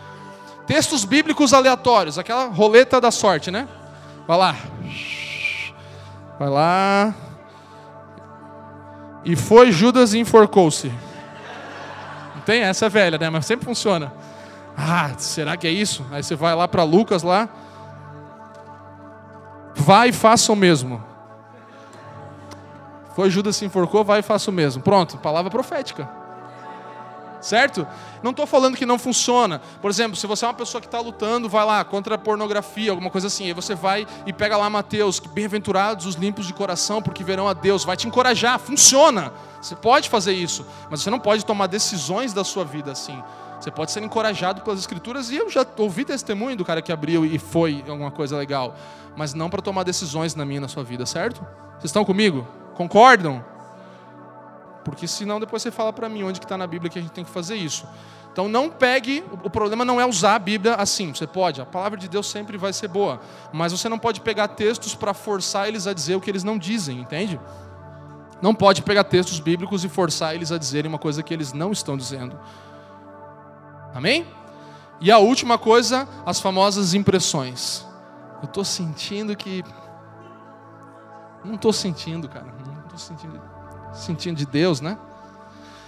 Textos 0.66 1.04
bíblicos 1.04 1.54
aleatórios, 1.54 2.18
aquela 2.18 2.46
roleta 2.46 3.02
da 3.02 3.12
sorte, 3.12 3.52
né? 3.52 3.68
Vai 4.26 4.38
lá. 4.38 4.56
Vai 6.40 6.50
lá. 6.50 7.16
E 9.26 9.36
foi 9.36 9.72
Judas 9.72 10.14
e 10.14 10.20
enforcou-se. 10.20 10.92
Tem 12.46 12.62
essa 12.62 12.86
é 12.86 12.90
velha, 12.90 13.18
né? 13.18 13.30
Mas 13.30 13.46
sempre 13.46 13.66
funciona. 13.66 14.14
Ah, 14.78 15.12
será 15.18 15.58
que 15.58 15.66
é 15.66 15.72
isso? 15.72 16.06
Aí 16.12 16.22
você 16.22 16.36
vai 16.36 16.54
lá 16.54 16.68
para 16.68 16.84
Lucas 16.84 17.24
lá. 17.24 17.50
Vai 19.74 20.10
e 20.10 20.14
faça 20.14 20.52
o 20.52 20.56
mesmo. 20.56 21.04
Foi 23.16 23.30
Judas 23.30 23.56
se 23.56 23.66
enforcou, 23.66 24.04
vai 24.04 24.20
e 24.20 24.24
faça 24.24 24.52
o 24.52 24.54
mesmo. 24.54 24.84
Pronto, 24.84 25.18
palavra 25.18 25.50
profética. 25.50 26.08
certo? 27.42 27.88
Não 28.26 28.32
estou 28.32 28.48
falando 28.48 28.76
que 28.76 28.88
não 28.88 28.98
funciona. 28.98 29.62
Por 29.80 29.92
exemplo, 29.92 30.18
se 30.18 30.26
você 30.26 30.46
é 30.46 30.48
uma 30.48 30.54
pessoa 30.56 30.82
que 30.82 30.88
está 30.88 31.00
lutando, 31.00 31.48
vai 31.48 31.64
lá 31.64 31.84
contra 31.86 32.16
a 32.16 32.18
pornografia, 32.18 32.90
alguma 32.90 33.12
coisa 33.12 33.28
assim, 33.28 33.46
aí 33.46 33.54
você 33.54 33.76
vai 33.76 34.08
e 34.26 34.34
pega 34.34 34.58
lá 34.58 34.68
Mateus, 34.68 35.20
que 35.20 35.30
bem-aventurados 35.30 36.08
os 36.08 36.16
limpos 36.16 36.48
de 36.48 36.54
coração, 36.54 37.04
porque 37.04 37.24
verão 37.24 37.48
a 37.48 37.54
Deus, 37.54 37.84
vai 37.84 37.96
te 37.96 38.08
encorajar, 38.08 38.58
funciona. 38.58 39.32
Você 39.62 39.76
pode 39.76 40.10
fazer 40.10 40.34
isso, 40.34 40.66
mas 40.90 41.04
você 41.04 41.12
não 41.12 41.20
pode 41.20 41.46
tomar 41.46 41.68
decisões 41.68 42.34
da 42.34 42.44
sua 42.44 42.66
vida 42.66 42.94
assim. 42.94 43.22
Você 43.60 43.70
pode 43.70 43.92
ser 43.92 44.02
encorajado 44.02 44.62
pelas 44.62 44.80
escrituras 44.80 45.30
e 45.30 45.36
eu 45.36 45.48
já 45.48 45.64
ouvi 45.78 46.04
testemunho 46.04 46.58
do 46.58 46.66
cara 46.66 46.82
que 46.82 46.92
abriu 46.92 47.28
e 47.28 47.38
foi 47.38 47.86
alguma 47.88 48.10
coisa 48.10 48.36
legal, 48.36 48.74
mas 49.16 49.36
não 49.36 49.52
para 49.52 49.62
tomar 49.62 49.84
decisões 49.84 50.34
na 50.34 50.44
minha 50.44 50.62
na 50.62 50.68
sua 50.68 50.84
vida, 50.84 51.06
certo? 51.06 51.46
Vocês 51.74 51.86
estão 51.86 52.04
comigo? 52.04 52.48
Concordam? 52.74 53.46
Porque 54.86 55.08
senão 55.08 55.40
depois 55.40 55.62
você 55.62 55.72
fala 55.72 55.92
para 55.92 56.08
mim 56.08 56.24
onde 56.24 56.40
que 56.40 56.46
está 56.46 56.58
na 56.58 56.68
Bíblia 56.68 56.90
que 56.90 56.98
a 56.98 57.02
gente 57.02 57.12
tem 57.12 57.26
que 57.26 57.32
fazer 57.32 57.56
isso. 57.56 57.86
Então 58.32 58.48
não 58.48 58.70
pegue, 58.70 59.24
o 59.44 59.50
problema 59.50 59.84
não 59.84 60.00
é 60.00 60.06
usar 60.06 60.36
a 60.36 60.40
Bíblia 60.40 60.76
assim, 60.76 61.14
você 61.14 61.26
pode, 61.26 61.62
a 61.62 61.66
palavra 61.66 61.98
de 61.98 62.08
Deus 62.10 62.30
sempre 62.30 62.58
vai 62.58 62.74
ser 62.74 62.90
boa, 62.90 63.22
mas 63.54 63.72
você 63.72 63.88
não 63.88 63.98
pode 63.98 64.20
pegar 64.20 64.50
textos 64.50 64.94
para 64.94 65.14
forçar 65.14 65.70
eles 65.70 65.88
a 65.88 65.94
dizer 65.94 66.16
o 66.16 66.22
que 66.22 66.30
eles 66.30 66.44
não 66.44 66.58
dizem, 66.58 67.00
entende? 67.00 67.40
Não 68.42 68.54
pode 68.54 68.82
pegar 68.82 69.06
textos 69.06 69.40
bíblicos 69.40 69.86
e 69.86 69.90
forçar 69.90 70.36
eles 70.36 70.52
a 70.52 70.58
dizerem 70.58 70.90
uma 70.90 71.00
coisa 71.00 71.24
que 71.24 71.34
eles 71.34 71.54
não 71.54 71.72
estão 71.72 71.96
dizendo. 71.96 72.38
Amém? 73.94 74.28
E 75.00 75.10
a 75.12 75.18
última 75.18 75.58
coisa, 75.58 76.08
as 76.26 76.40
famosas 76.40 76.94
impressões. 76.94 77.86
Eu 78.42 78.46
estou 78.46 78.66
sentindo 78.66 79.36
que. 79.36 79.64
Não 81.44 81.56
estou 81.56 81.72
sentindo, 81.72 82.28
cara. 82.28 82.54
Não 82.66 82.84
estou 82.84 82.98
sentindo. 82.98 83.42
Sentindo 83.96 84.38
de 84.38 84.46
Deus, 84.46 84.82
né? 84.82 84.98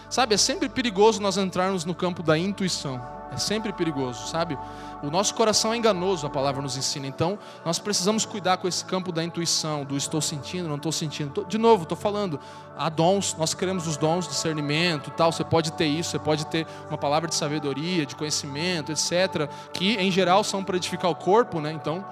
Sabe, 0.10 0.34
é 0.36 0.38
sempre 0.38 0.70
perigoso 0.70 1.22
nós 1.22 1.38
entrarmos 1.38 1.84
no 1.84 1.94
campo 1.94 2.24
da 2.24 2.38
intuição. 2.38 3.02
É 3.32 3.38
sempre 3.38 3.74
perigoso, 3.74 4.28
sabe? 4.28 4.58
O 5.04 5.12
nosso 5.12 5.36
coração 5.36 5.74
é 5.74 5.78
enganoso, 5.78 6.26
a 6.26 6.30
palavra 6.30 6.62
nos 6.62 6.78
ensina. 6.78 7.06
Então, 7.06 7.38
nós 7.66 7.78
precisamos 7.78 8.26
cuidar 8.26 8.58
com 8.58 8.68
esse 8.68 8.86
campo 8.86 9.12
da 9.12 9.24
intuição, 9.24 9.84
do 9.84 9.98
estou 9.98 10.22
sentindo, 10.22 10.70
não 10.70 10.78
estou 10.78 10.94
sentindo. 10.94 11.46
De 11.46 11.58
novo, 11.58 11.84
estou 11.84 11.98
falando, 11.98 12.40
há 12.78 12.90
dons, 12.90 13.36
nós 13.38 13.54
queremos 13.54 13.86
os 13.86 13.98
dons 13.98 14.28
discernimento, 14.28 15.12
tal. 15.12 15.32
Você 15.32 15.44
pode 15.44 15.74
ter 15.74 15.86
isso, 15.86 16.12
você 16.12 16.20
pode 16.20 16.46
ter 16.48 16.66
uma 16.88 16.98
palavra 16.98 17.28
de 17.28 17.36
sabedoria, 17.36 18.06
de 18.06 18.16
conhecimento, 18.16 18.94
etc. 18.94 19.50
Que, 19.74 19.96
em 19.96 20.10
geral, 20.10 20.44
são 20.44 20.64
para 20.64 20.78
edificar 20.78 21.12
o 21.12 21.16
corpo, 21.16 21.60
né? 21.60 21.74
Então, 21.74 22.06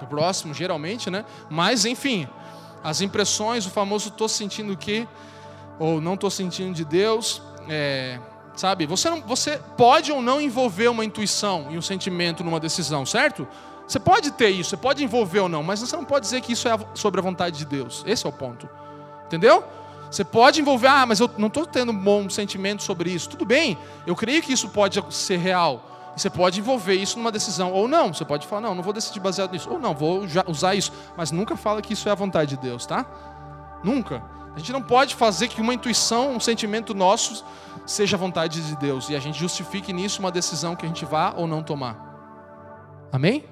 o 0.00 0.06
próximo, 0.06 0.54
geralmente, 0.54 1.10
né? 1.10 1.24
Mas, 1.50 1.84
enfim, 1.84 2.26
as 2.82 3.00
impressões, 3.00 3.66
o 3.66 3.70
famoso 3.70 4.08
estou 4.08 4.28
sentindo 4.28 4.72
o 4.72 4.76
quê? 4.76 5.06
ou 5.78 6.00
não 6.00 6.14
estou 6.14 6.30
sentindo 6.30 6.72
de 6.72 6.84
Deus, 6.84 7.42
é, 7.68 8.18
sabe? 8.54 8.86
Você, 8.86 9.10
não, 9.10 9.20
você 9.22 9.58
pode 9.76 10.12
ou 10.12 10.22
não 10.22 10.40
envolver 10.40 10.88
uma 10.88 11.04
intuição 11.04 11.66
e 11.70 11.78
um 11.78 11.82
sentimento 11.82 12.44
numa 12.44 12.60
decisão, 12.60 13.04
certo? 13.04 13.46
Você 13.86 13.98
pode 13.98 14.30
ter 14.30 14.50
isso, 14.50 14.70
você 14.70 14.76
pode 14.76 15.02
envolver 15.02 15.40
ou 15.40 15.48
não, 15.48 15.62
mas 15.62 15.80
você 15.80 15.96
não 15.96 16.04
pode 16.04 16.24
dizer 16.24 16.40
que 16.40 16.52
isso 16.52 16.68
é 16.68 16.78
sobre 16.94 17.20
a 17.20 17.22
vontade 17.22 17.58
de 17.58 17.64
Deus. 17.64 18.04
Esse 18.06 18.26
é 18.26 18.28
o 18.28 18.32
ponto. 18.32 18.68
Entendeu? 19.26 19.64
Você 20.10 20.24
pode 20.24 20.60
envolver, 20.60 20.86
ah, 20.86 21.04
mas 21.04 21.20
eu 21.20 21.28
não 21.38 21.48
estou 21.48 21.66
tendo 21.66 21.90
um 21.90 21.98
bom 21.98 22.28
sentimento 22.28 22.82
sobre 22.82 23.10
isso. 23.10 23.30
Tudo 23.30 23.44
bem, 23.44 23.76
eu 24.06 24.14
creio 24.14 24.42
que 24.42 24.52
isso 24.52 24.68
pode 24.68 25.02
ser 25.10 25.38
real. 25.38 25.91
Você 26.16 26.28
pode 26.28 26.60
envolver 26.60 26.94
isso 26.94 27.18
numa 27.18 27.32
decisão 27.32 27.72
ou 27.72 27.88
não. 27.88 28.12
Você 28.12 28.24
pode 28.24 28.46
falar, 28.46 28.62
não, 28.62 28.74
não 28.74 28.82
vou 28.82 28.92
decidir 28.92 29.20
baseado 29.20 29.52
nisso. 29.52 29.70
Ou 29.70 29.78
não, 29.78 29.94
vou 29.94 30.24
usar 30.46 30.74
isso. 30.74 30.92
Mas 31.16 31.30
nunca 31.30 31.56
fala 31.56 31.80
que 31.80 31.94
isso 31.94 32.08
é 32.08 32.12
a 32.12 32.14
vontade 32.14 32.50
de 32.50 32.56
Deus, 32.56 32.84
tá? 32.84 33.06
Nunca. 33.82 34.22
A 34.54 34.58
gente 34.58 34.72
não 34.72 34.82
pode 34.82 35.14
fazer 35.14 35.48
que 35.48 35.60
uma 35.60 35.72
intuição, 35.72 36.34
um 36.34 36.40
sentimento 36.40 36.92
nosso, 36.92 37.44
seja 37.86 38.16
a 38.16 38.18
vontade 38.18 38.60
de 38.60 38.76
Deus 38.76 39.08
e 39.08 39.16
a 39.16 39.20
gente 39.20 39.38
justifique 39.38 39.92
nisso 39.92 40.20
uma 40.20 40.30
decisão 40.30 40.76
que 40.76 40.84
a 40.84 40.88
gente 40.88 41.04
vá 41.04 41.32
ou 41.36 41.46
não 41.46 41.62
tomar. 41.62 41.96
Amém? 43.10 43.44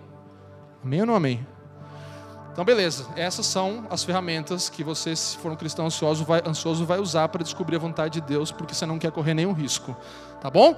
Amém 0.84 1.00
ou 1.00 1.06
não 1.06 1.14
amém? 1.14 1.46
Então, 2.52 2.64
beleza. 2.64 3.06
Essas 3.16 3.46
são 3.46 3.86
as 3.88 4.04
ferramentas 4.04 4.68
que 4.68 4.84
você, 4.84 5.16
se 5.16 5.38
for 5.38 5.52
um 5.52 5.56
cristão 5.56 5.86
ansioso, 5.86 6.24
vai, 6.24 6.42
ansioso, 6.44 6.84
vai 6.84 6.98
usar 6.98 7.28
para 7.28 7.42
descobrir 7.42 7.76
a 7.76 7.78
vontade 7.78 8.20
de 8.20 8.26
Deus, 8.26 8.50
porque 8.50 8.74
você 8.74 8.84
não 8.84 8.98
quer 8.98 9.11
correr 9.12 9.34
nenhum 9.34 9.52
risco. 9.52 9.96
Tá 10.40 10.50
bom? 10.50 10.76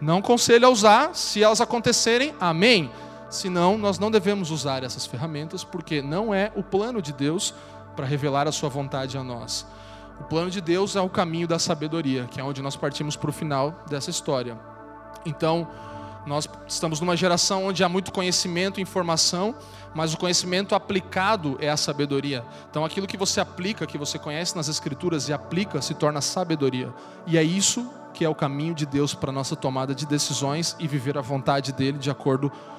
Não 0.00 0.18
aconselho 0.18 0.66
a 0.66 0.70
usar. 0.70 1.14
Se 1.14 1.42
elas 1.42 1.60
acontecerem, 1.60 2.34
amém. 2.40 2.90
Senão, 3.30 3.76
nós 3.76 3.98
não 3.98 4.10
devemos 4.10 4.50
usar 4.50 4.82
essas 4.82 5.04
ferramentas, 5.04 5.62
porque 5.62 6.00
não 6.00 6.32
é 6.32 6.50
o 6.56 6.62
plano 6.62 7.02
de 7.02 7.12
Deus 7.12 7.54
para 7.94 8.06
revelar 8.06 8.48
a 8.48 8.52
sua 8.52 8.68
vontade 8.68 9.18
a 9.18 9.24
nós. 9.24 9.66
O 10.20 10.24
plano 10.24 10.50
de 10.50 10.60
Deus 10.60 10.96
é 10.96 11.00
o 11.00 11.08
caminho 11.08 11.46
da 11.46 11.58
sabedoria, 11.58 12.26
que 12.30 12.40
é 12.40 12.44
onde 12.44 12.62
nós 12.62 12.76
partimos 12.76 13.16
para 13.16 13.30
o 13.30 13.32
final 13.32 13.84
dessa 13.88 14.10
história. 14.10 14.58
Então, 15.26 15.68
nós 16.26 16.48
estamos 16.66 17.00
numa 17.00 17.16
geração 17.16 17.66
onde 17.66 17.82
há 17.82 17.88
muito 17.88 18.12
conhecimento 18.12 18.78
e 18.78 18.82
informação, 18.82 19.54
mas 19.94 20.12
o 20.12 20.18
conhecimento 20.18 20.74
aplicado 20.74 21.56
é 21.60 21.68
a 21.68 21.76
sabedoria. 21.76 22.44
Então, 22.70 22.84
aquilo 22.84 23.06
que 23.06 23.16
você 23.16 23.40
aplica, 23.40 23.86
que 23.86 23.98
você 23.98 24.18
conhece 24.18 24.56
nas 24.56 24.68
Escrituras 24.68 25.28
e 25.28 25.32
aplica, 25.32 25.80
se 25.80 25.94
torna 25.94 26.20
sabedoria. 26.20 26.92
E 27.26 27.38
é 27.38 27.42
isso 27.42 27.88
que 28.18 28.24
é 28.24 28.28
o 28.28 28.34
caminho 28.34 28.74
de 28.74 28.84
Deus 28.84 29.14
para 29.14 29.30
nossa 29.30 29.54
tomada 29.54 29.94
de 29.94 30.04
decisões 30.04 30.74
e 30.80 30.88
viver 30.88 31.16
a 31.16 31.20
vontade 31.20 31.72
dele 31.72 31.98
de 31.98 32.10
acordo 32.10 32.50
com 32.50 32.78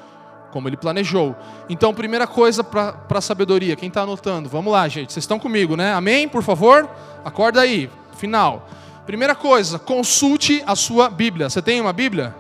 como 0.52 0.68
ele 0.68 0.76
planejou. 0.76 1.34
Então, 1.70 1.94
primeira 1.94 2.28
coisa 2.28 2.62
para 2.62 2.98
a 3.08 3.22
sabedoria, 3.22 3.76
quem 3.78 3.88
está 3.88 4.02
anotando? 4.02 4.50
Vamos 4.50 4.74
lá, 4.74 4.86
gente, 4.90 5.14
vocês 5.14 5.24
estão 5.24 5.40
comigo, 5.40 5.78
né? 5.78 5.94
Amém? 5.94 6.28
Por 6.28 6.44
favor, 6.44 6.90
acorda 7.24 7.62
aí, 7.62 7.90
final. 8.18 8.68
Primeira 9.06 9.34
coisa, 9.34 9.80
consulte 9.80 10.62
a 10.68 10.76
sua 10.76 11.10
Bíblia. 11.10 11.50
Você 11.50 11.62
tem 11.62 11.80
uma 11.80 11.94
Bíblia? 11.94 12.36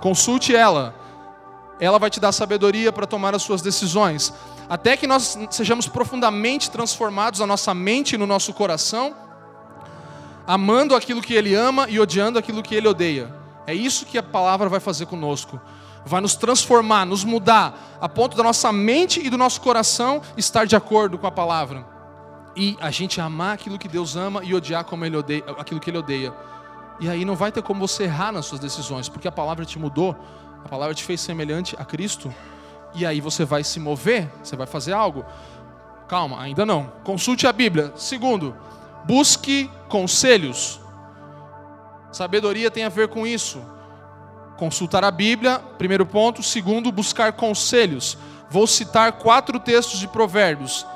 Consulte 0.00 0.52
ela. 0.52 0.94
Ela 1.78 1.98
vai 1.98 2.10
te 2.10 2.18
dar 2.18 2.32
sabedoria 2.32 2.92
para 2.92 3.06
tomar 3.06 3.36
as 3.36 3.42
suas 3.42 3.62
decisões. 3.62 4.34
Até 4.68 4.96
que 4.96 5.06
nós 5.06 5.38
sejamos 5.50 5.86
profundamente 5.86 6.72
transformados 6.72 7.40
a 7.40 7.46
nossa 7.46 7.72
mente 7.72 8.14
e 8.14 8.18
no 8.18 8.26
nosso 8.26 8.52
coração, 8.52 9.14
amando 10.46 10.94
aquilo 10.94 11.22
que 11.22 11.34
Ele 11.34 11.54
ama 11.54 11.86
e 11.88 11.98
odiando 11.98 12.38
aquilo 12.38 12.62
que 12.62 12.74
Ele 12.74 12.88
odeia. 12.88 13.32
É 13.66 13.74
isso 13.74 14.06
que 14.06 14.18
a 14.18 14.22
palavra 14.22 14.68
vai 14.68 14.80
fazer 14.80 15.06
conosco 15.06 15.60
vai 16.04 16.20
nos 16.20 16.34
transformar, 16.34 17.04
nos 17.04 17.24
mudar, 17.24 17.98
a 18.00 18.08
ponto 18.08 18.36
da 18.36 18.42
nossa 18.42 18.72
mente 18.72 19.24
e 19.24 19.30
do 19.30 19.38
nosso 19.38 19.60
coração 19.60 20.20
estar 20.36 20.66
de 20.66 20.76
acordo 20.76 21.18
com 21.18 21.26
a 21.26 21.30
palavra. 21.30 21.86
E 22.56 22.76
a 22.80 22.90
gente 22.90 23.20
amar 23.20 23.54
aquilo 23.54 23.78
que 23.78 23.88
Deus 23.88 24.16
ama 24.16 24.42
e 24.44 24.54
odiar 24.54 24.84
como 24.84 25.04
ele 25.04 25.16
odeia, 25.16 25.44
aquilo 25.58 25.80
que 25.80 25.88
Ele 25.88 25.98
odeia. 25.98 26.34
E 27.00 27.08
aí 27.08 27.24
não 27.24 27.34
vai 27.34 27.50
ter 27.50 27.62
como 27.62 27.86
você 27.86 28.04
errar 28.04 28.32
nas 28.32 28.46
suas 28.46 28.60
decisões, 28.60 29.08
porque 29.08 29.26
a 29.26 29.32
palavra 29.32 29.64
te 29.64 29.78
mudou, 29.78 30.16
a 30.64 30.68
palavra 30.68 30.94
te 30.94 31.02
fez 31.02 31.20
semelhante 31.20 31.74
a 31.78 31.84
Cristo. 31.84 32.32
E 32.94 33.06
aí 33.06 33.20
você 33.20 33.44
vai 33.44 33.64
se 33.64 33.80
mover, 33.80 34.30
você 34.42 34.54
vai 34.54 34.66
fazer 34.66 34.92
algo. 34.92 35.24
Calma, 36.06 36.40
ainda 36.40 36.66
não. 36.66 36.92
Consulte 37.02 37.46
a 37.46 37.52
Bíblia. 37.52 37.92
Segundo, 37.96 38.54
busque 39.04 39.70
conselhos. 39.88 40.80
Sabedoria 42.10 42.70
tem 42.70 42.84
a 42.84 42.88
ver 42.88 43.08
com 43.08 43.26
isso 43.26 43.62
consultar 44.62 45.02
a 45.02 45.10
Bíblia, 45.10 45.58
primeiro 45.76 46.06
ponto. 46.06 46.40
Segundo, 46.40 46.92
buscar 46.92 47.32
conselhos. 47.32 48.16
Vou 48.48 48.64
citar 48.64 49.14
quatro 49.14 49.58
textos 49.58 49.98
de 49.98 50.06
Provérbios. 50.06 50.86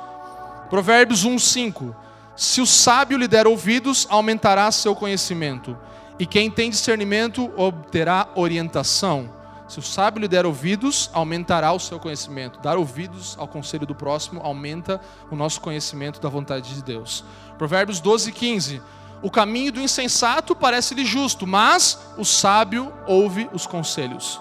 Provérbios 0.71 1.25
1, 1.25 1.37
5. 1.37 1.97
Se 2.37 2.61
o 2.61 2.67
sábio 2.67 3.19
lhe 3.19 3.27
der 3.27 3.45
ouvidos, 3.45 4.07
aumentará 4.09 4.71
seu 4.71 4.95
conhecimento. 4.95 5.77
E 6.17 6.25
quem 6.25 6.49
tem 6.49 6.71
discernimento 6.71 7.51
obterá 7.57 8.29
orientação. 8.37 9.36
Se 9.69 9.79
o 9.81 9.83
sábio 9.83 10.21
lhe 10.21 10.29
der 10.29 10.47
ouvidos, 10.47 11.11
aumentará 11.13 11.73
o 11.73 11.81
seu 11.81 11.99
conhecimento. 11.99 12.61
Dar 12.61 12.77
ouvidos 12.77 13.37
ao 13.39 13.49
conselho 13.49 13.87
do 13.87 13.95
próximo 13.95 14.41
aumenta 14.45 15.01
o 15.31 15.35
nosso 15.35 15.61
conhecimento 15.61 16.21
da 16.21 16.29
vontade 16.29 16.75
de 16.75 16.83
Deus. 16.83 17.25
Provérbios 17.59 17.99
12, 17.99 18.31
15. 18.31 18.83
O 19.23 19.31
caminho 19.31 19.73
do 19.73 19.81
insensato 19.81 20.55
parece-lhe 20.55 21.05
justo, 21.05 21.47
mas 21.47 21.99
o 22.17 22.25
sábio 22.25 22.93
ouve 23.07 23.51
os 23.53 23.67
conselhos. 23.67 24.41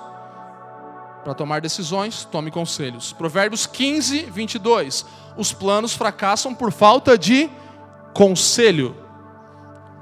Para 1.24 1.34
tomar 1.34 1.60
decisões, 1.60 2.24
tome 2.24 2.52
conselhos. 2.52 3.12
Provérbios 3.12 3.66
15, 3.66 4.26
22. 4.26 5.06
Os 5.36 5.52
planos 5.52 5.94
fracassam 5.96 6.54
por 6.54 6.72
falta 6.72 7.18
de 7.18 7.50
conselho, 8.14 8.96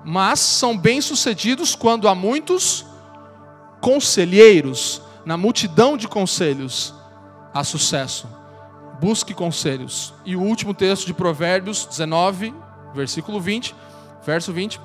mas 0.03 0.39
são 0.41 0.77
bem-sucedidos 0.77 1.75
quando 1.75 2.09
há 2.09 2.13
muitos 2.13 2.85
conselheiros. 3.79 5.01
Na 5.25 5.37
multidão 5.37 5.95
de 5.95 6.07
conselhos 6.07 6.93
há 7.53 7.63
sucesso. 7.63 8.27
Busque 8.99 9.33
conselhos. 9.33 10.13
E 10.25 10.35
o 10.35 10.41
último 10.41 10.73
texto 10.73 11.05
de 11.05 11.13
Provérbios 11.13 11.85
19, 11.85 12.53
versículo 12.93 13.39
20 13.39 13.75
Verso 14.25 14.53
20. 14.53 14.79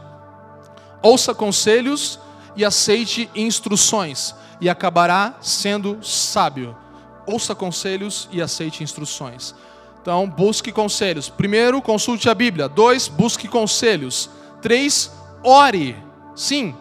Ouça 1.02 1.34
conselhos 1.34 2.18
e 2.56 2.64
aceite 2.64 3.30
instruções, 3.34 4.34
e 4.60 4.68
acabará 4.68 5.36
sendo 5.40 6.02
sábio. 6.02 6.76
Ouça 7.24 7.54
conselhos 7.54 8.28
e 8.32 8.42
aceite 8.42 8.82
instruções. 8.82 9.54
Então, 10.02 10.28
busque 10.28 10.72
conselhos. 10.72 11.28
Primeiro, 11.28 11.80
consulte 11.80 12.28
a 12.28 12.34
Bíblia. 12.34 12.68
Dois, 12.68 13.06
busque 13.06 13.46
conselhos. 13.46 14.28
Três, 14.60 15.12
ore. 15.44 15.96
Sim, 16.34 16.74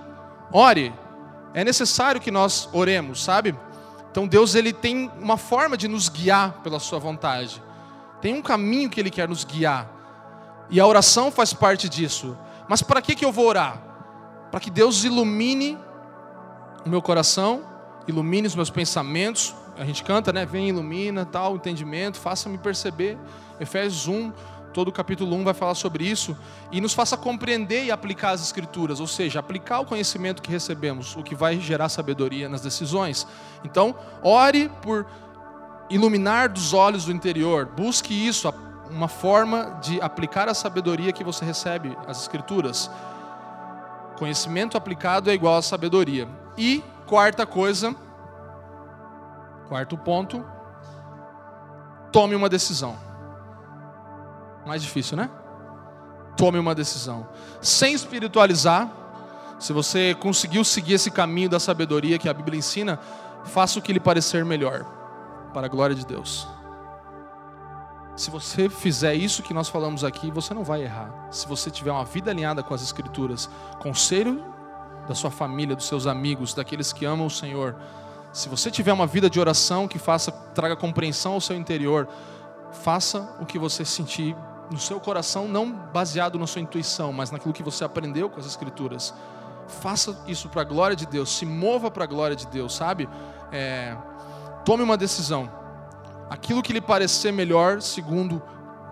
ore. 0.52 0.94
É 1.58 1.64
necessário 1.64 2.22
que 2.22 2.30
nós 2.30 2.70
oremos, 2.72 3.24
sabe? 3.24 3.56
Então 4.12 4.28
Deus 4.28 4.54
ele 4.54 4.72
tem 4.72 5.12
uma 5.20 5.38
forma 5.38 5.76
de 5.76 5.88
nos 5.88 6.08
guiar 6.08 6.62
pela 6.62 6.80
sua 6.80 7.00
vontade. 7.00 7.64
Tem 8.22 8.36
um 8.36 8.44
caminho 8.44 8.92
que 8.92 9.00
ele 9.00 9.10
quer 9.10 9.28
nos 9.28 9.44
guiar. 9.44 9.90
E 10.70 10.80
a 10.80 10.86
oração 10.86 11.32
faz 11.32 11.54
parte 11.54 11.90
disso. 11.90 12.38
Mas 12.70 12.84
para 12.84 13.02
que 13.02 13.16
que 13.16 13.26
eu 13.26 13.32
vou 13.32 13.48
orar? 13.48 13.82
Para 14.52 14.60
que 14.60 14.70
Deus 14.70 15.04
ilumine 15.04 15.80
o 16.86 16.90
meu 16.90 17.02
coração, 17.02 17.64
ilumine 18.08 18.46
os 18.46 18.56
meus 18.56 18.70
pensamentos. 18.70 19.56
A 19.80 19.84
gente 19.84 20.04
canta, 20.04 20.32
né? 20.32 20.46
Vem, 20.46 20.70
ilumina, 20.70 21.26
tal, 21.26 21.56
entendimento, 21.56 22.20
faça-me 22.20 22.60
perceber. 22.60 23.18
Efésios 23.60 24.08
1, 24.08 24.32
todo 24.78 24.90
o 24.90 24.92
capítulo 24.92 25.36
1 25.36 25.44
vai 25.44 25.56
falar 25.56 25.74
sobre 25.74 26.08
isso. 26.08 26.38
E 26.72 26.80
nos 26.80 26.94
faça 26.94 27.18
compreender 27.18 27.86
e 27.86 27.92
aplicar 27.92 28.30
as 28.30 28.44
escrituras, 28.44 29.00
ou 29.00 29.08
seja, 29.08 29.40
aplicar 29.40 29.80
o 29.80 29.86
conhecimento 29.86 30.40
que 30.40 30.52
recebemos, 30.52 31.16
o 31.16 31.24
que 31.24 31.34
vai 31.34 31.60
gerar 31.60 31.90
sabedoria 31.90 32.48
nas 32.48 32.62
decisões. 32.62 33.26
Então, 33.64 33.96
ore 34.22 34.70
por 34.84 35.08
iluminar 35.90 36.50
dos 36.50 36.74
olhos 36.74 37.06
do 37.06 37.12
interior. 37.12 37.66
Busque 37.66 38.14
isso, 38.14 38.54
uma 38.92 39.08
forma 39.08 39.80
de 39.82 40.00
aplicar 40.00 40.48
a 40.48 40.54
sabedoria 40.54 41.12
que 41.12 41.24
você 41.24 41.44
recebe, 41.44 41.98
as 42.06 42.22
escrituras. 42.22 42.88
Conhecimento 44.20 44.78
aplicado 44.78 45.32
é 45.32 45.34
igual 45.34 45.58
a 45.58 45.62
sabedoria. 45.64 46.28
E 46.56 46.84
quarta 47.08 47.48
coisa, 47.48 47.96
quarto 49.68 49.98
ponto, 49.98 50.46
tome 52.12 52.36
uma 52.36 52.48
decisão. 52.48 53.07
Mais 54.68 54.82
difícil, 54.82 55.16
né? 55.16 55.30
Tome 56.36 56.60
uma 56.60 56.76
decisão. 56.76 57.28
Sem 57.62 57.94
espiritualizar, 57.94 58.92
se 59.58 59.72
você 59.72 60.14
conseguiu 60.14 60.64
seguir 60.64 60.96
esse 60.96 61.10
caminho 61.10 61.50
da 61.50 61.60
sabedoria 61.60 62.20
que 62.20 62.28
a 62.28 62.34
Bíblia 62.34 62.60
ensina, 62.60 63.00
faça 63.46 63.80
o 63.80 63.82
que 63.82 63.94
lhe 63.94 64.00
parecer 64.00 64.44
melhor, 64.44 64.86
para 65.54 65.66
a 65.66 65.70
glória 65.70 65.96
de 65.96 66.06
Deus. 66.06 66.48
Se 68.16 68.30
você 68.30 68.68
fizer 68.68 69.14
isso 69.14 69.42
que 69.42 69.54
nós 69.54 69.70
falamos 69.70 70.04
aqui, 70.04 70.30
você 70.32 70.54
não 70.54 70.64
vai 70.64 70.84
errar. 70.84 71.30
Se 71.32 71.48
você 71.48 71.72
tiver 71.72 71.92
uma 71.92 72.04
vida 72.04 72.30
alinhada 72.30 72.62
com 72.62 72.74
as 72.74 72.82
Escrituras, 72.82 73.50
conselho 73.80 74.44
da 75.08 75.16
sua 75.16 75.32
família, 75.32 75.76
dos 75.76 75.88
seus 75.88 76.06
amigos, 76.06 76.54
daqueles 76.54 76.92
que 76.92 77.06
amam 77.06 77.28
o 77.28 77.32
Senhor. 77.32 77.76
Se 78.34 78.50
você 78.50 78.70
tiver 78.70 78.92
uma 78.92 79.08
vida 79.08 79.30
de 79.30 79.40
oração 79.40 79.88
que 79.88 79.98
faça, 79.98 80.32
traga 80.32 80.76
compreensão 80.76 81.34
ao 81.34 81.42
seu 81.42 81.56
interior, 81.56 82.08
faça 82.72 83.38
o 83.40 83.46
que 83.46 83.58
você 83.58 83.86
sentir 83.86 84.36
no 84.70 84.80
seu 84.80 85.00
coração, 85.00 85.48
não 85.48 85.72
baseado 85.72 86.38
na 86.38 86.48
sua 86.48 86.62
intuição, 86.62 87.14
mas 87.14 87.32
naquilo 87.32 87.54
que 87.54 87.64
você 87.64 87.84
aprendeu 87.84 88.30
com 88.30 88.40
as 88.40 88.46
Escrituras. 88.46 89.14
Faça 89.68 90.18
isso 90.28 90.50
para 90.50 90.62
a 90.62 90.66
glória 90.66 90.96
de 90.96 91.06
Deus, 91.06 91.30
se 91.30 91.46
mova 91.46 91.92
para 91.92 92.04
a 92.04 92.08
glória 92.08 92.36
de 92.36 92.48
Deus, 92.48 92.76
sabe? 92.76 93.08
É, 93.52 93.96
tome 94.66 94.84
uma 94.84 94.98
decisão 94.98 95.50
aquilo 96.30 96.62
que 96.62 96.74
lhe 96.74 96.82
parecer 96.82 97.32
melhor, 97.32 97.82
segundo 97.82 98.42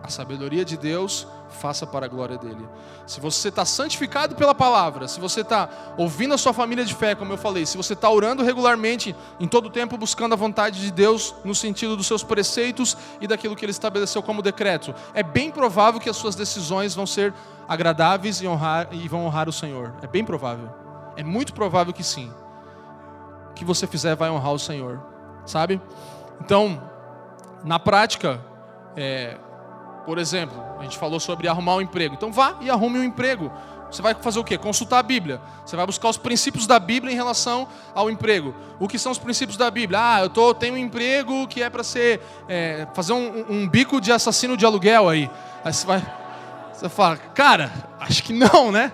a 0.04 0.10
sabedoria 0.10 0.64
de 0.64 0.78
Deus, 0.78 1.28
faça 1.56 1.88
para 1.88 2.06
a 2.06 2.10
glória 2.10 2.38
dele. 2.38 2.68
Se 3.08 3.20
você 3.20 3.50
está 3.50 3.66
santificado 3.66 4.36
pela 4.36 4.54
palavra, 4.54 5.08
se 5.08 5.20
você 5.20 5.42
está 5.42 5.70
ouvindo 5.98 6.34
a 6.34 6.38
sua 6.38 6.54
família 6.54 6.86
de 6.86 6.94
fé, 6.94 7.16
como 7.16 7.34
eu 7.34 7.38
falei, 7.38 7.66
se 7.66 7.78
você 7.78 7.94
está 7.94 8.10
orando 8.10 8.44
regularmente, 8.44 9.16
em 9.40 9.48
todo 9.48 9.70
tempo 9.70 9.98
buscando 9.98 10.34
a 10.34 10.36
vontade 10.36 10.82
de 10.82 10.92
Deus, 10.92 11.34
no 11.44 11.56
sentido 11.56 11.96
dos 11.96 12.06
seus 12.06 12.24
preceitos 12.24 12.98
e 13.20 13.28
daquilo 13.28 13.56
que 13.56 13.66
ele 13.66 13.72
estabeleceu 13.72 14.22
como 14.22 14.42
decreto, 14.42 14.94
é 15.14 15.24
bem 15.24 15.50
provável 15.50 16.00
que 16.00 16.10
as 16.10 16.18
suas 16.18 16.36
decisões 16.36 16.94
vão 16.94 17.08
ser 17.08 17.34
agradáveis 17.68 18.42
e, 18.42 18.48
honrar, 18.48 18.88
e 18.92 19.08
vão 19.08 19.26
honrar 19.26 19.50
o 19.50 19.54
Senhor. 19.54 19.94
É 20.02 20.08
bem 20.08 20.24
provável. 20.24 20.70
É 21.16 21.24
muito 21.24 21.54
provável 21.54 21.94
que 21.94 22.04
sim. 22.04 22.32
O 23.52 23.54
que 23.54 23.64
você 23.64 23.88
fizer 23.88 24.16
vai 24.16 24.30
honrar 24.30 24.54
o 24.54 24.60
Senhor, 24.60 25.02
sabe? 25.46 25.82
Então, 26.42 26.82
na 27.64 27.80
prática, 27.80 28.40
é, 28.96 29.38
por 30.06 30.18
exemplo, 30.18 30.62
a 30.80 30.84
gente 30.84 30.98
falou 30.98 31.20
sobre 31.20 31.48
arrumar 31.48 31.76
um 31.76 31.82
emprego. 31.82 32.16
Então 32.16 32.32
vá 32.32 32.56
e 32.62 32.70
arrume 32.70 33.00
um 33.00 33.04
emprego. 33.04 33.52
Você 33.92 34.02
vai 34.02 34.14
fazer 34.14 34.40
o 34.40 34.44
quê? 34.44 34.58
Consultar 34.58 35.00
a 35.00 35.04
Bíblia. 35.04 35.40
Você 35.66 35.76
vai 35.76 35.86
buscar 35.86 36.10
os 36.10 36.18
princípios 36.18 36.68
da 36.68 36.78
Bíblia 36.80 37.14
em 37.14 37.16
relação 37.16 37.68
ao 37.94 38.10
emprego. 38.10 38.54
O 38.80 38.88
que 38.88 39.00
são 39.00 39.12
os 39.12 39.18
princípios 39.18 39.58
da 39.58 39.72
Bíblia? 39.72 40.00
Ah, 40.02 40.22
eu 40.22 40.30
tô, 40.30 40.54
tenho 40.54 40.74
um 40.74 40.78
emprego 40.78 41.48
que 41.48 41.62
é 41.62 41.70
para 41.70 41.84
ser 41.84 42.22
é, 42.50 42.88
fazer 42.94 43.14
um, 43.14 43.46
um, 43.50 43.70
bico 43.70 44.02
de 44.02 44.12
assassino 44.12 44.58
de 44.58 44.66
aluguel 44.66 45.08
aí. 45.08 45.30
Aí 45.64 45.74
você 45.74 45.86
vai, 45.86 46.04
você 46.74 46.90
fala, 46.90 47.18
cara, 47.18 47.72
acho 48.00 48.24
que 48.24 48.34
não, 48.34 48.72
né? 48.72 48.92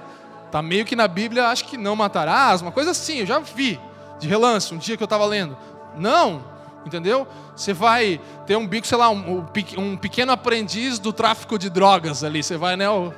Tá 0.51 0.61
meio 0.61 0.85
que 0.85 0.95
na 0.95 1.07
Bíblia, 1.07 1.47
acho 1.47 1.65
que 1.65 1.77
não 1.77 1.95
matarás, 1.95 2.61
uma 2.61 2.71
coisa 2.71 2.91
assim. 2.91 3.19
Eu 3.19 3.25
já 3.25 3.39
vi 3.39 3.79
de 4.19 4.27
relance 4.27 4.73
um 4.73 4.77
dia 4.77 4.97
que 4.97 5.03
eu 5.03 5.05
estava 5.05 5.25
lendo. 5.25 5.57
Não, 5.97 6.43
entendeu? 6.85 7.27
Você 7.55 7.73
vai 7.73 8.19
ter 8.45 8.55
um 8.55 8.67
bico, 8.67 8.87
sei 8.87 8.97
lá, 8.97 9.09
um, 9.09 9.45
um 9.77 9.97
pequeno 9.97 10.31
aprendiz 10.31 10.99
do 10.99 11.13
tráfico 11.13 11.57
de 11.57 11.69
drogas 11.69 12.23
ali. 12.23 12.43
Você 12.43 12.57
vai, 12.57 12.75
né? 12.75 12.89
O 12.89 13.13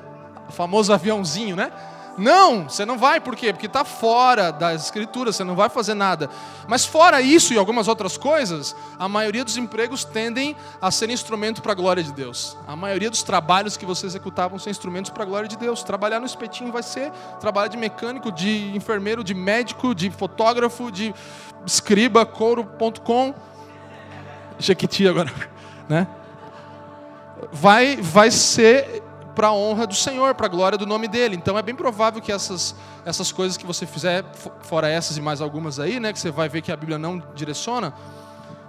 famoso 0.49 0.93
aviãozinho, 0.93 1.55
né? 1.55 1.71
Não, 2.17 2.69
você 2.69 2.85
não 2.85 2.97
vai, 2.97 3.19
por 3.19 3.35
quê? 3.35 3.51
Porque 3.51 3.65
está 3.65 3.83
fora 3.83 4.51
das 4.51 4.85
escrituras, 4.85 5.35
você 5.35 5.43
não 5.43 5.55
vai 5.55 5.67
fazer 5.67 5.95
nada. 5.95 6.29
Mas 6.67 6.85
fora 6.85 7.21
isso 7.21 7.53
e 7.53 7.57
algumas 7.57 7.87
outras 7.87 8.17
coisas, 8.17 8.75
a 8.99 9.09
maioria 9.09 9.43
dos 9.43 9.57
empregos 9.57 10.03
tendem 10.03 10.55
a 10.79 10.91
ser 10.91 11.09
instrumento 11.09 11.61
para 11.61 11.71
a 11.71 11.75
glória 11.75 12.03
de 12.03 12.11
Deus. 12.11 12.55
A 12.67 12.75
maioria 12.75 13.09
dos 13.09 13.23
trabalhos 13.23 13.77
que 13.77 13.85
você 13.85 14.05
executava 14.05 14.57
ser 14.59 14.69
instrumentos 14.69 15.09
para 15.09 15.23
a 15.23 15.25
glória 15.25 15.47
de 15.47 15.57
Deus. 15.57 15.81
Trabalhar 15.81 16.19
no 16.19 16.25
espetinho 16.25 16.71
vai 16.71 16.83
ser 16.83 17.11
trabalho 17.39 17.69
de 17.69 17.77
mecânico, 17.77 18.31
de 18.31 18.75
enfermeiro, 18.75 19.23
de 19.23 19.33
médico, 19.33 19.95
de 19.95 20.11
fotógrafo, 20.11 20.91
de 20.91 21.13
escriba, 21.65 22.25
couro.com. 22.25 23.33
Jequiti 24.59 25.07
agora, 25.07 25.31
né? 25.89 26.07
Vai, 27.51 27.97
vai 27.97 28.31
ser 28.31 29.03
para 29.35 29.47
a 29.47 29.53
honra 29.53 29.87
do 29.87 29.95
Senhor, 29.95 30.33
para 30.35 30.45
a 30.45 30.49
glória 30.49 30.77
do 30.77 30.85
nome 30.85 31.07
dele. 31.07 31.35
Então 31.35 31.57
é 31.57 31.61
bem 31.61 31.75
provável 31.75 32.21
que 32.21 32.31
essas, 32.31 32.75
essas 33.05 33.31
coisas 33.31 33.57
que 33.57 33.65
você 33.65 33.85
fizer, 33.85 34.23
fora 34.61 34.87
essas 34.87 35.17
e 35.17 35.21
mais 35.21 35.41
algumas 35.41 35.79
aí, 35.79 35.99
né, 35.99 36.13
que 36.13 36.19
você 36.19 36.31
vai 36.31 36.47
ver 36.47 36.61
que 36.61 36.71
a 36.71 36.77
Bíblia 36.77 36.97
não 36.97 37.21
direciona, 37.35 37.93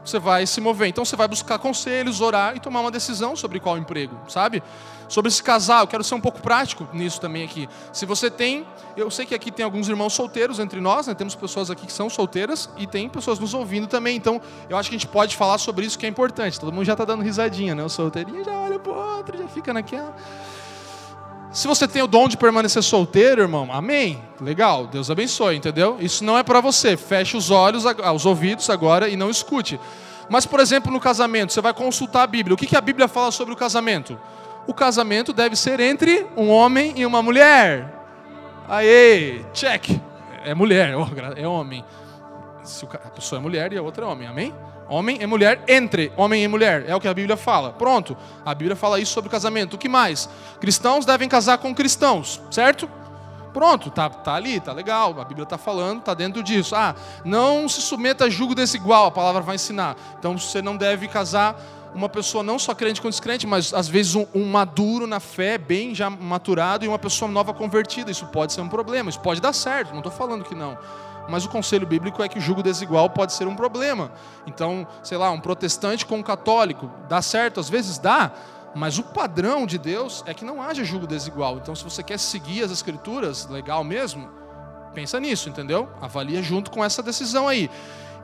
você 0.04 0.18
vai 0.18 0.46
se 0.46 0.60
mover. 0.60 0.88
Então 0.88 1.04
você 1.04 1.16
vai 1.16 1.26
buscar 1.26 1.58
conselhos, 1.58 2.20
orar 2.20 2.56
e 2.56 2.60
tomar 2.60 2.80
uma 2.80 2.90
decisão 2.90 3.34
sobre 3.34 3.58
qual 3.58 3.78
emprego, 3.78 4.16
sabe? 4.28 4.62
Sobre 5.08 5.28
esse 5.28 5.42
casal, 5.42 5.82
eu 5.82 5.86
quero 5.86 6.02
ser 6.02 6.14
um 6.14 6.20
pouco 6.20 6.40
prático 6.40 6.88
nisso 6.92 7.20
também 7.20 7.44
aqui. 7.44 7.68
Se 7.92 8.06
você 8.06 8.30
tem, 8.30 8.66
eu 8.96 9.10
sei 9.10 9.26
que 9.26 9.34
aqui 9.34 9.50
tem 9.50 9.64
alguns 9.64 9.88
irmãos 9.88 10.12
solteiros 10.12 10.58
entre 10.58 10.80
nós, 10.80 11.06
né? 11.06 11.14
temos 11.14 11.34
pessoas 11.34 11.70
aqui 11.70 11.86
que 11.86 11.92
são 11.92 12.08
solteiras 12.08 12.70
e 12.76 12.86
tem 12.86 13.08
pessoas 13.08 13.38
nos 13.38 13.54
ouvindo 13.54 13.86
também. 13.86 14.16
Então 14.16 14.40
eu 14.68 14.76
acho 14.76 14.88
que 14.88 14.96
a 14.96 14.98
gente 14.98 15.08
pode 15.08 15.36
falar 15.36 15.58
sobre 15.58 15.86
isso 15.86 15.98
que 15.98 16.06
é 16.06 16.08
importante. 16.08 16.58
Todo 16.58 16.72
mundo 16.72 16.84
já 16.84 16.92
está 16.92 17.04
dando 17.04 17.22
risadinha, 17.22 17.74
né? 17.74 17.84
O 17.84 17.88
solteirinho 17.88 18.44
já 18.44 18.52
olha 18.52 18.78
pro 18.78 18.94
outro, 18.94 19.36
já 19.38 19.48
fica 19.48 19.72
naquela. 19.72 20.14
Se 21.54 21.68
você 21.68 21.86
tem 21.86 22.02
o 22.02 22.08
dom 22.08 22.26
de 22.26 22.36
permanecer 22.36 22.82
solteiro, 22.82 23.40
irmão, 23.40 23.68
amém. 23.72 24.20
Legal, 24.40 24.88
Deus 24.88 25.08
abençoe, 25.08 25.54
entendeu? 25.54 25.96
Isso 26.00 26.24
não 26.24 26.36
é 26.36 26.42
para 26.42 26.60
você. 26.60 26.96
Feche 26.96 27.36
os 27.36 27.48
olhos, 27.48 27.84
os 27.84 28.26
ouvidos 28.26 28.68
agora 28.68 29.08
e 29.08 29.16
não 29.16 29.30
escute. 29.30 29.78
Mas, 30.28 30.44
por 30.44 30.58
exemplo, 30.58 30.90
no 30.90 30.98
casamento, 30.98 31.52
você 31.52 31.60
vai 31.60 31.72
consultar 31.72 32.24
a 32.24 32.26
Bíblia. 32.26 32.54
O 32.54 32.56
que 32.56 32.76
a 32.76 32.80
Bíblia 32.80 33.06
fala 33.06 33.30
sobre 33.30 33.54
o 33.54 33.56
casamento? 33.56 34.18
O 34.66 34.74
casamento 34.74 35.32
deve 35.32 35.54
ser 35.54 35.78
entre 35.78 36.26
um 36.36 36.50
homem 36.50 36.92
e 36.96 37.06
uma 37.06 37.22
mulher. 37.22 37.88
Aê, 38.68 39.44
check. 39.52 39.90
É 40.44 40.54
mulher, 40.54 40.92
é 41.36 41.46
homem. 41.46 41.84
Se 42.64 42.84
a 42.84 43.10
pessoa 43.10 43.38
é 43.38 43.42
mulher 43.42 43.72
e 43.72 43.78
a 43.78 43.82
outra 43.82 44.04
é 44.04 44.08
homem, 44.08 44.26
amém? 44.26 44.52
Homem 44.88 45.18
e 45.20 45.26
mulher 45.26 45.62
entre 45.66 46.12
homem 46.16 46.44
e 46.44 46.48
mulher. 46.48 46.84
É 46.86 46.94
o 46.94 47.00
que 47.00 47.08
a 47.08 47.14
Bíblia 47.14 47.36
fala. 47.36 47.72
Pronto. 47.72 48.16
A 48.44 48.54
Bíblia 48.54 48.76
fala 48.76 49.00
isso 49.00 49.12
sobre 49.12 49.28
o 49.28 49.30
casamento. 49.30 49.74
O 49.74 49.78
que 49.78 49.88
mais? 49.88 50.28
Cristãos 50.60 51.04
devem 51.04 51.28
casar 51.28 51.58
com 51.58 51.74
cristãos, 51.74 52.40
certo? 52.50 52.88
Pronto, 53.52 53.88
tá, 53.88 54.10
tá 54.10 54.34
ali, 54.34 54.58
tá 54.58 54.72
legal. 54.72 55.18
A 55.20 55.24
Bíblia 55.24 55.44
está 55.44 55.56
falando, 55.56 56.02
tá 56.02 56.12
dentro 56.12 56.42
disso. 56.42 56.74
Ah, 56.74 56.94
não 57.24 57.68
se 57.68 57.80
submeta 57.80 58.24
a 58.24 58.30
julgo 58.30 58.54
desigual, 58.54 59.06
a 59.06 59.10
palavra 59.12 59.42
vai 59.42 59.54
ensinar. 59.54 59.96
Então 60.18 60.36
você 60.36 60.60
não 60.60 60.76
deve 60.76 61.06
casar 61.06 61.56
uma 61.94 62.08
pessoa 62.08 62.42
não 62.42 62.58
só 62.58 62.74
crente 62.74 63.00
com 63.00 63.08
descrente, 63.08 63.46
mas 63.46 63.72
às 63.72 63.86
vezes 63.86 64.16
um, 64.16 64.26
um, 64.34 64.44
maduro 64.44 65.06
na 65.06 65.20
fé, 65.20 65.56
bem 65.56 65.94
já 65.94 66.10
maturado, 66.10 66.84
e 66.84 66.88
uma 66.88 66.98
pessoa 66.98 67.30
nova 67.30 67.54
convertida. 67.54 68.10
Isso 68.10 68.26
pode 68.26 68.52
ser 68.52 68.60
um 68.60 68.68
problema, 68.68 69.08
isso 69.08 69.20
pode 69.20 69.40
dar 69.40 69.52
certo, 69.52 69.92
não 69.92 69.98
estou 69.98 70.12
falando 70.12 70.44
que 70.44 70.54
não. 70.54 70.76
Mas 71.28 71.44
o 71.44 71.48
conselho 71.48 71.86
bíblico 71.86 72.22
é 72.22 72.28
que 72.28 72.38
o 72.38 72.40
jugo 72.40 72.62
desigual 72.62 73.08
pode 73.10 73.32
ser 73.32 73.46
um 73.46 73.56
problema. 73.56 74.12
Então, 74.46 74.86
sei 75.02 75.16
lá, 75.16 75.30
um 75.30 75.40
protestante 75.40 76.04
com 76.04 76.16
um 76.16 76.22
católico, 76.22 76.90
dá 77.08 77.22
certo? 77.22 77.60
Às 77.60 77.68
vezes 77.68 77.98
dá, 77.98 78.32
mas 78.74 78.98
o 78.98 79.02
padrão 79.02 79.66
de 79.66 79.78
Deus 79.78 80.22
é 80.26 80.34
que 80.34 80.44
não 80.44 80.60
haja 80.60 80.84
jugo 80.84 81.06
desigual. 81.06 81.56
Então, 81.56 81.74
se 81.74 81.84
você 81.84 82.02
quer 82.02 82.18
seguir 82.18 82.62
as 82.62 82.70
escrituras, 82.70 83.46
legal 83.46 83.84
mesmo, 83.84 84.28
pensa 84.92 85.18
nisso, 85.20 85.48
entendeu? 85.48 85.88
Avalia 86.00 86.42
junto 86.42 86.70
com 86.70 86.84
essa 86.84 87.02
decisão 87.02 87.48
aí. 87.48 87.70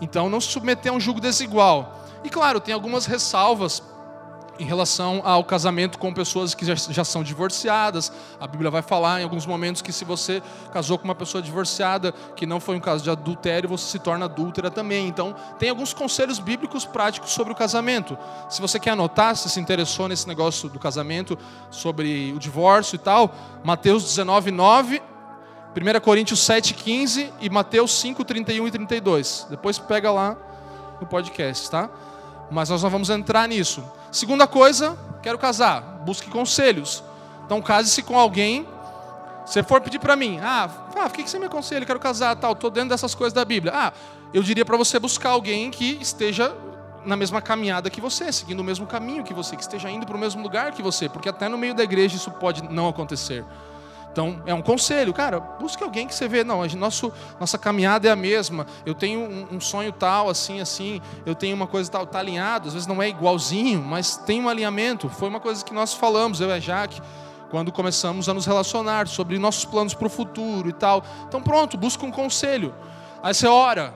Então, 0.01 0.29
não 0.29 0.41
se 0.41 0.49
submeter 0.49 0.93
a 0.93 0.95
um 0.95 1.01
jugo 1.01 1.21
desigual. 1.21 2.01
E 2.25 2.29
claro, 2.29 2.61
tem 2.61 2.75
algumas 2.75 3.07
ressalvas 3.07 3.83
em 4.61 4.65
relação 4.65 5.23
ao 5.25 5.43
casamento 5.43 5.99
com 5.99 6.13
pessoas 6.13 6.55
que 6.55 6.67
já, 6.67 6.75
já, 6.75 7.03
são 7.03 7.23
divorciadas. 7.23 8.13
A 8.39 8.47
Bíblia 8.47 8.71
vai 8.71 8.83
falar 8.83 9.21
em 9.21 9.25
alguns 9.25 9.47
momentos 9.47 9.81
que 9.81 9.91
se 9.91 10.05
você 10.05 10.43
casou 10.71 10.99
com 10.99 11.05
uma 11.05 11.15
pessoa 11.15 11.43
divorciada, 11.43 12.13
que 12.37 12.45
não 12.45 12.61
foi 12.61 12.77
um 12.77 12.81
caso 12.81 13.03
de 13.03 13.09
adultério, 13.09 13.71
você 13.71 13.93
se 13.93 13.99
torna 13.99 14.27
adúltera 14.27 14.71
também. 14.71 15.09
Então, 15.09 15.35
tem 15.59 15.71
alguns 15.71 15.95
conselhos 15.95 16.39
bíblicos 16.39 16.85
práticos 16.85 17.31
sobre 17.31 17.55
o 17.55 17.57
casamento. 17.57 18.19
Se 18.51 18.61
você 18.61 18.79
quer 18.79 18.91
anotar, 18.91 19.35
se 19.35 19.49
se 19.49 19.59
interessou 19.59 20.07
nesse 20.07 20.29
negócio 20.29 20.69
do 20.69 20.79
casamento, 20.79 21.39
sobre 21.71 22.33
o 22.37 22.39
divórcio 22.39 22.97
e 22.97 22.99
tal, 22.99 23.35
Mateus 23.65 24.05
19, 24.05 24.51
9. 24.51 25.03
1 25.71 26.01
Coríntios 26.01 26.41
7, 26.41 26.75
15 26.75 27.33
e 27.41 27.49
Mateus 27.49 27.99
5, 28.01 28.25
31 28.25 28.67
e 28.67 28.71
32. 28.73 29.47
Depois 29.49 29.79
pega 29.79 30.11
lá 30.11 30.37
no 31.01 31.07
podcast, 31.07 31.71
tá? 31.71 31.89
Mas 32.51 32.69
nós 32.69 32.83
não 32.83 32.91
vamos 32.91 33.11
entrar 33.11 33.49
nisso. 33.49 33.83
Segunda 34.11 34.47
coisa, 34.47 34.99
quero 35.23 35.39
casar, 35.39 35.81
busque 36.05 36.29
conselhos. 36.31 37.03
Então 37.47 37.63
case-se 37.63 38.03
com 38.03 38.19
alguém. 38.19 38.67
Se 39.47 39.63
for 39.63 39.81
pedir 39.81 39.99
para 39.99 40.15
mim, 40.17 40.39
ah, 40.43 40.69
ah, 40.97 41.07
o 41.07 41.11
que 41.11 41.29
você 41.29 41.39
me 41.39 41.47
aconselha? 41.47 41.85
Quero 41.85 41.99
casar, 41.99 42.37
tal, 42.37 42.53
estou 42.53 42.71
dentro 42.71 42.91
dessas 42.91 43.15
coisas 43.15 43.33
da 43.33 43.45
Bíblia. 43.45 43.73
Ah, 43.75 43.93
eu 44.33 44.43
diria 44.43 44.65
para 44.65 44.77
você 44.77 44.99
buscar 44.99 45.31
alguém 45.31 45.71
que 45.71 45.99
esteja 46.01 46.55
na 47.05 47.17
mesma 47.17 47.41
caminhada 47.41 47.89
que 47.89 48.01
você, 48.01 48.31
seguindo 48.31 48.61
o 48.61 48.65
mesmo 48.65 48.87
caminho 48.87 49.25
que 49.25 49.35
você, 49.35 49.57
que 49.57 49.63
esteja 49.63 49.91
indo 49.91 50.07
para 50.07 50.17
o 50.17 50.19
mesmo 50.19 50.43
lugar 50.43 50.73
que 50.73 50.83
você, 50.83 51.09
porque 51.09 51.29
até 51.29 51.49
no 51.49 51.57
meio 51.57 51.75
da 51.75 51.83
igreja 51.83 52.17
isso 52.17 52.31
pode 52.31 52.63
não 52.63 52.89
acontecer. 52.89 53.45
Então, 54.13 54.43
é 54.45 54.53
um 54.53 54.63
conselho, 54.63 55.13
cara, 55.15 55.39
busque 55.39 55.85
alguém 55.85 56.07
que 56.07 56.15
você 56.15 56.27
vê, 56.27 56.43
não, 56.43 56.63
a 56.63 56.69
nosso, 56.69 57.13
nossa 57.39 57.57
caminhada 57.57 58.09
é 58.09 58.11
a 58.11 58.17
mesma, 58.17 58.67
eu 58.85 58.93
tenho 58.93 59.21
um, 59.21 59.57
um, 59.57 59.61
sonho 59.61 59.93
tal, 59.93 60.29
assim, 60.29 60.61
assim, 60.61 61.01
eu 61.25 61.35
tenho 61.35 61.55
uma 61.55 61.69
coisa 61.69 61.89
tal, 61.89 62.03
está 62.03 62.19
alinhado, 62.19 62.67
às 62.67 62.75
vezes 62.75 62.89
não 62.89 63.01
é 63.01 63.09
igualzinho, 63.09 63.81
mas 63.81 64.17
tem 64.17 64.43
um 64.43 64.49
alinhamento. 64.49 65.09
Foi 65.09 65.29
uma 65.29 65.39
coisa 65.39 65.65
que 65.65 65.73
nós 65.73 65.95
falamos, 65.95 66.41
eu 66.41 66.49
e 66.49 66.53
a 66.53 66.59
Jaque, 66.59 67.01
quando 67.51 67.71
começamos 67.71 68.29
a 68.29 68.35
nos 68.35 68.47
relacionar 68.47 69.07
sobre 69.07 69.39
nossos 69.39 69.65
planos 69.65 69.95
para 69.95 70.07
o 70.07 70.11
futuro 70.11 70.69
e 70.69 70.73
tal. 70.73 71.05
Então, 71.29 71.41
pronto, 71.41 71.77
busca 71.77 72.05
um 72.05 72.11
conselho. 72.11 72.75
Aí 73.23 73.33
você 73.33 73.47
ora. 73.47 73.95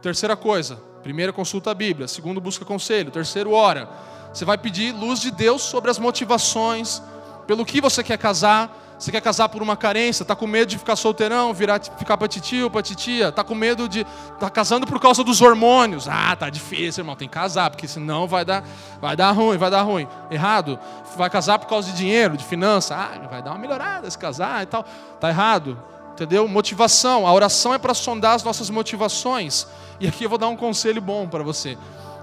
Terceira 0.00 0.34
coisa, 0.34 0.80
primeira 1.02 1.32
consulta 1.32 1.70
a 1.70 1.74
Bíblia, 1.74 2.08
segundo 2.08 2.40
busca 2.40 2.64
conselho, 2.64 3.12
terceiro 3.12 3.52
ora. 3.52 3.88
Você 4.32 4.44
vai 4.44 4.58
pedir 4.58 4.92
luz 4.92 5.20
de 5.20 5.30
Deus 5.30 5.62
sobre 5.62 5.90
as 5.90 5.98
motivações, 5.98 7.00
pelo 7.46 7.64
que 7.64 7.80
você 7.80 8.02
quer 8.02 8.18
casar, 8.18 8.91
você 9.02 9.10
quer 9.10 9.20
casar 9.20 9.48
por 9.48 9.60
uma 9.60 9.76
carência, 9.76 10.22
está 10.22 10.36
com 10.36 10.46
medo 10.46 10.68
de 10.68 10.78
ficar 10.78 10.94
solteirão, 10.94 11.52
virar, 11.52 11.82
ficar 11.82 12.16
para 12.16 12.28
titio, 12.28 12.70
para 12.70 12.82
titia, 12.82 13.30
está 13.30 13.42
com 13.42 13.52
medo 13.52 13.88
de 13.88 14.06
tá 14.38 14.48
casando 14.48 14.86
por 14.86 15.00
causa 15.00 15.24
dos 15.24 15.42
hormônios. 15.42 16.06
Ah, 16.08 16.36
tá 16.36 16.48
difícil, 16.48 17.00
irmão, 17.00 17.16
tem 17.16 17.26
que 17.26 17.34
casar, 17.34 17.68
porque 17.68 17.88
senão 17.88 18.28
vai 18.28 18.44
dar, 18.44 18.62
vai 19.00 19.16
dar 19.16 19.32
ruim, 19.32 19.58
vai 19.58 19.72
dar 19.72 19.82
ruim. 19.82 20.06
Errado. 20.30 20.78
Vai 21.16 21.28
casar 21.28 21.58
por 21.58 21.66
causa 21.66 21.90
de 21.90 21.96
dinheiro, 21.96 22.36
de 22.36 22.44
finança. 22.44 22.94
Ah, 22.94 23.26
vai 23.26 23.42
dar 23.42 23.50
uma 23.50 23.58
melhorada 23.58 24.08
se 24.08 24.16
casar 24.16 24.62
e 24.62 24.66
tal. 24.66 24.84
Tá 25.18 25.30
errado. 25.30 25.76
Entendeu? 26.12 26.46
Motivação. 26.46 27.26
A 27.26 27.32
oração 27.32 27.74
é 27.74 27.78
para 27.78 27.94
sondar 27.94 28.36
as 28.36 28.44
nossas 28.44 28.70
motivações. 28.70 29.66
E 29.98 30.06
aqui 30.06 30.22
eu 30.22 30.28
vou 30.28 30.38
dar 30.38 30.46
um 30.46 30.56
conselho 30.56 31.02
bom 31.02 31.26
para 31.26 31.42
você. 31.42 31.76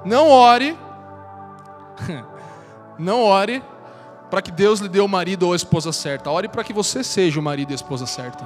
Não 0.06 0.30
ore. 0.30 0.80
Não 2.98 3.22
ore 3.22 3.62
para 4.30 4.42
que 4.42 4.52
Deus 4.52 4.80
lhe 4.80 4.90
dê 4.90 5.00
o 5.00 5.08
marido 5.08 5.44
ou 5.44 5.54
a 5.54 5.56
esposa 5.56 5.92
certa. 5.92 6.30
Ore 6.30 6.48
para 6.48 6.64
que 6.64 6.74
você 6.74 7.04
seja 7.04 7.40
o 7.40 7.44
marido 7.44 7.72
e 7.72 7.74
a 7.74 7.76
esposa 7.76 8.06
certa. 8.06 8.46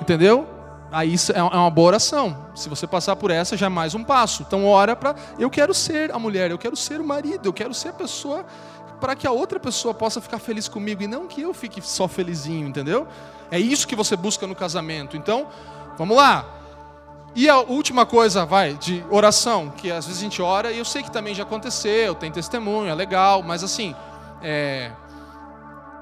Entendeu? 0.00 0.46
Aí 0.90 1.14
é, 1.14 1.38
é 1.38 1.42
uma 1.42 1.70
boa 1.70 1.88
oração. 1.88 2.36
Se 2.54 2.68
você 2.68 2.86
passar 2.86 3.16
por 3.16 3.30
essa, 3.30 3.56
já 3.56 3.66
é 3.66 3.68
mais 3.68 3.94
um 3.94 4.04
passo. 4.04 4.44
Então 4.46 4.66
ora 4.66 4.94
para 4.94 5.14
eu 5.38 5.48
quero 5.48 5.72
ser 5.72 6.12
a 6.12 6.18
mulher, 6.18 6.50
eu 6.50 6.58
quero 6.58 6.76
ser 6.76 7.00
o 7.00 7.04
marido, 7.04 7.46
eu 7.46 7.52
quero 7.52 7.72
ser 7.72 7.88
a 7.88 7.92
pessoa 7.94 8.44
para 9.00 9.16
que 9.16 9.26
a 9.26 9.32
outra 9.32 9.58
pessoa 9.58 9.92
possa 9.92 10.20
ficar 10.20 10.38
feliz 10.38 10.68
comigo 10.68 11.02
e 11.02 11.08
não 11.08 11.26
que 11.26 11.42
eu 11.42 11.52
fique 11.52 11.80
só 11.80 12.06
felizinho, 12.06 12.68
entendeu? 12.68 13.08
É 13.50 13.58
isso 13.58 13.88
que 13.88 13.96
você 13.96 14.14
busca 14.14 14.46
no 14.46 14.54
casamento. 14.54 15.16
Então, 15.16 15.48
vamos 15.98 16.16
lá. 16.16 16.44
E 17.34 17.48
a 17.48 17.58
última 17.58 18.04
coisa, 18.04 18.44
vai, 18.44 18.74
de 18.74 19.02
oração, 19.10 19.70
que 19.70 19.90
às 19.90 20.06
vezes 20.06 20.20
a 20.20 20.22
gente 20.22 20.42
ora, 20.42 20.70
e 20.70 20.78
eu 20.78 20.84
sei 20.84 21.02
que 21.02 21.10
também 21.10 21.34
já 21.34 21.42
aconteceu, 21.42 22.14
tem 22.14 22.30
testemunho, 22.30 22.90
é 22.90 22.94
legal, 22.94 23.42
mas 23.42 23.64
assim, 23.64 23.96
é, 24.42 24.90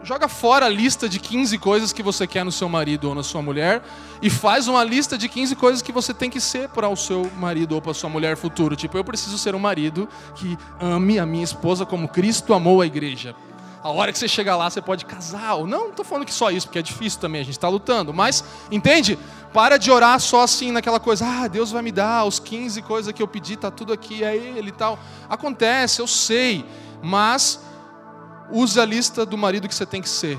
joga 0.03 0.29
fora 0.29 0.67
a 0.67 0.69
lista 0.69 1.09
de 1.09 1.19
15 1.19 1.59
coisas 1.59 1.93
que 1.93 2.03
você 2.03 2.27
quer 2.27 2.45
no 2.45 2.53
seu 2.53 2.69
marido 2.69 3.09
ou 3.09 3.15
na 3.15 3.23
sua 3.23 3.43
mulher 3.43 3.83
e 4.23 4.31
faz 4.31 4.69
uma 4.69 4.83
lista 4.83 5.17
de 5.17 5.29
15 5.29 5.57
coisas 5.57 5.83
que 5.83 5.93
você 5.93 6.13
tem 6.15 6.31
que 6.31 6.41
ser 6.41 6.69
para 6.69 6.89
o 6.89 6.97
seu 6.97 7.31
marido 7.39 7.75
ou 7.75 7.83
para 7.83 7.93
a 7.93 7.95
sua 7.95 8.09
mulher 8.09 8.37
futuro. 8.37 8.77
Tipo, 8.77 8.97
eu 8.97 9.05
preciso 9.05 9.39
ser 9.39 9.55
um 9.55 9.59
marido 9.59 10.09
que 10.35 10.57
ame 10.81 11.19
a 11.19 11.27
minha 11.27 11.45
esposa 11.45 11.85
como 11.85 12.09
Cristo 12.09 12.55
amou 12.55 12.81
a 12.81 12.87
igreja. 12.87 13.35
A 13.83 13.89
hora 13.89 14.13
que 14.13 14.19
você 14.19 14.29
chegar 14.29 14.57
lá, 14.57 14.69
você 14.69 14.83
pode 14.83 15.07
casar. 15.07 15.55
Ou 15.55 15.67
não, 15.67 15.85
não 15.85 15.91
estou 15.91 16.05
falando 16.05 16.27
que 16.27 16.35
só 16.35 16.51
isso, 16.51 16.67
porque 16.67 16.79
é 16.79 16.83
difícil 16.83 17.19
também, 17.19 17.41
a 17.41 17.45
gente 17.45 17.55
está 17.55 17.69
lutando. 17.69 18.13
Mas, 18.13 18.45
entende? 18.71 19.19
Para 19.55 19.79
de 19.79 19.91
orar 19.91 20.21
só 20.21 20.43
assim, 20.43 20.71
naquela 20.71 21.01
coisa, 21.01 21.25
ah, 21.27 21.49
Deus 21.49 21.71
vai 21.71 21.81
me 21.81 21.91
dar 21.91 22.27
os 22.27 22.39
15 22.39 22.83
coisas 22.83 23.13
que 23.13 23.23
eu 23.23 23.27
pedi, 23.27 23.55
está 23.55 23.71
tudo 23.71 23.91
aqui, 23.91 24.23
é 24.23 24.37
Ele 24.37 24.69
e 24.69 24.73
tal. 24.73 24.99
Acontece, 25.31 26.01
eu 26.01 26.07
sei. 26.07 26.63
Mas 27.03 27.59
Use 28.53 28.79
a 28.81 28.85
lista 28.85 29.25
do 29.25 29.39
marido 29.39 29.69
que 29.69 29.75
você 29.75 29.87
tem 29.87 30.03
que 30.03 30.09
ser. 30.09 30.39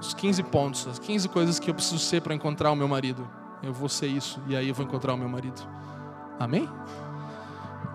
Os 0.00 0.14
15 0.14 0.42
pontos, 0.44 0.86
as 0.86 0.98
15 0.98 1.28
coisas 1.28 1.58
que 1.58 1.70
eu 1.70 1.74
preciso 1.74 1.98
ser 1.98 2.22
para 2.22 2.34
encontrar 2.34 2.70
o 2.70 2.76
meu 2.76 2.88
marido. 2.88 3.28
Eu 3.62 3.72
vou 3.72 3.88
ser 3.88 4.06
isso 4.06 4.40
e 4.46 4.56
aí 4.56 4.68
eu 4.68 4.74
vou 4.74 4.84
encontrar 4.84 5.14
o 5.14 5.16
meu 5.16 5.28
marido. 5.28 5.60
Amém? 6.38 6.68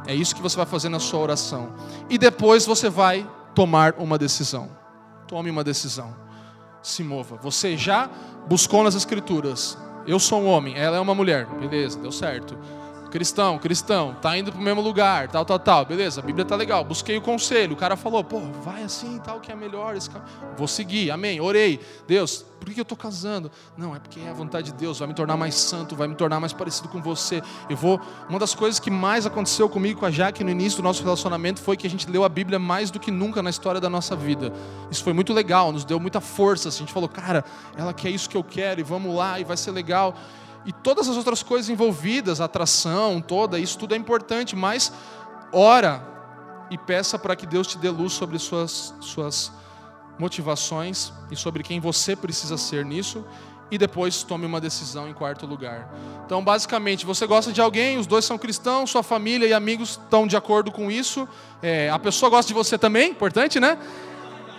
É 0.06 0.14
isso 0.14 0.36
que 0.36 0.42
você 0.42 0.56
vai 0.56 0.66
fazer 0.66 0.90
na 0.90 1.00
sua 1.00 1.20
oração. 1.20 1.74
E 2.10 2.18
depois 2.18 2.66
você 2.66 2.90
vai 2.90 3.28
tomar 3.56 3.96
uma 3.98 4.18
decisão. 4.18 4.70
Tome 5.28 5.50
uma 5.50 5.64
decisão. 5.64 6.16
Se 6.84 7.04
mova. 7.04 7.38
Você 7.38 7.76
já 7.76 8.08
buscou 8.48 8.84
nas 8.84 8.94
escrituras. 8.94 9.78
Eu 10.06 10.20
sou 10.20 10.42
um 10.44 10.48
homem, 10.48 10.78
ela 10.78 10.98
é 10.98 11.00
uma 11.00 11.16
mulher. 11.16 11.48
Beleza, 11.48 11.98
deu 11.98 12.12
certo 12.12 12.56
cristão, 13.16 13.58
cristão, 13.58 14.14
tá 14.22 14.38
indo 14.38 14.52
para 14.52 14.60
o 14.60 14.62
mesmo 14.62 14.82
lugar, 14.82 15.30
tal, 15.30 15.46
tal, 15.46 15.58
tal. 15.58 15.86
Beleza, 15.86 16.20
a 16.20 16.24
Bíblia 16.24 16.44
tá 16.44 16.54
legal. 16.54 16.84
Busquei 16.84 17.16
o 17.16 17.22
conselho. 17.22 17.72
O 17.72 17.78
cara 17.78 17.96
falou, 17.96 18.22
pô, 18.26 18.42
vai 18.62 18.84
assim, 18.84 19.22
tal, 19.24 19.40
que 19.40 19.50
é 19.50 19.56
melhor. 19.56 19.96
Esse 19.96 20.10
Vou 20.58 20.68
seguir, 20.68 21.12
amém. 21.12 21.40
Orei. 21.40 21.80
Deus, 22.06 22.46
por 22.60 22.74
que 22.74 22.78
eu 22.78 22.82
estou 22.82 22.98
casando? 22.98 23.50
Não, 23.78 23.96
é 23.96 24.00
porque 24.00 24.20
é 24.20 24.30
a 24.30 24.34
vontade 24.34 24.74
de 24.74 24.78
Deus, 24.78 25.00
vai 25.00 25.08
me 25.08 25.14
tornar 25.14 25.38
mais 25.38 25.56
santo, 25.56 25.96
vai 25.96 26.10
me 26.10 26.16
tornar 26.16 26.42
mais 26.42 26.52
parecido 26.52 26.90
com 26.90 27.02
você. 27.02 27.42
Eu 27.70 27.78
vou. 27.78 28.02
Uma 28.28 28.38
das 28.38 28.54
coisas 28.54 28.82
que 28.82 28.92
mais 28.92 29.26
aconteceu 29.26 29.70
comigo 29.70 30.02
com 30.02 30.06
a 30.06 30.12
Jaque 30.12 30.44
no 30.44 30.50
início 30.50 30.82
do 30.82 30.84
nosso 30.84 31.02
relacionamento 31.02 31.62
foi 31.62 31.78
que 31.78 31.88
a 31.88 31.90
gente 31.90 32.12
leu 32.12 32.26
a 32.26 32.30
Bíblia 32.30 32.60
mais 32.60 32.92
do 32.92 33.00
que 33.00 33.12
nunca 33.12 33.42
na 33.42 33.50
história 33.50 33.80
da 33.80 33.90
nossa 33.90 34.14
vida. 34.14 34.52
Isso 34.92 35.02
foi 35.02 35.14
muito 35.14 35.32
legal, 35.32 35.72
nos 35.72 35.86
deu 35.86 36.02
muita 36.02 36.20
força. 36.20 36.68
Assim. 36.68 36.80
A 36.80 36.86
gente 36.86 36.94
falou, 36.94 37.08
cara, 37.08 37.46
ela 37.78 37.94
quer 37.94 38.10
isso 38.10 38.30
que 38.30 38.36
eu 38.36 38.44
quero, 38.44 38.82
e 38.82 38.84
vamos 38.84 39.16
lá, 39.16 39.40
e 39.40 39.46
vai 39.46 39.56
ser 39.56 39.72
legal 39.72 40.14
e 40.66 40.74
todas 40.74 41.08
as 41.08 41.16
outras 41.16 41.44
coisas 41.44 41.70
envolvidas, 41.70 42.42
atração 42.42 43.22
toda, 43.22 43.60
isso 43.60 43.78
tudo 43.78 43.94
é 43.94 43.98
importante, 43.98 44.56
mas 44.56 44.92
ora 45.52 46.04
e 46.70 46.78
peça 46.78 47.20
para 47.20 47.36
que 47.36 47.46
Deus 47.46 47.68
te 47.68 47.78
dê 47.78 47.90
luz 47.90 48.14
sobre 48.14 48.40
suas, 48.40 48.94
suas 49.00 49.52
motivações 50.18 51.14
e 51.30 51.36
sobre 51.36 51.62
quem 51.62 51.80
você 51.80 52.16
precisa 52.16 52.58
ser 52.58 52.84
nisso, 52.84 53.24
e 53.70 53.78
depois 53.78 54.24
tome 54.24 54.46
uma 54.46 54.62
decisão 54.62 55.08
em 55.08 55.14
quarto 55.14 55.46
lugar. 55.46 55.92
Então, 56.26 56.44
basicamente, 56.44 57.06
você 57.06 57.26
gosta 57.26 57.52
de 57.52 57.60
alguém, 57.62 57.98
os 57.98 58.06
dois 58.06 58.24
são 58.24 58.38
cristãos, 58.38 58.92
sua 58.92 59.04
família 59.04 59.48
e 59.48 59.54
amigos 59.54 59.92
estão 59.92 60.28
de 60.28 60.38
acordo 60.38 60.72
com 60.72 60.90
isso, 60.92 61.28
é, 61.62 61.90
a 61.90 61.98
pessoa 61.98 62.30
gosta 62.30 62.48
de 62.48 62.54
você 62.54 62.78
também, 62.78 63.12
importante, 63.12 63.60
né? 63.60 63.78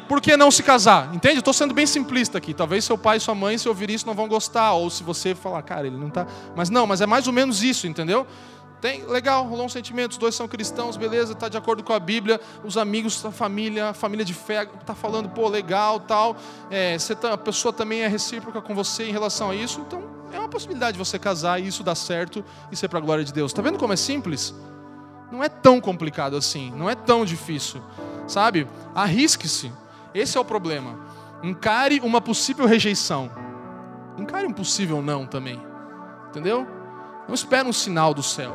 Por 0.09 0.21
que 0.21 0.37
não 0.37 0.51
se 0.51 0.63
casar? 0.63 1.15
Entende? 1.15 1.39
Estou 1.39 1.55
sendo 1.55 1.75
bem 1.75 1.87
simplista 1.87 2.39
aqui. 2.39 2.55
Talvez 2.55 2.85
seu 2.85 2.97
pai 2.97 3.19
e 3.19 3.21
sua 3.21 3.35
mãe, 3.35 3.59
se 3.59 3.69
ouvir 3.69 3.91
isso, 3.91 4.07
não 4.07 4.15
vão 4.15 4.29
gostar. 4.29 4.73
Ou 4.73 4.89
se 4.91 5.03
você 5.03 5.35
falar, 5.35 5.63
cara, 5.63 5.87
ele 5.87 5.97
não 5.97 6.09
está. 6.09 6.27
Mas 6.55 6.71
não, 6.71 6.87
mas 6.87 7.01
é 7.01 7.07
mais 7.07 7.27
ou 7.27 7.33
menos 7.33 7.63
isso, 7.63 7.87
entendeu? 7.87 8.27
Tem, 8.81 9.05
legal, 9.07 9.45
rolou 9.47 9.67
um 9.67 9.69
sentimento, 9.71 10.13
os 10.13 10.19
dois 10.19 10.35
são 10.35 10.47
cristãos, 10.47 10.99
beleza, 10.99 11.33
está 11.33 11.49
de 11.49 11.57
acordo 11.57 11.83
com 11.83 11.95
a 11.95 11.99
Bíblia, 11.99 12.39
os 12.63 12.77
amigos, 12.77 13.25
a 13.25 13.31
família, 13.31 13.89
a 13.89 13.95
família 13.95 14.25
de 14.25 14.35
fé, 14.35 14.69
está 14.81 14.95
falando, 14.95 15.31
pô, 15.31 15.49
legal, 15.49 15.99
tal. 16.01 16.37
É, 16.71 16.99
você 16.99 17.15
tá, 17.15 17.33
a 17.33 17.39
pessoa 17.39 17.73
também 17.73 18.01
é 18.01 18.07
recíproca 18.07 18.61
com 18.61 18.75
você 18.75 19.05
em 19.05 19.13
relação 19.13 19.51
a 19.51 19.55
isso, 19.55 19.81
então 19.81 20.05
é 20.31 20.39
uma 20.39 20.49
possibilidade 20.49 20.93
de 20.93 20.99
você 20.99 21.19
casar 21.19 21.59
e 21.59 21.67
isso 21.67 21.83
dar 21.83 21.95
certo 21.95 22.45
e 22.71 22.77
ser 22.77 22.89
para 22.89 22.99
a 22.99 23.03
glória 23.03 23.25
de 23.25 23.33
Deus. 23.33 23.51
Está 23.51 23.63
vendo 23.63 23.79
como 23.79 23.95
é 23.95 23.97
simples? 23.97 24.55
Não 25.33 25.43
é 25.43 25.49
tão 25.49 25.81
complicado 25.81 26.37
assim, 26.37 26.71
não 26.71 26.89
é 26.89 26.95
tão 26.95 27.25
difícil, 27.25 27.83
sabe? 28.29 28.69
Arrisque-se. 28.95 29.73
Esse 30.19 30.39
é 30.39 30.41
o 30.41 30.45
problema. 30.45 30.99
Encare 31.43 32.01
uma 32.01 32.21
possível 32.21 32.67
rejeição. 32.67 33.31
Encare 34.17 34.47
um 34.47 34.53
possível 34.53 35.03
não 35.03 35.27
também. 35.27 35.61
Entendeu? 36.29 36.67
Não 37.29 37.35
espere 37.35 37.69
um 37.69 37.73
sinal 37.73 38.15
do 38.15 38.23
céu. 38.23 38.53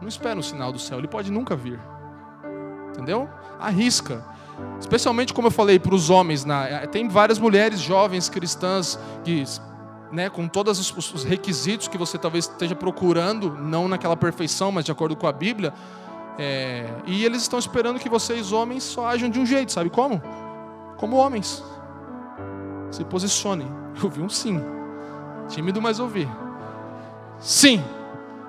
Não 0.00 0.06
espere 0.06 0.38
um 0.38 0.42
sinal 0.42 0.72
do 0.72 0.78
céu. 0.78 0.98
Ele 0.98 1.08
pode 1.08 1.32
nunca 1.32 1.56
vir. 1.56 1.80
Entendeu? 2.90 3.28
Arrisca. 3.58 4.24
Especialmente 4.78 5.34
como 5.34 5.48
eu 5.48 5.50
falei 5.50 5.78
para 5.78 5.94
os 5.94 6.08
homens, 6.08 6.44
na, 6.44 6.68
eh, 6.68 6.86
tem 6.86 7.08
várias 7.08 7.38
mulheres 7.38 7.80
jovens 7.80 8.28
cristãs 8.28 8.98
que, 9.24 9.42
né, 10.12 10.30
com 10.30 10.46
todos 10.46 10.78
os, 10.78 11.14
os 11.14 11.24
requisitos 11.24 11.88
que 11.88 11.98
você 11.98 12.16
talvez 12.18 12.44
esteja 12.44 12.76
procurando, 12.76 13.56
não 13.58 13.88
naquela 13.88 14.16
perfeição, 14.16 14.70
mas 14.70 14.84
de 14.84 14.92
acordo 14.92 15.16
com 15.16 15.26
a 15.26 15.32
Bíblia, 15.32 15.72
É, 16.38 16.86
e 17.06 17.22
eles 17.22 17.42
estão 17.42 17.58
esperando 17.58 17.98
que 17.98 18.08
vocês, 18.08 18.50
homens, 18.50 18.82
só 18.82 19.06
ajam 19.08 19.28
de 19.28 19.38
um 19.38 19.44
jeito, 19.44 19.72
sabe 19.72 19.90
como? 19.90 20.22
Como 21.00 21.16
homens. 21.16 21.64
Se 22.90 23.02
posicionem. 23.04 23.66
Eu 24.02 24.10
vi 24.10 24.20
um 24.20 24.28
sim. 24.28 24.60
Tímido, 25.48 25.80
mas 25.80 25.98
ouvi. 25.98 26.28
Sim. 27.38 27.82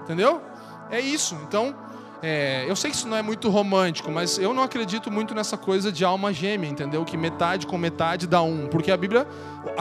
Entendeu? 0.03 0.41
É 0.89 0.99
isso. 0.99 1.37
Então, 1.47 1.73
é, 2.21 2.65
eu 2.67 2.75
sei 2.75 2.91
que 2.91 2.97
isso 2.97 3.07
não 3.07 3.15
é 3.15 3.21
muito 3.21 3.49
romântico, 3.49 4.11
mas 4.11 4.37
eu 4.37 4.53
não 4.53 4.63
acredito 4.63 5.09
muito 5.09 5.33
nessa 5.33 5.57
coisa 5.57 5.93
de 5.93 6.03
alma 6.03 6.33
gêmea, 6.33 6.69
entendeu? 6.69 7.05
Que 7.05 7.15
metade 7.15 7.65
com 7.65 7.77
metade 7.77 8.27
dá 8.27 8.41
um. 8.41 8.67
Porque 8.67 8.91
a 8.91 8.97
Bíblia, 8.97 9.25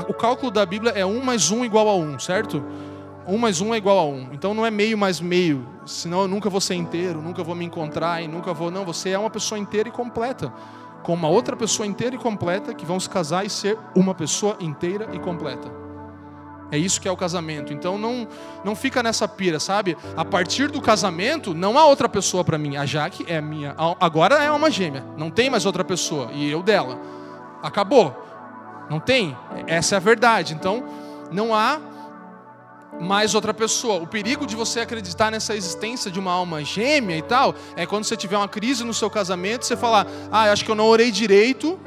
o 0.08 0.14
cálculo 0.14 0.52
da 0.52 0.64
Bíblia 0.64 0.92
é 0.92 1.04
um 1.04 1.20
mais 1.24 1.50
um 1.50 1.64
igual 1.64 1.88
a 1.88 1.96
um, 1.96 2.20
certo? 2.20 2.64
Um 3.26 3.36
mais 3.36 3.60
um 3.60 3.74
é 3.74 3.78
igual 3.78 3.98
a 3.98 4.04
um. 4.04 4.28
Então 4.32 4.54
não 4.54 4.64
é 4.64 4.70
meio 4.70 4.96
mais 4.96 5.20
meio. 5.20 5.66
Senão 5.84 6.22
eu 6.22 6.28
nunca 6.28 6.48
vou 6.48 6.60
ser 6.60 6.76
inteiro, 6.76 7.20
nunca 7.20 7.42
vou 7.42 7.56
me 7.56 7.64
encontrar 7.64 8.22
e 8.22 8.28
nunca 8.28 8.54
vou. 8.54 8.70
Não, 8.70 8.84
você 8.84 9.10
é 9.10 9.18
uma 9.18 9.30
pessoa 9.30 9.58
inteira 9.58 9.88
e 9.88 9.92
completa. 9.92 10.52
Com 11.02 11.14
uma 11.14 11.28
outra 11.28 11.56
pessoa 11.56 11.86
inteira 11.86 12.14
e 12.14 12.18
completa 12.18 12.74
que 12.74 12.84
vão 12.84 13.00
se 13.00 13.08
casar 13.08 13.44
e 13.44 13.50
ser 13.50 13.78
uma 13.94 14.14
pessoa 14.14 14.56
inteira 14.60 15.08
e 15.12 15.18
completa. 15.18 15.80
É 16.72 16.78
isso 16.78 17.00
que 17.00 17.08
é 17.08 17.10
o 17.10 17.16
casamento. 17.16 17.72
Então 17.72 17.98
não 17.98 18.28
não 18.64 18.76
fica 18.76 19.02
nessa 19.02 19.26
pira, 19.26 19.58
sabe? 19.58 19.96
A 20.16 20.24
partir 20.24 20.70
do 20.70 20.80
casamento 20.80 21.52
não 21.52 21.78
há 21.78 21.84
outra 21.84 22.08
pessoa 22.08 22.44
para 22.44 22.56
mim. 22.56 22.76
A 22.76 22.86
Jaque 22.86 23.24
é 23.28 23.40
minha. 23.40 23.74
Agora 24.00 24.36
é 24.36 24.50
uma 24.50 24.70
gêmea. 24.70 25.04
Não 25.16 25.30
tem 25.30 25.50
mais 25.50 25.66
outra 25.66 25.84
pessoa 25.84 26.30
e 26.32 26.50
eu 26.50 26.62
dela. 26.62 26.98
Acabou. 27.62 28.14
Não 28.88 29.00
tem. 29.00 29.36
Essa 29.66 29.94
é 29.94 29.96
a 29.96 30.00
verdade. 30.00 30.54
Então 30.54 30.84
não 31.32 31.54
há 31.54 31.80
mais 33.00 33.34
outra 33.34 33.54
pessoa. 33.54 34.02
O 34.02 34.06
perigo 34.06 34.46
de 34.46 34.54
você 34.54 34.80
acreditar 34.80 35.30
nessa 35.30 35.56
existência 35.56 36.10
de 36.10 36.18
uma 36.18 36.32
alma 36.32 36.62
gêmea 36.62 37.16
e 37.16 37.22
tal 37.22 37.54
é 37.74 37.86
quando 37.86 38.04
você 38.04 38.16
tiver 38.16 38.36
uma 38.36 38.48
crise 38.48 38.84
no 38.84 38.92
seu 38.92 39.08
casamento, 39.08 39.64
você 39.64 39.76
falar: 39.76 40.06
"Ah, 40.30 40.52
acho 40.52 40.64
que 40.64 40.70
eu 40.70 40.74
não 40.74 40.86
orei 40.86 41.10
direito" 41.10 41.78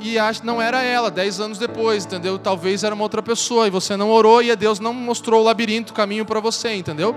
e 0.00 0.18
acho 0.18 0.44
não 0.44 0.60
era 0.60 0.82
ela, 0.82 1.10
dez 1.10 1.38
anos 1.38 1.58
depois, 1.58 2.04
entendeu? 2.06 2.38
Talvez 2.38 2.82
era 2.82 2.94
uma 2.94 3.04
outra 3.04 3.22
pessoa 3.22 3.66
e 3.66 3.70
você 3.70 3.96
não 3.96 4.10
orou 4.10 4.42
e 4.42 4.54
Deus 4.56 4.80
não 4.80 4.94
mostrou 4.94 5.42
o 5.42 5.44
labirinto, 5.44 5.92
o 5.92 5.94
caminho 5.94 6.24
para 6.24 6.40
você, 6.40 6.74
entendeu? 6.74 7.14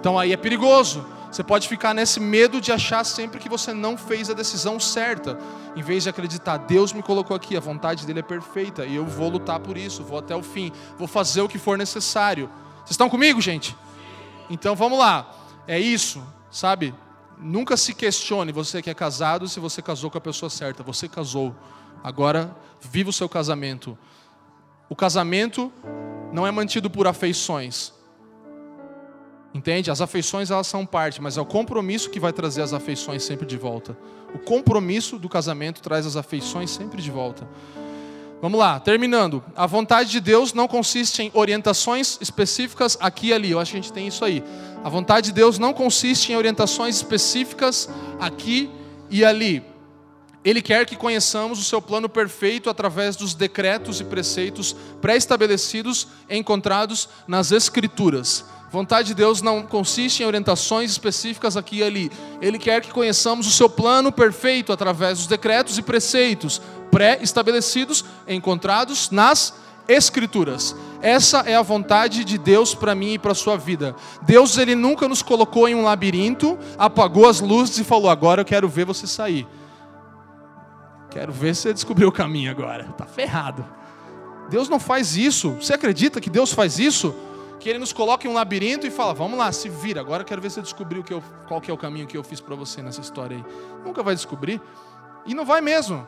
Então 0.00 0.18
aí 0.18 0.32
é 0.32 0.36
perigoso. 0.36 1.06
Você 1.30 1.42
pode 1.42 1.66
ficar 1.66 1.94
nesse 1.94 2.20
medo 2.20 2.60
de 2.60 2.72
achar 2.72 3.04
sempre 3.04 3.40
que 3.40 3.48
você 3.48 3.72
não 3.72 3.96
fez 3.96 4.28
a 4.28 4.34
decisão 4.34 4.78
certa, 4.78 5.38
em 5.74 5.82
vez 5.82 6.02
de 6.02 6.10
acreditar, 6.10 6.58
Deus 6.58 6.92
me 6.92 7.02
colocou 7.02 7.34
aqui, 7.34 7.56
a 7.56 7.60
vontade 7.60 8.04
dele 8.04 8.20
é 8.20 8.22
perfeita 8.22 8.84
e 8.84 8.96
eu 8.96 9.06
vou 9.06 9.30
lutar 9.30 9.58
por 9.58 9.78
isso, 9.78 10.02
vou 10.02 10.18
até 10.18 10.36
o 10.36 10.42
fim, 10.42 10.70
vou 10.98 11.08
fazer 11.08 11.40
o 11.40 11.48
que 11.48 11.58
for 11.58 11.78
necessário. 11.78 12.50
Vocês 12.84 12.92
estão 12.92 13.08
comigo, 13.08 13.40
gente? 13.40 13.76
Então 14.50 14.74
vamos 14.74 14.98
lá. 14.98 15.30
É 15.66 15.78
isso, 15.78 16.22
sabe? 16.50 16.94
Nunca 17.38 17.76
se 17.76 17.94
questione, 17.94 18.52
você 18.52 18.82
que 18.82 18.90
é 18.90 18.94
casado, 18.94 19.48
se 19.48 19.58
você 19.58 19.80
casou 19.80 20.10
com 20.10 20.18
a 20.18 20.20
pessoa 20.20 20.50
certa. 20.50 20.82
Você 20.82 21.08
casou. 21.08 21.54
Agora, 22.02 22.54
viva 22.80 23.10
o 23.10 23.12
seu 23.12 23.28
casamento. 23.28 23.96
O 24.88 24.96
casamento 24.96 25.72
não 26.32 26.46
é 26.46 26.50
mantido 26.50 26.90
por 26.90 27.06
afeições. 27.06 27.92
Entende? 29.54 29.90
As 29.90 30.00
afeições 30.00 30.50
elas 30.50 30.66
são 30.66 30.86
parte, 30.86 31.20
mas 31.20 31.36
é 31.36 31.40
o 31.40 31.46
compromisso 31.46 32.10
que 32.10 32.18
vai 32.18 32.32
trazer 32.32 32.62
as 32.62 32.72
afeições 32.72 33.22
sempre 33.22 33.46
de 33.46 33.56
volta. 33.56 33.96
O 34.34 34.38
compromisso 34.38 35.18
do 35.18 35.28
casamento 35.28 35.82
traz 35.82 36.06
as 36.06 36.16
afeições 36.16 36.70
sempre 36.70 37.02
de 37.02 37.10
volta. 37.10 37.46
Vamos 38.42 38.58
lá, 38.58 38.80
terminando. 38.80 39.40
A 39.54 39.68
vontade 39.68 40.10
de 40.10 40.18
Deus 40.18 40.52
não 40.52 40.66
consiste 40.66 41.22
em 41.22 41.30
orientações 41.32 42.18
específicas 42.20 42.98
aqui 43.00 43.28
e 43.28 43.32
ali. 43.32 43.52
Eu 43.52 43.60
acho 43.60 43.70
que 43.70 43.78
a 43.78 43.80
gente 43.80 43.92
tem 43.92 44.08
isso 44.08 44.24
aí. 44.24 44.42
A 44.82 44.88
vontade 44.88 45.26
de 45.26 45.32
Deus 45.32 45.60
não 45.60 45.72
consiste 45.72 46.32
em 46.32 46.36
orientações 46.36 46.96
específicas 46.96 47.88
aqui 48.18 48.68
e 49.08 49.24
ali. 49.24 49.62
Ele 50.44 50.60
quer 50.60 50.84
que 50.86 50.96
conheçamos 50.96 51.60
o 51.60 51.62
seu 51.62 51.80
plano 51.80 52.08
perfeito 52.08 52.68
através 52.68 53.14
dos 53.14 53.32
decretos 53.32 54.00
e 54.00 54.04
preceitos 54.04 54.74
pré-estabelecidos 55.00 56.08
encontrados 56.28 57.08
nas 57.28 57.52
Escrituras. 57.52 58.44
Vontade 58.72 59.08
de 59.08 59.14
Deus 59.14 59.42
não 59.42 59.60
consiste 59.60 60.22
em 60.22 60.26
orientações 60.26 60.90
específicas 60.90 61.58
aqui 61.58 61.80
e 61.80 61.82
ali. 61.82 62.10
Ele 62.40 62.58
quer 62.58 62.80
que 62.80 62.90
conheçamos 62.90 63.46
o 63.46 63.50
seu 63.50 63.68
plano 63.68 64.10
perfeito 64.10 64.72
através 64.72 65.18
dos 65.18 65.26
decretos 65.26 65.76
e 65.76 65.82
preceitos 65.82 66.58
pré-estabelecidos 66.90 68.02
encontrados 68.26 69.10
nas 69.10 69.60
Escrituras. 69.86 70.74
Essa 71.02 71.40
é 71.40 71.54
a 71.54 71.60
vontade 71.60 72.24
de 72.24 72.38
Deus 72.38 72.74
para 72.74 72.94
mim 72.94 73.14
e 73.14 73.18
para 73.18 73.32
a 73.32 73.34
sua 73.34 73.58
vida. 73.58 73.94
Deus 74.22 74.56
ele 74.56 74.74
nunca 74.74 75.06
nos 75.06 75.20
colocou 75.20 75.68
em 75.68 75.74
um 75.74 75.82
labirinto, 75.82 76.56
apagou 76.78 77.28
as 77.28 77.40
luzes 77.40 77.76
e 77.78 77.84
falou: 77.84 78.08
"Agora 78.08 78.40
eu 78.40 78.44
quero 78.44 78.68
ver 78.68 78.86
você 78.86 79.06
sair". 79.06 79.46
Quero 81.10 81.32
ver 81.32 81.54
você 81.54 81.74
descobriu 81.74 82.08
o 82.08 82.12
caminho 82.12 82.50
agora. 82.50 82.84
Tá 82.96 83.04
ferrado. 83.04 83.66
Deus 84.48 84.68
não 84.68 84.80
faz 84.80 85.16
isso. 85.16 85.50
Você 85.60 85.74
acredita 85.74 86.20
que 86.20 86.30
Deus 86.30 86.52
faz 86.52 86.78
isso? 86.78 87.14
Que 87.62 87.68
Ele 87.70 87.78
nos 87.78 87.92
coloca 87.92 88.26
em 88.26 88.30
um 88.30 88.34
labirinto 88.34 88.88
e 88.88 88.90
fala: 88.90 89.14
Vamos 89.14 89.38
lá, 89.38 89.52
se 89.52 89.68
vira. 89.68 90.00
Agora 90.00 90.22
eu 90.22 90.26
quero 90.26 90.42
ver 90.42 90.50
se 90.50 90.56
você 90.56 90.62
descobriu 90.62 91.04
que 91.04 91.14
eu, 91.14 91.22
qual 91.46 91.60
que 91.60 91.70
é 91.70 91.74
o 91.74 91.78
caminho 91.78 92.08
que 92.08 92.16
eu 92.16 92.24
fiz 92.24 92.40
para 92.40 92.56
você 92.56 92.82
nessa 92.82 93.00
história 93.00 93.36
aí. 93.36 93.44
Nunca 93.84 94.02
vai 94.02 94.16
descobrir. 94.16 94.60
E 95.24 95.32
não 95.32 95.44
vai 95.44 95.60
mesmo. 95.60 96.04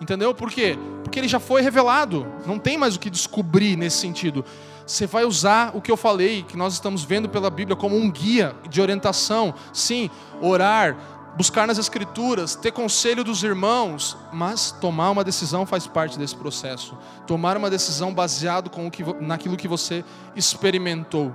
Entendeu? 0.00 0.34
Por 0.34 0.50
quê? 0.50 0.78
Porque 1.02 1.18
ele 1.18 1.28
já 1.28 1.38
foi 1.38 1.60
revelado. 1.60 2.26
Não 2.46 2.58
tem 2.58 2.78
mais 2.78 2.96
o 2.96 2.98
que 2.98 3.10
descobrir 3.10 3.76
nesse 3.76 3.98
sentido. 3.98 4.46
Você 4.86 5.06
vai 5.06 5.26
usar 5.26 5.76
o 5.76 5.80
que 5.82 5.90
eu 5.90 5.96
falei, 5.96 6.42
que 6.42 6.56
nós 6.56 6.72
estamos 6.72 7.04
vendo 7.04 7.28
pela 7.28 7.50
Bíblia 7.50 7.76
como 7.76 7.96
um 7.96 8.10
guia 8.10 8.56
de 8.68 8.80
orientação. 8.80 9.54
Sim, 9.74 10.08
orar, 10.40 10.96
buscar 11.36 11.66
nas 11.66 11.78
Escrituras, 11.78 12.54
ter 12.54 12.72
conselho 12.72 13.24
dos 13.24 13.42
irmãos, 13.42 14.16
mas 14.32 14.70
tomar 14.70 15.10
uma 15.10 15.24
decisão 15.24 15.66
faz 15.66 15.86
parte 15.86 16.18
desse 16.18 16.36
processo. 16.36 16.96
Tomar 17.26 17.56
uma 17.56 17.70
decisão 17.70 18.14
baseado 18.14 18.70
com 18.70 18.86
o 18.86 18.90
que, 18.90 19.02
naquilo 19.20 19.56
que 19.56 19.68
você 19.68 20.04
experimentou. 20.36 21.34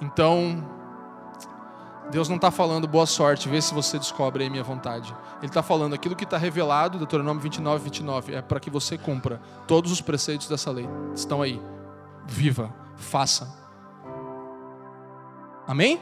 Então, 0.00 0.64
Deus 2.10 2.28
não 2.28 2.36
está 2.36 2.50
falando 2.50 2.88
boa 2.88 3.06
sorte, 3.06 3.48
vê 3.48 3.60
se 3.60 3.74
você 3.74 3.98
descobre 3.98 4.42
aí 4.44 4.50
minha 4.50 4.64
vontade. 4.64 5.14
Ele 5.38 5.46
está 5.46 5.62
falando 5.62 5.94
aquilo 5.94 6.16
que 6.16 6.24
está 6.24 6.36
revelado, 6.36 6.98
Deuteronômio 6.98 7.40
29, 7.40 7.84
29, 7.84 8.34
é 8.34 8.42
para 8.42 8.58
que 8.58 8.70
você 8.70 8.96
cumpra 8.96 9.40
todos 9.66 9.92
os 9.92 10.00
preceitos 10.00 10.48
dessa 10.48 10.70
lei. 10.70 10.88
Estão 11.14 11.42
aí. 11.42 11.60
Viva, 12.26 12.74
faça. 12.96 13.56
Amém? 15.66 16.00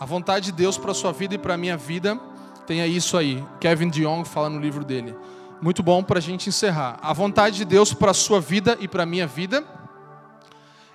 A 0.00 0.06
vontade 0.06 0.46
de 0.46 0.52
Deus 0.52 0.78
para 0.78 0.92
a 0.92 0.94
sua 0.94 1.12
vida 1.12 1.34
e 1.34 1.38
para 1.38 1.52
a 1.52 1.56
minha 1.58 1.76
vida 1.76 2.18
tem 2.66 2.82
isso 2.86 3.18
aí. 3.18 3.44
Kevin 3.60 3.90
DeYoung 3.90 4.24
fala 4.24 4.48
no 4.48 4.58
livro 4.58 4.82
dele. 4.82 5.14
Muito 5.60 5.82
bom 5.82 6.02
para 6.02 6.18
a 6.18 6.22
gente 6.22 6.48
encerrar. 6.48 6.98
A 7.02 7.12
vontade 7.12 7.58
de 7.58 7.66
Deus 7.66 7.92
para 7.92 8.12
a 8.12 8.14
sua 8.14 8.40
vida 8.40 8.78
e 8.80 8.88
para 8.88 9.02
a 9.02 9.06
minha 9.06 9.26
vida 9.26 9.62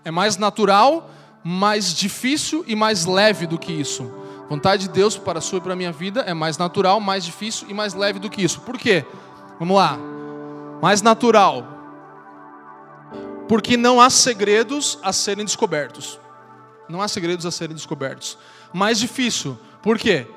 é 0.04 0.10
mais 0.10 0.38
natural, 0.38 1.08
mais 1.44 1.94
difícil 1.94 2.66
e 2.68 2.76
mais 2.76 3.06
leve 3.06 3.46
do 3.46 3.60
que 3.60 3.72
isso. 3.72 4.12
Vontade 4.50 4.88
de 4.88 4.90
Deus 4.90 5.16
para 5.16 5.38
a 5.38 5.42
sua 5.42 5.60
e 5.60 5.62
para 5.62 5.74
a 5.74 5.76
minha 5.76 5.92
vida 5.92 6.22
é 6.22 6.34
mais 6.34 6.58
natural, 6.58 7.00
mais 7.00 7.24
difícil 7.24 7.68
e 7.70 7.76
mais 7.76 7.94
leve 7.94 8.18
do 8.18 8.28
que 8.28 8.42
isso. 8.42 8.62
Por 8.62 8.76
quê? 8.76 9.06
Vamos 9.60 9.78
lá. 9.78 10.00
Mais 10.82 11.04
natural. 11.04 11.64
Porque 13.48 13.78
não 13.78 14.02
há 14.02 14.10
segredos 14.10 14.98
a 15.04 15.14
serem 15.14 15.46
descobertos. 15.46 16.20
Não 16.90 17.04
há 17.04 17.08
segredos 17.08 17.46
a 17.46 17.52
serem 17.52 17.76
descobertos 17.76 18.36
mais 18.76 19.00
difícil. 19.00 19.58
Por 19.82 19.98
quê? 19.98 20.28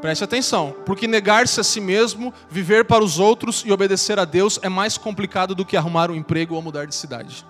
Preste 0.00 0.24
atenção, 0.24 0.74
porque 0.84 1.06
negar-se 1.06 1.60
a 1.60 1.64
si 1.64 1.80
mesmo, 1.80 2.34
viver 2.50 2.84
para 2.84 3.02
os 3.02 3.18
outros 3.18 3.62
e 3.64 3.72
obedecer 3.72 4.18
a 4.18 4.24
Deus 4.24 4.58
é 4.62 4.68
mais 4.68 4.98
complicado 4.98 5.54
do 5.54 5.64
que 5.64 5.76
arrumar 5.76 6.10
um 6.10 6.14
emprego 6.14 6.56
ou 6.56 6.60
mudar 6.60 6.86
de 6.86 6.94
cidade, 6.94 7.46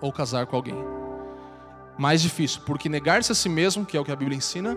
ou 0.00 0.12
casar 0.12 0.44
com 0.46 0.56
alguém. 0.56 0.76
Mais 1.96 2.20
difícil, 2.20 2.60
porque 2.66 2.88
negar-se 2.88 3.32
a 3.32 3.34
si 3.34 3.48
mesmo, 3.48 3.86
que 3.86 3.96
é 3.96 4.00
o 4.00 4.04
que 4.04 4.12
a 4.12 4.16
Bíblia 4.16 4.36
ensina, 4.36 4.76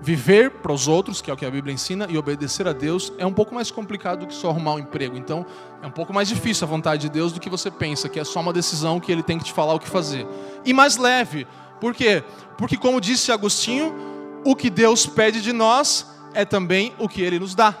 viver 0.00 0.50
para 0.50 0.72
os 0.72 0.86
outros, 0.86 1.20
que 1.20 1.30
é 1.30 1.34
o 1.34 1.36
que 1.36 1.44
a 1.44 1.50
Bíblia 1.50 1.74
ensina, 1.74 2.06
e 2.08 2.16
obedecer 2.16 2.68
a 2.68 2.72
Deus 2.72 3.12
é 3.18 3.26
um 3.26 3.32
pouco 3.32 3.54
mais 3.54 3.70
complicado 3.70 4.20
do 4.20 4.26
que 4.28 4.34
só 4.34 4.48
arrumar 4.50 4.74
um 4.74 4.78
emprego. 4.78 5.16
Então, 5.16 5.44
é 5.82 5.86
um 5.86 5.90
pouco 5.90 6.14
mais 6.14 6.28
difícil 6.28 6.66
a 6.66 6.70
vontade 6.70 7.02
de 7.02 7.08
Deus 7.08 7.32
do 7.32 7.40
que 7.40 7.50
você 7.50 7.70
pensa, 7.70 8.08
que 8.08 8.20
é 8.20 8.24
só 8.24 8.40
uma 8.40 8.52
decisão 8.52 9.00
que 9.00 9.10
ele 9.10 9.22
tem 9.22 9.38
que 9.38 9.44
te 9.44 9.52
falar 9.52 9.74
o 9.74 9.80
que 9.80 9.88
fazer. 9.88 10.26
E 10.64 10.72
mais 10.72 10.96
leve, 10.96 11.46
por 11.80 11.94
quê? 11.94 12.22
Porque, 12.56 12.76
como 12.76 13.00
disse 13.00 13.30
Agostinho, 13.30 13.94
o 14.44 14.54
que 14.56 14.70
Deus 14.70 15.06
pede 15.06 15.40
de 15.40 15.52
nós 15.52 16.06
é 16.34 16.44
também 16.44 16.94
o 16.98 17.08
que 17.08 17.22
Ele 17.22 17.38
nos 17.38 17.54
dá. 17.54 17.74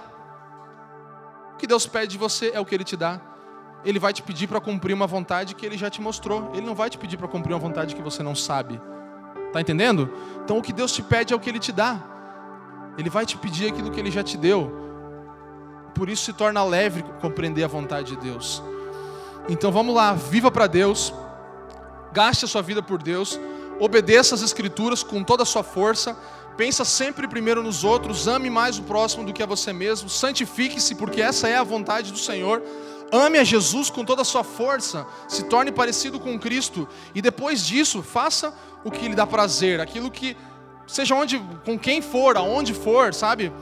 O 1.54 1.56
que 1.56 1.66
Deus 1.66 1.86
pede 1.86 2.12
de 2.12 2.18
você 2.18 2.52
é 2.54 2.60
o 2.60 2.64
que 2.64 2.74
Ele 2.74 2.84
te 2.84 2.96
dá. 2.96 3.20
Ele 3.84 3.98
vai 3.98 4.12
te 4.12 4.22
pedir 4.22 4.46
para 4.46 4.60
cumprir 4.60 4.94
uma 4.94 5.06
vontade 5.06 5.54
que 5.54 5.64
Ele 5.64 5.76
já 5.76 5.90
te 5.90 6.00
mostrou. 6.00 6.50
Ele 6.52 6.66
não 6.66 6.74
vai 6.74 6.90
te 6.90 6.98
pedir 6.98 7.16
para 7.16 7.28
cumprir 7.28 7.52
uma 7.52 7.58
vontade 7.58 7.94
que 7.94 8.02
você 8.02 8.22
não 8.22 8.34
sabe. 8.34 8.80
Está 9.46 9.60
entendendo? 9.60 10.12
Então, 10.44 10.58
o 10.58 10.62
que 10.62 10.72
Deus 10.72 10.92
te 10.92 11.02
pede 11.02 11.32
é 11.32 11.36
o 11.36 11.40
que 11.40 11.48
Ele 11.48 11.58
te 11.58 11.72
dá. 11.72 11.98
Ele 12.96 13.08
vai 13.08 13.24
te 13.24 13.36
pedir 13.36 13.68
aquilo 13.68 13.90
que 13.90 13.98
Ele 13.98 14.10
já 14.10 14.22
te 14.22 14.36
deu. 14.36 14.88
Por 15.94 16.08
isso 16.08 16.24
se 16.24 16.32
torna 16.32 16.62
leve 16.64 17.02
compreender 17.20 17.64
a 17.64 17.68
vontade 17.68 18.14
de 18.14 18.16
Deus. 18.16 18.62
Então 19.48 19.72
vamos 19.72 19.94
lá, 19.94 20.12
viva 20.12 20.50
para 20.50 20.66
Deus, 20.66 21.14
gaste 22.12 22.44
a 22.44 22.48
sua 22.48 22.60
vida 22.60 22.82
por 22.82 23.02
Deus, 23.02 23.40
obedeça 23.80 24.34
as 24.34 24.42
Escrituras 24.42 25.02
com 25.02 25.22
toda 25.22 25.42
a 25.42 25.46
sua 25.46 25.62
força, 25.62 26.16
Pensa 26.58 26.84
sempre 26.84 27.28
primeiro 27.28 27.62
nos 27.62 27.84
outros, 27.84 28.26
ame 28.26 28.50
mais 28.50 28.80
o 28.80 28.82
próximo 28.82 29.24
do 29.24 29.32
que 29.32 29.44
a 29.44 29.46
você 29.46 29.72
mesmo, 29.72 30.08
santifique-se, 30.08 30.96
porque 30.96 31.22
essa 31.22 31.46
é 31.46 31.56
a 31.56 31.62
vontade 31.62 32.10
do 32.10 32.18
Senhor. 32.18 32.60
Ame 33.12 33.38
a 33.38 33.44
Jesus 33.44 33.88
com 33.90 34.04
toda 34.04 34.22
a 34.22 34.24
sua 34.24 34.42
força, 34.42 35.06
se 35.28 35.44
torne 35.44 35.70
parecido 35.70 36.18
com 36.18 36.36
Cristo, 36.36 36.88
e 37.14 37.22
depois 37.22 37.64
disso, 37.64 38.02
faça 38.02 38.52
o 38.82 38.90
que 38.90 39.06
lhe 39.06 39.14
dá 39.14 39.24
prazer, 39.24 39.80
aquilo 39.80 40.10
que, 40.10 40.36
seja 40.84 41.14
onde, 41.14 41.38
com 41.64 41.78
quem 41.78 42.02
for, 42.02 42.36
aonde 42.36 42.74
for, 42.74 43.14
sabe? 43.14 43.52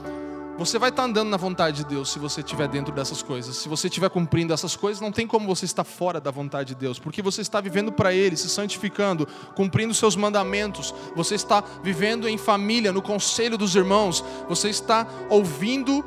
Você 0.57 0.79
vai 0.79 0.89
estar 0.89 1.03
andando 1.03 1.29
na 1.29 1.37
vontade 1.37 1.77
de 1.77 1.85
Deus 1.85 2.11
se 2.11 2.17
você 2.17 2.41
estiver 2.41 2.67
dentro 2.67 2.91
dessas 2.91 3.21
coisas. 3.21 3.55
Se 3.57 3.69
você 3.69 3.87
estiver 3.87 4.09
cumprindo 4.09 4.51
essas 4.51 4.75
coisas, 4.75 4.99
não 4.99 5.11
tem 5.11 5.27
como 5.27 5.45
você 5.45 5.65
estar 5.65 5.83
fora 5.83 6.19
da 6.19 6.31
vontade 6.31 6.69
de 6.69 6.75
Deus, 6.75 6.97
porque 6.97 7.21
você 7.21 7.41
está 7.41 7.61
vivendo 7.61 7.91
para 7.91 8.11
Ele, 8.11 8.35
se 8.35 8.49
santificando, 8.49 9.27
cumprindo 9.53 9.93
seus 9.93 10.15
mandamentos. 10.15 10.95
Você 11.15 11.35
está 11.35 11.63
vivendo 11.83 12.27
em 12.27 12.39
família, 12.39 12.91
no 12.91 13.03
conselho 13.03 13.55
dos 13.55 13.75
irmãos. 13.75 14.23
Você 14.49 14.69
está 14.69 15.05
ouvindo 15.29 16.03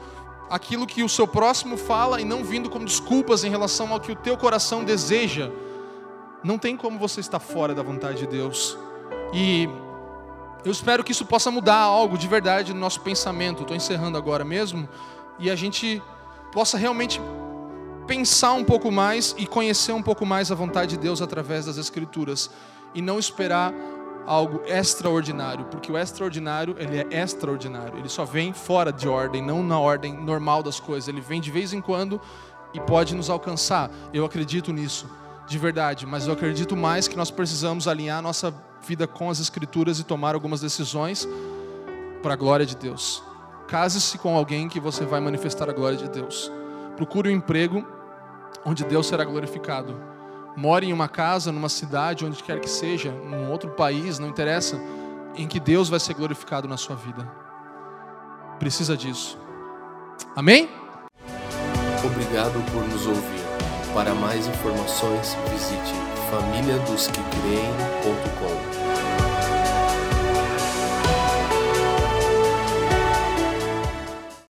aquilo 0.51 0.85
que 0.85 1.05
o 1.05 1.09
seu 1.09 1.29
próximo 1.29 1.77
fala 1.77 2.21
e 2.21 2.25
não 2.25 2.43
vindo 2.43 2.69
como 2.69 2.85
desculpas 2.85 3.45
em 3.45 3.51
relação 3.51 3.93
ao 3.93 4.01
que 4.01 4.11
o 4.11 4.17
teu 4.17 4.37
coração 4.37 4.83
deseja. 4.83 5.49
Não 6.43 6.59
tem 6.59 6.77
como 6.77 6.99
você 6.99 7.21
estar 7.21 7.39
fora 7.39 7.73
da 7.73 7.85
vontade 7.85 8.19
de 8.19 8.27
Deus. 8.27 8.77
E 9.33 9.69
eu 10.65 10.71
espero 10.71 11.03
que 11.03 11.13
isso 11.13 11.25
possa 11.25 11.51
mudar 11.51 11.77
algo 11.77 12.19
de 12.19 12.29
verdade 12.29 12.75
no 12.75 12.81
nosso 12.81 13.01
pensamento. 13.01 13.63
Estou 13.63 13.77
encerrando 13.77 14.19
agora 14.19 14.45
mesmo. 14.45 14.89
E 15.39 15.51
a 15.51 15.57
gente 15.57 16.03
possa 16.53 16.77
realmente 16.77 17.21
pensar 18.07 18.53
um 18.53 18.65
pouco 18.65 18.91
mais 18.91 19.35
e 19.39 19.47
conhecer 19.47 19.93
um 19.93 20.03
pouco 20.03 20.27
mais 20.27 20.51
a 20.51 20.55
vontade 20.55 20.97
de 20.97 20.99
Deus 20.99 21.23
através 21.23 21.67
das 21.67 21.79
Escrituras. 21.79 22.51
E 22.95 23.01
não 23.01 23.19
esperar 23.19 23.73
algo 24.27 24.63
extraordinário, 24.67 25.65
porque 25.67 25.91
o 25.91 25.97
extraordinário, 25.97 26.77
ele 26.79 26.99
é 26.99 27.23
extraordinário. 27.23 27.99
Ele 27.99 28.09
só 28.09 28.25
vem 28.25 28.53
fora 28.53 28.93
de 28.93 29.09
ordem, 29.09 29.43
não 29.43 29.63
na 29.63 29.79
ordem 29.79 30.13
normal 30.13 30.63
das 30.63 30.79
coisas. 30.79 31.09
Ele 31.09 31.21
vem 31.21 31.41
de 31.41 31.51
vez 31.51 31.73
em 31.73 31.81
quando 31.81 32.21
e 32.75 32.81
pode 32.81 33.15
nos 33.15 33.31
alcançar. 33.31 33.91
Eu 34.13 34.25
acredito 34.25 34.73
nisso, 34.73 35.09
de 35.47 35.59
verdade, 35.59 36.07
mas 36.07 36.27
eu 36.27 36.33
acredito 36.33 36.77
mais 36.77 37.09
que 37.09 37.17
nós 37.17 37.31
precisamos 37.31 37.89
alinhar 37.89 38.21
nossa 38.23 38.55
vida 38.87 39.07
com 39.07 39.31
as 39.31 39.41
Escrituras 39.41 39.99
e 39.99 40.05
tomar 40.05 40.35
algumas 40.35 40.61
decisões 40.61 41.29
para 42.23 42.35
a 42.35 42.37
glória 42.37 42.67
de 42.67 42.77
Deus. 42.77 43.23
Case-se 43.69 44.19
com 44.19 44.37
alguém 44.37 44.69
que 44.69 44.81
você 44.81 45.05
vai 45.05 45.21
manifestar 45.21 45.71
a 45.71 45.73
glória 45.73 45.97
de 45.97 46.09
Deus. 46.09 46.51
Procure 46.97 47.29
um 47.29 47.33
emprego 47.33 47.87
onde 48.65 48.85
Deus 48.85 49.07
será 49.07 49.25
glorificado. 49.25 49.97
More 50.57 50.87
em 50.87 50.93
uma 50.93 51.09
casa, 51.09 51.53
numa 51.53 51.69
cidade, 51.69 52.25
onde 52.25 52.43
quer 52.43 52.61
que 52.61 52.69
seja, 52.69 53.13
num 53.13 53.51
outro 53.51 53.71
país, 53.71 54.19
não 54.19 54.29
interessa, 54.29 54.81
em 55.37 55.47
que 55.47 55.61
Deus 55.61 55.89
vai 55.89 56.01
ser 56.01 56.15
glorificado 56.15 56.67
na 56.67 56.77
sua 56.77 56.97
vida. 56.97 57.31
Precisa 58.59 58.97
disso. 58.97 59.39
Amém? 60.37 60.69
Obrigado 62.05 62.61
por 62.73 62.87
nos 62.89 63.07
ouvir. 63.07 63.41
Para 63.95 64.15
mais 64.15 64.47
informações, 64.47 65.37
visite 65.51 66.00
famíliadosquecreem.com. 66.31 68.80